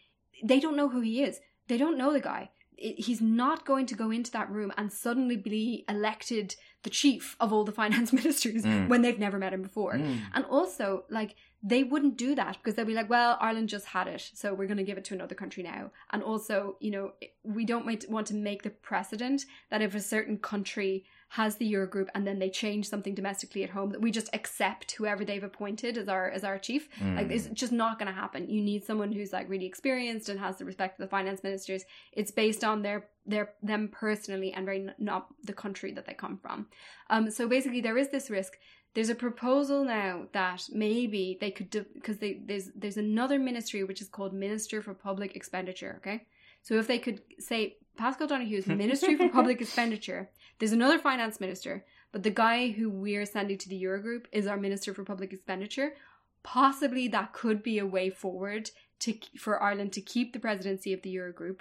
they 0.42 0.58
don't 0.60 0.76
know 0.76 0.88
who 0.88 1.00
he 1.00 1.22
is. 1.22 1.40
They 1.68 1.78
don't 1.78 1.96
know 1.96 2.12
the 2.12 2.20
guy. 2.20 2.50
He's 2.76 3.20
not 3.20 3.66
going 3.66 3.86
to 3.86 3.94
go 3.94 4.10
into 4.10 4.30
that 4.32 4.50
room 4.50 4.72
and 4.76 4.90
suddenly 4.92 5.36
be 5.36 5.84
elected 5.88 6.56
the 6.82 6.90
chief 6.90 7.36
of 7.38 7.52
all 7.52 7.64
the 7.64 7.72
finance 7.82 8.12
ministers 8.12 8.64
Mm. 8.64 8.88
when 8.88 9.02
they've 9.02 9.18
never 9.18 9.38
met 9.38 9.52
him 9.52 9.62
before. 9.62 9.94
Mm. 9.94 10.18
And 10.34 10.44
also, 10.46 11.04
like, 11.10 11.36
they 11.62 11.82
wouldn't 11.84 12.16
do 12.16 12.34
that 12.34 12.56
because 12.56 12.74
they'll 12.74 12.86
be 12.86 12.94
like, 12.94 13.10
well, 13.10 13.36
Ireland 13.40 13.68
just 13.68 13.86
had 13.86 14.08
it, 14.08 14.30
so 14.34 14.54
we're 14.54 14.66
going 14.66 14.78
to 14.78 14.82
give 14.84 14.96
it 14.96 15.04
to 15.06 15.14
another 15.14 15.34
country 15.34 15.62
now. 15.62 15.90
And 16.10 16.22
also, 16.22 16.76
you 16.80 16.90
know, 16.90 17.12
we 17.44 17.64
don't 17.64 17.84
want- 18.08 18.26
to 18.28 18.34
make 18.34 18.62
the 18.62 18.70
precedent 18.70 19.44
that 19.70 19.82
if 19.82 19.94
a 19.94 20.00
certain 20.00 20.38
country 20.38 21.04
has 21.34 21.56
the 21.56 21.72
Eurogroup 21.72 22.08
and 22.14 22.26
then 22.26 22.38
they 22.38 22.50
change 22.50 22.88
something 22.88 23.14
domestically 23.14 23.62
at 23.62 23.70
home, 23.70 23.90
that 23.90 24.00
we 24.00 24.10
just 24.10 24.28
accept 24.34 24.92
whoever 24.92 25.24
they've 25.24 25.44
appointed 25.44 25.96
as 25.96 26.08
our 26.08 26.28
as 26.30 26.44
our 26.44 26.58
chief. 26.58 26.88
Like, 27.00 27.30
it's 27.30 27.46
just 27.48 27.72
not 27.72 27.98
going 27.98 28.08
to 28.08 28.20
happen. 28.20 28.48
You 28.50 28.62
need 28.62 28.84
someone 28.84 29.12
who's 29.12 29.32
like 29.32 29.48
really 29.48 29.66
experienced 29.66 30.28
and 30.28 30.40
has 30.40 30.56
the 30.58 30.64
respect 30.64 30.98
of 30.98 31.04
the 31.04 31.10
finance 31.10 31.42
ministers. 31.44 31.84
It's 32.12 32.30
based 32.30 32.64
on 32.64 32.82
their 32.82 33.06
their 33.26 33.50
them 33.62 33.88
personally 33.88 34.52
and 34.52 34.64
very 34.64 34.88
not 34.98 35.28
the 35.44 35.52
country 35.52 35.92
that 35.92 36.04
they 36.06 36.14
come 36.14 36.36
from. 36.36 36.66
Um, 37.10 37.30
so 37.30 37.46
basically, 37.48 37.80
there 37.80 37.98
is 37.98 38.08
this 38.08 38.28
risk. 38.30 38.58
There's 38.94 39.08
a 39.08 39.14
proposal 39.14 39.84
now 39.84 40.26
that 40.32 40.68
maybe 40.72 41.38
they 41.40 41.50
could 41.50 41.70
because 41.94 42.18
they 42.18 42.40
there's 42.44 42.70
there's 42.74 42.96
another 42.96 43.38
ministry 43.38 43.84
which 43.84 44.00
is 44.00 44.08
called 44.08 44.32
Minister 44.32 44.82
for 44.82 44.94
Public 44.94 45.36
Expenditure. 45.36 45.94
Okay, 45.98 46.26
so 46.62 46.74
if 46.74 46.86
they 46.86 46.98
could 46.98 47.22
say 47.38 47.76
Paschal 47.96 48.26
Donohoe's 48.26 48.66
Ministry 48.66 49.16
for 49.16 49.28
Public 49.28 49.60
Expenditure, 49.66 50.30
there's 50.58 50.72
another 50.72 50.98
finance 50.98 51.40
minister, 51.40 51.84
but 52.12 52.22
the 52.22 52.30
guy 52.30 52.70
who 52.70 52.90
we're 52.90 53.26
sending 53.26 53.58
to 53.58 53.68
the 53.68 53.82
Eurogroup 53.82 54.24
is 54.32 54.46
our 54.46 54.56
Minister 54.56 54.92
for 54.92 55.04
Public 55.04 55.32
Expenditure. 55.32 55.94
Possibly 56.42 57.06
that 57.08 57.32
could 57.32 57.62
be 57.62 57.78
a 57.78 57.86
way 57.86 58.10
forward 58.10 58.70
to 59.00 59.14
for 59.38 59.62
Ireland 59.62 59.92
to 59.92 60.00
keep 60.00 60.32
the 60.32 60.40
presidency 60.40 60.92
of 60.92 61.02
the 61.02 61.14
Eurogroup. 61.14 61.60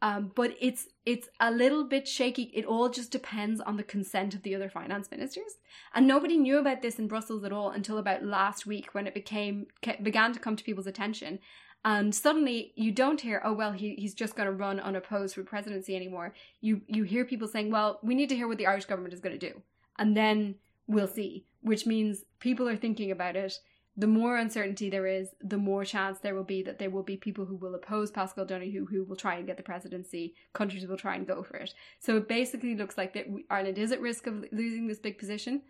Um, 0.00 0.30
but 0.34 0.54
it's 0.60 0.86
it's 1.04 1.28
a 1.40 1.50
little 1.50 1.84
bit 1.84 2.06
shaky. 2.06 2.52
It 2.54 2.64
all 2.64 2.88
just 2.88 3.10
depends 3.10 3.60
on 3.60 3.76
the 3.76 3.82
consent 3.82 4.34
of 4.34 4.42
the 4.42 4.54
other 4.54 4.68
finance 4.68 5.10
ministers, 5.10 5.58
and 5.92 6.06
nobody 6.06 6.38
knew 6.38 6.58
about 6.58 6.82
this 6.82 6.98
in 7.00 7.08
Brussels 7.08 7.42
at 7.42 7.52
all 7.52 7.70
until 7.70 7.98
about 7.98 8.24
last 8.24 8.64
week 8.66 8.94
when 8.94 9.06
it 9.08 9.14
became 9.14 9.66
began 10.02 10.32
to 10.32 10.38
come 10.38 10.54
to 10.54 10.64
people's 10.64 10.86
attention. 10.86 11.40
And 11.84 12.14
suddenly, 12.14 12.72
you 12.76 12.92
don't 12.92 13.20
hear, 13.20 13.40
"Oh 13.44 13.52
well, 13.52 13.72
he, 13.72 13.94
he's 13.96 14.14
just 14.14 14.36
going 14.36 14.46
to 14.46 14.52
run 14.52 14.78
unopposed 14.78 15.34
for 15.34 15.42
presidency 15.42 15.96
anymore." 15.96 16.32
You 16.60 16.82
you 16.86 17.02
hear 17.02 17.24
people 17.24 17.48
saying, 17.48 17.70
"Well, 17.70 17.98
we 18.02 18.14
need 18.14 18.28
to 18.28 18.36
hear 18.36 18.46
what 18.46 18.58
the 18.58 18.66
Irish 18.66 18.84
government 18.84 19.14
is 19.14 19.20
going 19.20 19.38
to 19.38 19.52
do, 19.52 19.62
and 19.98 20.16
then 20.16 20.56
we'll 20.86 21.08
see." 21.08 21.44
Which 21.60 21.86
means 21.86 22.24
people 22.38 22.68
are 22.68 22.76
thinking 22.76 23.10
about 23.10 23.34
it 23.34 23.58
the 23.98 24.06
more 24.06 24.36
uncertainty 24.36 24.88
there 24.88 25.08
is, 25.08 25.30
the 25.40 25.58
more 25.58 25.84
chance 25.84 26.20
there 26.20 26.36
will 26.36 26.44
be 26.44 26.62
that 26.62 26.78
there 26.78 26.88
will 26.88 27.02
be 27.02 27.16
people 27.16 27.44
who 27.44 27.56
will 27.56 27.74
oppose 27.74 28.12
Paschal 28.12 28.44
Donohoe 28.44 28.86
who 28.86 29.02
will 29.02 29.16
try 29.16 29.34
and 29.34 29.46
get 29.46 29.56
the 29.56 29.62
presidency. 29.64 30.36
Countries 30.52 30.86
will 30.86 30.96
try 30.96 31.16
and 31.16 31.26
go 31.26 31.42
for 31.42 31.56
it. 31.56 31.74
So 31.98 32.16
it 32.16 32.28
basically 32.28 32.76
looks 32.76 32.96
like 32.96 33.12
that 33.14 33.26
Ireland 33.50 33.76
is 33.76 33.90
at 33.90 34.00
risk 34.00 34.28
of 34.28 34.44
losing 34.52 34.86
this 34.86 35.00
big 35.00 35.18
position, 35.18 35.62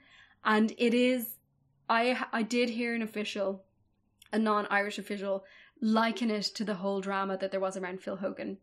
and 0.45 0.74
it 0.76 0.93
is. 0.93 1.37
I 1.89 2.22
I 2.31 2.43
did 2.43 2.68
hear 2.68 2.95
an 2.95 3.01
official, 3.01 3.64
a 4.31 4.39
non-Irish 4.39 4.99
official, 4.99 5.45
liken 5.81 6.31
it 6.31 6.45
to 6.57 6.64
the 6.64 6.74
whole 6.74 7.01
drama 7.01 7.39
that 7.39 7.51
there 7.51 7.61
was 7.61 7.79
around 7.79 8.03
Phil 8.03 8.16
Hogan. 8.16 8.59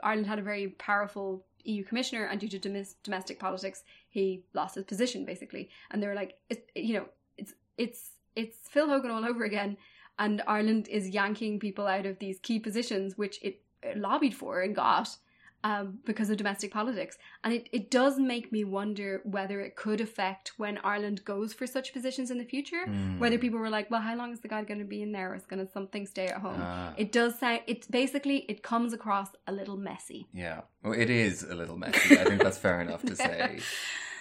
Ireland 0.00 0.28
had 0.28 0.38
a 0.38 0.42
very 0.42 0.68
powerful 0.68 1.44
EU 1.64 1.82
commissioner, 1.82 2.26
and 2.26 2.38
due 2.38 2.48
to 2.50 2.58
domes- 2.60 2.94
domestic 3.02 3.40
politics, 3.40 3.82
he 4.08 4.44
lost 4.54 4.76
his 4.76 4.84
position 4.84 5.24
basically. 5.24 5.70
And 5.90 6.00
they 6.00 6.06
were 6.06 6.14
like, 6.14 6.38
it, 6.48 6.70
you 6.76 6.94
know, 6.94 7.06
it's 7.36 7.52
it's 7.76 8.12
it's 8.38 8.56
Phil 8.68 8.88
Hogan 8.88 9.10
all 9.10 9.24
over 9.24 9.44
again, 9.44 9.76
and 10.18 10.42
Ireland 10.46 10.88
is 10.88 11.08
yanking 11.08 11.58
people 11.58 11.86
out 11.86 12.06
of 12.06 12.18
these 12.18 12.38
key 12.38 12.58
positions 12.58 13.18
which 13.18 13.38
it, 13.42 13.60
lobbied 13.96 14.34
for 14.34 14.60
and 14.60 14.74
got 14.74 15.16
um, 15.64 15.98
because 16.04 16.30
of 16.30 16.36
domestic 16.36 16.72
politics. 16.72 17.18
And 17.42 17.52
it, 17.52 17.68
it 17.72 17.90
does 17.90 18.18
make 18.18 18.52
me 18.52 18.62
wonder 18.64 19.20
whether 19.24 19.60
it 19.60 19.74
could 19.74 20.00
affect 20.00 20.52
when 20.56 20.78
Ireland 20.78 21.24
goes 21.24 21.52
for 21.52 21.66
such 21.66 21.92
positions 21.92 22.30
in 22.30 22.38
the 22.38 22.44
future. 22.44 22.84
Mm. 22.86 23.18
Whether 23.18 23.38
people 23.38 23.58
were 23.58 23.70
like, 23.70 23.90
well, 23.90 24.00
how 24.00 24.16
long 24.16 24.32
is 24.32 24.40
the 24.40 24.48
guy 24.48 24.62
going 24.62 24.78
to 24.78 24.86
be 24.86 25.02
in 25.02 25.12
there? 25.12 25.32
Or 25.32 25.34
is 25.34 25.46
going 25.46 25.64
to 25.64 25.70
something 25.72 26.06
stay 26.06 26.26
at 26.26 26.40
home? 26.40 26.60
Ah. 26.60 26.94
It 26.96 27.10
does 27.10 27.38
sound. 27.38 27.62
It's 27.66 27.86
basically 27.88 28.38
it 28.48 28.62
comes 28.62 28.92
across 28.92 29.30
a 29.46 29.52
little 29.52 29.76
messy. 29.76 30.28
Yeah, 30.32 30.60
well, 30.82 30.92
it 30.92 31.10
is 31.10 31.42
a 31.42 31.54
little 31.54 31.76
messy. 31.76 32.18
I 32.18 32.24
think 32.24 32.42
that's 32.42 32.58
fair 32.58 32.80
enough 32.80 33.02
to 33.02 33.16
say. 33.16 33.58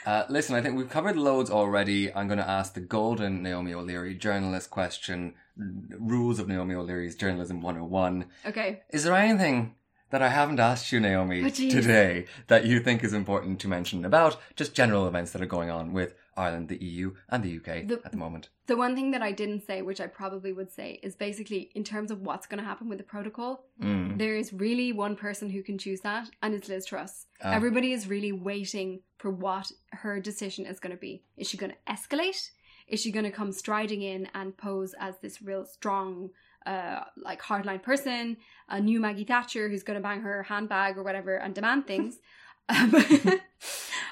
Uh, 0.07 0.23
listen, 0.29 0.55
I 0.55 0.61
think 0.61 0.77
we've 0.77 0.89
covered 0.89 1.17
loads 1.17 1.49
already. 1.51 2.13
I'm 2.13 2.27
going 2.27 2.39
to 2.39 2.49
ask 2.49 2.73
the 2.73 2.79
golden 2.79 3.43
Naomi 3.43 3.73
O'Leary 3.73 4.15
journalist 4.15 4.69
question 4.69 5.33
rules 5.57 6.39
of 6.39 6.47
Naomi 6.47 6.75
O'Leary's 6.75 7.13
Journalism 7.13 7.59
101. 7.59 8.23
Okay. 8.45 8.83
Is 8.89 9.03
there 9.03 9.13
anything 9.13 9.75
that 10.11 10.21
I 10.21 10.29
haven't 10.29 10.61
asked 10.61 10.93
you, 10.93 11.01
Naomi, 11.01 11.43
Oh, 11.43 11.49
today 11.49 12.25
that 12.47 12.65
you 12.65 12.79
think 12.79 13.03
is 13.03 13.11
important 13.11 13.59
to 13.59 13.67
mention 13.67 14.05
about 14.05 14.37
just 14.55 14.73
general 14.73 15.09
events 15.09 15.31
that 15.31 15.41
are 15.41 15.45
going 15.45 15.69
on 15.69 15.91
with 15.91 16.13
Ireland, 16.38 16.69
the 16.69 16.83
EU, 16.83 17.13
and 17.29 17.43
the 17.43 17.57
UK 17.57 17.88
The- 17.88 18.01
at 18.05 18.11
the 18.11 18.17
moment? 18.17 18.49
The 18.67 18.77
one 18.77 18.95
thing 18.95 19.11
that 19.11 19.21
I 19.21 19.31
didn't 19.31 19.65
say, 19.65 19.81
which 19.81 19.99
I 19.99 20.07
probably 20.07 20.53
would 20.53 20.71
say, 20.71 20.99
is 21.01 21.15
basically 21.15 21.71
in 21.73 21.83
terms 21.83 22.11
of 22.11 22.21
what's 22.21 22.45
going 22.47 22.59
to 22.59 22.65
happen 22.65 22.89
with 22.89 22.97
the 22.97 23.03
protocol. 23.03 23.65
Mm. 23.81 24.17
There 24.17 24.35
is 24.35 24.53
really 24.53 24.91
one 24.91 25.15
person 25.15 25.49
who 25.49 25.63
can 25.63 25.77
choose 25.77 26.01
that, 26.01 26.29
and 26.41 26.53
it's 26.53 26.69
Liz 26.69 26.85
Truss. 26.85 27.25
Ah. 27.43 27.53
Everybody 27.53 27.91
is 27.93 28.07
really 28.07 28.31
waiting 28.31 29.01
for 29.17 29.31
what 29.31 29.71
her 29.91 30.19
decision 30.19 30.65
is 30.65 30.79
going 30.79 30.91
to 30.95 30.99
be. 30.99 31.23
Is 31.38 31.47
she 31.49 31.57
going 31.57 31.71
to 31.71 31.93
escalate? 31.93 32.51
Is 32.88 33.01
she 33.01 33.11
going 33.11 33.25
to 33.25 33.31
come 33.31 33.51
striding 33.51 34.01
in 34.01 34.29
and 34.33 34.55
pose 34.55 34.93
as 34.99 35.15
this 35.21 35.41
real 35.41 35.65
strong, 35.65 36.29
uh, 36.65 37.01
like 37.17 37.41
hardline 37.41 37.81
person, 37.83 38.38
a 38.69 38.79
new 38.79 38.99
Maggie 38.99 39.25
Thatcher 39.25 39.67
who's 39.69 39.83
going 39.83 39.99
to 39.99 40.03
bang 40.03 40.21
her 40.21 40.43
handbag 40.43 40.97
or 40.97 41.03
whatever 41.03 41.35
and 41.35 41.53
demand 41.55 41.88
things? 41.88 42.19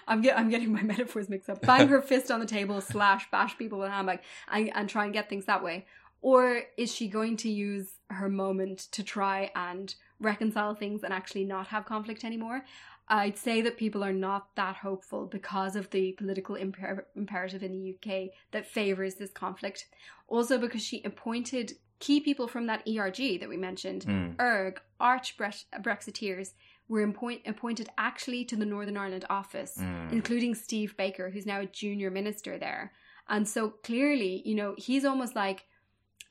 I'm, 0.07 0.21
get, 0.21 0.37
I'm 0.37 0.49
getting 0.49 0.71
my 0.71 0.81
metaphors 0.93 1.29
mixed 1.29 1.49
up. 1.49 1.61
Bang 1.61 1.87
her 1.87 2.01
fist 2.01 2.29
on 2.31 2.39
the 2.39 2.45
table, 2.45 2.81
slash 2.81 3.29
bash 3.31 3.57
people 3.57 3.79
with 3.79 3.89
a 3.89 3.91
handbag, 3.91 4.19
and, 4.51 4.71
and 4.75 4.89
try 4.89 5.05
and 5.05 5.13
get 5.13 5.29
things 5.29 5.45
that 5.45 5.63
way. 5.63 5.85
Or 6.21 6.61
is 6.77 6.93
she 6.93 7.07
going 7.07 7.37
to 7.37 7.49
use 7.49 7.89
her 8.09 8.29
moment 8.29 8.79
to 8.91 9.03
try 9.03 9.51
and 9.55 9.93
reconcile 10.19 10.73
things 10.73 11.03
and 11.03 11.13
actually 11.13 11.45
not 11.45 11.67
have 11.67 11.85
conflict 11.85 12.23
anymore? 12.23 12.63
I'd 13.07 13.37
say 13.37 13.61
that 13.61 13.77
people 13.77 14.03
are 14.03 14.13
not 14.13 14.55
that 14.55 14.77
hopeful 14.77 15.27
because 15.27 15.75
of 15.75 15.91
the 15.91 16.13
political 16.13 16.55
imper- 16.55 17.03
imperative 17.15 17.61
in 17.61 17.71
the 17.71 17.95
UK 17.95 18.29
that 18.51 18.65
favours 18.65 19.15
this 19.15 19.29
conflict. 19.31 19.85
Also, 20.27 20.57
because 20.57 20.81
she 20.81 21.03
appointed 21.03 21.73
key 21.99 22.19
people 22.19 22.47
from 22.47 22.65
that 22.65 22.81
ERG 22.87 23.39
that 23.39 23.47
we 23.49 23.57
mentioned, 23.57 24.05
Mm. 24.05 24.39
ERG, 24.39 24.81
arch 24.99 25.37
Bre- 25.37 25.79
Brexiteers, 25.81 26.53
were 26.87 27.03
appoint- 27.03 27.41
appointed 27.47 27.89
actually 27.97 28.45
to 28.45 28.55
the 28.55 28.65
Northern 28.65 28.97
Ireland 28.97 29.25
office, 29.29 29.77
Mm. 29.79 30.11
including 30.11 30.53
Steve 30.55 30.95
Baker, 30.97 31.29
who's 31.31 31.45
now 31.45 31.59
a 31.61 31.65
junior 31.65 32.11
minister 32.11 32.57
there. 32.57 32.93
And 33.27 33.47
so 33.47 33.69
clearly, 33.69 34.41
you 34.45 34.53
know, 34.55 34.75
he's 34.77 35.03
almost 35.05 35.35
like 35.35 35.65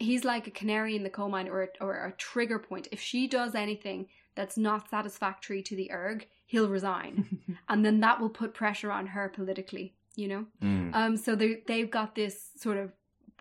he's 0.01 0.25
like 0.25 0.47
a 0.47 0.51
canary 0.51 0.97
in 0.97 1.03
the 1.05 1.11
coal 1.11 1.29
mine 1.29 1.49
or 1.49 1.69
or 1.81 1.95
a 2.07 2.13
trigger 2.13 2.59
point. 2.59 2.89
If 2.93 3.01
she 3.01 3.27
does 3.27 3.55
anything 3.55 4.09
that's 4.35 4.57
not 4.57 4.89
satisfactory 4.91 5.63
to 5.63 5.77
the 5.77 5.91
ERG, 5.93 6.27
he'll 6.47 6.69
resign, 6.69 7.41
and 7.69 7.85
then 7.85 8.01
that 8.01 8.21
will 8.21 8.31
put 8.31 8.55
pressure 8.55 8.91
on 8.93 9.09
her 9.09 9.29
politically. 9.29 9.95
You 10.17 10.29
know, 10.29 10.47
Mm. 10.63 10.95
um, 10.95 11.17
so 11.17 11.35
they 11.35 11.63
they've 11.67 11.91
got 11.91 12.15
this 12.15 12.51
sort 12.57 12.77
of 12.77 12.93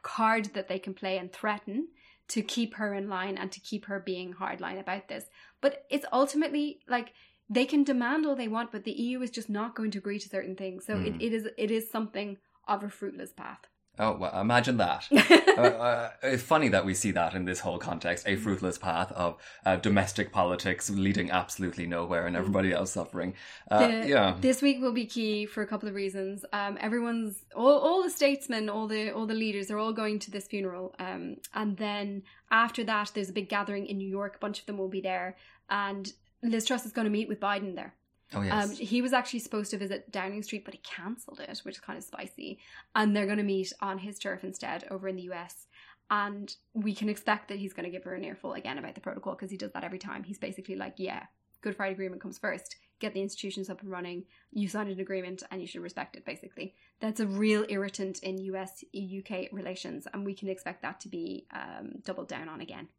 card 0.01 0.45
that 0.55 0.67
they 0.67 0.79
can 0.79 0.93
play 0.93 1.17
and 1.17 1.31
threaten 1.31 1.87
to 2.29 2.41
keep 2.41 2.75
her 2.75 2.93
in 2.93 3.09
line 3.09 3.37
and 3.37 3.51
to 3.51 3.59
keep 3.59 3.85
her 3.85 3.99
being 3.99 4.33
hardline 4.33 4.79
about 4.79 5.07
this. 5.07 5.25
But 5.61 5.85
it's 5.89 6.05
ultimately 6.11 6.79
like 6.87 7.13
they 7.49 7.65
can 7.65 7.83
demand 7.83 8.25
all 8.25 8.35
they 8.35 8.47
want, 8.47 8.71
but 8.71 8.83
the 8.83 8.91
EU 8.91 9.21
is 9.21 9.29
just 9.29 9.49
not 9.49 9.75
going 9.75 9.91
to 9.91 9.97
agree 9.99 10.19
to 10.19 10.29
certain 10.29 10.55
things. 10.55 10.85
So 10.85 10.97
it, 10.97 11.13
Mm. 11.13 11.21
it 11.21 11.33
is 11.33 11.47
it 11.57 11.71
is 11.71 11.89
something 11.89 12.37
of 12.67 12.83
a 12.83 12.89
fruitless 12.89 13.33
path. 13.33 13.67
Oh, 13.99 14.13
well, 14.13 14.41
imagine 14.41 14.77
that. 14.77 15.07
uh, 15.11 15.61
uh, 15.61 16.09
it's 16.23 16.41
funny 16.41 16.67
that 16.69 16.83
we 16.83 16.95
see 16.95 17.11
that 17.11 17.35
in 17.35 17.45
this 17.45 17.59
whole 17.59 17.77
context 17.77 18.27
a 18.27 18.35
fruitless 18.35 18.79
path 18.79 19.11
of 19.11 19.37
uh, 19.67 19.75
domestic 19.75 20.31
politics 20.31 20.89
leading 20.89 21.29
absolutely 21.29 21.85
nowhere 21.85 22.25
and 22.25 22.35
everybody 22.35 22.71
else 22.71 22.91
suffering. 22.91 23.35
Uh, 23.69 23.87
The- 23.87 24.07
yeah. 24.07 24.35
This 24.41 24.63
week 24.63 24.81
will 24.81 24.93
be 24.93 25.05
key 25.05 25.45
for 25.45 25.61
a 25.61 25.67
couple 25.67 25.87
of 25.87 25.93
reasons. 25.93 26.43
Um, 26.51 26.77
everyone's 26.81 27.45
all, 27.55 27.77
all 27.77 28.01
the 28.01 28.09
statesmen, 28.09 28.67
all 28.67 28.87
the 28.87 29.11
all 29.11 29.27
the 29.27 29.35
leaders 29.35 29.69
are 29.69 29.77
all 29.77 29.93
going 29.93 30.17
to 30.19 30.31
this 30.31 30.47
funeral. 30.47 30.95
Um, 30.97 31.37
and 31.53 31.77
then 31.77 32.23
after 32.49 32.83
that, 32.85 33.11
there's 33.13 33.29
a 33.29 33.33
big 33.33 33.47
gathering 33.47 33.85
in 33.85 33.99
New 33.99 34.09
York. 34.09 34.37
A 34.37 34.39
bunch 34.39 34.59
of 34.59 34.65
them 34.65 34.77
will 34.79 34.89
be 34.89 35.01
there, 35.01 35.37
and 35.69 36.11
Liz 36.41 36.65
Truss 36.65 36.85
is 36.85 36.91
going 36.91 37.05
to 37.05 37.11
meet 37.11 37.27
with 37.29 37.39
Biden 37.39 37.75
there. 37.75 37.93
Oh, 38.35 38.41
yes. 38.41 38.69
Um, 38.69 38.75
he 38.75 39.01
was 39.01 39.13
actually 39.13 39.39
supposed 39.39 39.71
to 39.71 39.77
visit 39.77 40.11
Downing 40.11 40.43
Street, 40.43 40.65
but 40.65 40.73
he 40.73 40.79
cancelled 40.83 41.39
it, 41.39 41.59
which 41.63 41.75
is 41.75 41.81
kind 41.81 41.97
of 41.97 42.03
spicy. 42.03 42.59
And 42.95 43.15
they're 43.15 43.25
going 43.25 43.37
to 43.37 43.43
meet 43.43 43.73
on 43.81 43.97
his 43.99 44.19
turf 44.19 44.43
instead 44.43 44.85
over 44.89 45.07
in 45.07 45.15
the 45.15 45.29
US. 45.31 45.67
And 46.09 46.55
we 46.73 46.93
can 46.93 47.09
expect 47.09 47.47
that 47.47 47.59
he's 47.59 47.73
going 47.73 47.85
to 47.85 47.89
give 47.89 48.03
her 48.03 48.13
an 48.13 48.23
earful 48.23 48.53
again 48.53 48.77
about 48.77 48.95
the 48.95 49.01
protocol 49.01 49.33
because 49.33 49.51
he 49.51 49.57
does 49.57 49.71
that 49.71 49.83
every 49.83 49.99
time. 49.99 50.23
He's 50.23 50.37
basically 50.37 50.75
like, 50.75 50.95
yeah, 50.97 51.23
Good 51.61 51.75
Friday 51.75 51.93
Agreement 51.93 52.21
comes 52.21 52.37
first. 52.37 52.75
Get 52.99 53.13
the 53.13 53.21
institutions 53.21 53.69
up 53.69 53.81
and 53.81 53.89
running. 53.89 54.25
You 54.51 54.67
signed 54.67 54.89
an 54.89 54.99
agreement 54.99 55.43
and 55.49 55.59
you 55.59 55.67
should 55.67 55.81
respect 55.81 56.15
it, 56.15 56.25
basically. 56.25 56.75
That's 56.99 57.19
a 57.19 57.27
real 57.27 57.65
irritant 57.67 58.19
in 58.19 58.37
US 58.37 58.83
UK 58.93 59.49
relations. 59.51 60.07
And 60.13 60.25
we 60.25 60.35
can 60.35 60.49
expect 60.49 60.81
that 60.83 60.99
to 61.01 61.09
be 61.09 61.47
um, 61.51 61.93
doubled 62.03 62.27
down 62.27 62.47
on 62.47 62.61
again. 62.61 62.89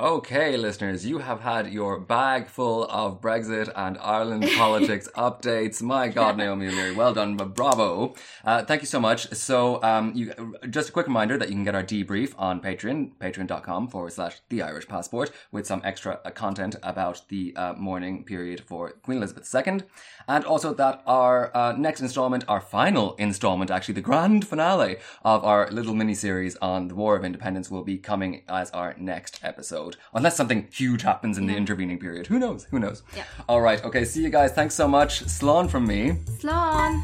Okay, 0.00 0.56
listeners, 0.56 1.04
you 1.04 1.18
have 1.18 1.40
had 1.40 1.74
your 1.74 2.00
bag 2.00 2.46
full 2.46 2.84
of 2.84 3.20
Brexit 3.20 3.70
and 3.76 3.98
Ireland 3.98 4.48
politics 4.56 5.10
updates. 5.14 5.82
My 5.82 6.08
God, 6.08 6.38
Naomi 6.38 6.68
O'Leary, 6.68 6.92
well 6.94 7.12
done, 7.12 7.36
bravo. 7.36 8.14
Uh, 8.42 8.64
thank 8.64 8.80
you 8.80 8.86
so 8.86 8.98
much. 8.98 9.30
So, 9.34 9.82
um, 9.82 10.12
you, 10.14 10.56
just 10.70 10.88
a 10.88 10.92
quick 10.92 11.06
reminder 11.06 11.36
that 11.36 11.48
you 11.48 11.54
can 11.54 11.64
get 11.64 11.74
our 11.74 11.84
debrief 11.84 12.32
on 12.38 12.62
Patreon, 12.62 13.10
patreon.com 13.20 13.88
forward 13.88 14.14
slash 14.14 14.40
the 14.48 14.62
Irish 14.62 14.88
Passport, 14.88 15.32
with 15.52 15.66
some 15.66 15.82
extra 15.84 16.18
uh, 16.24 16.30
content 16.30 16.76
about 16.82 17.28
the 17.28 17.54
uh, 17.54 17.74
mourning 17.74 18.24
period 18.24 18.62
for 18.66 18.92
Queen 19.02 19.18
Elizabeth 19.18 19.54
II. 19.54 19.82
And 20.26 20.46
also 20.46 20.72
that 20.72 21.02
our 21.06 21.54
uh, 21.54 21.72
next 21.72 22.00
installment, 22.00 22.44
our 22.48 22.62
final 22.62 23.16
installment, 23.16 23.70
actually 23.70 23.94
the 23.94 24.00
grand 24.00 24.46
finale 24.46 24.96
of 25.26 25.44
our 25.44 25.70
little 25.70 25.94
mini 25.94 26.14
series 26.14 26.56
on 26.62 26.88
the 26.88 26.94
War 26.94 27.16
of 27.16 27.24
Independence, 27.24 27.70
will 27.70 27.84
be 27.84 27.98
coming 27.98 28.44
as 28.48 28.70
our 28.70 28.94
next 28.96 29.40
episode. 29.42 29.89
Unless 30.14 30.36
something 30.36 30.68
huge 30.72 31.02
happens 31.02 31.38
in 31.38 31.46
the 31.46 31.56
intervening 31.56 31.98
period. 31.98 32.26
Who 32.26 32.38
knows? 32.38 32.64
Who 32.70 32.78
knows? 32.78 33.02
Yeah. 33.16 33.24
All 33.48 33.60
right. 33.60 33.82
Okay. 33.84 34.04
See 34.04 34.22
you 34.22 34.30
guys. 34.30 34.52
Thanks 34.52 34.74
so 34.74 34.86
much. 34.88 35.24
Slán 35.24 35.68
from 35.70 35.86
me. 35.86 36.12
Slán! 36.40 37.02